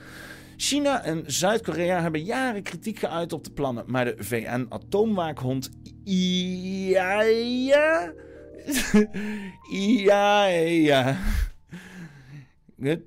China 0.57 1.03
en 1.03 1.23
Zuid-Korea 1.27 2.01
hebben 2.01 2.25
jaren 2.25 2.63
kritiek 2.63 2.99
geuit 2.99 3.33
op 3.33 3.45
de 3.45 3.51
plannen, 3.51 3.85
maar 3.87 4.05
de 4.05 4.15
VN-atoomwaakhond 4.19 5.71
IAEA... 6.05 7.33
IAEA... 9.71 11.17
Dan 12.81 13.01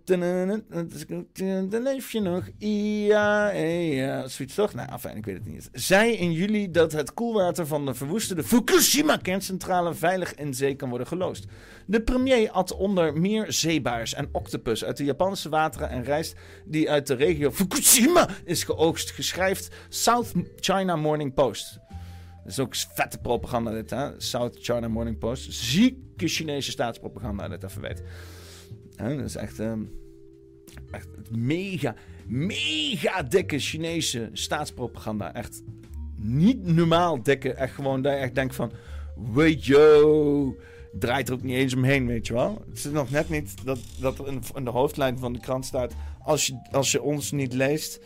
leef 1.84 2.12
je 2.12 2.22
nog. 2.22 2.50
Ja. 2.58 4.28
Zoiets 4.28 4.56
toch? 4.56 4.74
Nou, 4.74 5.00
fijn, 5.00 5.18
ik 5.18 5.26
weet 5.26 5.36
het 5.36 5.46
niet. 5.46 5.70
Zei 5.72 6.12
in 6.12 6.32
juli 6.32 6.72
dat 6.72 6.92
het 6.92 7.14
koelwater 7.14 7.68
van 7.68 7.86
de 7.86 7.94
verwoestende 7.94 8.44
Fukushima-kerncentrale 8.44 9.94
veilig 9.94 10.36
in 10.36 10.54
zee 10.54 10.76
kan 10.76 10.90
worden 10.90 11.08
geloosd. 11.08 11.46
De 11.86 12.02
premier 12.02 12.52
at 12.52 12.76
onder 12.76 13.20
meer 13.20 13.54
zeebaars 13.54 14.14
en 14.14 14.30
octopus 14.32 14.84
uit 14.84 14.98
de 14.98 15.04
Japanse 15.04 15.50
wateren 15.50 15.90
en 15.90 16.04
rijst 16.04 16.36
die 16.66 16.90
uit 16.90 17.08
de 17.08 17.14
regio 17.14 17.52
Fukushima 17.52 18.30
is 18.46 18.64
geoogst, 18.64 19.12
geschrijft 19.12 19.76
South 19.90 20.32
China 20.56 20.96
Morning 20.96 21.34
Post. 21.34 21.80
Dat 22.44 22.52
is 22.52 22.60
ook 22.60 22.76
vette 22.76 23.18
propaganda 23.18 23.72
dit, 23.72 23.90
hè? 23.90 24.10
South 24.18 24.58
China 24.62 24.88
Morning 24.88 25.18
Post. 25.18 25.54
Zieke 25.54 26.28
Chinese 26.28 26.72
staatspropaganda, 26.72 27.48
dit 27.48 27.64
even 27.64 27.82
weet. 27.82 28.04
Dat 29.10 29.26
is 29.26 29.36
echt, 29.36 29.60
um, 29.60 29.92
echt 30.92 31.08
mega, 31.32 31.96
mega 32.28 33.24
dikke 33.24 33.60
Chinese 33.60 34.30
staatspropaganda. 34.34 35.34
Echt 35.34 35.64
niet 36.16 36.66
normaal 36.66 37.24
dikke. 37.24 37.54
Echt 37.54 37.74
gewoon 37.74 38.02
dat 38.02 38.14
je 38.14 38.18
echt 38.18 38.36
denkt 38.36 38.56
van... 38.56 38.72
Weet 39.34 39.66
draait 41.00 41.28
er 41.28 41.34
ook 41.34 41.44
niet 41.44 41.56
eens 41.56 41.76
omheen, 41.76 42.08
weet 42.08 42.28
je 42.28 42.34
wel. 42.34 42.66
Het 42.70 42.78
is 42.78 42.86
nog 42.86 43.10
net 43.10 43.30
niet 43.30 43.66
dat, 43.66 43.80
dat 44.00 44.20
er 44.20 44.28
in, 44.28 44.64
de 44.64 44.70
hoofdlijn 44.70 45.20
van 45.20 45.34
de 45.34 45.40
krant 45.40 45.66
staat... 45.66 45.94
Als 46.24 46.48
je, 46.48 46.68
als 46.72 46.92
je 46.92 47.02
ons 47.02 47.32
niet 47.32 47.54
leest, 47.54 48.00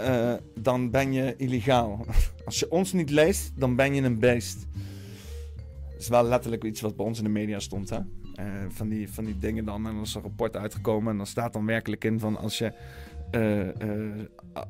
uh, 0.00 0.34
dan 0.60 0.90
ben 0.90 1.12
je 1.12 1.34
illegaal. 1.36 2.06
Als 2.44 2.58
je 2.58 2.70
ons 2.70 2.92
niet 2.92 3.10
leest, 3.10 3.52
dan 3.54 3.76
ben 3.76 3.94
je 3.94 4.02
een 4.02 4.18
beest. 4.18 4.66
Dat 5.90 6.00
is 6.00 6.08
wel 6.08 6.24
letterlijk 6.24 6.64
iets 6.64 6.80
wat 6.80 6.96
bij 6.96 7.06
ons 7.06 7.18
in 7.18 7.24
de 7.24 7.30
media 7.30 7.58
stond, 7.58 7.90
hè. 7.90 7.98
Uh, 8.40 8.44
van, 8.68 8.88
die, 8.88 9.10
van 9.10 9.24
die 9.24 9.38
dingen 9.38 9.64
dan. 9.64 9.86
En 9.86 9.94
dan 9.94 10.02
is 10.02 10.14
een 10.14 10.22
rapport 10.22 10.56
uitgekomen. 10.56 11.10
En 11.10 11.16
dan 11.16 11.26
staat 11.26 11.52
dan 11.52 11.66
werkelijk 11.66 12.04
in 12.04 12.18
van 12.18 12.36
als 12.36 12.58
je 12.58 12.72
uh, 13.32 13.68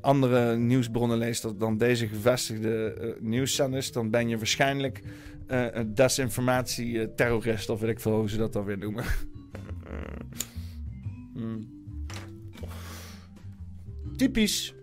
andere 0.00 0.56
nieuwsbronnen 0.56 1.18
leest 1.18 1.58
dan 1.58 1.78
deze 1.78 2.08
gevestigde 2.08 3.16
nieuwszenders, 3.20 3.92
dan 3.92 4.10
ben 4.10 4.28
je 4.28 4.36
waarschijnlijk 4.36 5.02
een 5.46 5.94
desinformatie-terrorist, 5.94 7.68
of 7.68 7.80
weet 7.80 7.90
ik 7.90 8.00
veel 8.00 8.18
hoe 8.18 8.28
ze 8.28 8.36
dat 8.36 8.52
dan 8.52 8.64
weer 8.64 8.78
noemen. 8.78 9.04
hmm. 11.34 11.68
Typisch 14.16 14.75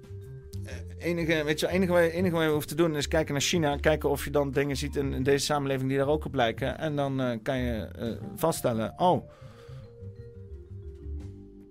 enige, 1.03 1.43
weet 1.43 1.59
je, 1.59 1.67
enige, 1.67 2.11
enige 2.11 2.35
wat 2.35 2.43
je 2.43 2.49
hoeft 2.49 2.67
te 2.67 2.75
doen 2.75 2.95
is 2.95 3.07
kijken 3.07 3.33
naar 3.33 3.41
China. 3.41 3.77
Kijken 3.77 4.09
of 4.09 4.23
je 4.23 4.31
dan 4.31 4.51
dingen 4.51 4.77
ziet 4.77 4.95
in, 4.95 5.23
deze 5.23 5.45
samenleving 5.45 5.89
die 5.89 5.97
daar 5.97 6.07
ook 6.07 6.25
op 6.25 6.33
lijken. 6.33 6.77
En 6.77 6.95
dan 6.95 7.21
uh, 7.21 7.37
kan 7.43 7.57
je 7.57 7.89
uh, 7.99 8.11
vaststellen: 8.35 8.93
oh, 8.97 9.29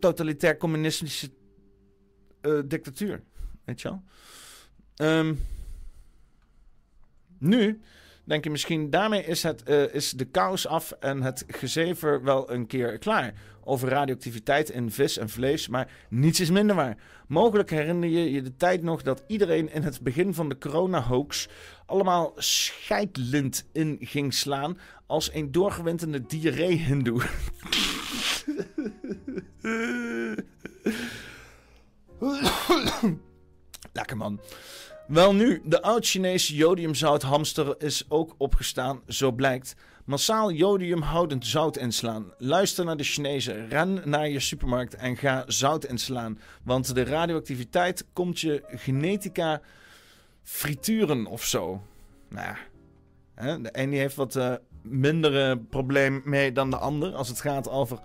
totalitair 0.01 0.57
communistische 0.57 1.31
uh, 2.43 2.61
dictatuur. 2.65 3.23
Weet 3.65 3.81
je 3.81 3.89
wel? 3.89 4.03
Um, 5.09 5.41
nu 7.39 7.81
denk 8.25 8.45
je 8.45 8.51
misschien, 8.51 8.91
daarmee 8.91 9.25
is, 9.25 9.43
het, 9.43 9.69
is 9.93 10.11
de 10.11 10.25
kous 10.25 10.67
af 10.67 10.91
en 10.91 11.23
het 11.23 11.45
gezever 11.47 12.23
wel 12.23 12.51
een 12.51 12.67
keer 12.67 12.99
klaar. 12.99 13.35
Over 13.65 13.89
radioactiviteit 13.89 14.71
in 14.71 14.91
vis 14.91 15.19
en 15.19 15.29
vlees, 15.29 15.69
maar 15.69 15.91
niets 16.09 16.41
is 16.41 16.51
minder 16.51 16.77
waar. 16.77 16.97
Mogelijk 17.27 17.71
herinner 17.71 18.09
je 18.09 18.33
je 18.33 18.43
de 18.43 18.57
tijd 18.57 18.83
nog 18.83 19.03
dat 19.03 19.25
iedereen 19.27 19.73
in 19.73 19.83
het 19.83 20.01
begin 20.01 20.35
van 20.35 20.49
de 20.49 20.59
corona-hoax 20.59 21.49
allemaal 21.87 22.33
scheidlint 22.37 23.69
in 23.73 23.97
ging 24.01 24.35
slaan 24.35 24.79
als 25.07 25.35
een 25.35 25.53
doorgewinterde 25.53 26.27
diarree-hindoe. 26.27 27.23
Lekker 33.93 34.17
man. 34.17 34.41
Wel 35.07 35.35
nu, 35.35 35.63
de 35.65 35.83
oud-Chinese 35.83 36.55
jodiumzouthamster 36.55 37.75
is 37.79 38.05
ook 38.09 38.35
opgestaan, 38.39 39.01
zo 39.09 39.33
blijkt. 39.33 39.75
Massaal 40.05 40.53
jodiumhoudend 40.53 41.47
zout 41.47 41.77
inslaan. 41.77 42.33
Luister 42.39 42.85
naar 42.85 42.97
de 42.97 43.05
Chinezen, 43.05 43.69
ren 43.69 44.01
naar 44.05 44.29
je 44.29 44.41
supermarkt 44.41 44.95
en 44.95 45.17
ga 45.17 45.45
zout 45.47 45.85
inslaan. 45.85 46.39
Want 46.63 46.95
de 46.95 47.05
radioactiviteit 47.05 48.07
komt 48.13 48.41
je 48.41 48.63
genetica 48.67 49.61
frituren 50.43 51.27
of 51.27 51.45
zo. 51.45 51.83
Nou 52.29 52.57
de 53.63 53.71
ene 53.73 53.97
heeft 53.97 54.15
wat 54.15 54.37
uh, 54.37 54.55
minder 54.83 55.59
probleem 55.59 56.23
mee 56.25 56.53
dan 56.53 56.71
de 56.71 56.77
ander 56.77 57.15
als 57.15 57.29
het 57.29 57.41
gaat 57.41 57.69
over 57.69 57.99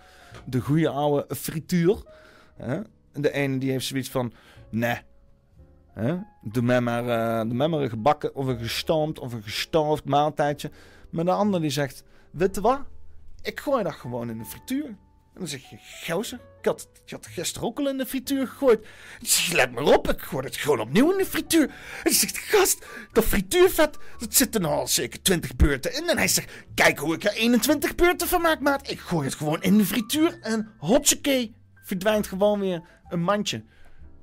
de 0.45 0.59
goede 0.59 0.89
oude 0.89 1.35
frituur. 1.35 2.03
De 3.13 3.31
ene 3.31 3.57
die 3.57 3.71
heeft 3.71 3.85
zoiets 3.85 4.09
van, 4.09 4.33
nee? 4.69 4.97
Doe, 6.41 6.63
mij 6.63 6.81
maar, 6.81 7.05
uh, 7.05 7.41
doe 7.41 7.57
mij 7.57 7.67
maar 7.67 7.81
een 7.81 7.89
gebakken 7.89 8.35
of 8.35 8.45
een 8.45 8.59
gestoomd 8.59 9.19
of 9.19 9.33
een 9.33 9.43
gestoofd 9.43 10.05
maaltijdje. 10.05 10.71
Maar 11.09 11.25
de 11.25 11.31
ander 11.31 11.61
die 11.61 11.69
zegt, 11.69 12.03
weet 12.31 12.55
je 12.55 12.61
wat? 12.61 12.81
Ik 13.41 13.59
gooi 13.59 13.83
dat 13.83 13.93
gewoon 13.93 14.29
in 14.29 14.37
de 14.37 14.45
frituur. 14.45 14.85
En 14.85 15.43
dan 15.43 15.47
zeg 15.47 15.69
je, 15.69 15.77
gozer, 16.05 16.39
ik 16.59 16.65
had, 16.65 16.89
ik 17.05 17.11
had 17.11 17.27
gisteren 17.27 17.67
ook 17.67 17.79
al 17.79 17.89
in 17.89 17.97
de 17.97 18.05
frituur 18.05 18.47
gegooid. 18.47 18.87
Zeg, 19.21 19.51
let 19.51 19.71
maar 19.71 19.83
op, 19.83 20.09
ik 20.09 20.21
gooi 20.21 20.45
het 20.45 20.55
gewoon 20.55 20.79
opnieuw 20.79 21.11
in 21.11 21.17
de 21.17 21.25
frituur. 21.25 21.63
En 21.67 21.73
hij 22.03 22.13
zegt, 22.13 22.37
gast, 22.37 22.85
dat 23.11 23.23
frituurvet, 23.23 23.97
dat 24.17 24.33
zit 24.33 24.55
er 24.55 24.61
nou 24.61 24.73
al 24.73 24.87
zeker 24.87 25.21
20 25.21 25.55
beurten 25.55 25.95
in. 25.95 26.09
En 26.09 26.17
hij 26.17 26.27
zegt, 26.27 26.51
kijk 26.73 26.99
hoe 26.99 27.15
ik 27.15 27.23
er 27.23 27.33
21 27.33 27.95
beurten 27.95 28.27
van 28.27 28.41
maak, 28.41 28.59
maat. 28.59 28.89
Ik 28.89 28.99
gooi 28.99 29.25
het 29.25 29.35
gewoon 29.35 29.61
in 29.61 29.77
de 29.77 29.85
frituur 29.85 30.39
en 30.41 30.71
hotsakee, 30.77 31.55
verdwijnt 31.83 32.27
gewoon 32.27 32.59
weer 32.59 32.81
een 33.09 33.21
mandje 33.21 33.63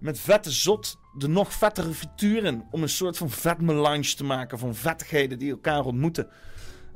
met 0.04 0.20
vette 0.20 0.50
zot 0.50 0.98
de 1.18 1.28
nog 1.28 1.52
vettere 1.52 1.92
frituur 1.92 2.44
in. 2.44 2.64
Om 2.70 2.82
een 2.82 2.88
soort 2.88 3.16
van 3.16 3.30
vetmelange 3.30 4.14
te 4.14 4.24
maken 4.24 4.58
van 4.58 4.74
vettigheden 4.74 5.38
die 5.38 5.50
elkaar 5.50 5.84
ontmoeten. 5.84 6.28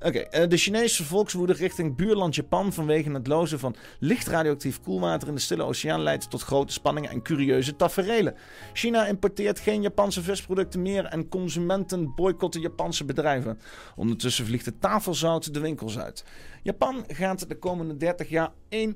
Oké, 0.03 0.19
eh, 0.19 0.49
de 0.49 0.57
Chinese 0.57 1.05
volkswoede 1.05 1.53
richting 1.53 1.97
buurland 1.97 2.35
Japan 2.35 2.73
vanwege 2.73 3.11
het 3.11 3.27
lozen 3.27 3.59
van 3.59 3.77
licht 3.99 4.27
radioactief 4.27 4.81
koelwater 4.81 5.29
in 5.29 5.35
de 5.35 5.41
Stille 5.41 5.63
Oceaan 5.63 6.03
leidt 6.03 6.31
tot 6.31 6.43
grote 6.43 6.73
spanningen 6.73 7.11
en 7.11 7.23
curieuze 7.23 7.77
taferelen. 7.77 8.35
China 8.73 9.07
importeert 9.07 9.61
geen 9.61 9.83
Japanse 9.83 10.23
visproducten 10.23 10.83
meer 10.83 11.05
en 11.05 11.29
consumenten 11.29 12.15
boycotten 12.15 12.61
Japanse 12.61 13.05
bedrijven. 13.05 13.59
Ondertussen 13.97 14.47
vliegt 14.47 14.67
het 14.67 14.81
tafelzout 14.81 15.55
de 15.55 15.61
winkels 15.61 15.99
uit. 15.99 16.25
Japan 16.69 17.05
gaat 17.07 17.49
de 17.49 17.59
komende 17.59 17.97
30 17.97 18.29
jaar 18.29 18.53
1,3 18.71 18.89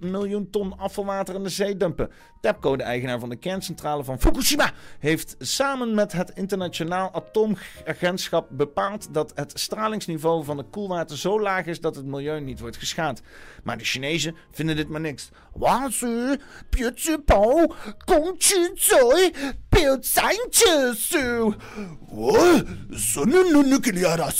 miljoen 0.00 0.50
ton 0.50 0.78
afvalwater 0.78 1.34
in 1.34 1.42
de 1.42 1.48
zee 1.48 1.76
dumpen. 1.76 2.10
TEPCO, 2.40 2.76
de 2.76 2.82
eigenaar 2.82 3.18
van 3.18 3.28
de 3.28 3.36
kerncentrale 3.36 4.04
van 4.04 4.20
Fukushima, 4.20 4.72
heeft 4.98 5.34
samen 5.38 5.94
met 5.94 6.12
het 6.12 6.30
Internationaal 6.34 7.12
Atoomagentschap 7.12 8.48
bepaald 8.50 9.14
dat 9.14 9.32
het 9.34 9.60
stralingsniveau 9.60 10.44
van 10.44 10.58
het 10.58 10.66
koelwater 10.70 11.18
zo 11.18 11.40
laag 11.40 11.66
is 11.66 11.80
dat 11.80 11.96
het 11.96 12.04
milieu 12.04 12.40
niet 12.40 12.60
wordt 12.60 12.76
geschaad. 12.76 13.22
Maar 13.62 13.78
de 13.78 13.84
Chinezen 13.84 14.36
vinden 14.50 14.76
dit 14.76 14.88
maar 14.88 15.00
niks. 15.00 15.28
Wazu, 15.52 16.36
pao, 17.24 17.74
kongchuzoi, 18.04 19.32
su. 20.94 21.54
Wat? 22.08 22.64
Zo'n 22.90 23.68
nucleaire. 23.68 24.32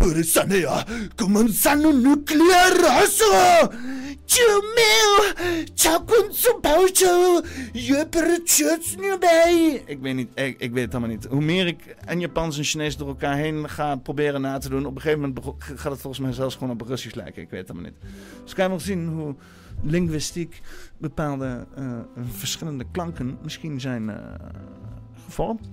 Purisanea, 0.00 0.84
kumansanu 1.30 1.92
nucleaire 1.92 2.82
raso. 2.82 3.70
Chumeo, 4.26 5.10
chakunsu 5.74 6.54
paucho, 6.60 7.40
bij. 9.18 9.82
Ik 9.86 10.00
weet 10.00 10.14
niet, 10.14 10.28
ik, 10.34 10.60
ik 10.60 10.72
weet 10.72 10.84
het 10.84 10.92
allemaal 10.94 11.10
niet. 11.10 11.24
Hoe 11.24 11.40
meer 11.40 11.66
ik 11.66 11.96
en 12.04 12.20
Japans 12.20 12.58
en 12.58 12.64
Chinees 12.64 12.96
door 12.96 13.08
elkaar 13.08 13.36
heen 13.36 13.68
ga 13.68 13.96
proberen 13.96 14.40
na 14.40 14.58
te 14.58 14.68
doen, 14.68 14.86
op 14.86 14.94
een 14.94 15.00
gegeven 15.00 15.20
moment 15.20 15.54
gaat 15.58 15.92
het 15.92 16.00
volgens 16.00 16.22
mij 16.22 16.32
zelfs 16.32 16.54
gewoon 16.54 16.70
op 16.70 16.80
Russisch 16.80 17.14
lijken. 17.14 17.42
Ik 17.42 17.50
weet 17.50 17.60
het 17.60 17.70
allemaal 17.70 17.90
niet. 17.90 18.12
Dus 18.44 18.54
kan 18.54 18.64
je 18.64 18.70
wel 18.70 18.80
zien 18.80 19.08
hoe 19.08 19.34
linguïstiek 19.82 20.60
bepaalde 20.98 21.66
uh, 21.78 21.98
verschillende 22.30 22.84
klanken 22.92 23.38
misschien 23.42 23.80
zijn 23.80 24.02
uh, 24.02 24.16
gevormd. 25.24 25.70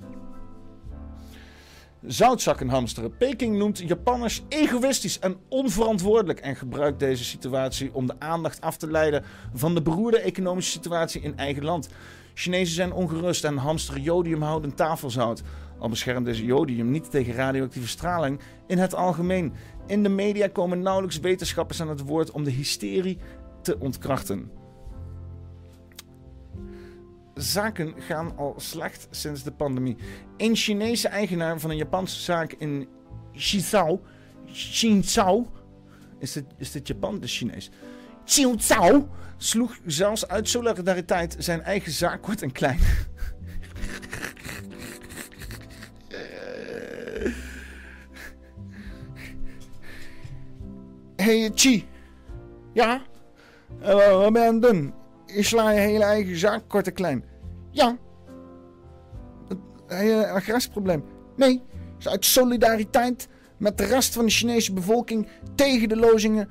Zoutzakken 2.07 2.69
hamsteren. 2.69 3.17
Peking 3.17 3.57
noemt 3.57 3.77
Japanners 3.77 4.43
egoïstisch 4.49 5.19
en 5.19 5.37
onverantwoordelijk 5.49 6.39
en 6.39 6.55
gebruikt 6.55 6.99
deze 6.99 7.23
situatie 7.23 7.93
om 7.93 8.07
de 8.07 8.19
aandacht 8.19 8.61
af 8.61 8.77
te 8.77 8.91
leiden 8.91 9.23
van 9.53 9.75
de 9.75 9.81
beroerde 9.81 10.19
economische 10.19 10.71
situatie 10.71 11.21
in 11.21 11.37
eigen 11.37 11.63
land. 11.63 11.89
Chinezen 12.33 12.75
zijn 12.75 12.93
ongerust 12.93 13.43
en 13.43 13.57
hamsteren 13.57 14.01
jodiumhoudend 14.01 14.77
tafelzout. 14.77 15.41
Al 15.79 15.89
beschermt 15.89 16.25
deze 16.25 16.45
jodium 16.45 16.91
niet 16.91 17.11
tegen 17.11 17.33
radioactieve 17.33 17.87
straling 17.87 18.39
in 18.67 18.77
het 18.77 18.95
algemeen. 18.95 19.53
In 19.87 20.03
de 20.03 20.09
media 20.09 20.47
komen 20.47 20.81
nauwelijks 20.81 21.19
wetenschappers 21.19 21.81
aan 21.81 21.89
het 21.89 22.01
woord 22.01 22.31
om 22.31 22.43
de 22.43 22.51
hysterie 22.51 23.17
te 23.61 23.79
ontkrachten. 23.79 24.51
Zaken 27.37 27.93
gaan 27.97 28.37
al 28.37 28.53
slecht 28.57 29.07
sinds 29.11 29.43
de 29.43 29.51
pandemie. 29.51 29.97
Een 30.37 30.55
Chinese 30.55 31.07
eigenaar 31.07 31.59
van 31.59 31.69
een 31.69 31.77
Japanse 31.77 32.19
zaak 32.19 32.51
in 32.51 32.87
Shizhou, 33.35 33.99
Xinzhou, 34.51 35.45
is 36.19 36.31
dit, 36.31 36.45
is 36.57 36.71
dit 36.71 36.87
Japan? 36.87 37.19
De 37.19 37.27
Chinees. 37.27 37.69
Xinzhou 38.25 39.07
sloeg 39.37 39.77
zelfs 39.85 40.27
uit 40.27 40.49
solidariteit 40.49 41.35
zijn 41.39 41.61
eigen 41.61 41.91
zaak 41.91 42.21
kort 42.21 42.41
en 42.41 42.51
klein. 42.51 42.79
hey 51.15 51.51
Chi. 51.55 51.87
Ja? 52.73 53.01
Uh, 53.81 54.17
wat 54.21 54.33
ben 54.33 54.41
je 54.41 54.47
aan 54.47 54.53
het 54.53 54.63
doen? 54.63 54.93
Je 55.35 55.43
sla 55.43 55.71
je 55.71 55.79
hele 55.79 56.03
eigen 56.03 56.37
zaak 56.37 56.63
kort 56.67 56.87
en 56.87 56.93
klein. 56.93 57.23
Ja. 57.71 57.97
Heb 59.87 60.03
je 60.03 60.11
een 60.11 60.29
agressieprobleem? 60.29 61.03
Nee. 61.35 61.61
is 61.99 62.07
uit 62.07 62.25
solidariteit 62.25 63.27
met 63.57 63.77
de 63.77 63.85
rest 63.85 64.13
van 64.13 64.25
de 64.25 64.31
Chinese 64.31 64.73
bevolking 64.73 65.27
tegen 65.55 65.89
de 65.89 65.95
lozingen 65.95 66.49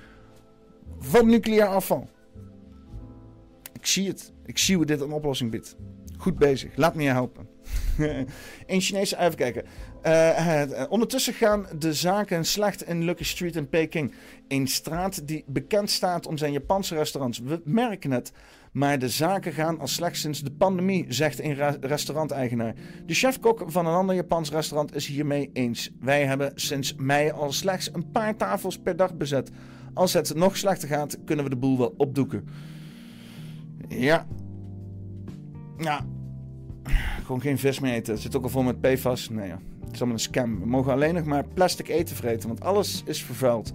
van 0.98 1.26
nucleair 1.26 1.66
afval. 1.66 2.08
Ik 3.72 3.86
zie 3.86 4.08
het. 4.08 4.32
Ik 4.44 4.58
zie 4.58 4.76
hoe 4.76 4.86
dit 4.86 5.00
een 5.00 5.12
oplossing 5.12 5.50
biedt. 5.50 5.76
Goed 6.18 6.38
bezig. 6.38 6.76
Laat 6.76 6.94
me 6.94 7.02
je 7.02 7.08
helpen. 7.08 7.48
een 8.66 8.80
Chinese, 8.80 9.18
even 9.18 9.34
kijken. 9.34 9.64
Uh, 10.06 10.82
ondertussen 10.88 11.32
gaan 11.32 11.66
de 11.78 11.94
zaken 11.94 12.44
slecht 12.44 12.82
in 12.82 13.04
Lucky 13.04 13.24
Street 13.24 13.56
in 13.56 13.68
Peking. 13.68 14.14
Een 14.48 14.66
straat 14.66 15.28
die 15.28 15.44
bekend 15.46 15.90
staat 15.90 16.26
om 16.26 16.38
zijn 16.38 16.52
Japanse 16.52 16.94
restaurants. 16.94 17.38
We 17.38 17.60
merken 17.64 18.10
het. 18.10 18.32
Maar 18.76 18.98
de 18.98 19.08
zaken 19.08 19.52
gaan 19.52 19.80
al 19.80 19.86
slecht 19.86 20.16
sinds 20.16 20.42
de 20.42 20.50
pandemie, 20.50 21.04
zegt 21.08 21.40
een 21.40 21.54
ra 21.54 21.76
restauranteigenaar. 21.80 22.74
De 23.06 23.14
chefkok 23.14 23.64
van 23.66 23.86
een 23.86 23.94
ander 23.94 24.14
Japans 24.14 24.50
restaurant 24.50 24.94
is 24.94 25.06
hiermee 25.06 25.50
eens. 25.52 25.90
Wij 26.00 26.26
hebben 26.26 26.52
sinds 26.54 26.94
mei 26.94 27.30
al 27.30 27.52
slechts 27.52 27.90
een 27.92 28.10
paar 28.10 28.36
tafels 28.36 28.78
per 28.78 28.96
dag 28.96 29.14
bezet. 29.14 29.50
Als 29.94 30.12
het 30.12 30.34
nog 30.34 30.56
slechter 30.56 30.88
gaat, 30.88 31.18
kunnen 31.24 31.44
we 31.44 31.50
de 31.50 31.56
boel 31.56 31.78
wel 31.78 31.94
opdoeken. 31.96 32.48
Ja. 33.88 34.26
Ja. 35.78 36.06
Gewoon 37.24 37.40
geen 37.40 37.58
vis 37.58 37.80
meer 37.80 37.92
eten. 37.92 38.12
Het 38.12 38.22
zit 38.22 38.36
ook 38.36 38.42
al 38.42 38.48
vol 38.48 38.62
met 38.62 38.80
PFAS. 38.80 39.28
Nee, 39.28 39.48
ja. 39.48 39.58
Het 39.80 39.94
is 39.94 39.98
allemaal 39.98 40.14
een 40.14 40.22
scam. 40.22 40.60
We 40.60 40.66
mogen 40.66 40.92
alleen 40.92 41.14
nog 41.14 41.24
maar 41.24 41.48
plastic 41.54 41.88
eten 41.88 42.16
vreten, 42.16 42.48
want 42.48 42.60
alles 42.60 43.02
is 43.06 43.24
vervuild. 43.24 43.72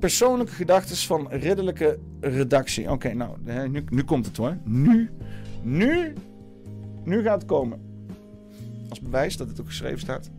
Persoonlijke 0.00 0.52
gedachten 0.52 0.96
van 0.96 1.28
ridderlijke 1.30 1.98
redactie. 2.20 2.90
Oké, 2.90 3.12
nou, 3.12 3.36
nu, 3.68 3.84
nu 3.88 4.02
komt 4.02 4.26
het 4.26 4.36
hoor. 4.36 4.56
Nu, 4.64 5.10
nu, 5.62 6.14
nu 7.04 7.22
gaat 7.22 7.40
het 7.40 7.50
komen. 7.50 7.80
Als 8.88 9.00
bewijs 9.00 9.36
dat 9.36 9.48
het 9.48 9.60
ook 9.60 9.66
geschreven 9.66 9.98
staat. 9.98 10.30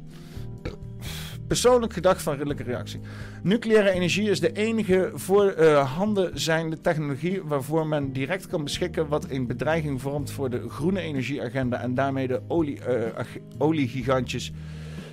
Persoonlijk 1.47 1.93
gedacht 1.93 2.21
van 2.21 2.31
ridderlijke 2.31 2.63
reactie. 2.63 2.99
Nucleaire 3.43 3.91
energie 3.91 4.29
is 4.29 4.39
de 4.39 4.51
enige 4.51 5.11
voor 5.13 5.55
uh, 5.59 5.95
handen 5.95 6.39
zijnde 6.39 6.81
technologie 6.81 7.43
waarvoor 7.43 7.87
men 7.87 8.13
direct 8.13 8.47
kan 8.47 8.63
beschikken 8.63 9.07
wat 9.07 9.29
een 9.29 9.47
bedreiging 9.47 10.01
vormt 10.01 10.31
voor 10.31 10.49
de 10.49 10.69
groene 10.69 10.99
energieagenda 10.99 11.81
en 11.81 11.93
daarmee 11.93 12.27
de 12.27 12.41
olie, 12.47 12.79
uh, 12.79 13.19
oliegigantjes 13.57 14.51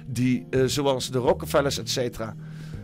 die, 0.07 0.47
uh, 0.51 0.65
zoals 0.65 1.11
de 1.11 1.19
Rockefellers, 1.19 1.79
etc. 1.79 2.21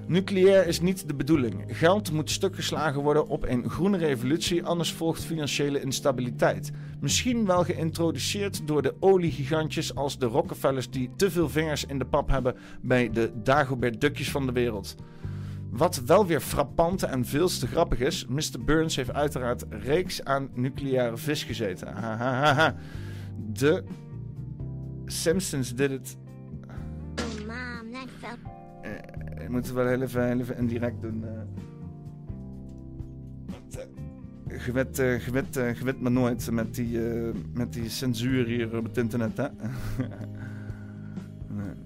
Nucleair 0.07 0.67
is 0.67 0.81
niet 0.81 1.09
de 1.09 1.15
bedoeling. 1.15 1.65
Geld 1.67 2.13
moet 2.13 2.31
stuk 2.31 2.55
geslagen 2.55 3.03
worden 3.03 3.27
op 3.27 3.45
een 3.45 3.71
groene 3.71 3.97
revolutie, 3.97 4.65
anders 4.65 4.93
volgt 4.93 5.25
financiële 5.25 5.81
instabiliteit. 5.81 6.71
Misschien 7.01 7.47
wel 7.47 7.65
geïntroduceerd 7.65 8.67
door 8.67 8.83
de 8.83 8.95
oliegigantjes 9.01 9.95
als 9.95 10.19
de 10.19 10.27
Rockefellers 10.27 10.91
die 10.91 11.11
te 11.17 11.31
veel 11.31 11.49
vingers 11.49 11.85
in 11.85 11.99
de 11.99 12.05
pap 12.05 12.29
hebben 12.29 12.57
bij 12.81 13.11
de 13.11 13.33
Dagobert 13.43 14.01
Dukjes 14.01 14.31
van 14.31 14.47
de 14.47 14.53
wereld. 14.53 14.95
Wat 15.71 16.03
wel 16.07 16.27
weer 16.27 16.41
frappant 16.41 17.03
en 17.03 17.25
veel 17.25 17.49
te 17.49 17.67
grappig 17.67 17.99
is, 17.99 18.27
Mr. 18.27 18.65
Burns 18.65 18.97
heeft 18.97 19.13
uiteraard 19.13 19.65
reeks 19.69 20.25
aan 20.25 20.51
nucleaire 20.55 21.17
vis 21.17 21.45
gezeten. 21.45 21.95
Hahaha. 21.95 22.77
De 23.53 23.85
Simpsons 25.07 25.75
did 25.75 25.91
it. 25.91 26.17
Oh, 27.19 27.47
mom, 27.47 27.93
that 27.93 28.09
felt 28.21 28.64
je 29.43 29.47
moet 29.49 29.67
het 29.67 29.75
wel 29.75 29.87
heel 29.87 30.03
even, 30.03 30.27
heel 30.27 30.41
even 30.41 30.57
indirect 30.57 31.01
doen. 31.03 31.25
Je 34.65 34.73
weet, 34.73 34.99
uh, 34.99 35.25
je, 35.25 35.31
weet, 35.31 35.55
je 35.55 35.85
weet 35.85 36.01
maar 36.01 36.13
nooit 36.13 36.51
met 36.51 36.75
die, 36.75 36.99
met 37.53 37.73
die 37.73 37.89
censuur 37.89 38.47
hier 38.47 38.77
op 38.77 38.85
het 38.85 38.97
internet, 38.97 39.37
hè? 39.37 39.49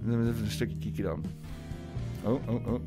nee, 0.02 0.28
even 0.28 0.44
een 0.44 0.50
stukje 0.50 0.78
kieken 0.78 1.04
dan. 1.04 1.24
Oh, 2.24 2.48
oh, 2.48 2.66
oh. 2.66 2.80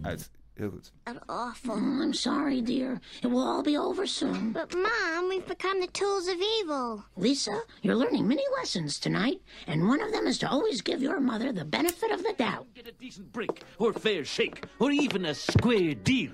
Uit. 0.00 0.30
Heel 0.56 0.70
goed. 0.70 0.88
Awful. 1.28 1.74
Oh, 1.74 2.02
I'm 2.02 2.14
sorry, 2.14 2.60
dear. 2.60 3.00
It 3.22 3.26
will 3.26 3.42
all 3.42 3.62
be 3.64 3.76
over 3.76 4.06
soon. 4.06 4.52
But, 4.52 4.72
Mom, 4.72 5.28
we've 5.28 5.46
become 5.46 5.80
the 5.80 5.88
tools 5.88 6.28
of 6.28 6.36
evil. 6.60 7.04
Lisa, 7.16 7.60
you're 7.82 7.96
learning 7.96 8.28
many 8.28 8.44
lessons 8.56 9.00
tonight, 9.00 9.42
and 9.66 9.88
one 9.88 10.00
of 10.00 10.12
them 10.12 10.28
is 10.28 10.38
to 10.38 10.48
always 10.48 10.80
give 10.80 11.02
your 11.02 11.18
mother 11.18 11.50
the 11.52 11.64
benefit 11.64 12.12
of 12.12 12.22
the 12.22 12.34
doubt. 12.38 12.68
Get 12.72 12.86
a 12.86 12.92
decent 12.92 13.32
break, 13.32 13.64
or 13.78 13.92
fair 13.92 14.24
shake, 14.24 14.64
or 14.78 14.92
even 14.92 15.24
a 15.24 15.34
square 15.34 15.92
deal. 15.94 16.32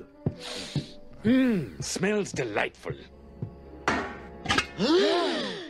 Mmm, 1.25 1.83
smells 1.83 2.33
delightful. 2.33 2.93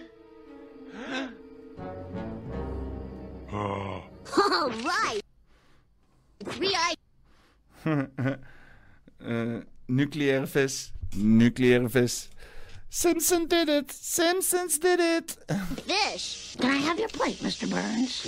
All 3.53 4.71
right. 4.85 5.21
Three-eyed. 6.45 6.97
Øh, 9.23 9.57
uh, 9.57 9.63
nucleaire 9.89 10.49
vis, 10.55 10.93
nucleaire 11.17 11.93
vis. 11.95 12.31
Simpson 12.91 13.49
did 13.49 13.69
it. 13.69 13.93
Simpsons 13.93 14.79
did 14.79 15.01
it. 15.19 15.39
Fish. 15.87 16.57
Can 16.61 16.71
I 16.71 16.77
have 16.77 16.99
your 16.99 17.09
plate, 17.09 17.39
Mr. 17.43 17.71
Burns? 17.71 18.27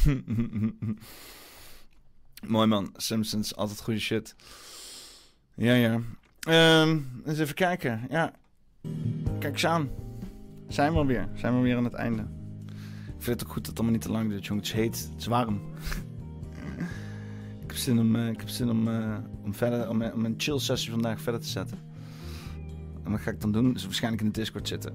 Mooi 2.46 2.66
man, 2.66 2.92
Simpsons, 2.96 3.56
altijd 3.56 3.80
goede 3.80 4.00
shit. 4.00 4.34
Ja, 5.54 5.74
ja. 5.74 6.00
Ehm, 6.40 6.98
eens 7.24 7.38
even 7.38 7.54
kijken, 7.54 8.06
ja. 8.10 8.32
Kijk 9.38 9.52
eens 9.52 9.66
aan. 9.66 9.90
Zijn 10.68 10.92
we 10.92 10.98
alweer, 10.98 11.28
zijn 11.34 11.52
we 11.52 11.58
alweer 11.58 11.76
aan 11.76 11.84
het 11.84 11.94
einde. 11.94 12.22
Ik 13.06 13.26
vind 13.26 13.40
het 13.40 13.48
ook 13.48 13.52
goed 13.52 13.64
dat 13.64 13.66
het 13.66 13.74
allemaal 13.74 13.96
niet 13.96 14.02
te 14.02 14.10
lang 14.10 14.28
duurt, 14.28 14.46
jongens. 14.46 14.72
Het 14.72 14.78
is 14.78 14.84
heet, 14.84 15.08
het 15.12 15.20
is 15.20 15.26
warm. 15.26 15.54
ik 17.62 17.66
heb 17.66 17.76
zin 17.76 17.98
om, 17.98 18.16
eh, 18.16 18.28
ik 18.28 18.40
heb 18.40 18.48
zin 18.48 18.70
om, 18.70 18.88
eh, 18.88 19.18
om, 19.42 19.54
verder, 19.54 19.88
om, 19.88 20.02
om 20.02 20.24
een 20.24 20.34
chill 20.36 20.58
sessie 20.58 20.90
vandaag 20.90 21.20
verder 21.20 21.40
te 21.40 21.48
zetten. 21.48 21.78
En 23.10 23.16
wat 23.16 23.24
ga 23.24 23.30
ik 23.30 23.40
dan 23.40 23.52
doen? 23.52 23.72
Dus 23.72 23.84
waarschijnlijk 23.84 24.22
in 24.22 24.28
de 24.28 24.38
Discord 24.38 24.68
zitten. 24.68 24.94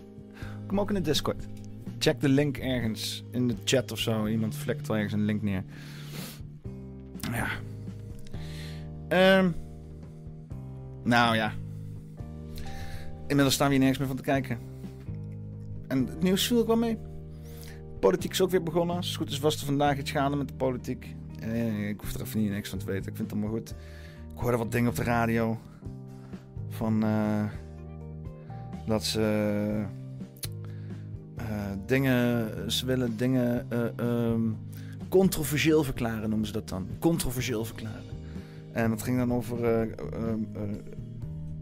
Kom 0.66 0.80
ook 0.80 0.88
in 0.88 0.94
de 0.94 1.00
Discord. 1.00 1.46
Check 1.98 2.20
de 2.20 2.28
link 2.28 2.56
ergens 2.56 3.24
in 3.30 3.48
de 3.48 3.54
chat 3.64 3.92
of 3.92 3.98
zo. 3.98 4.26
Iemand 4.26 4.54
flikt 4.54 4.86
wel 4.86 4.96
ergens 4.96 5.14
een 5.14 5.24
link 5.24 5.42
neer. 5.42 5.64
Ja. 7.32 7.48
Ehm. 9.08 9.50
nou 11.04 11.36
ja. 11.36 11.52
Inmiddels 13.26 13.54
staan 13.54 13.66
we 13.66 13.72
hier 13.72 13.82
nergens 13.82 13.98
meer 13.98 14.08
van 14.08 14.16
te 14.16 14.22
kijken. 14.22 14.58
En 15.86 16.06
het 16.06 16.22
nieuws 16.22 16.46
viel 16.46 16.58
ook 16.58 16.66
wel 16.66 16.76
mee. 16.76 16.98
Politiek 18.00 18.30
is 18.30 18.40
ook 18.40 18.50
weer 18.50 18.62
begonnen. 18.62 18.96
Als 18.96 19.06
het 19.06 19.16
goed 19.16 19.30
is 19.30 19.38
was 19.38 19.60
er 19.60 19.66
vandaag 19.66 19.98
iets 19.98 20.10
gaande 20.10 20.36
met 20.36 20.48
de 20.48 20.54
politiek. 20.54 21.14
Eh, 21.40 21.88
ik 21.88 22.00
hoef 22.00 22.14
er 22.14 22.20
even 22.20 22.40
niet 22.40 22.50
niks 22.50 22.68
van 22.68 22.78
te 22.78 22.86
weten. 22.86 23.10
Ik 23.10 23.16
vind 23.16 23.30
het 23.30 23.32
allemaal 23.32 23.58
goed. 23.58 23.70
Ik 24.34 24.40
hoorde 24.40 24.56
wat 24.56 24.72
dingen 24.72 24.90
op 24.90 24.96
de 24.96 25.02
radio. 25.02 25.58
Van 26.68 27.02
eh, 27.04 27.44
dat 28.86 29.04
ze 29.04 29.84
eh, 31.36 31.46
dingen, 31.86 32.72
ze 32.72 32.86
willen 32.86 33.16
dingen 33.16 33.70
eh, 33.70 33.86
ehm, 33.96 34.42
controversieel 35.08 35.84
verklaren, 35.84 36.28
noemen 36.28 36.46
ze 36.46 36.52
dat 36.52 36.68
dan. 36.68 36.86
Controversieel 36.98 37.64
verklaren. 37.64 38.16
En 38.72 38.90
dat 38.90 39.02
ging 39.02 39.18
dan 39.18 39.32
over 39.32 39.64
eh, 39.64 39.80
ehm, 39.80 40.44
eh, 40.52 40.62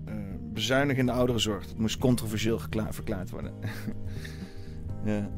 eh, 0.04 0.14
bezuinigen 0.52 1.00
in 1.00 1.06
de 1.06 1.12
ouderenzorg. 1.12 1.66
Dat 1.66 1.78
moest 1.78 1.98
controversieel 1.98 2.58
verklaard 2.90 3.30
worden. 3.30 3.52
ja. 5.04 5.30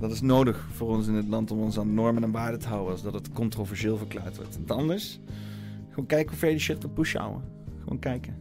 Dat 0.00 0.10
is 0.10 0.20
nodig 0.20 0.68
voor 0.72 0.88
ons 0.88 1.06
in 1.06 1.14
het 1.14 1.28
land 1.28 1.50
om 1.50 1.58
ons 1.58 1.78
aan 1.78 1.94
normen 1.94 2.22
en 2.22 2.30
waarden 2.30 2.60
te 2.60 2.68
houden. 2.68 2.92
Als 2.92 3.02
dat 3.02 3.14
het 3.14 3.32
controversieel 3.32 3.96
verklaard 3.96 4.36
wordt. 4.36 4.58
Anders, 4.66 5.20
gewoon 5.88 6.06
kijken 6.06 6.28
hoe 6.28 6.38
ver 6.38 6.50
je 6.50 6.58
shit 6.58 6.78
kan 6.78 6.92
pushen 6.92 7.20
houden. 7.20 7.57
Gewoon 7.88 8.02
kijken. 8.02 8.36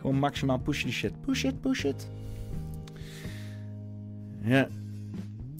Gewoon 0.00 0.18
maximaal 0.18 0.58
pushen 0.58 0.86
die 0.86 0.94
shit. 0.94 1.20
Push 1.20 1.44
it, 1.44 1.60
push 1.60 1.84
it. 1.84 2.08
Ja. 4.40 4.68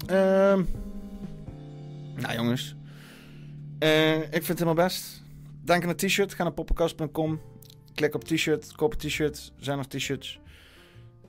Ehm. 0.07 0.63
nou 2.15 2.35
jongens. 2.35 2.77
Eh, 3.79 4.17
ik 4.17 4.31
vind 4.31 4.49
het 4.49 4.59
helemaal 4.59 4.85
best. 4.85 5.23
Denk 5.65 5.83
aan 5.83 5.89
een 5.89 5.97
t-shirt. 5.97 6.35
Ga 6.35 6.43
naar 6.43 6.53
poppenkast.com. 6.53 7.41
Klik 7.95 8.15
op 8.15 8.25
t-shirt. 8.25 8.73
Koop 8.73 8.95
t-shirt. 8.95 9.53
Zijn 9.59 9.77
nog 9.77 9.87
t-shirts. 9.87 10.41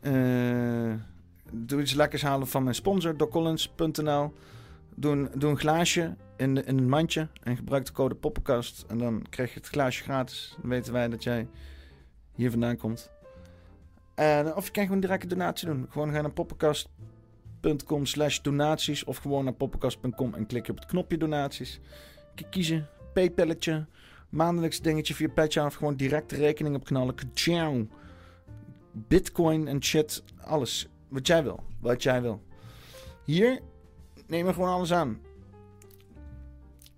Eh, 0.01 0.93
doe 1.51 1.81
iets 1.81 1.93
lekkers 1.93 2.21
halen 2.21 2.47
van 2.47 2.63
mijn 2.63 2.75
sponsor, 2.75 3.17
doccollins.nl. 3.17 4.33
Doe 4.95 5.29
doe 5.35 5.49
een 5.49 5.57
glaasje 5.59 6.15
in, 6.37 6.55
de, 6.55 6.63
in 6.63 6.89
mandje 6.89 7.27
en 7.43 7.55
gebruik 7.55 7.85
de 7.85 7.91
code 7.91 8.15
poppenkast. 8.15 8.85
En 8.87 8.97
dan 8.97 9.25
krijg 9.29 9.53
je 9.53 9.59
het 9.59 9.67
glaasje 9.67 10.03
gratis. 10.03 10.55
Dan 10.61 10.69
weten 10.69 10.93
wij 10.93 11.09
dat 11.09 11.23
jij 11.23 11.47
hier 12.33 12.51
vandaan 12.51 12.77
komt. 12.77 13.11
En, 14.15 14.55
of 14.55 14.65
je 14.65 14.71
kan 14.71 14.83
gewoon 14.83 14.99
direct 14.99 15.23
een 15.23 15.29
donatie 15.29 15.67
doen. 15.67 15.87
Gewoon 15.89 16.11
ga 16.11 16.21
naar 16.21 16.31
poppenkast.com 16.31 18.05
slash 18.05 18.39
donaties. 18.39 19.03
Of 19.03 19.17
gewoon 19.17 19.43
naar 19.43 19.53
poppenkast.com 19.53 20.33
en 20.33 20.45
klik 20.45 20.69
op 20.69 20.75
het 20.75 20.85
knopje 20.85 21.17
donaties. 21.17 21.79
Kiezen. 22.49 22.87
Paypalletje. 23.13 23.85
Maandelijks 24.29 24.81
dingetje 24.81 25.13
via 25.13 25.27
Patreon. 25.27 25.65
Of 25.65 25.75
gewoon 25.75 25.95
direct 25.95 26.29
de 26.29 26.35
rekening 26.35 26.75
op 26.75 26.85
knallen. 26.85 27.15
Ciao. 27.33 27.87
Bitcoin 28.91 29.67
en 29.67 29.83
shit. 29.83 30.23
Alles. 30.41 30.87
Wat 31.07 31.27
jij 31.27 31.43
wil. 31.43 31.63
Wat 31.79 32.03
jij 32.03 32.21
wil. 32.21 32.41
Hier 33.23 33.59
neem 34.27 34.45
je 34.45 34.53
gewoon 34.53 34.69
alles 34.69 34.93
aan. 34.93 35.26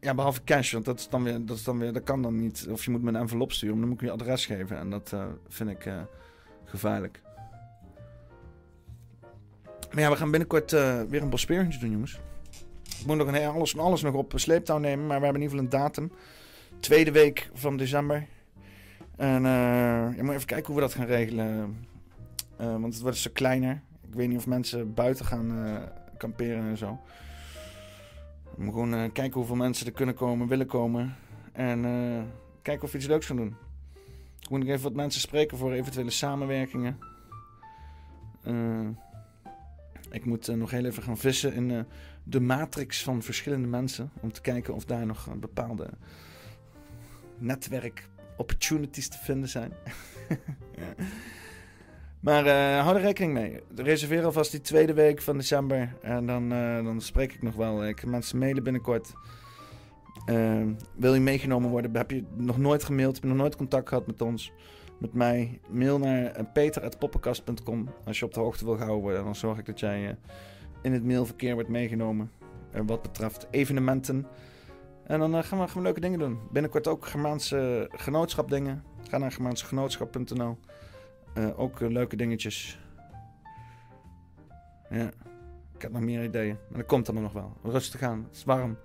Ja, 0.01 0.13
behalve 0.13 0.43
cash, 0.43 0.71
want 0.71 0.85
dat, 0.85 0.99
is 0.99 1.09
dan 1.09 1.23
weer, 1.23 1.45
dat, 1.45 1.57
is 1.57 1.63
dan 1.63 1.79
weer, 1.79 1.93
dat 1.93 2.03
kan 2.03 2.21
dan 2.21 2.39
niet. 2.39 2.67
Of 2.69 2.85
je 2.85 2.91
moet 2.91 3.01
me 3.01 3.09
een 3.09 3.15
envelop 3.15 3.51
sturen, 3.51 3.75
maar 3.75 3.85
dan 3.85 3.95
moet 3.95 4.01
ik 4.01 4.07
je 4.07 4.13
adres 4.13 4.45
geven. 4.45 4.77
En 4.77 4.89
dat 4.89 5.13
eh, 5.13 5.25
vind 5.47 5.69
ik 5.69 5.85
eh, 5.85 6.01
gevaarlijk. 6.65 7.21
Maar 9.91 10.03
ja, 10.03 10.09
we 10.09 10.15
gaan 10.15 10.31
binnenkort 10.31 10.73
eh, 10.73 11.01
weer 11.01 11.21
een 11.21 11.29
Bosperientje 11.29 11.79
doen, 11.79 11.91
jongens. 11.91 12.19
Ik 12.99 13.05
moet 13.05 13.17
nog 13.17 13.27
een, 13.27 13.47
alles, 13.47 13.77
alles 13.77 14.01
nog 14.01 14.13
op 14.13 14.33
sleeptouw 14.35 14.77
nemen, 14.77 15.07
maar 15.07 15.19
we 15.19 15.23
hebben 15.23 15.41
in 15.41 15.49
ieder 15.49 15.59
geval 15.59 15.79
een 15.79 15.83
datum. 15.83 16.11
Tweede 16.79 17.11
week 17.11 17.49
van 17.53 17.77
december. 17.77 18.27
En 19.15 19.43
je 20.15 20.23
moet 20.23 20.33
even 20.33 20.45
kijken 20.45 20.65
hoe 20.65 20.75
we 20.75 20.81
dat 20.81 20.93
gaan 20.93 21.05
regelen. 21.05 21.77
Want 22.57 22.93
het 22.93 23.01
wordt 23.01 23.17
stuk 23.17 23.33
kleiner. 23.33 23.81
Ik 24.07 24.13
weet 24.13 24.27
niet 24.27 24.37
of 24.37 24.47
mensen 24.47 24.93
buiten 24.93 25.25
gaan 25.25 25.79
kamperen 26.17 26.63
en 26.63 26.77
zo. 26.77 26.99
We 28.59 28.65
moeten 28.65 28.83
gewoon 28.83 29.03
eh, 29.03 29.11
kijken 29.13 29.33
hoeveel 29.33 29.55
mensen 29.55 29.85
er 29.85 29.91
kunnen 29.91 30.15
komen, 30.15 30.47
willen 30.47 30.65
komen. 30.65 31.15
En 31.51 31.85
eh, 31.85 32.23
kijken 32.61 32.83
of 32.83 32.91
we 32.91 32.97
iets 32.97 33.07
leuks 33.07 33.25
gaan 33.25 33.35
doen. 33.35 33.55
Ik 34.39 34.49
moet 34.49 34.59
nog 34.59 34.67
even 34.67 34.83
wat 34.83 34.93
mensen 34.93 35.21
spreken 35.21 35.57
voor 35.57 35.71
eventuele 35.71 36.09
samenwerkingen. 36.09 36.99
Eh, 38.43 38.87
ik 40.11 40.25
moet 40.25 40.47
nog 40.47 40.71
heel 40.71 40.85
even 40.85 41.03
gaan 41.03 41.17
vissen 41.17 41.53
in 41.53 41.85
de 42.23 42.39
matrix 42.39 43.03
van 43.03 43.21
verschillende 43.21 43.67
mensen. 43.67 44.11
Om 44.19 44.31
te 44.31 44.41
kijken 44.41 44.73
of 44.73 44.85
daar 44.85 45.05
nog 45.05 45.35
bepaalde 45.35 45.89
netwerk 47.37 48.07
opportunities 48.37 49.07
te 49.07 49.17
vinden 49.17 49.49
zijn. 49.49 49.73
ja. 50.75 51.05
Maar 52.19 52.45
eh, 52.45 52.83
hou 52.83 52.95
er 52.95 53.01
rekening 53.01 53.33
mee. 53.33 53.59
Reserveer 53.75 54.25
alvast 54.25 54.51
die 54.51 54.61
tweede 54.61 54.93
week 54.93 55.21
van 55.21 55.37
december. 55.37 55.95
En 56.01 56.25
dan, 56.25 56.51
eh, 56.51 56.83
dan 56.83 57.01
spreek 57.01 57.33
ik 57.33 57.41
nog 57.41 57.55
wel. 57.55 57.87
Ik 57.87 57.99
ga 57.99 58.07
mensen 58.07 58.37
mailen 58.37 58.63
binnenkort. 58.63 59.13
Eh, 60.25 60.65
wil 60.95 61.13
je 61.13 61.19
meegenomen 61.19 61.69
worden? 61.69 61.95
Heb 61.95 62.11
je 62.11 62.23
nog 62.35 62.57
nooit 62.57 62.83
gemaild? 62.83 63.13
Heb 63.15 63.23
je 63.23 63.29
nog 63.29 63.37
nooit 63.37 63.55
contact 63.55 63.87
gehad 63.87 64.07
met 64.07 64.21
ons? 64.21 64.51
Met 64.99 65.13
mij? 65.13 65.59
Mail 65.69 65.99
naar 65.99 66.39
uh, 66.39 66.43
peter.poppenkast.com 66.53 67.89
Als 68.05 68.19
je 68.19 68.25
op 68.25 68.33
de 68.33 68.39
hoogte 68.39 68.65
wil 68.65 68.75
gehouden 68.75 69.01
worden. 69.01 69.23
Dan 69.23 69.35
zorg 69.35 69.57
ik 69.57 69.65
dat 69.65 69.79
jij 69.79 70.07
eh, 70.09 70.15
in 70.81 70.93
het 70.93 71.03
mailverkeer 71.03 71.53
wordt 71.53 71.69
meegenomen. 71.69 72.31
eh, 72.71 72.81
wat 72.85 73.01
betreft 73.01 73.47
evenementen. 73.51 74.27
En 75.05 75.19
dan 75.19 75.35
eh, 75.35 75.43
gaan, 75.43 75.59
we, 75.59 75.67
gaan 75.67 75.81
leuke 75.81 75.99
dingen 75.99 76.19
doen. 76.19 76.39
Binnenkort 76.51 76.87
ook 76.87 77.05
Germaanse 77.05 77.89
genootschap 77.91 78.49
dingen. 78.49 78.83
Ga 79.09 79.17
naar 79.17 79.31
germaansegenootschap.nl 79.31 80.57
eh, 81.33 81.59
ook 81.59 81.81
eh, 81.81 81.89
leuke 81.89 82.15
dingetjes. 82.15 82.79
Ja. 84.89 85.11
Ik 85.75 85.81
heb 85.81 85.91
nog 85.91 86.01
meer 86.01 86.23
ideeën. 86.23 86.57
Maar 86.69 86.77
dat 86.77 86.87
komt 86.87 87.09
allemaal 87.09 87.31
nog 87.31 87.33
wel. 87.33 87.71
Rustig 87.71 88.01
aan. 88.01 88.23
Het 88.27 88.35
is 88.35 88.43
warm. 88.43 88.77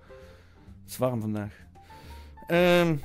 Het 0.83 0.91
is 0.91 0.97
warm 0.97 1.21
vandaag. 1.21 1.53
Heb 2.47 2.97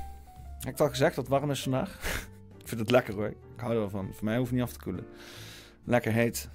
ik 0.60 0.70
het 0.70 0.80
al 0.80 0.88
gezegd 0.88 1.14
dat 1.14 1.24
het 1.24 1.34
warm 1.34 1.50
is 1.50 1.62
vandaag? 1.62 1.90
ik 2.62 2.68
vind 2.68 2.80
het 2.80 2.90
lekker 2.90 3.14
hoor. 3.14 3.26
Ik 3.26 3.36
hou 3.56 3.72
er 3.72 3.78
wel 3.78 3.90
van. 3.90 4.10
Voor 4.14 4.24
mij 4.24 4.36
hoeft 4.36 4.50
het 4.50 4.58
niet 4.58 4.68
af 4.68 4.72
te 4.72 4.80
koelen. 4.80 5.06
Lekker 5.84 6.12
heet. 6.12 6.48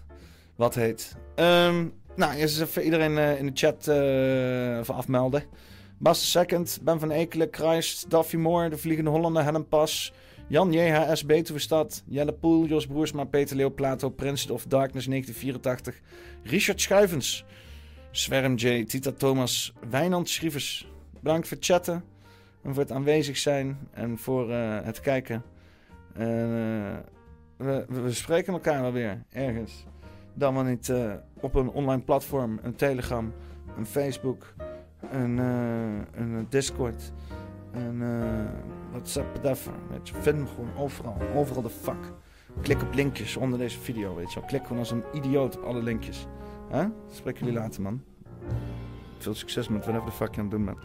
Wat 0.56 0.76
heet. 0.76 1.16
Ehm 1.36 1.86
nou, 2.16 2.34
eerst 2.34 2.62
even 2.62 2.84
iedereen 2.84 3.18
eh, 3.18 3.40
in 3.40 3.46
de 3.46 3.52
chat 3.54 3.88
eh, 3.88 4.78
even 4.78 4.94
afmelden. 4.94 5.44
Bas 5.98 6.32
Second, 6.32 6.80
Ben 6.82 7.00
van 7.00 7.12
Ekelen, 7.12 7.48
Christ, 7.52 8.10
Daffy 8.10 8.36
Moore, 8.36 8.70
De 8.70 8.78
Vliegende 8.78 9.10
Hollander, 9.10 9.44
Helen 9.44 9.68
Pas, 9.68 10.14
Jan 10.48 10.72
JHS, 10.72 11.26
Betuwestad, 11.26 12.04
Jelle 12.06 12.34
Poel, 12.34 12.68
Jos 12.68 12.88
Broersma, 12.88 13.26
Peter 13.26 13.56
Leeuw, 13.56 13.70
Plato, 13.70 14.10
Prince 14.10 14.54
of 14.54 14.66
Darkness 14.68 15.08
1984, 15.08 16.02
Richard 16.44 16.82
Schuivens, 16.82 17.46
Swerm 18.12 18.56
J, 18.56 18.86
Tita 18.86 19.12
Thomas, 19.12 19.74
Wijnand 19.90 20.30
Schrievers. 20.30 20.88
Bedankt 21.20 21.48
voor 21.48 21.58
het 21.58 21.66
chatten 21.66 22.04
en 22.64 22.74
voor 22.74 22.84
het 22.84 22.92
aanwezig 22.92 23.38
zijn 23.38 23.78
en 23.94 24.18
voor 24.18 24.52
eh, 24.52 24.80
het 24.84 25.00
kijken. 25.00 25.44
En, 26.14 26.50
eh, 27.58 27.66
we, 27.66 27.86
we 27.88 28.14
spreken 28.14 28.54
elkaar 28.54 28.82
wel 28.82 28.92
weer 28.92 29.24
ergens. 29.30 29.86
Dan 30.34 30.54
wel 30.54 30.64
niet 30.64 30.90
eh, 30.90 31.14
op 31.40 31.56
een 31.56 31.70
online 31.70 32.02
platform, 32.02 32.60
een 32.64 32.76
Telegram, 32.76 33.34
een 33.78 33.86
Facebook, 33.86 34.54
een, 35.12 35.38
een 35.38 36.46
Discord, 36.50 37.12
een 37.76 38.02
eh, 38.02 38.46
WhatsApp, 38.92 39.38
whatever. 39.38 39.74
Weet 39.90 40.10
je, 40.10 40.16
vind 40.16 40.40
me 40.40 40.46
gewoon 40.48 40.76
overal, 40.78 41.18
overal 41.36 41.62
de 41.62 41.70
fuck. 41.70 42.14
Klik 42.62 42.82
op 42.82 42.94
linkjes 42.94 43.38
onder 43.38 43.60
deze 43.60 43.80
video, 43.80 44.16
weet 44.16 44.34
je 44.34 44.40
wel. 44.40 44.50
Klik 44.50 44.62
gewoon 44.62 44.78
als 44.78 44.92
een 44.92 45.04
idioot 45.14 45.58
op 45.58 45.64
alle 45.64 45.84
linkjes. 45.84 46.26
Huh? 46.72 46.86
Spreek 47.12 47.38
jullie 47.38 47.54
later, 47.54 47.82
man. 47.82 48.04
Veel 49.18 49.34
succes 49.34 49.68
met 49.68 49.86
whatever 49.86 50.06
de 50.10 50.16
fuck 50.16 50.36
je 50.36 50.42
aan 50.42 50.48
het 50.48 50.56
doen 50.56 50.66
bent. 50.66 50.78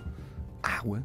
Auwe. 0.61 1.03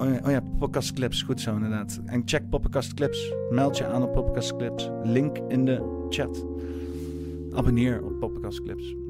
Oh 0.00 0.30
ja, 0.30 0.42
oh 0.60 0.70
Clips, 0.94 1.22
goed 1.22 1.40
zo 1.40 1.54
inderdaad. 1.54 2.00
En 2.06 2.22
check 2.24 2.48
Podcast 2.48 2.94
Clips. 2.94 3.32
Meld 3.50 3.76
je 3.76 3.86
aan 3.86 4.02
op 4.02 4.12
Podcast 4.12 4.56
Clips. 4.56 4.90
Link 5.02 5.38
in 5.48 5.64
de 5.64 6.06
chat. 6.08 6.46
Abonneer 7.52 8.04
op 8.04 8.18
Podcast 8.20 8.62
Clips. 8.62 9.07